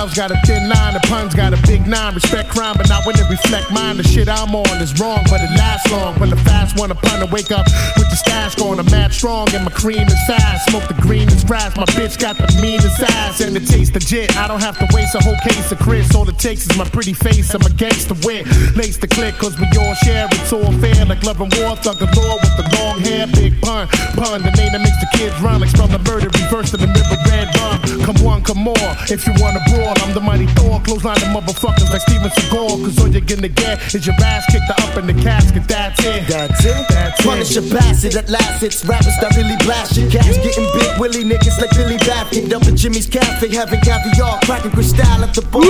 love, 0.05 0.15
got 0.15 0.31
a 0.31 0.37
thin 0.45 0.69
line. 0.69 0.93
The 0.93 0.99
pun's 1.07 1.33
got 1.33 1.53
a 1.53 1.61
big 1.67 1.87
nine. 1.87 2.13
Respect 2.13 2.49
crime, 2.49 2.75
but 2.77 2.87
not 2.89 3.05
when 3.05 3.15
it 3.15 3.29
reflect 3.29 3.71
mine. 3.71 3.97
The 3.97 4.03
shit 4.03 4.27
I'm 4.29 4.53
on 4.55 4.81
is 4.81 4.99
wrong, 4.99 5.21
but 5.29 5.41
it 5.41 5.49
lasts 5.57 5.91
long. 5.91 6.17
When 6.19 6.29
the 6.29 6.37
fast 6.37 6.77
one 6.77 6.91
upon 6.91 7.19
to 7.19 7.27
wake 7.31 7.51
up 7.51 7.65
with 7.97 8.09
the 8.09 8.15
stash 8.15 8.55
going, 8.55 8.79
I'm 8.79 8.85
mad 8.91 9.13
strong 9.13 9.47
and 9.53 9.65
my 9.65 9.71
cream 9.71 10.07
is 10.07 10.21
fast. 10.27 10.69
Smoke 10.69 10.87
the 10.87 10.99
green 11.01 11.27
is 11.29 11.43
grass. 11.43 11.75
My 11.77 11.85
bitch 11.97 12.19
got 12.19 12.37
the 12.37 12.47
meanest 12.61 13.01
ass 13.01 13.41
and 13.41 13.55
it 13.57 13.67
tastes 13.67 13.93
legit. 13.93 14.35
I 14.37 14.47
don't 14.47 14.61
have 14.61 14.77
to 14.79 14.87
waste 14.93 15.15
a 15.15 15.21
whole 15.23 15.37
case 15.43 15.71
of 15.71 15.79
Chris. 15.79 16.13
All 16.15 16.27
it 16.29 16.37
takes 16.37 16.67
is 16.69 16.77
my 16.77 16.85
pretty 16.85 17.13
face. 17.13 17.53
I'm 17.53 17.61
a 17.61 17.69
gangster 17.69 18.15
wit. 18.23 18.45
Lace 18.75 18.97
the 18.97 19.07
click, 19.07 19.35
cause 19.35 19.57
we 19.59 19.65
all 19.79 19.95
share. 20.05 20.27
It's 20.31 20.53
all 20.53 20.71
fair, 20.79 21.05
like 21.05 21.23
love 21.23 21.41
and 21.41 21.51
war. 21.57 21.75
Thug 21.77 21.97
the 21.99 22.09
law 22.13 22.37
with 22.43 22.55
the 22.57 22.65
long 22.77 22.99
hair. 22.99 23.27
Big 23.27 23.59
pun, 23.61 23.87
pun. 24.19 24.43
The 24.43 24.51
name 24.51 24.71
that 24.73 24.81
makes 24.81 24.99
the 25.01 25.09
kids 25.17 25.35
run. 25.41 25.61
Like 25.61 25.69
spell 25.69 25.87
the 25.87 25.99
murder, 25.99 26.29
reverse 26.29 26.71
to 26.71 26.77
the 26.77 26.87
river 26.87 27.17
red 27.29 27.49
rum. 27.57 27.79
Come 28.05 28.19
one, 28.23 28.43
come 28.43 28.59
more. 28.59 28.91
If 29.09 29.25
you 29.25 29.33
wanna 29.39 29.61
brawl, 29.71 29.94
I'm 30.03 30.13
the 30.13 30.21
mighty 30.21 30.47
Thor. 30.57 30.79
Close 30.81 31.03
line 31.03 31.19
the 31.19 31.29
motherfuckers 31.31 31.89
like 31.91 32.01
Steven 32.01 32.29
Seagal. 32.29 32.83
Cause 32.83 32.99
all 32.99 33.07
you're 33.07 33.21
gonna 33.21 33.47
get 33.47 33.79
is 33.93 34.05
your 34.05 34.15
ass 34.21 34.45
kicked 34.51 34.69
up 34.69 34.97
in 34.97 35.07
the 35.07 35.17
casket. 35.21 35.67
That's 35.67 35.99
it. 36.03 36.27
That's 36.27 36.65
it. 36.65 36.85
That's 36.89 37.21
Punish 37.21 37.55
it. 37.57 37.65
a 37.65 37.73
bastard 37.73 38.15
at 38.15 38.29
last. 38.29 38.63
It's 38.63 38.83
rappers 38.85 39.15
that 39.21 39.35
really 39.35 39.57
blast 39.65 39.97
your 39.97 40.09
gas. 40.09 40.37
Getting 40.37 40.67
big 40.73 40.91
willy 40.99 41.23
niggas 41.23 41.59
like 41.59 41.71
Billy 41.75 41.97
Bath. 42.07 42.31
Kicked 42.31 42.53
up 42.53 42.63
at 42.63 42.75
Jimmy's 42.75 43.07
Cafe, 43.07 43.49
having 43.49 43.81
caviar, 43.81 44.39
cracking 44.45 44.71
crystal 44.71 45.05
at 45.05 45.33
the 45.33 45.41
bar. 45.51 45.63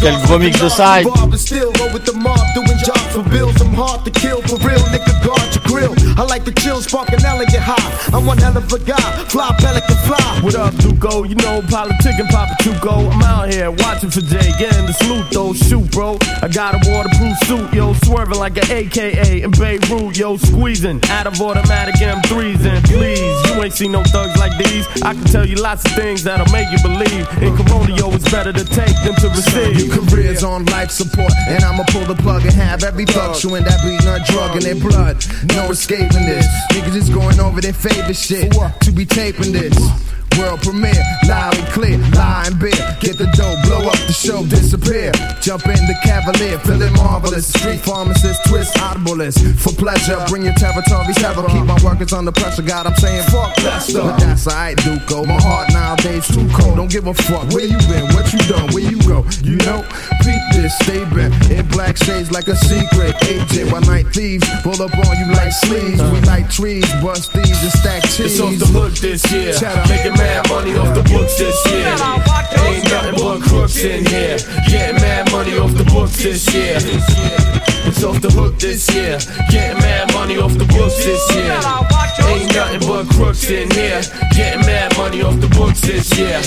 Quel 0.00 0.18
gros 0.26 0.40
mix 0.40 0.60
de 0.60 0.70
side. 0.70 1.06
But 1.06 1.38
still 1.38 1.72
roll 1.78 1.92
with 1.92 2.04
the 2.04 2.12
mob, 2.12 2.38
doing 2.54 2.78
jobs 2.84 3.12
for 3.14 3.22
bills. 3.30 3.60
I'm 3.60 3.74
hard 3.74 4.04
to 4.04 4.10
kill 4.10 4.42
for 4.42 4.56
real, 4.66 4.82
nigga. 4.90 5.12
Guard 5.24 5.40
your 5.40 5.45
I 5.76 6.24
like 6.24 6.44
the 6.44 6.52
chill, 6.52 6.80
spark 6.80 7.10
an 7.10 7.22
elegant 7.24 7.60
high. 7.60 8.16
I'm 8.16 8.24
one 8.24 8.38
hell 8.38 8.56
of 8.56 8.72
a 8.72 8.78
guy, 8.78 8.96
fly 9.28 9.54
pelican 9.58 9.96
fly. 10.08 10.40
What 10.42 10.54
up, 10.54 10.74
Duco? 10.76 11.24
You 11.24 11.34
know, 11.34 11.60
politic 11.68 12.18
and 12.18 12.28
Papa 12.28 12.56
Tuco. 12.62 13.12
I'm 13.12 13.22
out 13.22 13.52
here 13.52 13.70
watching 13.70 14.10
for 14.10 14.22
Jay, 14.22 14.52
getting 14.58 14.86
the 14.86 14.94
salute 14.94 15.26
though. 15.30 15.52
Shoot, 15.52 15.90
bro. 15.90 16.16
I 16.40 16.48
got 16.48 16.74
a 16.74 16.90
waterproof 16.90 17.36
suit, 17.44 17.74
yo, 17.74 17.92
swerving 18.04 18.38
like 18.38 18.56
an 18.56 18.70
AKA 18.70 19.42
in 19.42 19.50
Beirut, 19.50 20.16
yo, 20.16 20.38
squeezing 20.38 21.00
out 21.10 21.26
of 21.26 21.40
automatic 21.40 21.96
M3s. 21.96 22.64
And 22.64 22.82
please, 22.86 23.45
you 23.56 23.62
ain't 23.62 23.72
seen 23.72 23.92
no 23.92 24.02
thugs 24.04 24.38
like 24.38 24.56
these. 24.58 24.86
I 25.02 25.14
can 25.14 25.24
tell 25.24 25.46
you 25.46 25.56
lots 25.56 25.84
of 25.84 25.92
things 25.92 26.22
that'll 26.22 26.50
make 26.52 26.68
you 26.70 26.78
believe. 26.82 27.26
In 27.42 27.56
Corona, 27.56 27.94
yo, 27.94 28.12
it's 28.12 28.30
better 28.30 28.52
to 28.52 28.64
take 28.64 28.94
than 29.02 29.14
to 29.16 29.28
receive. 29.30 29.80
Your 29.80 30.06
career's 30.06 30.44
on 30.44 30.66
life 30.66 30.90
support, 30.90 31.32
and 31.48 31.64
I'ma 31.64 31.84
pull 31.88 32.04
the 32.04 32.14
plug 32.14 32.42
and 32.42 32.52
have 32.52 32.84
every 32.84 33.06
thug 33.06 33.36
chewing 33.36 33.64
that 33.64 33.80
bleeding 33.82 34.06
a 34.06 34.22
drug 34.24 34.56
in 34.56 34.62
their 34.62 34.74
blood. 34.74 35.24
No 35.54 35.70
escaping 35.70 36.26
this. 36.26 36.46
Niggas 36.72 36.94
is 36.94 37.08
going 37.08 37.40
over 37.40 37.60
their 37.60 37.72
favorite 37.72 38.16
shit 38.16 38.52
to 38.52 38.92
be 38.92 39.06
taping 39.06 39.52
this. 39.52 39.74
World 40.38 40.60
premiere, 40.60 40.92
loud 41.26 41.56
and 41.56 41.66
clear, 41.68 41.96
lie 42.12 42.44
and 42.46 42.58
beer. 42.58 42.76
Get 43.00 43.16
the 43.16 43.24
dough, 43.32 43.56
blow 43.64 43.88
up 43.88 43.96
the 44.04 44.12
show, 44.12 44.44
disappear. 44.44 45.12
Jump 45.40 45.64
in 45.66 45.80
the 45.88 45.96
cavalier, 46.04 46.58
feeling 46.60 46.92
marvelous. 46.94 47.48
Street 47.48 47.80
pharmacist, 47.80 48.44
twist 48.44 48.74
audiblest. 48.76 49.40
For 49.56 49.72
pleasure, 49.72 50.20
bring 50.28 50.44
your 50.44 50.54
territory 50.54 51.14
terror. 51.14 51.46
Keep 51.48 51.64
my 51.64 51.78
workers 51.82 52.12
under 52.12 52.32
pressure. 52.32 52.62
God, 52.62 52.86
I'm 52.86 52.94
saying 52.96 53.24
fuck 53.32 53.56
that 53.64 53.80
stuff. 53.80 54.12
But 54.12 54.20
that's 54.20 54.46
alright, 54.46 54.76
Duco. 54.76 55.24
My 55.24 55.40
heart 55.40 55.72
nowadays 55.72 56.28
too 56.28 56.46
cold. 56.52 56.76
Don't 56.76 56.90
give 56.90 57.06
a 57.06 57.14
fuck 57.14 57.48
where 57.52 57.64
you 57.64 57.78
been, 57.88 58.04
what 58.12 58.28
you 58.32 58.40
done, 58.44 58.68
where 58.76 58.84
you 58.84 59.00
go. 59.08 59.24
You 59.40 59.56
know, 59.64 59.88
beat 60.20 60.44
this, 60.52 60.76
stay 60.84 61.04
bent. 61.16 61.32
In 61.50 61.66
black 61.68 61.96
shades 61.96 62.30
like 62.30 62.48
a 62.48 62.56
secret 62.56 63.16
agent. 63.24 63.72
While 63.72 63.82
night 63.88 64.12
thieves 64.12 64.44
pull 64.62 64.80
up 64.82 64.92
on 64.92 65.16
you 65.16 65.32
like 65.32 65.52
sleeves. 65.52 66.02
We 66.12 66.20
like 66.28 66.50
trees, 66.50 66.84
bust 67.00 67.32
thieves 67.32 67.62
and 67.62 67.72
stack 67.72 68.02
cheese. 68.04 68.36
It's 68.36 68.40
off 68.40 68.58
the 68.58 68.66
hook 68.66 68.92
this 69.00 69.24
year. 69.32 69.54
Cheddar. 69.54 69.86
Making 69.88 70.16
mad 70.26 70.48
money 70.48 70.74
off 70.76 70.92
the 70.94 71.02
books 71.12 71.38
this 71.38 71.58
year. 71.70 71.94
Ain't 72.66 72.84
nothing 72.90 73.16
but 73.22 73.40
crooks 73.42 73.78
in 73.84 74.04
here. 74.06 74.38
Getting 74.68 74.96
mad 74.96 75.30
money 75.30 75.56
off 75.58 75.72
the 75.74 75.84
books 75.84 76.16
this 76.22 76.42
year. 76.52 76.78
It's 77.88 78.02
off 78.02 78.20
the 78.20 78.30
hook 78.30 78.58
this 78.58 78.82
year. 78.94 79.18
Getting 79.50 79.78
mad 79.78 80.12
money 80.12 80.36
off 80.38 80.54
the 80.58 80.66
books 80.74 80.96
this 81.04 81.22
year. 81.34 81.54
Ain't 82.30 82.52
nothing 82.54 82.82
but 82.88 83.08
crooks 83.14 83.48
in 83.50 83.70
here. 83.70 84.02
Getting 84.34 84.66
mad 84.66 84.96
money 84.96 85.22
off 85.22 85.38
the 85.40 85.48
books 85.48 85.80
this 85.80 86.06
year. 86.18 86.42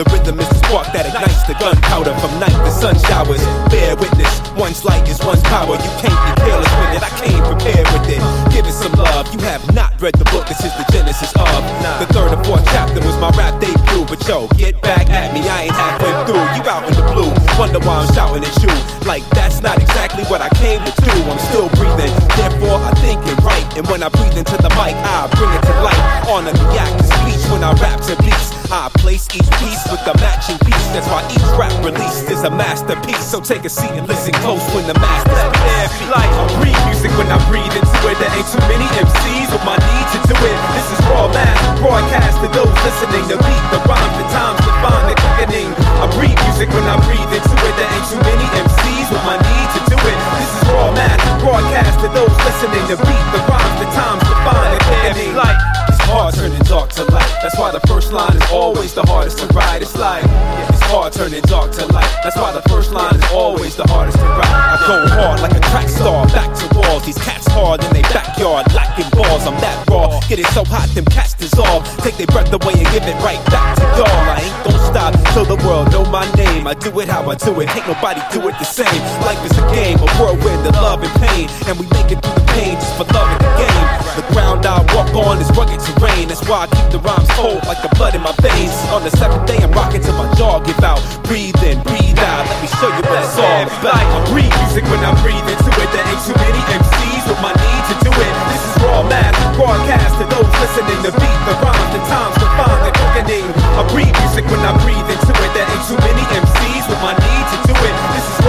The 0.00 0.16
rhythm 0.16 0.40
is 0.40 0.48
the 0.48 0.56
spark 0.64 0.88
that 0.96 1.04
ignites 1.04 1.44
the 1.44 1.52
gunpowder 1.60 2.16
from 2.24 2.32
night 2.40 2.56
to 2.56 2.72
sun 2.72 2.96
showers. 3.04 3.44
Bear 3.68 3.92
witness, 4.00 4.32
one's 4.56 4.80
light 4.80 5.04
is 5.04 5.20
one's 5.20 5.44
power. 5.44 5.76
You 5.76 5.92
can't 6.00 6.16
be 6.16 6.32
careless 6.40 6.72
with 6.72 6.96
it. 6.96 7.04
I 7.04 7.12
came 7.20 7.44
prepared 7.44 7.84
with 7.92 8.08
it. 8.08 8.24
Give 8.48 8.64
it 8.64 8.72
some 8.72 8.96
love. 8.96 9.28
You 9.28 9.44
have 9.44 9.60
not 9.76 9.92
read 10.00 10.16
the 10.16 10.24
book. 10.32 10.48
This 10.48 10.64
is 10.64 10.72
the 10.80 10.88
genesis 10.88 11.36
of. 11.36 11.60
The 12.00 12.08
third 12.16 12.32
or 12.32 12.40
fourth 12.48 12.64
chapter 12.72 12.96
was 13.04 13.12
my 13.20 13.28
rap 13.36 13.60
debut. 13.60 14.08
But 14.08 14.24
yo, 14.24 14.48
get 14.56 14.80
back 14.80 15.04
at 15.12 15.36
me. 15.36 15.44
I 15.44 15.68
ain't 15.68 15.76
halfway 15.76 16.16
through. 16.24 16.48
You 16.56 16.64
out 16.64 16.88
in 16.88 16.96
the 16.96 17.04
blue. 17.12 17.28
Wonder 17.60 17.84
why 17.84 18.00
I'm 18.00 18.08
shouting 18.16 18.40
at 18.40 18.56
you. 18.64 18.72
Like 19.04 19.20
that's 19.36 19.60
not 19.60 19.76
exactly 19.76 20.24
what 20.32 20.40
I 20.40 20.48
came 20.56 20.80
to 20.80 20.92
do. 21.04 21.12
I'm 21.28 21.36
still 21.52 21.68
breathing. 21.76 22.08
Therefore, 22.40 22.80
I 22.88 22.96
think 23.04 23.20
and 23.28 23.36
write. 23.44 23.68
And 23.76 23.84
when 23.92 24.00
I 24.00 24.08
breathe 24.08 24.40
into 24.40 24.56
the 24.64 24.72
mic, 24.80 24.96
I 24.96 25.28
bring 25.36 25.52
it 25.52 25.60
to 25.60 25.76
life 25.84 26.00
Honor 26.32 26.56
the 26.56 26.68
act 26.80 26.96
of 26.96 27.04
speech 27.04 27.19
when 27.50 27.62
I 27.66 27.74
rap 27.82 28.00
to 28.06 28.14
beats. 28.22 28.54
I 28.70 28.86
place 29.02 29.26
each 29.34 29.50
piece 29.58 29.82
with 29.90 29.98
the 30.06 30.14
matching 30.22 30.58
piece. 30.62 30.86
That's 30.94 31.06
why 31.10 31.26
each 31.26 31.42
rap 31.58 31.74
released 31.82 32.30
is 32.30 32.46
a 32.46 32.50
masterpiece. 32.50 33.26
So 33.26 33.42
take 33.42 33.66
a 33.66 33.68
seat 33.68 33.90
and 33.98 34.06
listen 34.06 34.32
close 34.38 34.62
when 34.70 34.86
the 34.86 34.94
master's 34.94 35.34
Yeah, 35.34 36.14
like 36.14 36.30
I 36.30 36.46
breathe 36.62 36.78
music 36.86 37.10
when 37.18 37.26
I 37.26 37.38
breathe 37.50 37.74
into 37.74 37.98
it. 38.06 38.16
There 38.22 38.30
ain't 38.30 38.46
too 38.46 38.62
many 38.70 38.86
MCs 38.94 39.50
with 39.50 39.64
my 39.66 39.74
need 39.74 40.06
to 40.14 40.18
do 40.30 40.36
it. 40.38 40.56
This 40.78 40.86
is 40.94 41.00
raw 41.10 41.26
math, 41.34 41.58
broadcast 41.82 42.38
to 42.46 42.48
those 42.54 42.70
listening. 42.86 43.26
The 43.26 43.42
beat, 43.42 43.64
the 43.74 43.82
rhyme, 43.90 44.14
the 44.22 44.26
times, 44.30 44.62
the 44.62 44.72
fine, 44.78 45.04
the 45.10 45.16
quickening. 45.18 45.74
I 45.98 46.06
breathe 46.14 46.38
music 46.46 46.70
when 46.70 46.86
I 46.86 46.94
breathe 47.02 47.30
into 47.34 47.54
it. 47.58 47.74
There 47.74 47.90
ain't 47.90 48.06
too 48.06 48.22
many 48.22 48.46
MCs 48.54 49.06
with 49.10 49.24
my 49.26 49.34
need 49.34 49.68
to 49.74 49.80
do 49.90 49.98
it. 49.98 50.18
This 50.38 50.50
is 50.54 50.62
raw 50.70 50.94
math, 50.94 51.18
broadcast 51.42 51.98
to 52.06 52.08
those 52.14 52.34
listening. 52.46 52.86
The 52.86 53.02
beat, 53.02 53.26
the 53.34 53.42
rhymes, 53.50 53.76
the 53.82 53.88
times, 53.98 54.22
the 54.22 54.36
fine, 54.46 54.70
the 54.70 54.80
quickening. 54.86 55.34
Like 55.34 55.58
it's 55.89 55.89
hard 56.10 56.34
turning 56.34 56.62
dark 56.66 56.90
to 56.90 57.04
light. 57.14 57.32
That's 57.42 57.56
why 57.56 57.70
the 57.70 57.80
first 57.86 58.12
line 58.12 58.36
is 58.36 58.42
always 58.50 58.92
the 58.94 59.02
hardest 59.02 59.38
to 59.38 59.46
write. 59.54 59.82
It's 59.82 59.96
like 59.96 60.24
it's 60.68 60.82
hard 60.90 61.12
turning 61.12 61.42
dark 61.42 61.70
to 61.78 61.86
light. 61.94 62.10
That's 62.22 62.36
why 62.36 62.52
the 62.52 62.62
first 62.68 62.92
line 62.92 63.14
is 63.14 63.24
always 63.32 63.76
the 63.76 63.86
hardest 63.86 64.18
to 64.18 64.26
write. 64.26 64.50
I 64.50 64.76
go 64.86 65.06
hard 65.14 65.40
like 65.40 65.54
a 65.54 65.62
track 65.70 65.88
star, 65.88 66.26
back 66.28 66.50
to 66.58 66.66
walls. 66.78 67.06
These 67.06 67.18
cats 67.18 67.46
hard 67.48 67.82
in 67.84 67.90
they 67.92 68.02
backyard, 68.02 68.66
lacking 68.74 69.10
balls. 69.10 69.46
I'm 69.46 69.54
that 69.62 69.88
raw. 69.88 70.20
Get 70.28 70.38
it 70.38 70.50
so 70.50 70.64
hot, 70.64 70.88
them 70.94 71.04
cats 71.06 71.34
dissolve. 71.34 71.86
Take 72.02 72.16
their 72.16 72.26
breath 72.28 72.52
away 72.52 72.74
and 72.74 72.88
give 72.90 73.06
it 73.06 73.16
right 73.22 73.40
back 73.46 73.78
to 73.78 73.86
y'all. 73.94 74.26
I 74.34 74.42
ain't 74.42 74.58
gon' 74.66 74.80
stop 74.90 75.14
till 75.32 75.46
the 75.46 75.58
world 75.66 75.92
know 75.92 76.04
my 76.10 76.26
name. 76.34 76.66
I 76.66 76.74
do 76.74 76.90
it 77.00 77.08
how 77.08 77.22
I 77.30 77.36
do 77.36 77.54
it. 77.60 77.70
Ain't 77.74 77.86
nobody 77.86 78.20
do 78.32 78.42
it 78.48 78.58
the 78.58 78.66
same. 78.66 79.00
Life 79.22 79.42
is 79.46 79.54
a 79.58 79.64
game, 79.70 79.98
a 79.98 80.08
whirlwind 80.18 80.66
of 80.66 80.74
love 80.74 81.02
and 81.02 81.14
pain. 81.22 81.46
And 81.70 81.78
we 81.78 81.86
make 81.94 82.10
it 82.10 82.18
through 82.22 82.34
the 82.34 82.39
pain 82.54 82.74
just 82.74 82.94
for 82.98 83.06
love 83.14 83.30
of 83.30 83.38
the 83.38 83.52
game. 83.58 83.86
The 84.18 84.26
ground 84.34 84.66
I 84.66 84.82
walk 84.94 85.10
on 85.14 85.38
is 85.38 85.50
rugged 85.54 85.80
terrain. 85.80 86.28
That's 86.28 86.42
why 86.48 86.66
I 86.66 86.68
keep 86.68 86.88
the 86.90 87.00
rhymes 87.00 87.30
cold 87.38 87.62
like 87.66 87.80
the 87.82 87.90
blood 87.96 88.14
in 88.14 88.22
my 88.22 88.34
veins. 88.42 88.74
On 88.90 89.02
the 89.02 89.10
seventh 89.10 89.46
day, 89.46 89.58
I'm 89.62 89.72
rocking 89.72 90.02
till 90.02 90.16
my 90.18 90.26
jaw 90.34 90.58
give 90.60 90.78
out. 90.82 91.00
Breathe 91.24 91.56
in, 91.62 91.78
breathe 91.86 92.18
out. 92.18 92.44
Let 92.46 92.58
me 92.62 92.68
show 92.68 92.90
you 92.90 93.04
what 93.06 93.22
it's 93.22 93.38
all 93.38 93.64
about. 93.66 93.96
I 93.96 94.18
breathe 94.30 94.52
music 94.66 94.84
when 94.90 95.00
I 95.06 95.14
breathe 95.22 95.46
into 95.46 95.70
it. 95.70 95.88
There 95.94 96.04
ain't 96.04 96.22
too 96.26 96.36
many 96.36 96.60
MCs 96.74 97.24
with 97.30 97.40
my 97.40 97.54
need 97.54 97.82
to 97.90 97.94
do 98.04 98.12
it. 98.12 98.32
This 98.50 98.62
is 98.66 98.74
raw 98.82 99.02
math, 99.06 99.36
broadcast 99.56 100.18
to 100.18 100.24
those 100.26 100.50
listening. 100.58 101.00
The 101.06 101.12
beat, 101.14 101.40
the 101.46 101.54
rhymes, 101.62 101.90
the 101.94 102.00
times, 102.10 102.34
the 102.36 102.48
find, 102.58 102.80
the 102.82 102.92
quickening. 102.98 103.46
I 103.78 103.82
breathe 103.94 104.14
music 104.26 104.44
when 104.50 104.60
I 104.66 104.74
breathe 104.82 105.08
into 105.08 105.32
it. 105.32 105.50
There 105.54 105.66
ain't 105.66 105.84
too 105.86 105.98
many 106.02 106.24
MCs 106.34 106.84
with 106.90 107.00
my 107.00 107.14
need 107.14 107.46
to 107.54 107.58
do 107.70 107.74
it. 107.78 107.89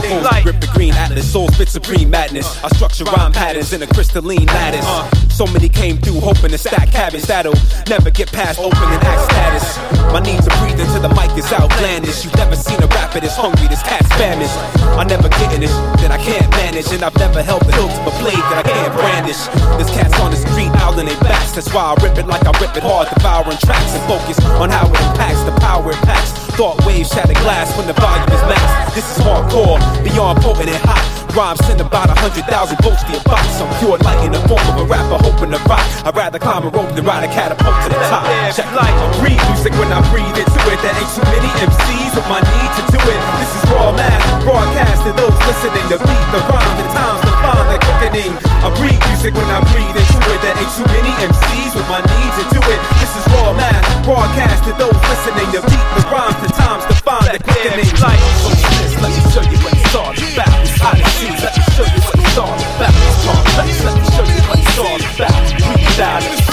quickening. 0.00 0.22
Like 0.22 0.44
grip 0.44 0.60
the 0.60 0.70
green 0.72 0.94
atlas, 0.94 1.30
soul 1.30 1.48
spit 1.48 1.68
supreme 1.68 2.10
madness. 2.10 2.62
I 2.64 2.68
structure 2.68 3.04
rhyme 3.04 3.32
patterns 3.32 3.72
in 3.72 3.82
a 3.82 3.86
crystalline 3.86 4.46
lattice. 4.46 4.84
Uh. 4.86 5.08
So 5.30 5.46
many 5.46 5.68
came 5.68 5.96
through 5.96 6.20
hoping 6.20 6.50
to 6.50 6.58
stack 6.58 6.88
habits 6.88 7.26
that'll 7.26 7.56
never 7.88 8.10
get 8.10 8.30
past 8.32 8.58
open 8.60 8.76
and 8.76 9.02
act 9.04 9.32
status. 9.32 9.78
My 10.12 10.20
need 10.20 10.42
to 10.42 10.52
breathe 10.60 10.80
into 10.80 11.00
the 11.00 11.08
mic 11.16 11.32
is 11.38 11.48
outlandish. 11.52 12.24
You've 12.24 12.36
never 12.36 12.56
seen 12.56 12.82
a 12.82 12.86
rapper 12.88 13.20
this 13.20 13.36
hungry, 13.36 13.68
this 13.68 13.82
cat's 13.82 14.08
famished. 14.20 14.52
I 15.00 15.04
never 15.04 15.28
get 15.28 15.54
in 15.54 15.60
this 15.60 15.72
that 16.04 16.10
I 16.10 16.18
can't 16.18 16.50
manage, 16.50 16.92
and 16.92 17.02
I've 17.02 17.16
never 17.16 17.42
held 17.42 17.62
the 17.64 17.72
hilt 17.72 17.88
of 17.88 18.12
a 18.12 18.14
blade 18.20 18.44
that 18.52 18.66
I 18.66 18.68
can't 18.68 18.92
brandish. 18.92 19.40
This 19.80 19.88
cat's 19.96 20.12
on 20.20 20.30
the 20.30 20.36
street 20.36 20.72
out 20.84 20.98
in 20.98 21.06
their 21.06 21.20
backs. 21.24 21.52
That's 21.52 21.72
why 21.72 21.88
I 21.88 21.94
rip 22.04 22.18
it 22.18 22.26
like 22.26 22.44
I 22.44 22.52
rip 22.60 22.76
it 22.76 22.84
hard, 22.84 23.08
devouring 23.08 23.56
tracks 23.64 23.96
and 23.96 24.04
focus 24.04 24.36
on 24.60 24.68
how 24.68 24.84
it 24.92 25.00
impacts 25.08 25.40
the 25.48 25.49
power 25.58 25.90
it 25.90 26.00
packs. 26.06 26.30
Thought 26.54 26.84
waves 26.86 27.10
shatter 27.10 27.34
glass 27.40 27.74
when 27.76 27.86
the 27.86 27.94
volume 27.94 28.28
is 28.30 28.44
maxed. 28.44 28.94
This 28.94 29.06
is 29.16 29.22
hardcore, 29.24 29.80
beyond 30.04 30.40
potent 30.42 30.68
and 30.68 30.82
hot. 30.84 31.20
Rhymes 31.30 31.62
send 31.62 31.80
about 31.80 32.10
a 32.10 32.16
hundred 32.18 32.42
thousand 32.50 32.82
volts 32.82 33.06
to 33.06 33.14
your 33.14 33.22
box. 33.22 33.46
I'm 33.62 33.70
pure 33.78 33.94
light 34.02 34.18
in 34.26 34.34
the 34.34 34.42
form 34.50 34.66
of 34.66 34.82
a 34.82 34.86
rapper 34.86 35.14
hoping 35.22 35.54
to 35.54 35.62
rock. 35.70 35.82
I'd 36.02 36.16
rather 36.18 36.42
climb 36.42 36.66
a 36.66 36.70
rope 36.74 36.90
than 36.98 37.06
ride 37.06 37.22
a 37.22 37.30
catapult 37.30 37.70
to 37.86 37.88
the 37.88 37.98
top. 38.10 38.26
Check 38.50 38.66
like 38.74 38.90
I 38.90 39.06
breathe 39.22 39.38
music 39.46 39.70
when 39.78 39.94
I 39.94 40.02
breathe 40.10 40.34
into 40.34 40.60
it. 40.66 40.78
There 40.82 40.90
ain't 40.90 41.12
too 41.14 41.22
many 41.30 41.46
MCs 41.62 42.12
with 42.18 42.26
my 42.26 42.42
need 42.42 42.70
to 42.76 42.84
do 42.90 42.98
it. 42.98 43.20
This 43.38 43.52
is 43.56 43.62
raw 43.70 43.94
math, 43.94 44.42
broadcast 44.42 45.06
to 45.06 45.14
those 45.14 45.38
listening. 45.46 45.86
The 45.86 46.02
beat, 46.02 46.26
the 46.34 46.42
rhyme, 46.50 46.74
the 46.82 46.86
times, 46.90 47.22
the 47.22 47.32
find, 47.38 47.66
the 47.70 47.78
quickening. 47.78 48.34
I 48.66 48.68
breathe 48.74 48.98
music 49.06 49.30
when 49.38 49.46
I 49.54 49.62
breathe 49.70 49.94
into 49.94 50.18
it. 50.34 50.40
There 50.42 50.56
ain't 50.58 50.72
too 50.74 50.86
many 50.90 51.12
MCs 51.30 51.78
with 51.78 51.86
my 51.86 52.02
need 52.02 52.32
to 52.42 52.44
do 52.58 52.60
it. 52.74 52.80
This 52.98 53.12
is 53.14 53.24
raw 53.38 53.54
math, 53.54 53.86
broadcast 54.02 54.66
to 54.66 54.74
those 54.74 54.98
listening. 54.98 55.39
The 55.40 55.46
beat, 55.62 55.88
the 55.96 56.04
rhymes, 56.12 56.36
the 56.42 56.52
times, 56.52 56.84
the 56.86 56.94
find, 57.00 57.24
the 57.24 57.42
quickening. 57.42 57.88
Like, 57.98 58.20
so 58.44 58.52
this, 58.54 58.92
let 59.00 59.10
me 59.10 59.20
show 59.32 59.40
you 59.40 59.58
what 59.64 59.72
it's 59.72 59.94
all 59.96 60.12
about. 60.12 60.52
Odyssey, 60.84 61.32
let 61.40 61.56
me 61.56 61.64
show 61.74 61.88
you 61.88 62.00
what 62.06 62.20
it's 62.20 62.38
all 62.38 62.54
about. 62.54 62.92
Complex, 63.24 63.82
let 63.82 63.94
me 63.96 64.04
show 64.14 64.28
you 64.28 64.42
what 64.46 64.58
it's 64.60 64.78
all 64.78 65.00
about. 65.00 65.32
Breathe 65.56 66.00
out, 66.00 66.22
let 66.22 66.30
me. 66.30 66.50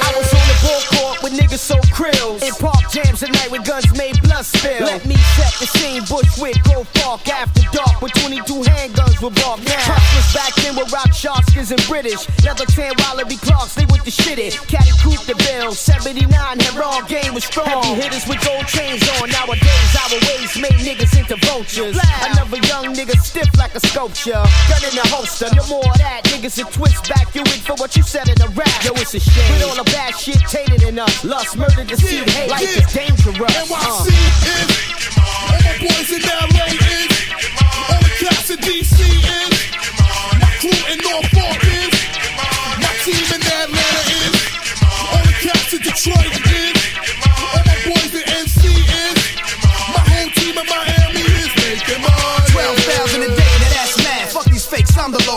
I 0.00 0.14
was 0.16 0.30
on 0.32 0.44
the 0.46 0.56
ball 0.62 0.82
court 0.94 1.22
with 1.22 1.32
niggas 1.34 1.58
so 1.58 1.76
krills. 1.92 2.42
In 2.42 2.54
park 2.54 2.90
jams 2.90 3.22
at 3.22 3.32
night 3.32 3.50
with 3.50 3.64
guns 3.66 3.90
made 3.98 4.20
blood 4.22 4.44
spill. 4.44 4.86
Let 4.86 5.04
me 5.04 5.16
set 5.16 5.52
the 5.58 5.66
scene, 5.66 6.02
Bushwick, 6.08 6.62
Grove 6.64 6.88
Park, 6.94 7.28
after 7.28 7.57
dark 7.57 7.57
with 7.57 7.57
22 7.57 7.57
with 9.28 9.36
bark 9.44 9.60
now. 9.64 9.76
Hustlers 9.84 10.28
back 10.32 10.52
then 10.64 10.74
were 10.76 10.88
rock 10.88 11.12
sharkskins 11.12 11.70
and 11.70 11.80
British. 11.86 12.24
Leather 12.44 12.64
tan 12.66 12.92
Wallaby 13.04 13.36
Clarks, 13.36 13.74
they 13.74 13.84
with 13.86 14.04
the 14.04 14.10
shit 14.10 14.38
it. 14.38 14.56
Caddy 14.68 14.90
Coupe 15.04 15.24
de 15.26 15.34
Ville, 15.44 15.72
79 15.72 16.28
had 16.32 16.74
raw 16.74 17.00
game 17.06 17.34
was 17.34 17.44
strong. 17.44 17.68
Heavy 17.68 18.02
hitters 18.02 18.24
with 18.26 18.40
gold 18.44 18.66
chains 18.66 19.02
on. 19.20 19.28
Nowadays, 19.30 19.90
our 20.00 20.16
ways 20.28 20.52
make 20.56 20.78
niggas 20.80 21.12
into 21.18 21.36
vultures. 21.46 21.98
Another 22.24 22.58
young 22.68 22.94
nigga 22.94 23.16
stiff 23.20 23.48
like 23.58 23.74
a 23.74 23.80
sculpture. 23.80 24.40
Gun 24.68 24.82
in 24.88 24.94
the 24.96 25.04
holster, 25.12 25.48
no 25.54 25.64
more 25.68 25.84
of 25.84 25.98
that. 25.98 26.24
Niggas 26.32 26.56
will 26.58 26.70
twist 26.72 27.08
back 27.08 27.34
you 27.34 27.42
in 27.42 27.60
for 27.66 27.76
what 27.76 27.96
you 27.96 28.02
said 28.02 28.28
in 28.28 28.40
a 28.40 28.48
rap. 28.56 28.72
Yo, 28.84 28.92
it's 28.96 29.14
a 29.14 29.20
shame. 29.20 29.52
With 29.52 29.64
all 29.68 29.76
the 29.76 29.88
bad 29.92 30.16
shit 30.16 30.40
tainted 30.48 30.82
in 30.82 30.98
us. 30.98 31.24
Lust, 31.24 31.56
murder, 31.56 31.84
deceit, 31.84 32.28
hate. 32.30 32.50
Life 32.50 32.62
is 32.64 32.92
dangerous. 32.92 33.36
NYC 33.36 33.72
Uh. 33.76 34.04
is, 34.08 35.18
all 35.18 35.58
my 35.60 35.76
boys 35.80 36.10
in 36.12 36.22
LA 36.24 36.66
is, 36.72 37.27
all 38.28 38.48
the 38.48 38.56
DC 38.56 39.00
is, 39.00 39.54
my 40.40 40.50
crew 40.60 40.80
in 40.92 40.98
Norfolk 41.00 41.64
is, 41.64 41.94
my 42.82 42.92
team 43.04 43.24
in 43.34 43.40
Atlanta 43.40 44.02
is, 44.20 44.36
all 44.84 45.22
the 45.24 45.34
cats 45.40 45.72
in 45.72 45.80
Detroit 45.80 46.47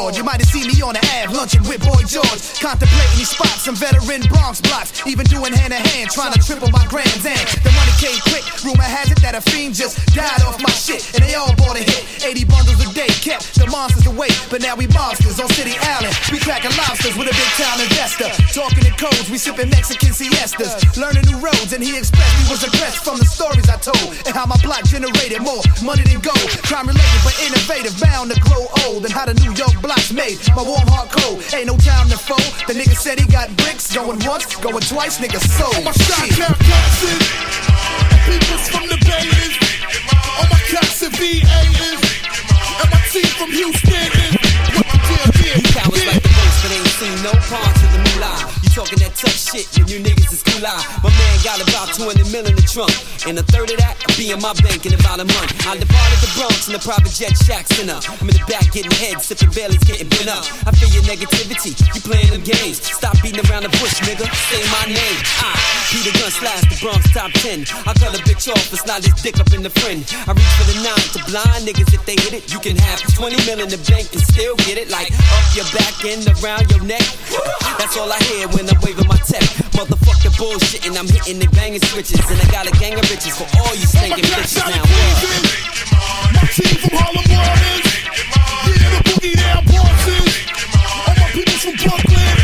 You 0.10 0.26
might 0.26 0.42
have 0.42 0.50
seen 0.50 0.66
me 0.66 0.82
on 0.82 0.98
the 0.98 1.04
Ave, 1.22 1.30
lunching 1.38 1.62
with 1.70 1.78
Boy 1.86 2.02
George. 2.10 2.42
Contemplating 2.58 3.22
these 3.22 3.30
spots, 3.30 3.62
some 3.62 3.78
veteran 3.78 4.26
Bronx 4.34 4.58
blocks. 4.58 5.06
Even 5.06 5.30
doing 5.30 5.54
hand 5.54 5.78
to 5.78 5.82
hand, 5.94 6.10
trying 6.10 6.34
to 6.34 6.42
triple 6.42 6.74
my 6.74 6.82
grams. 6.90 7.22
And 7.22 7.38
the 7.62 7.70
money 7.78 7.94
came 8.02 8.18
quick. 8.26 8.42
Rumor 8.66 8.82
has 8.82 9.14
it 9.14 9.22
that 9.22 9.38
a 9.38 9.42
fiend 9.46 9.78
just 9.78 10.02
died 10.18 10.42
off 10.42 10.58
my 10.58 10.74
shit. 10.74 11.06
And 11.14 11.22
they 11.22 11.38
all 11.38 11.54
bought 11.54 11.78
a 11.78 11.86
hit. 11.86 12.26
80 12.26 12.50
bundles 12.50 12.82
a 12.82 12.90
day, 12.98 13.14
kept 13.22 13.54
the 13.54 13.70
monsters 13.70 14.10
away. 14.10 14.34
But 14.50 14.66
now 14.66 14.74
we 14.74 14.90
monsters 14.90 15.38
on 15.38 15.48
City 15.54 15.78
Island. 15.78 16.18
We 16.34 16.42
cracking 16.42 16.74
lobsters 16.82 17.14
with 17.14 17.30
a 17.30 17.36
big 17.38 17.52
town 17.62 17.78
investor. 17.78 18.34
Talking 18.58 18.90
in 18.90 18.98
codes, 18.98 19.30
we 19.30 19.38
sipping 19.38 19.70
Mexican 19.70 20.18
siestas. 20.18 20.82
Learning 20.98 21.24
new 21.30 21.38
roads, 21.38 21.78
and 21.78 21.82
he 21.82 21.94
expressed 21.94 22.36
he 22.42 22.46
was 22.50 22.66
impressed 22.66 23.06
from 23.06 23.22
the 23.22 23.26
stories 23.30 23.70
I 23.70 23.78
told. 23.78 24.18
And 24.26 24.34
how 24.34 24.50
my 24.50 24.58
block 24.66 24.82
generated 24.90 25.46
more 25.46 25.62
money 25.86 26.02
than 26.10 26.26
gold. 26.26 26.50
Crime 26.66 26.90
related, 26.90 27.22
but 27.22 27.38
innovative, 27.46 27.94
bound 28.02 28.34
to 28.34 28.38
grow 28.42 28.66
old. 28.90 29.06
And 29.06 29.14
how 29.14 29.30
the 29.30 29.38
New 29.38 29.54
York 29.54 29.78
blocks 29.92 30.14
made 30.14 30.40
my 30.56 30.64
warm 30.64 30.88
heart 30.88 31.12
cold. 31.12 31.44
Ain't 31.54 31.68
no 31.68 31.76
time 31.76 32.08
to 32.08 32.18
fold. 32.18 32.40
The 32.68 32.74
nigga 32.74 32.96
said 32.96 33.20
he 33.20 33.28
got 33.28 33.52
bricks, 33.58 33.94
going 33.94 34.20
once, 34.24 34.56
going 34.56 34.84
twice, 34.88 35.20
nigga 35.20 35.40
sold. 35.40 35.76
All 35.76 35.84
my 35.84 35.92
shot 35.92 36.30
count 36.32 36.60
classes, 36.64 37.24
peoples 38.24 38.66
from 38.72 38.88
the 38.88 38.98
Bay 39.04 39.28
is, 39.28 39.56
all 40.40 40.48
my 40.48 40.62
cats 40.72 41.04
in 41.04 41.12
VA 41.12 41.60
is, 41.92 42.02
and 42.80 42.90
my 42.92 43.02
team 43.12 43.32
from 43.36 43.52
Houston 43.52 44.12
is. 44.32 44.52
You 45.52 45.64
cowards 45.76 46.06
like 46.08 46.24
the 46.24 46.32
most, 46.32 46.58
but 46.64 46.72
ain't 46.72 46.88
seen 46.96 47.18
no 47.28 47.34
parts 47.52 47.84
of 47.84 47.92
the 47.92 48.00
moolah. 48.00 48.48
You 48.61 48.61
talking 48.72 49.04
that 49.04 49.12
tough 49.20 49.36
shit 49.36 49.68
when 49.76 49.88
you 49.92 50.00
niggas 50.00 50.32
is 50.32 50.44
cool 50.44 50.64
out. 50.64 50.80
My 51.04 51.12
man 51.12 51.36
got 51.44 51.60
about 51.60 51.92
200 51.92 52.24
mil 52.32 52.48
in 52.48 52.56
the 52.56 52.64
trunk. 52.64 52.92
And 53.28 53.36
a 53.38 53.44
third 53.52 53.70
of 53.70 53.78
that 53.84 54.00
be 54.16 54.32
in 54.32 54.40
my 54.40 54.56
bank 54.64 54.88
in 54.88 54.96
about 54.96 55.20
a 55.20 55.28
month. 55.28 55.52
I 55.68 55.76
departed 55.76 56.20
the 56.24 56.32
Bronx 56.40 56.72
in 56.72 56.76
a 56.76 56.82
private 56.82 57.12
jet 57.12 57.36
shack 57.36 57.68
center. 57.68 58.00
Uh, 58.00 58.18
I'm 58.22 58.32
in 58.32 58.36
the 58.40 58.46
back 58.48 58.72
getting 58.72 58.92
head, 58.96 59.20
sipping 59.20 59.52
Bailey's, 59.52 59.84
getting 59.84 60.08
bent 60.08 60.32
up. 60.32 60.48
I 60.64 60.72
feel 60.72 60.88
your 60.90 61.04
negativity, 61.04 61.76
you 61.92 62.00
playing 62.02 62.32
them 62.32 62.44
games. 62.48 62.80
Stop 62.80 63.20
beating 63.20 63.44
around 63.52 63.68
the 63.68 63.74
bush, 63.84 64.00
nigga. 64.08 64.26
Say 64.50 64.64
my 64.72 64.88
name. 64.88 65.20
I, 65.44 65.52
Peter 65.92 66.16
Gunz 66.16 66.40
slash 66.40 66.64
the 66.72 66.78
Bronx 66.80 67.04
top 67.12 67.32
10. 67.44 67.68
I 67.84 67.92
cut 68.00 68.16
a 68.16 68.22
bitch 68.24 68.48
off, 68.48 68.72
it's 68.72 68.88
not 68.88 69.04
his 69.04 69.14
dick 69.20 69.38
up 69.44 69.52
in 69.52 69.62
the 69.62 69.74
friend. 69.84 70.08
I 70.24 70.32
reach 70.32 70.54
for 70.56 70.66
the 70.72 70.78
nine 70.80 71.08
to 71.18 71.20
blind 71.28 71.68
niggas 71.68 71.92
if 71.94 72.06
they 72.08 72.16
hit 72.16 72.32
it. 72.32 72.48
You 72.54 72.60
can 72.64 72.78
have 72.78 73.04
20 73.20 73.36
mil 73.44 73.60
in 73.60 73.70
the 73.70 73.82
bank 73.92 74.08
and 74.16 74.24
still 74.24 74.56
get 74.64 74.80
it. 74.80 74.90
Like 74.90 75.12
up 75.12 75.46
your 75.52 75.68
back 75.76 75.98
and 76.08 76.24
around 76.40 76.72
your 76.72 76.84
neck. 76.88 77.04
That's 77.78 77.98
all 77.98 78.12
I 78.12 78.20
hear 78.32 78.48
when 78.56 78.61
I'm 78.70 78.80
waving 78.82 79.08
my 79.08 79.18
tech. 79.26 79.42
Motherfuck 79.74 80.22
the 80.22 80.30
bullshit 80.38 80.86
and 80.86 80.98
I'm 80.98 81.08
hitting 81.08 81.40
the 81.40 81.48
banging 81.56 81.82
switches. 81.82 82.20
And 82.30 82.40
I 82.42 82.46
got 82.52 82.68
a 82.68 82.74
gang 82.78 82.94
of 82.94 83.06
bitches 83.08 83.34
for 83.38 83.48
all 83.58 83.74
you 83.76 83.88
stinking 83.88 84.26
bitches 84.26 84.62
now. 84.70 84.84
What? 84.84 86.36
My 86.36 86.46
team 86.52 86.76
from 86.82 86.94
Harlem 87.00 87.26
Waters, 87.32 87.88
yeah, 88.68 88.92
the 88.92 89.02
boogie 89.10 89.36
down 89.40 89.66
bosses. 89.66 90.30
All 90.78 91.16
my 91.16 91.28
people 91.32 91.58
from 91.58 91.76
Brooklyn 91.80 92.41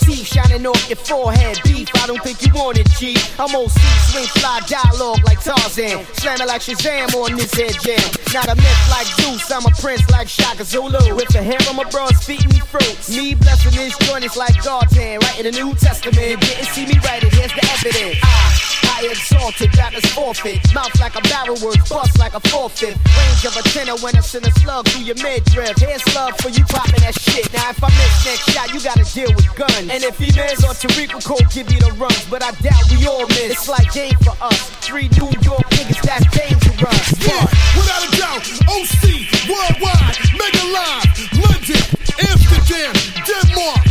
teeth 0.00 0.26
shining 0.26 0.66
off 0.66 0.88
your 0.88 0.96
forehead. 0.96 1.60
Beef, 1.64 1.88
I 1.96 2.06
don't 2.06 2.22
think 2.22 2.44
you 2.44 2.52
want 2.54 2.78
it, 2.78 2.88
G. 2.98 3.16
I'm 3.38 3.54
OC, 3.54 3.78
swing 4.10 4.28
fly 4.38 4.60
dialogue 4.66 5.24
like 5.24 5.40
Tarzan. 5.42 6.04
Slamming 6.14 6.46
like 6.46 6.62
Shazam 6.62 7.14
on 7.14 7.36
this 7.36 7.52
head 7.54 7.76
jam. 7.80 8.00
Not 8.32 8.48
a 8.48 8.56
myth 8.56 8.82
like 8.90 9.06
Zeus, 9.18 9.50
I'm 9.50 9.64
a 9.64 9.70
prince 9.80 10.08
like 10.10 10.28
Shaka 10.28 10.64
Zulu. 10.64 11.14
With 11.14 11.28
the 11.28 11.42
hair 11.42 11.58
on 11.68 11.76
my 11.76 11.88
bras 11.90 12.24
feeding 12.24 12.50
me 12.50 12.60
fruits. 12.60 13.10
Me 13.10 13.34
blessing 13.34 13.72
this 13.72 13.96
joint 13.98 14.24
is 14.24 14.36
like 14.36 14.62
God's 14.62 14.94
hand, 14.94 15.22
in 15.38 15.44
the 15.44 15.52
New 15.52 15.74
Testament. 15.74 16.16
You 16.18 16.36
didn't 16.36 16.66
see 16.66 16.86
me 16.86 16.98
write 17.04 17.24
it, 17.24 17.32
here's 17.32 17.52
the 17.52 17.64
evidence. 17.78 18.18
I 18.22 18.65
high 18.96 19.10
exalted, 19.10 19.76
rappers 19.76 20.04
forfeit. 20.12 20.60
Mouth 20.74 20.92
like 21.00 21.16
a 21.16 21.22
barrel 21.28 21.56
words, 21.60 21.88
bust 21.88 22.18
like 22.18 22.34
a 22.34 22.40
forfeit. 22.48 22.96
Range 22.96 23.44
of 23.44 23.56
a 23.56 23.62
tenor 23.70 23.96
when 24.00 24.16
I 24.16 24.20
send 24.20 24.46
a 24.46 24.52
slug 24.60 24.88
through 24.88 25.04
your 25.04 25.16
midriff. 25.16 25.76
Here's 25.78 26.04
love 26.14 26.36
for 26.40 26.48
you 26.48 26.64
popping 26.64 27.00
that 27.04 27.18
shit. 27.18 27.52
Now 27.52 27.70
if 27.70 27.82
I 27.82 27.88
miss 27.88 28.24
next 28.24 28.44
shot, 28.52 28.72
you 28.72 28.80
gotta 28.80 29.04
deal 29.12 29.32
with 29.36 29.48
guns. 29.54 29.88
And 29.90 30.02
if 30.02 30.16
he 30.18 30.32
miss 30.32 30.64
or 30.64 30.72
Tariq 30.72 31.12
Code 31.24 31.48
give 31.52 31.70
you 31.70 31.80
the 31.80 31.92
runs, 32.00 32.24
but 32.30 32.42
I 32.42 32.52
doubt 32.64 32.84
we 32.90 33.06
all 33.06 33.26
miss. 33.28 33.60
It's 33.60 33.68
like 33.68 33.92
game 33.92 34.16
for 34.24 34.36
us. 34.40 34.60
Three 34.80 35.08
New 35.20 35.30
York 35.44 35.66
niggas, 35.76 36.00
that's 36.02 36.26
dangerous. 36.32 37.06
Yeah, 37.20 37.44
without 37.76 38.02
a 38.06 38.10
doubt, 38.16 38.42
OC, 38.70 39.28
worldwide, 39.48 40.16
mega 40.40 40.64
live, 40.72 41.10
London, 41.36 41.84
Amsterdam, 42.22 42.92
Denmark, 43.28 43.84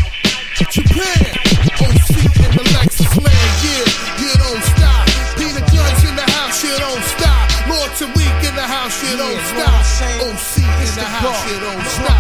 Japan, 0.72 1.26
OC 1.84 2.10
in 2.42 2.52
the 2.58 2.64
Lexus 2.74 3.14
land, 3.22 3.54
yeah. 3.64 4.06
Peter 4.26 4.40
Gunz 4.40 4.75
in 6.66 6.72
the 6.72 6.72
house, 6.72 6.72
you 6.72 6.78
don't 6.80 7.04
stop. 7.04 7.68
Lord 7.68 7.92
Tariq 7.92 8.50
in 8.50 8.56
the 8.56 8.62
house, 8.62 9.04
you 9.04 9.18
don't 9.18 9.42
stop. 9.46 9.70
OC 10.22 10.58
in 10.58 10.96
the 10.96 11.04
house, 11.04 11.52
you 11.52 11.60
don't 11.60 11.86
stop. 11.86 12.16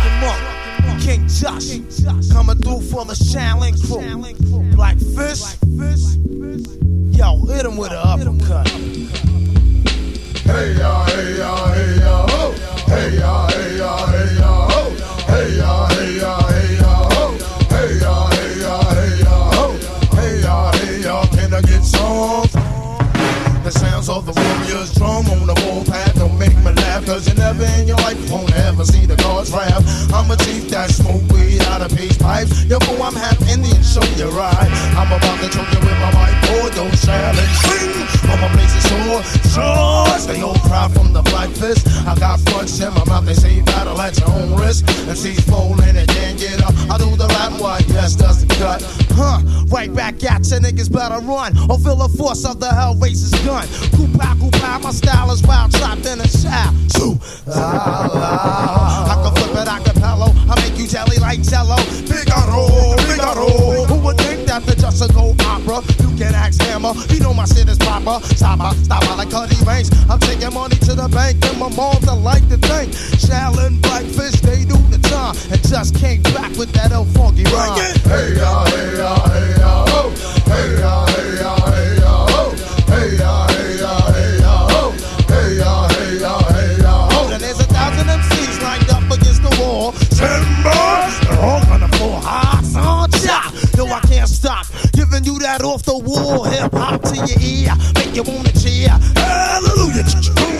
King 1.02 1.28
Josh, 1.28 2.32
coming 2.32 2.58
through 2.58 2.82
for 2.82 3.06
the 3.06 3.14
Shaolin 3.14 3.76
crew. 3.86 4.02
Black 4.76 4.98
Fish, 4.98 5.44
yo, 7.16 7.46
hit 7.46 7.66
him 7.66 7.78
with 7.78 7.92
an 7.92 7.98
uppercut. 7.98 8.68
Hey 10.46 10.78
ya, 10.78 11.06
hey 11.06 11.38
ya, 11.38 11.65
of 32.44 32.49
peace 32.49 32.66
pipes 32.66 32.66
Yo, 32.66 32.78
I'm 33.03 33.16
half 33.16 33.40
Indian, 33.49 33.82
show 33.84 34.03
you're 34.18 34.32
right. 34.32 34.70
I'm 34.98 35.07
about 35.07 35.40
to 35.41 35.49
choke 35.49 35.72
you 35.72 35.80
with 35.80 35.98
my 35.99 36.12
mic, 36.16 36.36
boy, 36.49 36.70
don't 36.76 36.95
challenge 36.99 37.56
Sing, 37.64 38.30
I'ma 38.30 38.52
blaze 38.53 38.76
it 38.76 38.84
sure, 38.90 39.24
sure 39.52 40.20
Stay 40.20 40.41
old 40.41 40.60
proud 40.62 40.94
from 40.94 41.14
the 41.14 41.22
black 41.24 41.49
fist. 41.49 41.88
I 42.07 42.16
got 42.16 42.40
fronts 42.49 42.80
in 42.80 42.94
my 42.94 43.06
mouth, 43.06 43.26
they 43.26 43.34
say 43.34 43.53
you 43.53 43.64
battle 43.64 43.99
at 44.02 44.18
your 44.20 44.30
own 44.30 44.60
risk. 44.60 44.88
And 45.07 45.18
she's 45.18 45.40
falling 45.41 45.95
and 45.95 46.07
can't 46.10 46.38
get 46.40 46.64
up. 46.64 46.74
I 46.90 46.98
do 46.98 47.16
the 47.16 47.28
rap, 47.28 47.60
why, 47.60 47.80
yes, 47.88 48.16
that's 48.16 48.44
the 48.44 48.48
cut 48.56 48.82
Huh, 49.12 49.40
right 49.68 49.94
back 49.94 50.24
at 50.24 50.49
you 50.49 50.60
niggas 50.60 50.91
better 50.91 51.20
run. 51.26 51.57
Or 51.70 51.78
feel 51.80 51.95
the 51.95 52.10
force 52.18 52.45
of 52.45 52.60
the 52.60 52.74
hell 52.74 52.95
raises 52.95 53.32
gun. 53.45 53.68
Koopa, 53.95 54.36
koopa, 54.40 54.84
my 54.84 54.91
style 54.91 55.32
is 55.32 55.41
wild, 55.44 55.72
trapped 55.72 56.06
in 56.06 56.20
a 56.20 56.28
shout. 56.28 56.74
Shoo, 56.98 57.18
ah, 57.48 58.10
ah. 58.14 59.12
I 59.12 59.24
can 59.24 59.36
flip 59.36 59.62
it, 59.62 59.68
I 59.68 59.80
can 59.84 59.95
you 60.86 60.91
jelly 60.91 61.18
like 61.18 61.41
jello. 61.41 61.78
Figaro, 62.06 62.68
Figaro. 63.10 63.86
Who 63.86 63.95
would 64.06 64.18
think 64.18 64.45
that 64.48 64.64
the 64.66 64.76
just 64.76 65.02
a 65.02 65.12
gold 65.14 65.41
opera? 65.41 65.82
You 66.02 66.16
can 66.18 66.36
ask 66.36 66.62
Hammer, 66.62 66.94
you 67.10 67.20
know 67.20 67.34
my 67.34 67.45
shit 67.45 67.68
is 67.70 67.78
proper. 67.78 68.24
Stopper, 68.36 68.76
stopper 68.84 69.16
like 69.16 69.32
Cuddy 69.32 69.57
Banks. 69.66 69.90
I'm 70.10 70.20
taking 70.20 70.53
money 70.53 70.76
to 70.88 70.94
the 70.94 71.07
bank, 71.10 71.44
and 71.45 71.60
my 71.60 71.70
moms 71.76 72.07
I 72.07 72.14
like 72.14 72.48
to 72.49 72.57
think. 72.57 72.91
Shaolin, 73.18 73.82
Blackfish, 73.82 74.41
they 74.41 74.66
do 74.66 74.78
the 74.94 74.99
time. 75.10 75.36
And 75.52 75.62
just 75.68 75.95
came 75.95 76.22
back 76.36 76.52
with 76.57 76.72
that 76.74 76.91
old 76.94 77.10
funky 77.10 77.44
rhyme. 77.45 77.80
Hey 78.06 78.36
ya, 78.38 78.66
hey 78.66 78.98
ya, 78.98 79.16
hey 79.30 79.52
ya, 79.57 79.86
ho. 79.90 80.10
Hey 80.45 80.80
ya, 80.80 81.06
hey 81.06 81.36
ya, 81.36 81.36
hey 81.36 81.41
ya, 81.41 81.55
you 95.26 95.39
that 95.39 95.64
off 95.64 95.81
the 95.84 95.97
wall 95.97 96.43
hip 96.43 96.72
hop 96.72 97.02
to 97.02 97.15
your 97.15 97.39
ear, 97.41 97.73
make 97.95 98.14
you 98.14 98.22
wanna 98.22 98.53
cheer. 98.53 98.93
Hallelujah. 99.18 100.06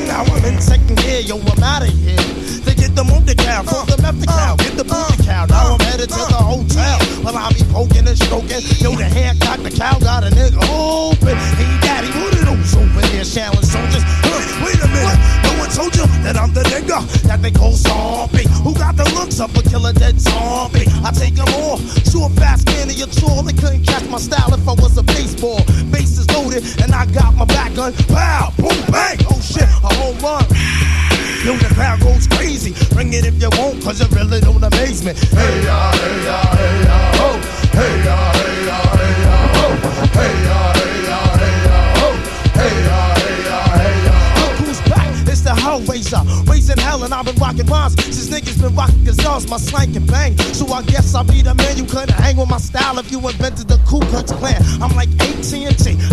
Now 0.10 0.26
I'm 0.26 0.46
in 0.46 0.60
second 0.62 0.98
gear, 0.98 1.22
yo, 1.22 1.38
I'm 1.38 1.62
out 1.62 1.84
of 1.84 1.90
here. 1.90 2.18
To 2.66 2.72
get 2.74 2.96
the 2.96 3.04
monkey 3.04 3.36
cow, 3.36 3.62
from 3.62 3.86
the 3.86 4.02
method 4.02 4.28
cow, 4.28 4.56
get 4.58 4.74
the 4.78 4.84
booty 4.84 5.24
cow. 5.24 5.46
Now 5.46 5.76
I'm 5.76 5.80
headed 5.86 6.10
to 6.10 6.18
the 6.18 6.42
hotel. 6.42 6.98
While 7.22 7.38
I 7.38 7.52
be 7.54 7.64
poking 7.70 8.08
and 8.08 8.18
stroking. 8.18 8.66
Yo, 8.82 8.96
the 8.96 9.06
hair 9.06 9.34
got 9.40 9.62
the 9.62 9.70
cow, 9.70 10.00
got 10.00 10.24
a 10.24 10.30
nigga 10.34 10.58
open. 10.66 11.38
Hey, 11.62 11.70
daddy, 11.86 12.10
what 12.18 12.25
those 12.66 12.76
over 12.82 13.02
there, 13.02 13.24
soldiers? 13.24 14.04
Huh, 14.26 14.66
wait 14.66 14.80
a 14.82 14.88
minute, 14.90 15.20
no 15.44 15.60
one 15.60 15.70
told 15.70 15.96
you 15.96 16.06
that 16.24 16.38
I'm 16.38 16.54
the 16.54 16.64
nigga 16.74 17.02
that 17.24 17.42
they 17.42 17.52
call 17.52 17.74
zombie. 17.74 18.48
Who 18.64 18.74
got 18.74 18.96
the 18.96 19.06
looks 19.14 19.40
of 19.40 19.56
a 19.56 19.62
killer 19.62 19.94
dead 19.94 20.20
zombie? 20.20 20.86
I 21.04 21.12
take 21.12 21.36
them 21.36 21.50
all, 21.62 21.78
short, 22.10 22.34
fast, 22.34 22.68
skinny, 22.68 22.94
you're 22.94 23.08
tall. 23.08 23.44
They 23.44 23.54
couldn't 23.54 23.84
catch 23.84 24.08
my 24.10 24.18
style 24.18 24.54
if 24.54 24.68
I 24.68 24.74
was 24.74 24.98
a 24.98 25.04
baseball. 25.04 25.62
Base 25.92 26.18
is 26.18 26.30
loaded, 26.32 26.64
and 26.82 26.94
I 26.94 27.06
got 27.08 27.36
my 27.36 27.46
back 27.46 27.76
gun. 27.76 27.94
Pow, 28.10 28.54
boom, 28.58 28.78
bang. 28.90 29.18
Oh 29.30 29.40
shit, 29.42 29.70
a 29.84 29.92
home 30.02 30.18
run. 30.20 30.46
Yo, 31.46 31.54
the 31.62 31.70
crowd 31.76 32.02
goes 32.02 32.28
crazy. 32.28 32.74
Bring 32.96 33.14
it 33.14 33.26
if 33.26 33.40
you 33.42 33.50
won't, 33.58 33.84
cause 33.84 34.02
you 34.02 34.08
really 34.18 34.42
don't 34.42 34.64
amaze 34.64 35.06
me. 35.06 35.14
Hey 35.14 35.64
ya, 35.64 35.92
hey 35.94 36.18
ya, 36.26 36.38
hey 36.58 36.76
ya, 36.82 36.90
ya, 36.90 37.12
oh, 37.22 37.38
hey 37.78 38.04
ya, 38.06 38.35
razor. 45.96 46.26
Raising 46.66 46.82
hell 46.84 47.04
and 47.04 47.14
I've 47.14 47.26
been 47.26 47.36
rocking 47.36 47.68
rhymes 47.68 47.94
since 48.06 48.26
niggas 48.34 48.60
been 48.60 48.74
rocking 48.74 49.04
gazelles, 49.04 49.48
my 49.48 49.58
slang 49.58 49.94
can 49.94 50.04
bang. 50.08 50.36
So 50.58 50.66
I 50.74 50.82
guess 50.82 51.14
I'll 51.14 51.24
be 51.24 51.44
the 51.44 51.54
man 51.54 51.78
you 51.78 51.86
couldn't 51.86 52.18
hang 52.18 52.38
with 52.38 52.50
my 52.50 52.58
style 52.58 52.98
if 52.98 53.12
you 53.12 53.20
invented 53.20 53.68
the 53.68 53.78
Ku 53.86 54.00
Klux 54.10 54.32
Klan. 54.32 54.58
I'm 54.82 54.90
like 54.98 55.14
AT&T, 55.22 55.62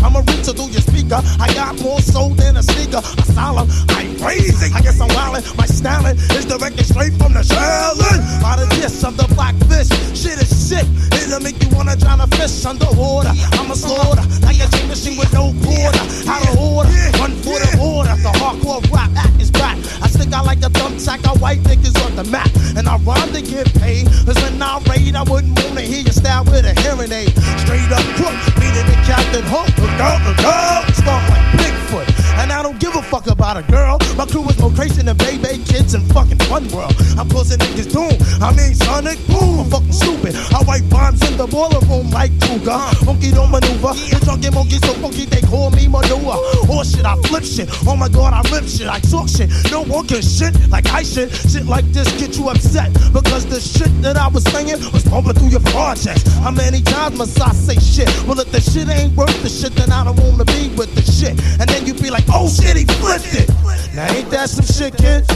I'm 0.04 0.12
a 0.12 0.20
reacher 0.20 0.52
through 0.52 0.68
your 0.68 0.84
speaker. 0.84 1.24
I 1.40 1.48
got 1.56 1.80
more 1.80 2.00
soul 2.00 2.36
than 2.36 2.58
a 2.58 2.62
sneaker. 2.62 3.00
A 3.00 3.24
solemn, 3.32 3.64
I'm 3.96 4.12
crazy. 4.20 4.68
I 4.76 4.84
guess 4.84 5.00
I'm 5.00 5.08
wildin', 5.16 5.56
my 5.56 5.64
styling 5.64 6.18
is 6.36 6.44
directed 6.44 6.84
straight 6.84 7.16
from 7.16 7.32
the 7.32 7.40
shellin'. 7.40 8.20
Out 8.44 8.60
of 8.60 8.68
this 8.76 9.02
of 9.08 9.16
the 9.16 9.24
black 9.32 9.56
fish, 9.72 9.88
shit 10.12 10.36
is 10.36 10.52
sick. 10.52 10.84
It'll 11.16 11.40
make 11.40 11.56
you 11.64 11.72
wanna 11.72 11.96
drown 11.96 12.20
a 12.20 12.26
fish 12.36 12.60
underwater. 12.68 13.32
I'm 13.56 13.70
a 13.70 13.76
slaughter, 13.76 14.20
like 14.44 14.60
a 14.60 14.68
chain 14.68 14.84
machine 14.84 15.16
with 15.16 15.32
no 15.32 15.56
quarter. 15.64 16.04
Out 16.28 16.44
of 16.44 16.60
order, 16.60 16.92
run 17.16 17.32
for 17.40 17.56
the 17.56 17.72
order. 17.80 18.12
The 18.20 18.32
hardcore 18.36 18.84
rap 18.92 19.08
act 19.16 19.40
is 19.40 19.50
back. 19.50 19.78
I 20.04 20.08
stick 20.12 20.28
out 20.32 20.41
like 20.44 20.58
a 20.58 20.70
thumbtack, 20.70 21.24
I 21.26 21.32
white 21.38 21.60
niggas 21.60 21.96
on 22.06 22.16
the 22.16 22.24
map. 22.24 22.50
And 22.76 22.88
I 22.88 22.96
rhyme 22.98 23.32
to 23.32 23.42
get 23.42 23.72
paid. 23.74 24.06
Cause 24.26 24.36
when 24.42 24.62
I 24.62 24.80
raid, 24.90 25.14
I 25.14 25.22
wouldn't 25.22 25.58
wanna 25.64 25.82
hear 25.82 26.02
your 26.02 26.12
style 26.12 26.44
with 26.44 26.64
a 26.64 26.74
hearing 26.80 27.12
aid. 27.12 27.32
Straight 27.64 27.90
up 27.90 28.04
crook, 28.16 28.36
meaning 28.60 28.86
the 28.86 28.98
Captain 29.04 29.44
Hook. 29.46 29.68
Look 29.78 29.98
out, 30.00 30.20
look 30.26 30.44
out. 30.44 30.84
Stomp 30.94 31.28
like 31.30 31.46
Bigfoot. 31.58 32.11
And 32.40 32.52
I 32.52 32.62
don't 32.62 32.78
give 32.78 32.94
a 32.96 33.02
fuck 33.02 33.26
about 33.26 33.56
a 33.56 33.62
girl. 33.70 33.98
My 34.16 34.26
crew 34.26 34.48
is 34.48 34.56
crazy 34.74 35.02
than 35.02 35.16
baby 35.16 35.62
kids 35.64 35.94
and 35.94 36.04
fucking 36.12 36.38
fun 36.50 36.66
world. 36.68 36.94
I'm 37.18 37.28
causing 37.28 37.58
niggas 37.58 37.92
doom. 37.92 38.12
I 38.42 38.52
mean, 38.54 38.74
Sonic 38.74 39.18
boom, 39.26 39.60
I'm 39.60 39.70
fucking 39.70 39.92
stupid. 39.92 40.34
I 40.52 40.62
write 40.66 40.88
bombs 40.90 41.22
in 41.28 41.36
the 41.36 41.46
boiler 41.46 41.80
room 41.86 42.10
like 42.10 42.32
Cougar. 42.40 43.04
Monkey 43.04 43.30
don't 43.30 43.50
maneuver. 43.50 43.94
The 44.10 44.20
drunken 44.24 44.54
monkey 44.54 44.78
so 44.78 44.92
funky 44.94 45.26
they 45.26 45.40
call 45.42 45.70
me 45.70 45.88
manure. 45.88 46.38
Or 46.70 46.84
shit, 46.84 47.04
I 47.04 47.16
flip 47.28 47.44
shit. 47.44 47.68
Oh 47.86 47.96
my 47.96 48.08
god, 48.08 48.32
I 48.32 48.42
rip 48.50 48.64
shit. 48.68 48.88
I 48.88 49.00
talk 49.00 49.28
shit. 49.28 49.50
No 49.70 49.84
one 49.84 50.06
can 50.06 50.22
shit 50.22 50.54
like 50.70 50.86
I 50.88 51.02
shit. 51.02 51.30
Shit 51.32 51.66
like 51.66 51.84
this 51.92 52.10
get 52.18 52.36
you 52.38 52.48
upset 52.48 52.92
because 53.12 53.46
the 53.46 53.60
shit 53.60 53.90
that 54.02 54.16
I 54.16 54.28
was 54.28 54.44
saying 54.44 54.78
was 54.92 55.04
pumping 55.04 55.34
through 55.34 55.48
your 55.48 55.64
projects. 55.72 56.26
How 56.42 56.50
many 56.50 56.82
times 56.82 57.18
must 57.18 57.40
I 57.40 57.52
say 57.52 57.78
shit? 57.78 58.08
Well, 58.26 58.38
if 58.40 58.50
the 58.50 58.60
shit 58.60 58.88
ain't 58.88 59.14
worth 59.14 59.42
the 59.42 59.48
shit, 59.48 59.74
then 59.74 59.92
I 59.92 60.04
don't 60.04 60.18
wanna 60.18 60.44
be 60.44 60.70
with 60.76 60.94
the 60.94 61.02
shit. 61.02 61.38
And 61.60 61.68
then 61.68 61.86
you 61.86 61.94
be 61.94 62.10
like, 62.10 62.21
oh 62.30 62.48
shit, 62.48 62.76
he 62.76 62.84
flipped 62.84 63.34
it. 63.34 63.48
Now 63.94 64.10
ain't 64.12 64.30
that 64.30 64.48
some 64.50 64.64
shit, 64.64 64.96
kids? 64.96 65.28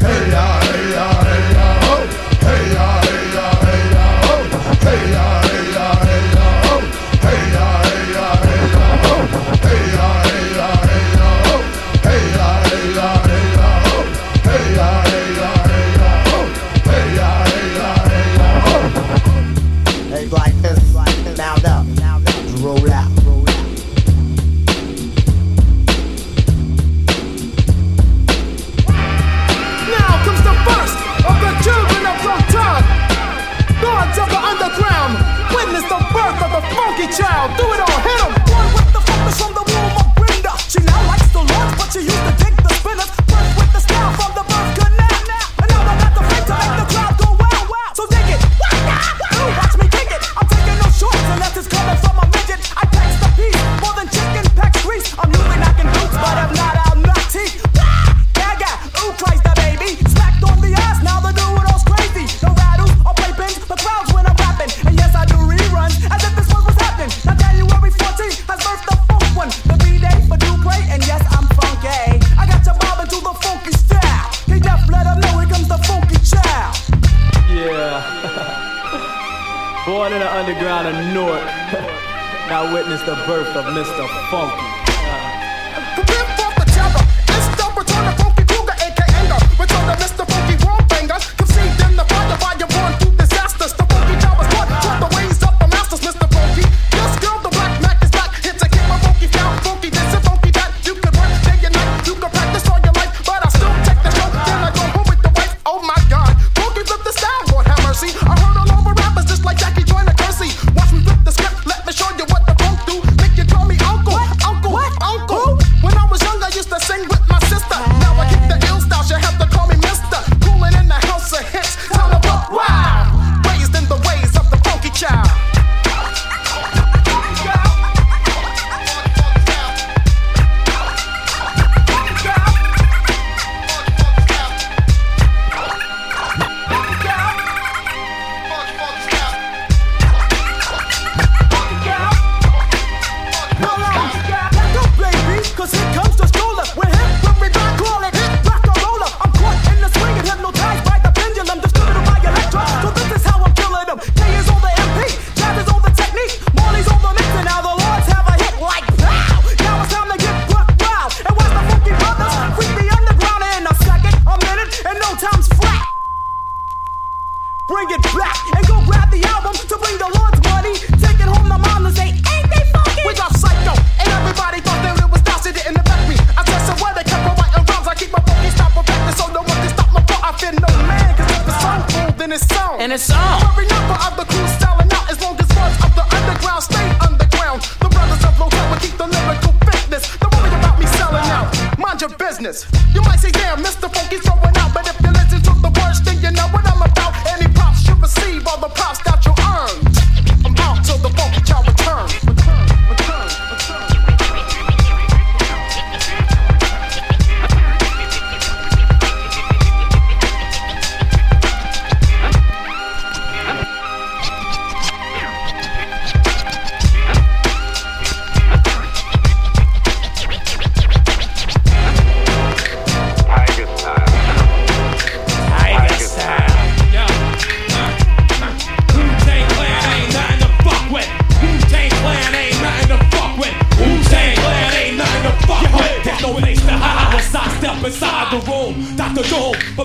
Hey 0.00 0.30
ya, 0.30 0.60
hey 0.60 0.90
ya, 0.92 1.06
hey 1.24 1.52
ya, 1.54 1.66
ho. 1.86 1.96
Hey 2.44 2.72
ya, 2.74 3.00
hey 3.00 3.34
ya, 3.34 3.46
hey 3.64 3.84
ya, 3.94 4.06
ho. 4.26 4.36
Hey 4.84 5.02
ya, 5.12 5.43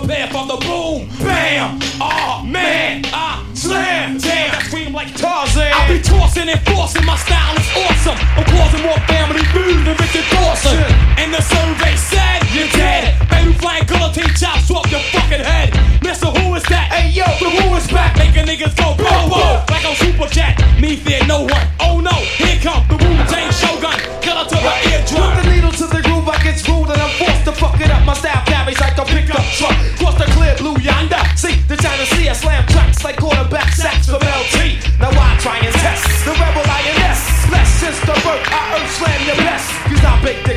there 0.09 0.27
for 0.33 0.41
the 0.49 0.57
boom, 0.65 1.05
bam. 1.21 1.77
Oh 2.01 2.41
man, 2.43 3.05
I 3.13 3.45
slam, 3.53 4.17
damn. 4.17 4.57
I 4.57 4.63
scream 4.65 4.91
like 4.91 5.13
Tarzan. 5.13 5.69
I 5.69 5.85
be 5.85 6.01
tossing 6.01 6.49
and 6.49 6.59
forcing, 6.65 7.05
my 7.05 7.15
style 7.15 7.53
is 7.53 7.69
awesome. 7.77 8.17
I'm 8.33 8.43
causing 8.49 8.81
more 8.81 8.97
Family 9.05 9.45
Feud 9.53 9.85
than 9.85 9.93
Richard 10.01 10.25
Dawson. 10.33 10.81
And 11.21 11.29
the 11.29 11.41
survey 11.45 11.93
said 11.93 12.41
you're 12.49 12.73
dead. 12.73 13.21
Baby 13.29 13.53
flying 13.53 13.85
guillotine 13.85 14.33
chops 14.33 14.71
off 14.73 14.89
your 14.89 15.05
fucking 15.13 15.45
head. 15.45 15.77
Mister, 16.01 16.33
who 16.33 16.55
is 16.57 16.65
that? 16.73 16.89
Hey 16.89 17.13
yo, 17.13 17.29
the 17.37 17.53
who 17.61 17.77
is 17.77 17.85
back? 17.93 18.17
Making 18.17 18.49
niggas 18.49 18.73
go 18.81 18.88
Honestly, 31.89 32.29
I 32.29 32.33
slam 32.33 32.65
tracks 32.67 33.03
like 33.03 33.17
quarterback 33.17 33.73
sacks 33.73 34.05
from 34.05 34.21
LT. 34.21 34.77
Now 35.01 35.09
I 35.09 35.37
try 35.41 35.57
and 35.57 35.73
test 35.73 36.05
the 36.25 36.31
rebel 36.37 36.61
INS. 36.61 37.19
Less 37.49 37.69
since 37.81 37.99
the 38.01 38.13
birth, 38.21 38.45
I 38.45 38.61
earth 38.77 38.91
slam 38.93 39.19
your 39.25 39.39
best. 39.41 39.67
Cause 39.89 40.03
I 40.05 40.13
bake 40.23 40.43
the 40.45 40.55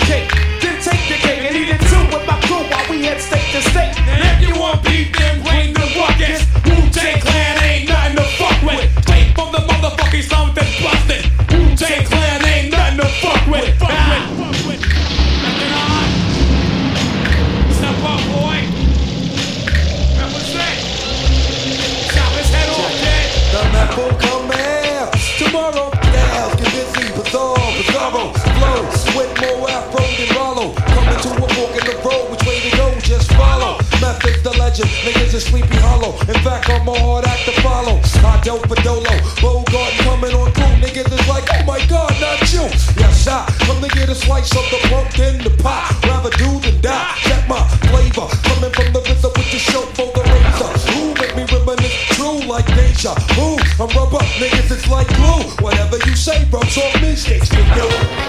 In 36.29 36.39
fact, 36.43 36.71
I'm 36.71 36.87
a 36.89 36.95
hard 36.99 37.25
act 37.25 37.45
to 37.47 37.53
follow. 37.63 38.01
I 38.25 38.41
dope 38.45 38.67
for 38.69 38.77
dolo, 38.83 39.15
Bogart 39.41 39.93
coming 40.07 40.35
on 40.35 40.53
through. 40.53 40.75
Niggas 40.83 41.11
is 41.11 41.27
like, 41.29 41.47
oh 41.53 41.65
my 41.65 41.81
god, 41.87 42.13
not 42.21 42.41
you. 42.53 42.67
Yes, 42.97 43.27
I 43.27 43.47
come 43.67 43.81
to 43.83 43.89
get 43.89 44.09
a 44.09 44.15
slice 44.15 44.51
of 44.55 44.65
the 44.71 44.79
pumpkin, 44.89 45.43
the 45.43 45.51
pot. 45.63 45.91
Rather 46.05 46.31
do 46.37 46.61
than 46.61 46.81
die. 46.81 47.15
Check 47.27 47.49
my 47.49 47.63
flavor. 47.91 48.29
Coming 48.47 48.73
from 48.73 48.93
the 48.93 49.03
river 49.03 49.31
with 49.35 49.51
the 49.51 49.59
show 49.59 49.83
for 49.99 50.11
the 50.15 50.23
razor. 50.23 50.71
Who 50.93 51.15
make 51.19 51.35
me 51.37 51.45
reminisce 51.51 51.97
true 52.15 52.41
like 52.47 52.67
deja? 52.75 53.15
Who? 53.35 53.59
I'm 53.83 53.91
rubber, 53.97 54.23
niggas, 54.39 54.71
it's 54.71 54.89
like 54.89 55.09
glue. 55.17 55.43
Whatever 55.65 55.97
you 56.07 56.15
say, 56.15 56.45
bro, 56.51 56.61
talk 56.61 56.95
me, 57.03 57.17
sticks 57.17 57.49
to 57.49 57.59
you. 57.59 58.22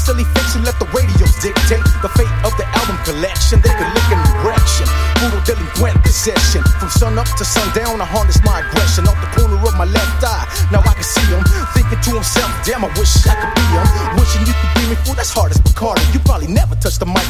Silly 0.00 0.24
who 0.56 0.64
let 0.64 0.74
the 0.80 0.88
radios 0.96 1.30
dictate 1.44 1.84
the 2.00 2.10
fate 2.16 2.32
of 2.42 2.56
the 2.56 2.64
album 2.80 2.96
collection. 3.04 3.60
They 3.60 3.70
could 3.70 3.90
look 3.92 4.08
in 4.10 4.18
direction, 4.40 4.88
brutal 5.20 5.42
delinquent 5.44 6.02
possession. 6.02 6.64
From 6.80 6.90
sun 6.90 7.18
up 7.18 7.28
to 7.36 7.44
sundown, 7.44 8.00
I 8.00 8.06
harness 8.08 8.40
my 8.42 8.64
aggression 8.64 9.06
off 9.06 9.18
the 9.20 9.30
corner 9.36 9.60
of 9.60 9.74
my 9.76 9.84
left 9.84 10.24
eye. 10.24 10.48
Now 10.72 10.80
I 10.80 10.94
can 10.96 11.04
see 11.04 11.22
him 11.28 11.44
thinking 11.76 12.00
to 12.00 12.10
himself, 12.18 12.50
damn, 12.64 12.82
I 12.82 12.90
wish 12.98 13.12
I 13.28 13.36
could 13.36 13.52
be 13.54 13.64
him. 13.70 13.86
Wishing 14.16 14.42
you 14.48 14.54
could 14.56 14.72
be 14.74 14.82
me, 14.90 14.96
fool, 15.04 15.14
that's 15.14 15.30
hard 15.30 15.52
as 15.52 15.60
Bacardi. 15.60 16.02
You 16.12 16.20
probably 16.24 16.48
never 16.48 16.74
touched 16.80 16.98
the 16.98 17.06
mic 17.06 17.26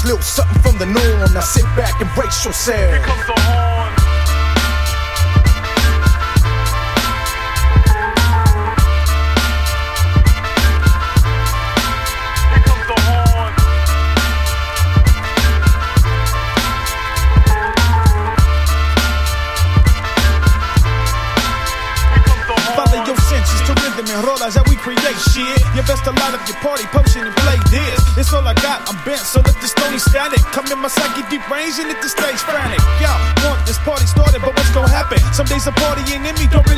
Delinquent 0.00 0.04
little 0.04 0.22
something 0.22 0.62
from 0.62 0.78
the 0.78 0.86
norm. 0.86 1.32
Now 1.32 1.40
sit 1.40 1.64
back 1.76 2.00
and 2.00 2.10
brace 2.14 2.44
yourself. 2.44 2.90
Here 2.90 3.02
comes 3.02 3.26
the 3.26 3.32
horn. 3.32 3.94
Follow 22.76 23.04
your 23.04 23.16
senses 23.16 23.60
to 23.66 23.74
rhythm 23.82 24.06
and 24.08 24.24
rollers 24.24 24.54
that 24.54 24.66
we 24.68 24.76
create 24.76 24.98
shit. 25.30 25.60
You 25.74 25.82
best 25.82 26.04
to 26.04 26.10
light 26.12 26.34
up 26.34 26.46
your 26.48 26.56
party 26.58 26.84
potion 26.86 27.26
and 27.26 27.36
play 27.36 27.58
this. 27.70 28.00
It's 28.16 28.32
all 28.32 28.46
I 28.46 28.54
got, 28.54 28.88
I'm 28.88 28.96
bent, 29.04 29.20
so 29.20 29.40
let 29.40 29.59
the 29.80 29.98
stony 29.98 29.98
static 29.98 30.42
come 30.52 30.66
in 30.70 30.78
my 30.78 30.88
psyche 30.88 31.22
deep 31.30 31.44
range 31.48 31.78
and 31.78 31.88
hit 31.88 32.00
the 32.02 32.08
stage 32.08 32.40
frantic. 32.44 32.80
Y'all 33.00 33.16
want 33.44 33.64
this 33.66 33.78
party 33.78 34.04
started, 34.06 34.40
but 34.42 34.52
what's 34.52 34.70
gonna 34.70 34.88
happen? 34.88 35.18
Some 35.32 35.46
days 35.46 35.66
a 35.66 35.72
party 35.72 36.02
ain't 36.12 36.26
in 36.26 36.34
me, 36.36 36.46
don't 36.52 36.68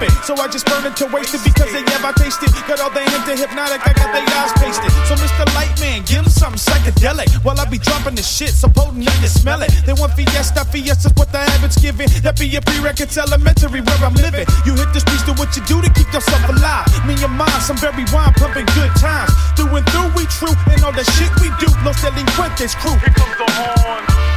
rapping. 0.00 0.14
So 0.22 0.34
I 0.34 0.48
just 0.48 0.66
burn 0.66 0.84
it 0.86 0.96
to 0.96 1.06
waste 1.06 1.34
it 1.34 1.42
because 1.44 1.72
they 1.72 1.84
ever 1.94 2.12
tasted. 2.16 2.50
Got 2.66 2.80
all 2.80 2.90
the 2.90 3.00
into 3.00 3.36
hypnotic, 3.36 3.80
I 3.86 3.92
got 3.92 4.10
their 4.12 4.24
eyes 4.24 4.52
pasted. 4.56 4.90
So 5.06 5.14
Mr. 5.16 5.44
Lightman, 5.52 6.06
give 6.06 6.24
them 6.24 6.32
something 6.32 6.60
psychedelic 6.60 7.28
while 7.44 7.58
I 7.58 7.64
be 7.66 7.78
dropping 7.78 8.14
the 8.14 8.22
shit, 8.22 8.50
so 8.50 8.68
potent 8.68 9.04
you 9.04 9.10
can 9.20 9.28
smell 9.28 9.62
it. 9.62 9.70
They 9.86 9.92
want 9.92 10.12
fiesta, 10.14 10.64
fiesta's 10.64 11.12
what 11.16 11.32
the 11.32 11.38
habit's 11.38 11.78
giving. 11.80 12.08
That 12.22 12.38
be 12.38 12.48
a 12.56 12.60
prerequisite 12.60 13.18
elementary 13.18 13.80
where 13.80 14.00
I'm 14.02 14.14
living. 14.14 14.46
You 14.64 14.74
hit 14.74 14.92
the 14.92 15.00
streets, 15.00 15.24
do 15.24 15.34
what 15.36 15.54
you 15.56 15.62
do 15.66 15.80
to 15.80 15.90
keep 15.92 16.10
yourself 16.12 16.42
alive. 16.48 16.88
Me 17.06 17.14
and 17.20 17.34
mine, 17.36 17.60
some 17.60 17.76
very 17.76 18.04
wine 18.12 18.32
pumping 18.34 18.66
good 18.76 18.92
times. 18.96 19.32
Through 19.56 19.76
and 19.76 19.86
through, 19.90 20.10
we 20.16 20.24
true, 20.26 20.54
and 20.72 20.82
all 20.84 20.92
the 20.92 21.04
shit 21.16 21.30
we 21.40 21.48
do. 21.60 21.68
Los 21.84 22.00
delincuentes 22.02 22.74
crew. 22.76 22.96
Here 23.00 23.14
comes 23.14 23.36
the 23.36 23.48
horn. 23.56 24.29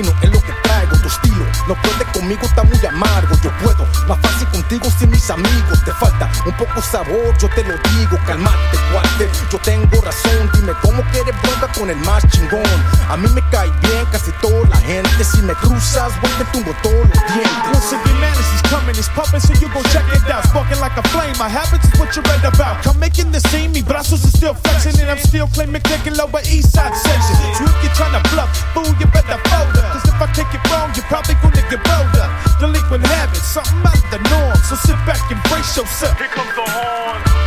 Es 0.00 0.30
lo 0.30 0.42
que 0.42 0.52
traigo, 0.62 0.96
tu 0.98 1.08
estilo. 1.08 1.44
No 1.68 1.74
puede 1.80 2.04
conmigo, 2.12 2.42
está 2.44 2.62
muy 2.64 2.78
amargo. 2.84 3.34
Yo 3.42 3.50
puedo, 3.62 3.86
más 4.06 4.18
fácil 4.20 4.48
contigo 4.48 4.86
sin 4.98 5.10
mis 5.10 5.30
amigos. 5.30 5.82
Te 5.84 5.92
falta 5.92 6.30
un 6.44 6.52
poco 6.56 6.82
sabor, 6.82 7.36
yo 7.38 7.48
te 7.54 7.64
lo 7.64 7.72
digo. 7.72 8.18
Calmate, 8.26 8.76
cuate, 8.92 9.30
yo 9.50 9.58
tengo 9.60 10.00
razón. 10.02 10.50
Dime 10.52 10.72
cómo 10.82 11.02
quieres 11.12 11.34
bronca 11.42 11.68
con 11.78 11.88
el 11.88 11.96
más 11.96 12.26
chingón. 12.28 12.62
A 13.08 13.16
mí 13.16 13.28
me 13.30 13.42
cae 13.50 13.70
bien 13.70 14.04
casi 14.12 14.32
toda 14.42 14.68
la 14.68 14.76
gente. 14.78 15.24
Si 15.24 15.40
me 15.42 15.54
cruzas, 15.54 16.12
voy 16.20 16.30
te 16.32 16.44
tumbo 16.46 16.74
todos 16.82 17.08
los 17.08 17.34
dientes. 17.34 18.15
Madness 18.36 18.52
is 18.52 18.62
coming, 18.68 18.96
it's 18.96 19.08
pumping, 19.08 19.40
so 19.40 19.54
you 19.56 19.72
go 19.72 19.80
check 19.88 20.04
it 20.12 20.28
out. 20.28 20.44
Sparking 20.44 20.78
like 20.80 20.92
a 20.96 21.04
flame, 21.08 21.32
my 21.38 21.48
habits 21.48 21.88
is 21.88 21.98
what 21.98 22.14
you 22.16 22.20
read 22.28 22.44
about. 22.44 22.84
Come 22.84 23.00
making 23.00 23.32
the 23.32 23.40
scene, 23.48 23.72
me 23.72 23.80
brazos 23.80 24.24
are 24.24 24.36
still 24.36 24.52
flexing, 24.52 25.00
and 25.00 25.10
I'm 25.10 25.18
still 25.18 25.48
claiming 25.48 25.80
clicking 25.82 26.14
lower 26.14 26.44
east 26.44 26.72
side 26.72 26.92
section. 26.92 27.36
So 27.56 27.64
if 27.64 27.76
you're 27.80 27.96
trying 27.96 28.12
to 28.12 28.22
bluff, 28.28 28.52
fool, 28.76 28.92
you 29.00 29.06
better 29.08 29.40
fold 29.48 29.72
up. 29.80 29.96
Cause 29.96 30.04
if 30.04 30.20
I 30.20 30.28
take 30.36 30.52
it 30.52 30.60
wrong, 30.68 30.92
you're 30.92 31.08
probably 31.08 31.36
gonna 31.40 31.64
get 31.72 31.80
rolled 31.80 32.16
up. 32.20 32.30
Delinquent 32.60 33.06
habits, 33.06 33.48
something 33.48 33.80
out 33.80 33.96
of 33.96 34.08
the 34.12 34.20
norm. 34.28 34.56
So 34.68 34.76
sit 34.76 35.00
back 35.08 35.24
and 35.32 35.40
brace 35.48 35.72
yourself. 35.76 36.18
Here 36.20 36.28
comes 36.28 36.52
the 36.52 36.64
horn. 36.68 37.45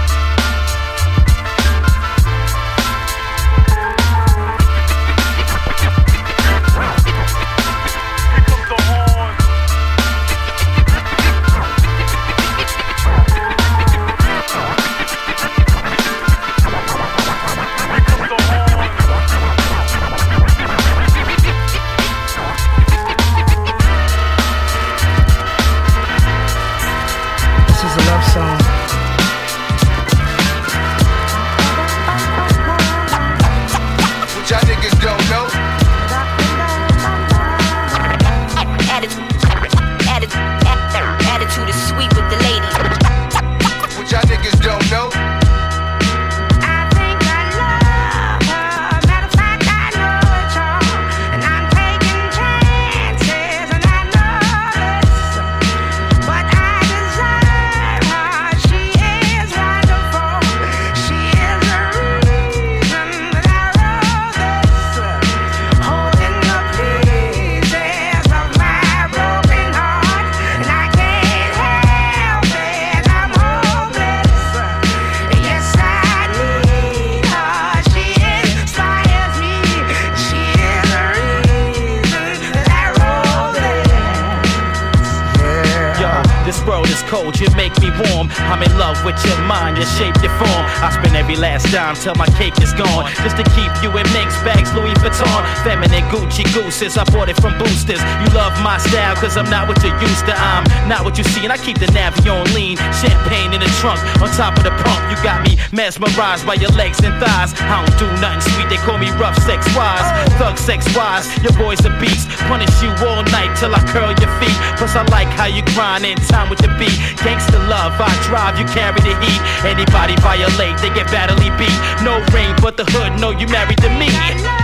I'm 88.48 88.69
with 89.04 89.18
your 89.26 89.40
mind, 89.46 89.78
your 89.78 89.86
shape, 89.98 90.16
your 90.22 90.34
form. 90.40 90.64
I 90.84 90.90
spend 90.92 91.16
every 91.16 91.36
last 91.36 91.72
dime 91.72 91.96
till 91.96 92.16
my 92.16 92.28
cake 92.40 92.58
is 92.62 92.74
gone. 92.74 93.10
Just 93.24 93.38
to 93.38 93.46
keep 93.56 93.72
you 93.84 93.90
in 93.96 94.06
mix 94.16 94.36
bags, 94.44 94.72
Louis 94.74 94.94
Vuitton. 95.00 95.42
Feminine 95.64 96.06
Gucci 96.12 96.44
gooses, 96.54 96.98
I 96.98 97.04
bought 97.12 97.30
it 97.30 97.38
from 97.40 97.58
boosters. 97.58 98.02
You 98.22 98.28
love 98.36 98.54
my 98.64 98.78
style, 98.78 99.16
cause 99.16 99.38
I'm 99.38 99.50
not 99.50 99.68
what 99.68 99.82
you're 99.84 99.98
used 100.02 100.26
to. 100.26 100.34
I'm 100.36 100.64
not 100.88 101.04
what 101.04 101.18
you 101.18 101.24
see, 101.24 101.44
and 101.44 101.54
I 101.54 101.58
keep 101.58 101.80
the 101.80 101.88
Navi 101.96 102.28
on 102.32 102.46
lean. 102.54 102.78
Champagne 102.96 103.54
in 103.54 103.60
the 103.60 103.72
trunk, 103.80 104.00
on 104.22 104.30
top 104.36 104.58
of 104.58 104.64
the 104.64 104.72
pump. 104.84 105.02
You 105.12 105.18
got 105.24 105.44
me 105.44 105.58
mesmerized 105.72 106.46
by 106.46 106.56
your 106.56 106.72
legs 106.74 107.00
and 107.04 107.16
thighs. 107.22 107.54
I 107.60 107.86
don't 107.86 107.98
do 108.00 108.08
nothing 108.22 108.42
sweet, 108.42 108.70
they 108.70 108.82
call 108.84 108.98
me 108.98 109.10
rough 109.22 109.38
sex 109.44 109.66
wise. 109.76 110.08
Thug 110.40 110.58
sex 110.58 110.86
wise, 110.96 111.26
your 111.44 111.54
boy's 111.54 111.84
a 111.86 111.92
beast. 112.00 112.30
Punish 112.48 112.74
you 112.82 112.90
all 113.06 113.24
night 113.32 113.56
till 113.58 113.74
I 113.74 113.82
curl 113.92 114.12
your 114.16 114.32
feet. 114.40 114.58
Plus, 114.78 114.96
I 114.96 115.04
like 115.12 115.28
how 115.40 115.46
you 115.46 115.64
grind 115.76 116.06
in 116.06 116.18
time 116.30 116.50
with 116.50 116.60
the 116.60 116.72
beat. 116.80 116.96
Gangsta 117.24 117.60
love, 117.70 117.94
I 118.00 118.10
drive, 118.28 118.58
you 118.60 118.66
carry 118.90 119.14
the 119.14 119.26
heat. 119.26 119.41
Anybody 119.66 120.16
violate, 120.22 120.78
they 120.82 120.90
get 120.94 121.07
badly 121.11 121.49
beat. 121.57 121.80
No 122.03 122.20
ring, 122.34 122.56
but 122.61 122.78
the 122.78 122.86
hood 122.86 123.20
know 123.20 123.32
you 123.32 123.48
married 123.48 123.78
to 123.80 123.90
me. 123.90 124.59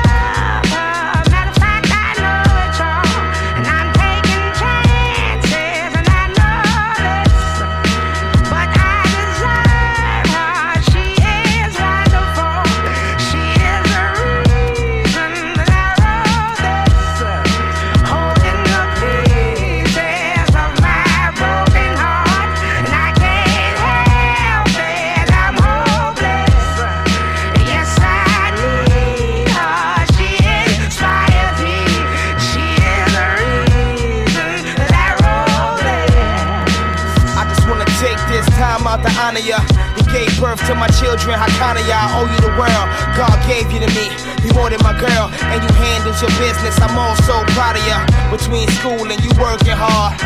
To 40.68 40.74
my 40.74 40.90
children, 40.98 41.38
ya? 41.38 41.98
I 42.02 42.18
owe 42.18 42.26
you 42.26 42.40
the 42.42 42.54
world. 42.58 42.88
God 43.14 43.38
gave 43.46 43.70
you 43.70 43.80
to 43.86 43.90
me. 43.94 44.10
You 44.42 44.54
more 44.58 44.70
than 44.70 44.82
my 44.82 44.98
girl, 44.98 45.30
and 45.54 45.62
you 45.62 45.72
handled 45.78 46.18
your 46.18 46.34
business. 46.42 46.80
I'm 46.82 46.98
all 46.98 47.16
so 47.22 47.38
proud 47.54 47.78
of 47.78 47.86
ya. 47.86 48.02
Between 48.34 48.68
school 48.82 49.06
and 49.06 49.20
you 49.22 49.30
working 49.38 49.78
hard. 49.78 50.18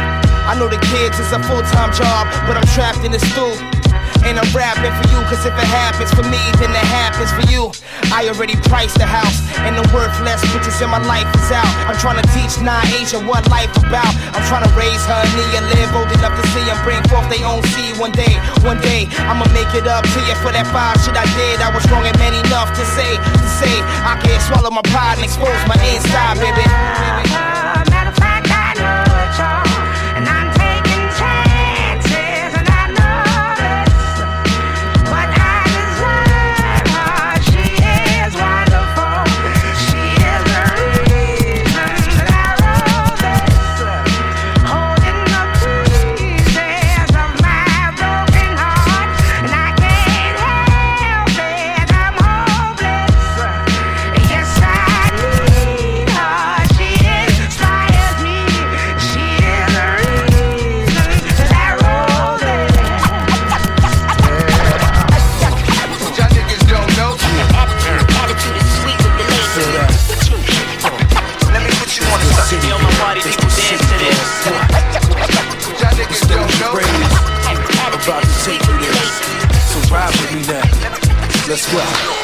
I 0.48 0.56
know 0.58 0.68
the 0.68 0.80
kids 0.96 1.20
is 1.20 1.32
a 1.32 1.40
full-time 1.44 1.92
job, 1.94 2.28
but 2.48 2.56
I'm 2.56 2.68
trapped 2.72 3.04
in 3.04 3.12
the 3.12 3.20
stool. 3.20 3.79
And 4.28 4.38
I'm 4.38 4.50
rapping 4.52 4.92
for 5.00 5.06
you, 5.12 5.20
cause 5.28 5.46
if 5.46 5.56
it 5.56 5.70
happens 5.70 6.12
for 6.14 6.24
me, 6.24 6.42
then 6.60 6.72
it 6.72 6.88
happens 6.92 7.32
for 7.34 7.46
you. 7.52 7.72
I 8.12 8.28
already 8.28 8.56
priced 8.68 8.98
the 8.98 9.06
house, 9.06 9.42
and 9.64 9.78
the 9.78 9.86
worthless 9.94 10.42
bitches 10.50 10.82
in 10.82 10.90
my 10.90 11.02
life 11.06 11.30
is 11.36 11.50
out. 11.52 11.70
I'm 11.86 11.98
trying 11.98 12.22
to 12.22 12.28
teach 12.34 12.58
Nah 12.62 12.82
Asia 12.98 13.22
what 13.22 13.48
life 13.50 13.72
about. 13.78 14.10
I'm 14.34 14.46
trying 14.50 14.66
to 14.66 14.74
raise 14.74 15.04
her 15.06 15.22
knee 15.38 15.52
and 15.58 15.66
live 15.74 15.92
old 15.94 16.12
enough 16.12 16.36
to 16.36 16.44
see 16.52 16.66
and 16.66 16.80
bring 16.84 17.02
forth 17.08 17.28
they 17.30 17.42
own 17.46 17.62
seed 17.74 17.98
one 17.98 18.12
day. 18.12 18.34
One 18.66 18.82
day, 18.82 19.06
I'ma 19.30 19.46
make 19.54 19.72
it 19.78 19.86
up 19.86 20.04
to 20.04 20.20
you 20.26 20.36
for 20.42 20.52
that 20.52 20.68
five 20.74 20.98
shit 21.06 21.16
I 21.16 21.26
did. 21.38 21.62
I 21.62 21.70
was 21.70 21.86
wrong 21.90 22.06
and 22.06 22.18
man 22.18 22.34
enough 22.34 22.74
to 22.74 22.84
say, 22.98 23.18
to 23.18 23.48
say, 23.62 23.76
I 24.06 24.18
can't 24.22 24.42
swallow 24.46 24.72
my 24.74 24.84
pride 24.90 25.22
and 25.22 25.26
expose 25.26 25.62
my 25.70 25.78
inside, 25.90 26.42
baby. 26.42 26.66
Matter 26.66 27.59
Go. 81.68 82.19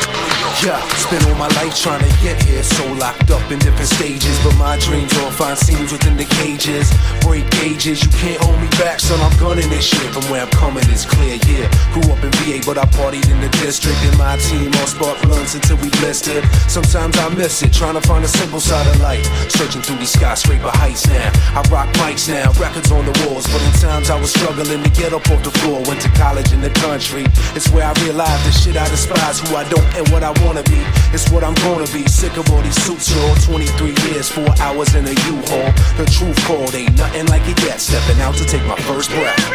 Yeah, 0.64 0.80
spent 0.96 1.28
all 1.28 1.36
my 1.36 1.52
life 1.60 1.76
trying 1.76 2.00
to 2.00 2.10
get 2.24 2.42
here, 2.42 2.64
so 2.64 2.82
locked 2.94 3.30
up 3.30 3.44
in 3.52 3.60
different 3.60 3.90
stages. 3.92 4.40
But 4.44 4.56
my 4.56 4.80
dreams 4.80 5.12
all 5.20 5.30
find 5.30 5.58
seams 5.58 5.92
within 5.92 6.16
the 6.16 6.26
cages. 6.40 6.90
Break 7.22 7.50
gauges, 7.60 8.02
you 8.02 8.10
can't 8.18 8.42
hold 8.42 8.60
me 8.62 8.70
back, 8.80 9.00
son. 9.00 9.20
I'm 9.20 9.36
gunning 9.38 9.70
this 9.70 9.86
shit. 9.86 10.10
From 10.14 10.24
where 10.32 10.42
I'm 10.42 10.50
coming, 10.52 10.84
it's 10.88 11.06
clear, 11.06 11.36
yeah. 11.46 11.68
Grew 11.92 12.08
up 12.08 12.24
in 12.24 12.32
VA, 12.40 12.64
but 12.66 12.78
I 12.78 12.86
partied 12.96 13.28
in 13.30 13.42
the 13.42 13.50
district. 13.60 14.00
And 14.08 14.18
my 14.18 14.38
team 14.38 14.72
all 14.80 14.88
spark 14.88 15.22
blunts 15.24 15.56
until 15.56 15.78
we 15.78 15.90
blistered. 16.00 16.44
Sometimes 16.72 17.18
I 17.20 17.30
miss 17.36 17.62
it, 17.62 17.74
trying 17.74 18.00
to 18.00 18.02
find 18.02 18.24
a 18.24 18.28
simple 18.28 18.62
side 18.62 18.88
of 18.88 19.00
life. 19.02 19.26
Searching 19.52 19.82
through 19.82 19.98
these 19.98 20.14
skyscraper 20.14 20.72
heights 20.72 21.06
now. 21.08 21.30
I 21.52 21.62
rock 21.70 21.92
mics 22.00 22.30
now, 22.30 22.54
records 22.58 22.92
on 22.92 23.06
the 23.06 23.14
walls. 23.28 23.46
But 23.52 23.62
in 23.62 23.74
times 23.84 24.10
I 24.10 24.20
was 24.20 24.32
struggling 24.32 24.82
to 24.82 24.90
get 24.92 25.12
up 25.12 25.30
off 25.30 25.44
the 25.44 25.52
floor. 25.60 25.84
Went 25.84 26.02
to 26.02 26.10
college 26.16 26.54
in 26.54 26.62
the 26.62 26.72
country. 26.80 27.26
It's 27.54 27.70
where 27.70 27.86
I 27.86 27.94
realized 28.08 28.48
the 28.48 28.52
shit 28.52 28.78
I 28.78 28.88
despise, 28.90 29.42
who 29.42 29.56
I 29.56 29.68
don't 29.70 29.86
and 30.00 30.08
what 30.10 30.24
I 30.24 30.32
wanna 30.46 30.64
be. 30.64 30.78
It's 31.12 31.30
what 31.32 31.44
I'm 31.44 31.56
gonna 31.66 31.90
be. 31.92 32.06
Sick 32.08 32.38
of 32.38 32.50
all 32.52 32.62
these 32.62 32.80
suits, 32.86 33.10
y'all. 33.12 33.36
23 33.36 33.96
years, 34.06 34.30
four 34.30 34.48
hours 34.62 34.94
in 34.94 35.06
a 35.06 35.16
U-Haul. 35.34 35.70
The 35.98 36.06
truth 36.06 36.38
called 36.46 36.74
ain't 36.76 36.96
nothing 36.96 37.26
like 37.28 37.42
it 37.50 37.60
yet. 37.64 37.82
Stepping 37.82 38.22
out 38.22 38.36
to 38.36 38.46
take 38.46 38.64
my 38.66 38.78
first 38.86 39.10
breath. 39.10 39.36
Uh, 39.40 39.54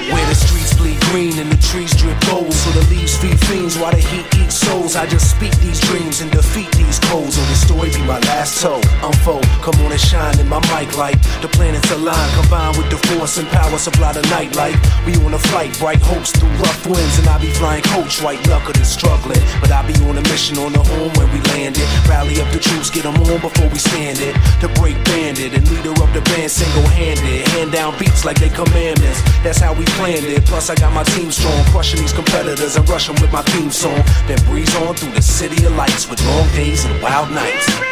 green 1.11 1.37
and 1.39 1.51
the 1.51 1.57
trees 1.57 1.95
drip 1.95 2.17
gold, 2.25 2.53
so 2.53 2.69
the 2.71 2.85
leaves 2.93 3.17
feed 3.17 3.39
fiends 3.45 3.77
while 3.77 3.91
the 3.91 3.99
heat 3.99 4.25
eats 4.39 4.55
souls. 4.55 4.95
I 4.95 5.05
just 5.05 5.29
speak 5.29 5.53
these 5.59 5.79
dreams 5.79 6.21
and 6.21 6.31
defeat 6.31 6.71
these 6.73 6.99
codes. 6.99 7.37
Or 7.37 7.45
the 7.45 7.57
story 7.57 7.89
be 7.91 8.01
my 8.07 8.19
last 8.31 8.61
toe. 8.61 8.81
Unfold, 9.03 9.45
come 9.61 9.75
on 9.85 9.91
and 9.91 10.01
shine 10.01 10.39
in 10.39 10.47
my 10.47 10.59
mic 10.73 10.97
light. 10.97 11.19
The 11.41 11.49
planets 11.49 11.89
align, 11.91 12.29
combined 12.39 12.77
with 12.77 12.89
the 12.89 12.99
force 13.09 13.37
and 13.37 13.47
power 13.49 13.77
supply 13.77 14.13
the 14.13 14.23
nightlight. 14.33 14.75
We 15.05 15.15
on 15.25 15.33
a 15.33 15.39
flight, 15.51 15.77
bright 15.79 16.01
hopes 16.01 16.31
through 16.31 16.49
rough 16.63 16.85
winds, 16.87 17.19
and 17.19 17.27
I 17.27 17.37
be 17.39 17.51
flying 17.51 17.83
coach, 17.83 18.21
white 18.21 18.41
knuckled 18.47 18.77
and 18.77 18.87
struggling. 18.87 19.41
But 19.61 19.71
I 19.71 19.85
be 19.85 19.93
on 20.05 20.17
a 20.17 20.23
mission 20.33 20.57
on 20.57 20.73
the 20.73 20.83
home 20.83 21.11
when 21.19 21.29
we 21.31 21.39
landed. 21.53 21.85
Rally 22.07 22.41
up 22.41 22.49
the 22.51 22.59
troops, 22.59 22.89
get 22.89 23.03
them 23.03 23.15
on 23.15 23.39
before 23.41 23.69
we 23.69 23.79
stand 23.79 24.19
it. 24.19 24.33
To 24.61 24.67
break 24.79 24.95
bandit 25.05 25.53
and 25.53 25.63
leader 25.69 25.91
of 25.91 26.09
the 26.13 26.21
band 26.33 26.51
single 26.51 26.87
handed. 26.95 27.47
Hand 27.53 27.71
down 27.71 27.97
beats 27.99 28.25
like 28.25 28.39
they 28.39 28.49
commandments. 28.49 29.21
That's 29.43 29.59
how 29.59 29.73
we 29.73 29.85
planned 29.99 30.25
it. 30.25 30.45
Plus, 30.45 30.69
I 30.69 30.75
got 30.75 30.93
my 30.95 31.03
team 31.03 31.29
strong, 31.29 31.61
crushing 31.65 31.99
these 31.99 32.13
competitors 32.13 32.77
and 32.77 32.87
rushing 32.87 33.15
with 33.15 33.29
my 33.29 33.41
theme 33.51 33.69
song. 33.69 34.01
Then 34.27 34.39
breeze 34.45 34.73
on 34.77 34.95
through 34.95 35.11
the 35.11 35.21
city 35.21 35.65
of 35.65 35.75
lights 35.75 36.09
with 36.09 36.25
long 36.25 36.47
days 36.55 36.85
and 36.85 37.03
wild 37.03 37.29
nights. 37.31 37.67
Uh, 37.67 37.83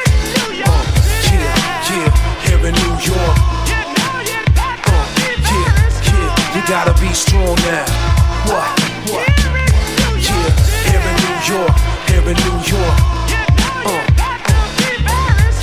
yeah, 0.56 0.72
yeah, 1.92 2.10
here 2.48 2.64
in 2.66 2.74
New 2.74 2.96
York. 3.04 3.38
Uh, 4.88 5.04
yeah, 5.52 5.70
yeah, 6.08 6.56
you 6.56 6.62
gotta 6.66 6.94
be 7.02 7.12
strong 7.14 7.56
now. 7.68 7.84
What? 8.48 8.72
What? 9.12 9.28
Yeah, 10.24 10.48
here 10.88 11.04
in 11.04 11.16
New 11.28 11.38
York, 11.52 11.76
here 12.08 12.24
in 12.24 12.38
New 12.40 12.58
York. 12.72 12.98
Uh, 13.84 14.00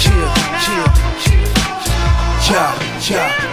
yeah, 0.05 0.29
yeah, 0.69 0.93
yeah, 2.51 3.09
yeah. 3.09 3.49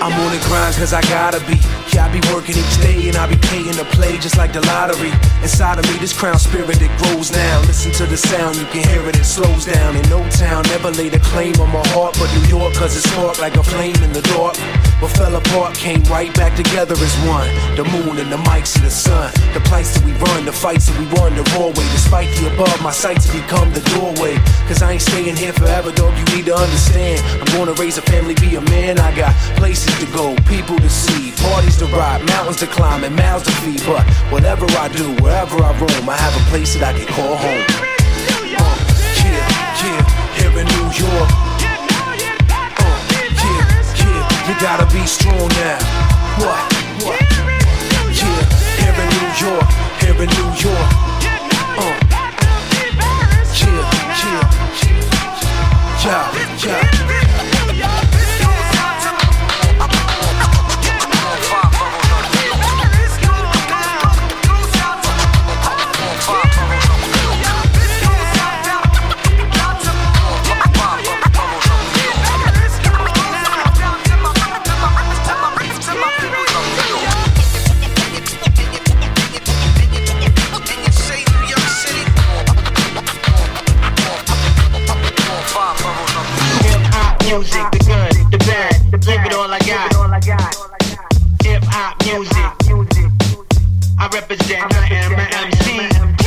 I'm 0.00 0.12
on 0.12 0.30
the 0.32 0.42
grind 0.46 0.74
cause 0.76 0.92
I 0.92 1.02
gotta 1.02 1.40
be. 1.46 1.58
Yeah, 1.94 2.06
I 2.06 2.12
be 2.12 2.20
working 2.34 2.56
each 2.58 2.76
day 2.82 3.08
and 3.08 3.16
I 3.16 3.26
be 3.26 3.38
paying 3.48 3.72
to 3.72 3.84
play 3.96 4.18
just 4.18 4.36
like 4.36 4.52
the 4.52 4.60
lottery. 4.66 5.12
Inside 5.42 5.78
of 5.78 5.86
me, 5.88 5.98
this 5.98 6.12
crown 6.12 6.38
spirit 6.38 6.82
it 6.82 6.92
grows 6.98 7.32
now. 7.32 7.60
Listen 7.62 7.92
to 7.92 8.06
the 8.06 8.16
sound, 8.16 8.56
you 8.56 8.66
can 8.66 8.86
hear 8.88 9.00
it, 9.08 9.16
it 9.16 9.24
slows 9.24 9.64
down. 9.64 9.96
In 9.96 10.06
no 10.08 10.20
town, 10.30 10.64
never 10.68 10.90
laid 10.90 11.14
a 11.14 11.20
claim 11.20 11.54
on 11.60 11.72
my 11.72 11.86
heart, 11.94 12.16
but 12.18 12.28
New 12.36 12.58
York, 12.58 12.74
cause 12.74 12.96
it 12.96 13.08
sparked 13.08 13.40
like 13.40 13.56
a 13.56 13.62
flame 13.62 13.96
in 14.02 14.12
the 14.12 14.22
dark. 14.34 14.56
But 15.00 15.08
fell 15.16 15.36
apart, 15.36 15.74
came 15.74 16.02
right 16.04 16.32
back 16.34 16.56
together 16.56 16.94
as 16.96 17.14
one. 17.28 17.48
The 17.76 17.84
moon 17.84 18.18
and 18.18 18.32
the 18.32 18.40
mics 18.48 18.76
and 18.76 18.84
the 18.84 18.90
sun. 18.90 19.32
The 19.52 19.60
plights 19.60 19.92
that 19.94 20.04
we 20.04 20.12
run, 20.20 20.44
the 20.44 20.52
fights 20.52 20.86
that 20.88 20.98
we 20.98 21.06
won, 21.16 21.36
the 21.36 21.44
raw 21.56 21.68
way. 21.68 21.86
Despite 21.92 22.28
the 22.36 22.52
above, 22.52 22.80
my 22.82 22.92
sights 22.92 23.30
become 23.32 23.72
the 23.72 23.84
doorway. 23.96 24.36
Cause 24.68 24.82
I 24.82 24.92
ain't 24.92 25.02
staying 25.02 25.36
here 25.36 25.52
forever, 25.52 25.92
dog, 25.92 26.16
you 26.16 26.24
need 26.36 26.46
to 26.46 26.56
understand. 26.56 27.20
I'm 27.40 27.48
gonna 27.56 27.74
raise 27.74 27.98
a 27.98 28.02
family, 28.02 28.34
be 28.34 28.56
a 28.56 28.60
man. 28.72 28.98
I 28.98 29.14
got 29.14 29.32
places 29.54 29.94
to 30.00 30.06
go, 30.12 30.34
people 30.48 30.76
to 30.78 30.88
see, 30.90 31.32
parties 31.42 31.76
to 31.78 31.86
ride, 31.86 32.26
mountains 32.26 32.56
to 32.58 32.66
climb, 32.66 33.04
and 33.04 33.14
mouths 33.14 33.44
to 33.44 33.52
feed. 33.62 33.82
But 33.86 34.04
whatever 34.30 34.66
I 34.78 34.88
do, 34.88 35.14
wherever 35.22 35.56
I 35.62 35.72
roam, 35.78 36.08
I 36.08 36.16
have 36.16 36.34
a 36.34 36.44
place 36.50 36.74
that 36.74 36.82
I 36.82 36.92
can 36.92 37.06
call 37.06 37.36
home. 37.36 37.64
Uh, 38.56 38.74
yeah, 39.22 39.46
yeah, 39.82 40.02
here 40.38 40.54
in 40.60 40.66
New 40.66 40.88
York. 40.94 41.30
Uh, 42.82 42.98
yeah, 43.42 43.62
yeah, 44.00 44.48
you 44.48 44.54
gotta 44.60 44.86
be 44.92 45.06
strong 45.06 45.48
now. 45.60 45.78
What? 46.42 46.58
What? 47.06 47.20
Yeah, 48.10 48.40
here 48.80 48.96
in 48.98 49.08
New 49.14 49.28
York, 49.38 49.68
here 50.00 50.18
in 50.22 50.28
New 50.34 50.50
York. 50.58 50.90
Uh, 51.76 51.94
yeah, 53.58 53.90
yeah, 56.04 56.32
yeah, 56.64 57.05
music, 87.38 87.70
the 87.70 87.78
good, 87.78 88.30
the 88.30 88.38
band, 88.38 88.92
give 89.04 89.26
it 89.26 89.34
all 89.34 89.50
I 89.50 89.58
got. 89.58 89.92
Hip 91.44 91.62
hop 91.66 92.02
music. 92.04 93.12
I 93.98 94.08
represent, 94.12 94.74
I 94.74 94.88
am 94.94 95.12
an 95.12 95.52
MC. 95.52 96.25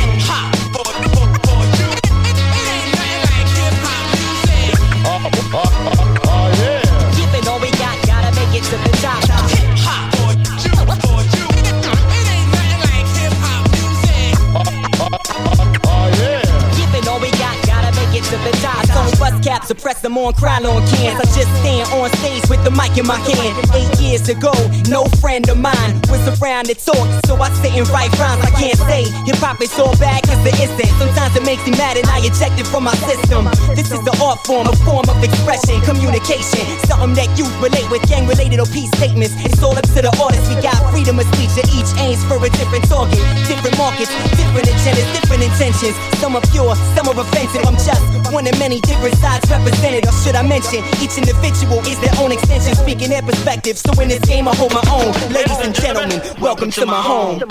Caps, 19.41 19.67
suppress 19.67 20.01
them 20.01 20.17
on 20.17 20.33
Krylon 20.33 20.83
cans. 20.91 21.19
I 21.19 21.25
just 21.35 21.51
stand 21.63 21.87
on 21.95 22.09
stage 22.19 22.43
with 22.49 22.63
the 22.63 22.71
mic 22.71 22.97
in 22.97 23.07
my 23.07 23.17
hand. 23.17 23.55
Eight 23.73 23.99
years 23.99 24.27
ago, 24.29 24.51
no 24.87 25.05
friend 25.21 25.47
of 25.49 25.57
mine 25.57 26.01
was 26.09 26.21
around 26.39 26.67
to 26.67 26.75
talk, 26.75 27.07
so 27.25 27.35
I 27.39 27.49
sit 27.61 27.73
and 27.73 27.87
write 27.89 28.11
rhymes. 28.19 28.43
I 28.43 28.51
can't 28.59 28.77
say 28.89 29.07
hip 29.25 29.39
hop 29.39 29.61
is 29.61 29.73
all 29.79 29.95
bad, 29.97 30.23
cause 30.27 30.39
it 30.45 30.55
isn't. 30.59 30.91
Sometimes 30.99 31.35
it 31.35 31.43
makes 31.43 31.63
me 31.65 31.71
mad 31.77 31.97
and 31.97 32.07
I 32.07 32.19
eject 32.19 32.59
it 32.59 32.67
from 32.67 32.83
my 32.83 32.95
system. 33.07 33.47
This 33.75 33.91
is 33.91 34.01
the 34.03 34.15
art 34.19 34.43
form, 34.45 34.67
a 34.67 34.75
form 34.83 35.07
of 35.07 35.17
expression, 35.23 35.79
communication. 35.87 36.65
Something 36.89 37.15
that 37.15 37.31
you 37.39 37.47
relate 37.63 37.87
with, 37.87 38.03
gang 38.09 38.27
related 38.27 38.59
or 38.59 38.67
peace 38.67 38.91
statements. 38.99 39.33
It's 39.45 39.63
all 39.63 39.77
up 39.77 39.87
to 39.95 40.01
the 40.03 40.11
artist. 40.19 40.43
We 40.51 40.59
got 40.61 40.75
freedom 40.91 41.19
of 41.19 41.27
speech, 41.35 41.55
and 41.55 41.69
each 41.71 41.91
aims 42.03 42.21
for 42.27 42.37
a 42.41 42.49
different 42.49 42.85
target. 42.91 43.21
Different 43.47 43.77
markets, 43.77 44.11
different 44.35 44.67
agendas, 44.67 45.07
different 45.15 45.43
intentions. 45.47 45.95
Some 46.19 46.35
are 46.35 46.45
pure, 46.51 46.75
some 46.97 47.07
are 47.07 47.17
offensive. 47.19 47.63
I'm 47.63 47.79
just 47.79 48.03
one 48.33 48.45
of 48.45 48.57
many 48.59 48.81
different 48.81 49.15
sides 49.15 49.28
represented. 49.49 50.07
Or 50.07 50.11
should 50.11 50.35
I 50.35 50.41
mention, 50.41 50.83
each 51.01 51.17
individual 51.17 51.79
is 51.85 51.99
their 51.99 52.13
own 52.19 52.31
extension, 52.31 52.75
speaking 52.75 53.09
their 53.09 53.21
perspective. 53.21 53.77
So 53.77 53.91
in 54.01 54.09
this 54.09 54.19
game, 54.19 54.47
I 54.47 54.55
hold 54.55 54.73
my 54.73 54.83
own. 54.89 55.11
Ladies 55.33 55.59
and 55.59 55.75
gentlemen, 55.75 56.21
welcome 56.39 56.71
to 56.71 56.85
my 56.85 57.01
home. 57.01 57.41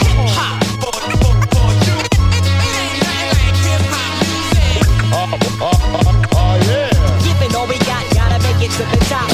All 7.57 7.67
we 7.67 7.79
got, 7.79 8.05
gotta 8.15 8.39
make 8.43 8.63
it 8.63 8.71
to 8.73 8.85
the 8.85 8.99
top. 9.09 9.29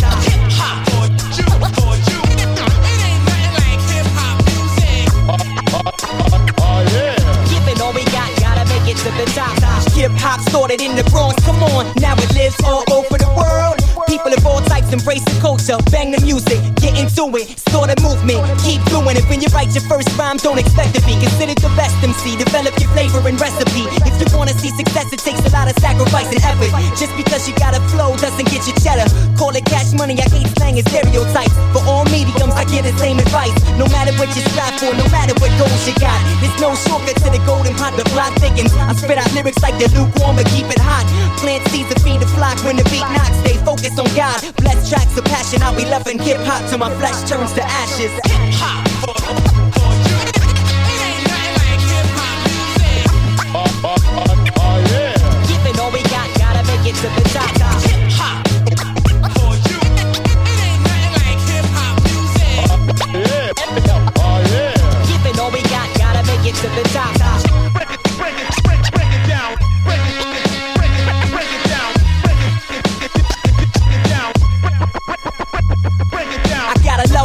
Keeping 7.49 7.83
all 7.83 7.93
we 7.93 8.05
got, 8.05 8.31
gotta 8.41 8.65
make 8.67 8.89
it 8.89 8.97
to 8.99 9.11
the 9.11 9.25
top. 9.35 9.64
Hip 10.05 10.13
hop 10.17 10.39
started 10.43 10.83
in 10.83 10.97
the 10.97 11.05
Bronx, 11.05 11.43
come 11.47 11.63
on, 11.63 11.87
now 11.97 12.13
it 12.19 12.35
lives 12.35 12.61
all 12.63 12.85
over 12.93 13.17
the 13.17 13.33
world. 13.35 13.84
People 14.25 14.41
of 14.41 14.47
all 14.49 14.65
types 14.65 14.89
embrace 14.89 15.21
the 15.29 15.37
culture, 15.37 15.77
bang 15.93 16.09
the 16.09 16.17
music, 16.25 16.57
get 16.81 16.97
into 16.97 17.29
it, 17.37 17.45
start 17.61 17.93
a 17.93 17.97
movement, 18.01 18.41
keep 18.65 18.81
doing 18.89 19.21
it. 19.21 19.25
When 19.29 19.45
you 19.45 19.53
write 19.53 19.69
your 19.77 19.85
first 19.85 20.09
rhyme, 20.17 20.41
don't 20.41 20.57
expect 20.57 20.97
to 20.97 21.05
be 21.05 21.13
considered 21.21 21.61
the 21.61 21.69
best 21.77 21.93
MC. 22.01 22.33
Develop 22.41 22.73
your 22.81 22.89
flavor 22.97 23.21
and 23.21 23.37
recipe. 23.37 23.85
If 24.01 24.17
you 24.17 24.25
wanna 24.33 24.57
see 24.57 24.73
success, 24.73 25.13
it 25.13 25.21
takes 25.21 25.45
a 25.45 25.53
lot 25.53 25.69
of 25.69 25.77
sacrifice 25.77 26.33
and 26.33 26.41
effort. 26.41 26.73
Just 26.97 27.13
because 27.21 27.45
you 27.45 27.53
got 27.61 27.77
a 27.77 27.85
flow 27.93 28.17
doesn't 28.17 28.49
get 28.49 28.65
you 28.65 28.73
cheddar. 28.81 29.05
Call 29.37 29.53
it 29.53 29.69
cash 29.69 29.93
money, 29.93 30.17
I 30.17 30.25
hate 30.33 30.49
slang 30.57 30.81
and 30.81 30.89
stereotypes. 30.89 31.53
For 31.77 31.85
all 31.85 32.09
mediums, 32.09 32.57
I 32.57 32.65
give 32.65 32.89
the 32.89 32.97
same 32.97 33.21
advice. 33.21 33.53
No 33.77 33.85
matter 33.93 34.17
what 34.17 34.33
you 34.33 34.41
strive 34.57 34.81
for, 34.81 34.89
no 34.97 35.05
matter 35.13 35.37
what 35.37 35.53
goals 35.61 35.85
you 35.85 35.93
got, 36.01 36.17
there's 36.41 36.57
no 36.65 36.73
shortcut 36.89 37.21
to 37.21 37.29
the 37.29 37.45
golden 37.45 37.77
pot. 37.77 37.93
The 38.01 38.09
plot 38.09 38.33
thickens. 38.41 38.73
I 38.73 38.97
spit 38.97 39.21
out 39.21 39.29
lyrics 39.37 39.61
like 39.61 39.77
the 39.77 39.93
lukewarm, 39.93 40.41
but 40.41 40.49
keep 40.49 40.65
it 40.73 40.81
hot. 40.81 41.05
Plant 41.45 41.61
seeds 41.69 41.93
to 41.93 42.01
feed 42.01 42.25
the 42.25 42.31
flock 42.41 42.57
when 42.65 42.81
the 42.81 42.89
beat 42.89 43.05
knocks. 43.13 43.37
Stay 43.45 43.61
focused 43.69 44.01
on 44.01 44.09
God. 44.15 44.41
Blessed 44.59 44.91
tracks 44.91 45.19
of 45.19 45.25
passion. 45.25 45.61
I'll 45.63 45.75
be 45.75 45.85
loving 45.85 46.21
hip 46.21 46.39
hop 46.43 46.63
till 46.71 46.79
my 46.79 46.91
flesh 46.99 47.29
turns 47.29 47.53
to 47.55 47.65
ashes. 47.65 48.13
Hip 48.13 48.55
hop 48.63 48.87
for 49.03 49.11
you, 50.07 50.19
it 50.23 50.39
ain't 51.03 51.27
nothing 51.27 51.55
like 51.59 51.83
hip 51.83 52.07
hop 52.15 52.39
music. 52.47 53.11
Keeping 55.51 55.77
all 55.81 55.91
we 55.91 56.03
got, 56.07 56.31
gotta 56.39 56.63
make 56.63 56.87
it 56.87 56.95
to 56.95 57.09
the 57.11 57.25
top. 57.35 57.51
Keeping 65.09 65.39
all 65.41 65.51
we 65.51 65.63
got, 65.63 65.89
gotta 65.99 66.23
make 66.27 66.47
it 66.47 66.55
to 66.55 66.69
the 66.69 66.83
top. 66.95 67.44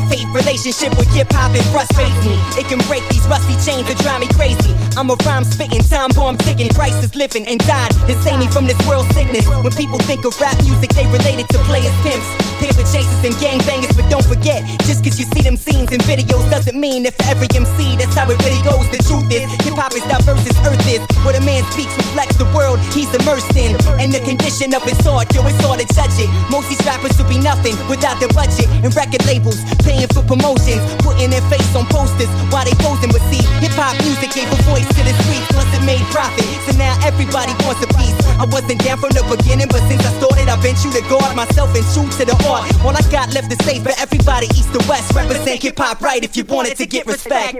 Love-hate 0.10 0.28
relationship 0.34 0.98
with 0.98 1.08
hip-hop 1.14 1.54
and 1.54 1.66
frustrates 1.70 2.18
me. 2.26 2.34
It 2.58 2.66
can 2.68 2.80
break 2.90 3.06
these 3.10 3.26
rusty 3.28 3.54
chains 3.62 3.88
that 3.88 3.98
drive 4.02 4.22
me 4.22 4.28
crazy. 4.34 4.74
I'm 4.98 5.10
a 5.10 5.16
rhyme 5.26 5.44
spitting, 5.44 5.82
time 5.86 6.10
bomb 6.16 6.38
ticking, 6.38 6.68
is 6.70 7.16
living 7.16 7.48
and 7.48 7.60
died 7.66 7.92
to 8.10 8.14
save 8.24 8.40
me 8.40 8.48
from 8.48 8.66
this 8.66 8.80
world 8.88 9.06
sickness. 9.14 9.46
When 9.48 9.72
people 9.74 10.00
think 10.10 10.26
of 10.26 10.34
rap 10.42 10.58
music, 10.64 10.90
they 10.98 11.06
relate 11.06 11.40
it 11.40 11.50
to 11.54 11.60
players, 11.70 11.94
pimps, 12.02 12.26
paper 12.58 12.84
chasers, 12.90 13.22
and 13.24 13.36
gangbangers. 13.38 13.94
But 13.96 14.10
don't 14.10 14.26
forget, 14.26 14.66
just 14.90 15.04
cause 15.04 15.20
you 15.20 15.26
see 15.30 15.42
them 15.42 15.56
scenes 15.56 15.92
in 15.92 16.02
videos 16.10 16.50
doesn't 16.50 16.76
mean 16.76 17.04
that 17.04 17.14
for 17.16 17.30
every 17.30 17.48
MC 17.54 17.96
that's 17.96 18.16
how 18.16 18.26
it 18.30 18.38
really 18.42 18.62
goes. 18.66 18.90
The 18.90 19.00
truth 19.06 19.30
is, 19.30 19.46
hip-hop 19.62 19.94
is 19.94 20.04
diverse 20.10 20.42
as 20.50 20.58
earth 20.66 20.88
is. 20.90 21.02
What 21.22 21.38
a 21.38 21.42
man 21.46 21.64
speaks 21.72 21.94
reflects 21.98 22.36
the 22.38 22.50
world 22.56 22.80
he's 22.96 23.14
immersed 23.14 23.56
in, 23.56 23.78
and 24.02 24.10
the 24.12 24.20
condition 24.26 24.74
of 24.74 24.82
his 24.84 25.00
heart. 25.06 25.30
Yo, 25.36 25.46
it's 25.46 25.62
hard 25.62 25.80
to 25.80 25.88
judge 25.94 26.18
it. 26.18 26.30
Most 26.50 26.68
these 26.70 26.82
rappers 26.86 27.14
would 27.20 27.30
be 27.30 27.38
nothing 27.38 27.78
without 27.88 28.20
their 28.20 28.34
budget 28.34 28.68
and 28.82 28.90
record 28.96 29.24
labels 29.26 29.62
paying 29.86 29.99
for 30.08 30.24
promotions, 30.24 30.80
putting 31.04 31.30
their 31.30 31.44
face 31.52 31.68
on 31.76 31.84
posters 31.92 32.32
while 32.48 32.64
they 32.64 32.76
posing. 32.80 33.12
But 33.12 33.24
see, 33.28 33.44
hip 33.60 33.76
hop 33.76 34.00
music 34.00 34.32
gave 34.32 34.48
a 34.48 34.60
voice 34.70 34.88
to 34.88 35.02
the 35.04 35.12
streets, 35.28 35.48
plus 35.52 35.68
it 35.76 35.84
made 35.84 36.04
profit. 36.16 36.48
So 36.64 36.72
now 36.80 36.96
everybody 37.04 37.52
wants 37.68 37.84
a 37.84 37.90
piece. 38.00 38.16
I 38.40 38.48
wasn't 38.48 38.80
down 38.80 39.04
from 39.04 39.12
the 39.12 39.24
beginning, 39.28 39.68
but 39.68 39.84
since 39.92 40.00
I 40.06 40.12
started, 40.16 40.48
I've 40.48 40.64
been 40.64 40.76
true 40.80 40.96
to 40.96 41.04
God 41.12 41.36
myself 41.36 41.76
and 41.76 41.84
true 41.92 42.08
to 42.08 42.24
the 42.24 42.38
art. 42.48 42.64
All 42.86 42.96
I 42.96 43.04
got 43.12 43.34
left 43.36 43.52
to 43.52 43.58
say 43.68 43.84
for 43.84 43.92
everybody, 44.00 44.48
east 44.56 44.72
to 44.72 44.80
west, 44.88 45.12
represent 45.12 45.62
hip 45.62 45.78
hop 45.78 46.00
right 46.02 46.24
if 46.24 46.38
you 46.38 46.46
wanted 46.46 46.78
to 46.78 46.86
get 46.86 47.06
respect. 47.06 47.60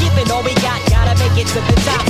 Keeping 0.00 0.30
all 0.30 0.42
we 0.42 0.54
got, 0.64 0.80
gotta 0.88 1.14
make 1.18 1.36
it 1.36 1.46
to 1.48 1.60
the 1.60 1.76
top. 1.84 2.05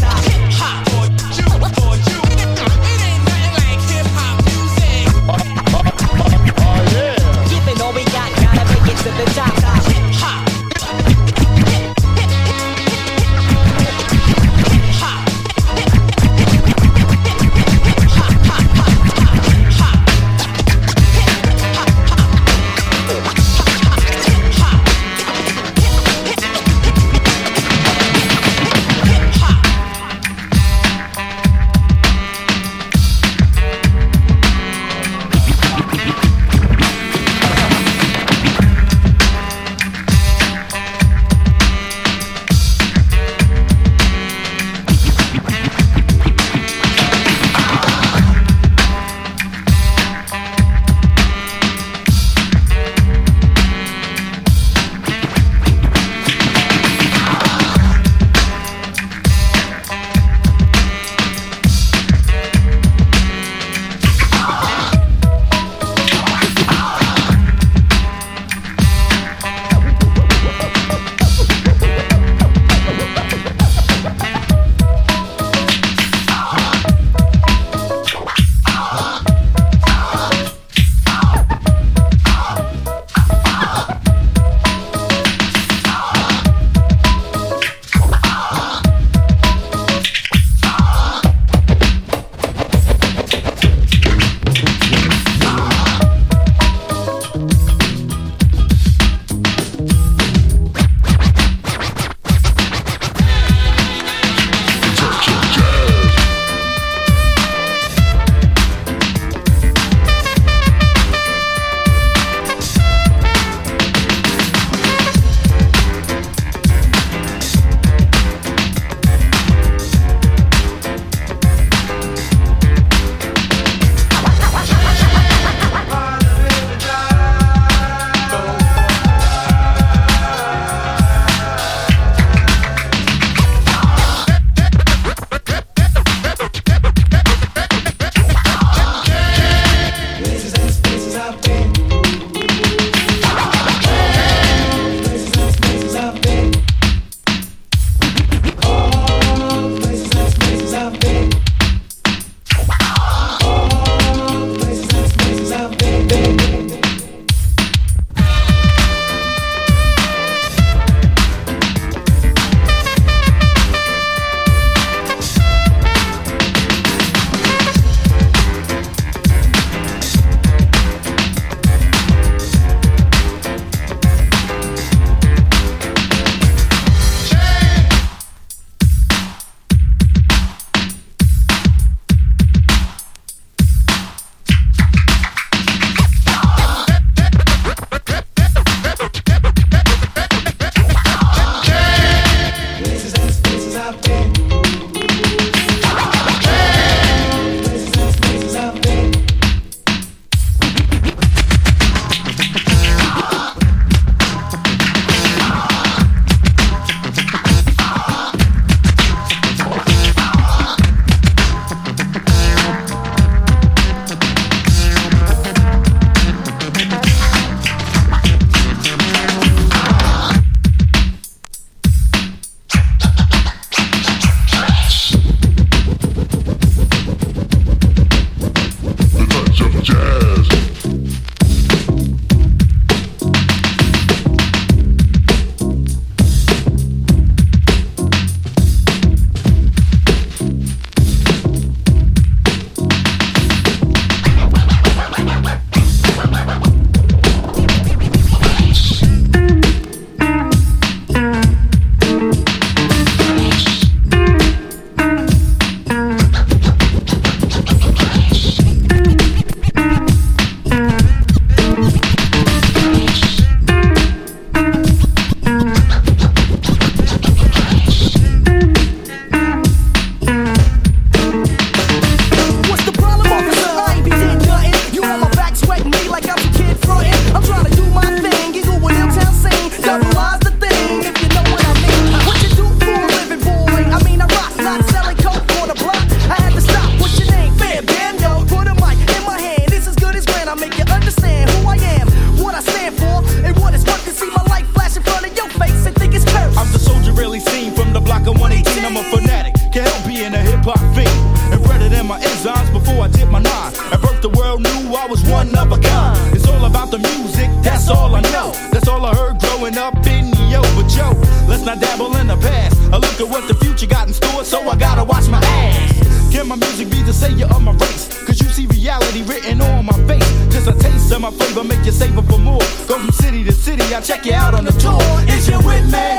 Look 313.19 313.29
at 313.29 313.33
what 313.33 313.49
the 313.49 313.55
future 313.65 313.87
got 313.87 314.09
in 314.09 314.15
store, 314.15 314.45
so 314.45 314.61
I 314.69 314.77
gotta 314.77 315.05
watch 315.05 315.29
my 315.29 315.39
ass. 315.39 316.33
Can 316.33 316.49
my 316.49 316.57
music 316.57 316.91
be 316.91 317.03
the 317.03 317.13
savior 317.13 317.47
of 317.47 317.63
my 317.63 317.73
race? 317.73 318.09
Cause 318.27 318.41
you 318.41 318.49
see 318.49 318.67
reality 318.67 319.23
written 319.23 319.61
on 319.61 319.87
my 319.87 319.95
face. 320.07 320.29
Just 320.53 320.69
a 320.69 320.73
taste 320.73 321.13
of 321.13 321.21
my 321.21 321.31
flavor, 321.31 321.65
make 321.65 321.85
you 321.85 321.93
savor 321.93 322.23
for 322.23 322.39
more. 322.39 322.61
Go 322.87 322.99
from 322.99 323.11
city 323.13 323.45
to 323.45 323.53
city, 323.53 323.83
I 323.95 324.01
check 324.01 324.27
you 324.27 324.35
out 324.35 324.55
on 324.55 324.65
the 324.65 324.73
tour. 324.73 325.01
Is 325.29 325.49
you 325.49 325.57
with 325.59 325.91
me? 325.91 326.16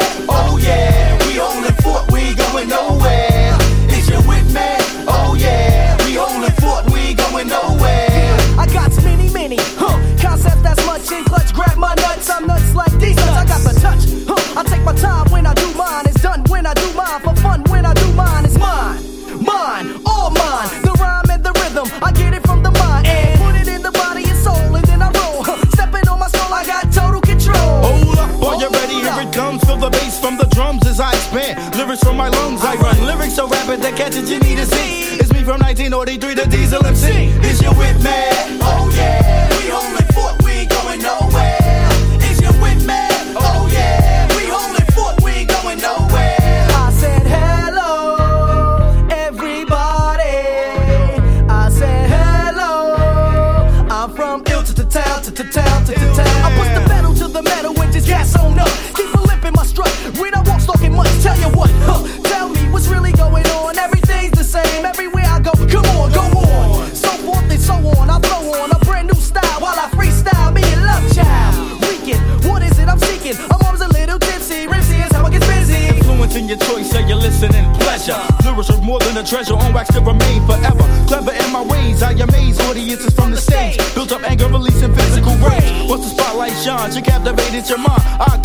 From 35.98 36.06
1903 36.06 36.36
to 36.36 36.46
Diesel 36.50 36.87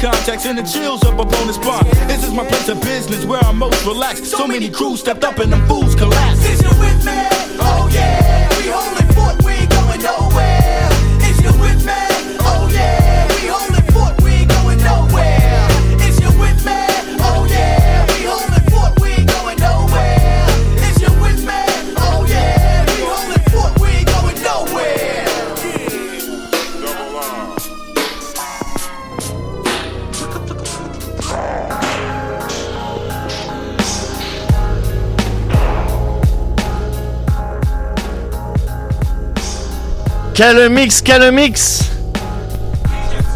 contacts 0.03 0.47
and 0.47 0.59
the 0.59 0.63
chills 0.65 1.05
up 1.05 1.15
upon 1.15 1.47
the 1.47 1.53
spine. 1.53 1.85
This 2.09 2.25
is 2.25 2.33
my 2.33 2.45
place 2.45 2.69
of 2.69 2.81
business 2.81 3.25
where 3.25 3.39
I'm 3.45 3.59
most 3.59 3.87
relaxed. 3.87 4.27
So 4.27 4.49
many 4.49 4.69
crews 4.69 4.99
stepped 4.99 5.23
up 5.23 5.39
and 5.39 5.53
them 5.53 5.65
fools 5.69 5.95
collapsed. 5.95 6.43
Is 6.45 6.61
you 6.61 6.71
with 6.71 7.07
me? 7.07 7.13
Oh 7.63 7.89
yeah, 7.93 8.22
Quel 40.45 40.71
mix, 40.71 41.01
quel 41.03 41.31
mix 41.31 41.85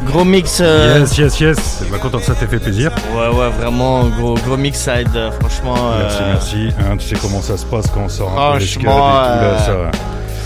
Gros 0.06 0.24
mix. 0.24 0.58
euh, 0.60 0.98
Yes, 0.98 1.16
yes, 1.18 1.38
yes. 1.40 1.82
Bah, 1.88 1.98
content 2.02 2.18
que 2.18 2.24
ça 2.24 2.34
t'ait 2.34 2.48
fait 2.48 2.58
plaisir. 2.58 2.90
Ouais, 3.14 3.28
ouais, 3.28 3.48
vraiment, 3.50 4.08
gros, 4.08 4.34
gros 4.34 4.56
mix, 4.56 4.80
ça 4.80 5.00
aide, 5.00 5.14
euh, 5.14 5.30
franchement. 5.38 5.76
Merci, 6.00 6.18
euh, 6.20 6.32
merci. 6.32 6.68
Hein, 6.80 6.96
tu 6.98 7.06
sais 7.06 7.14
comment 7.22 7.40
ça 7.40 7.56
se 7.56 7.64
passe 7.64 7.86
quand 7.94 8.00
on 8.06 8.08
sort 8.08 8.36
un 8.36 8.54
peu 8.54 8.58
les 8.58 8.66
scud 8.66 8.82
et 8.82 8.84
tout, 8.86 8.90
Franchement, 8.90 9.14
là, 9.22 9.58
ça. 9.64 9.70
euh, 9.70 9.90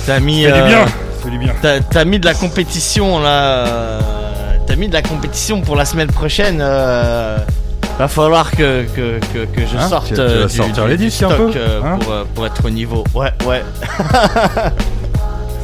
t'as 0.07 0.21
mis. 0.21 0.43
Ça 0.45 0.51
fait 0.53 0.61
du 0.61 0.69
bien, 0.69 0.85
ça 0.87 1.25
fait 1.25 1.31
du 1.31 1.39
bien. 1.39 1.55
T'as, 1.91 2.05
mis 2.05 2.19
de 2.21 2.27
la 2.27 2.35
compétition 2.35 3.21
là. 3.21 3.99
T'as 4.67 4.77
mis 4.77 4.89
de 4.89 4.93
la 4.93 5.03
compétition 5.03 5.63
pour 5.63 5.77
la 5.77 5.87
semaine 5.87 6.09
prochaine. 6.13 6.59
euh, 6.61 7.39
Va 7.99 8.09
falloir 8.09 8.51
que, 8.51 8.85
que, 8.95 9.19
que, 9.33 9.45
que 9.47 9.61
je 9.67 9.77
Hein, 9.79 9.89
sorte 9.89 10.09
tu- 10.09 10.15
tu 10.15 10.21
vas 10.21 10.45
du, 10.47 10.57
sortir 10.57 10.85
du- 10.85 10.91
les 10.91 10.97
disques 10.99 11.23
un 11.23 11.29
peu, 11.31 11.51
hein 11.85 11.99
pour, 12.01 12.15
pour 12.35 12.47
être 12.47 12.67
au 12.67 12.71
niveau. 12.71 13.03
Ouais, 13.15 13.31
ouais. 13.47 13.63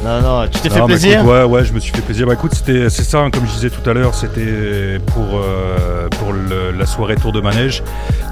non, 0.06 0.20
non, 0.22 0.48
tu 0.48 0.60
t'es 0.60 0.70
fait 0.70 0.80
plaisir 0.82 1.20
écoute, 1.20 1.30
Ouais, 1.30 1.42
ouais, 1.44 1.64
je 1.64 1.72
me 1.72 1.80
suis 1.80 1.92
fait 1.92 2.02
plaisir. 2.02 2.26
Bah 2.26 2.34
écoute, 2.34 2.52
c'était, 2.54 2.88
c'est 2.90 3.02
ça, 3.04 3.18
hein, 3.20 3.30
comme 3.30 3.46
je 3.46 3.52
disais 3.52 3.70
tout 3.70 3.88
à 3.88 3.92
l'heure, 3.92 4.14
c'était 4.14 4.98
pour, 5.06 5.24
euh, 5.34 6.08
pour 6.18 6.32
le- 6.32 6.70
la 6.76 6.86
soirée 6.86 7.16
Tour 7.16 7.32
de 7.32 7.40
Manège 7.40 7.82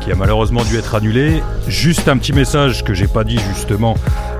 qui 0.01 0.12
a 0.12 0.14
malheureusement 0.14 0.62
dû 0.64 0.76
être 0.78 0.94
annulée. 0.94 1.42
Juste 1.66 2.09
un 2.09 2.16
petit 2.18 2.32
message 2.32 2.84
que 2.84 2.92
j'ai 2.94 3.06
pas 3.06 3.24
dit 3.24 3.38
justement 3.55 3.96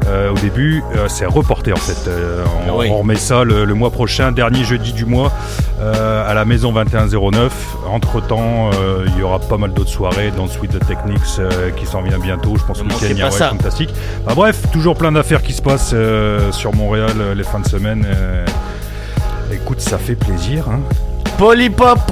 euh, 0.07 0.31
au 0.31 0.35
début, 0.35 0.83
euh, 0.97 1.07
c'est 1.09 1.25
reporté 1.25 1.73
en 1.73 1.77
fait. 1.77 2.09
Euh, 2.09 2.45
on, 2.67 2.71
Ah 2.71 2.73
oui. 2.77 2.89
on 2.91 2.99
remet 2.99 3.17
ça 3.17 3.43
le, 3.45 3.65
le 3.65 3.75
mois 3.75 3.91
prochain, 3.91 4.31
dernier 4.33 4.63
jeudi 4.65 4.93
du 4.93 5.07
mois, 5.07 5.33
euh, 5.81 6.31
à 6.31 6.35
la 6.35 6.45
maison 6.45 6.73
2109. 6.73 7.74
Entre 7.95 8.21
temps, 8.21 8.71
il 9.07 9.17
y 9.17 9.23
aura 9.23 9.39
pas 9.39 9.57
mal 9.57 9.73
d'autres 9.73 9.89
soirées 9.91 10.33
dans 10.37 10.49
Suite 10.49 10.73
de 10.73 10.81
Technics 10.81 11.21
euh, 11.39 11.71
qui 11.71 11.87
s'en 11.87 12.03
vient 12.03 12.19
bientôt. 12.19 12.57
Je 12.57 12.65
pense 12.65 12.79
que 12.79 12.85
week-end 12.85 13.07
il 13.09 13.19
y 13.19 13.23
fantastique. 13.31 13.91
Bah, 14.27 14.33
bref, 14.35 14.63
toujours 14.73 14.97
plein 14.97 15.13
d'affaires 15.13 15.43
qui 15.43 15.53
se 15.53 15.63
passent 15.63 15.93
euh, 15.95 16.51
sur 16.51 16.75
Montréal 16.75 17.13
euh, 17.19 17.35
les 17.35 17.45
fins 17.45 17.61
de 17.61 17.69
semaine. 17.69 18.05
euh. 18.05 18.45
écoute, 19.53 19.81
ça 19.81 19.97
fait 19.99 20.17
plaisir. 20.17 20.65
Hein. 20.69 20.81
Polypop 21.39 22.01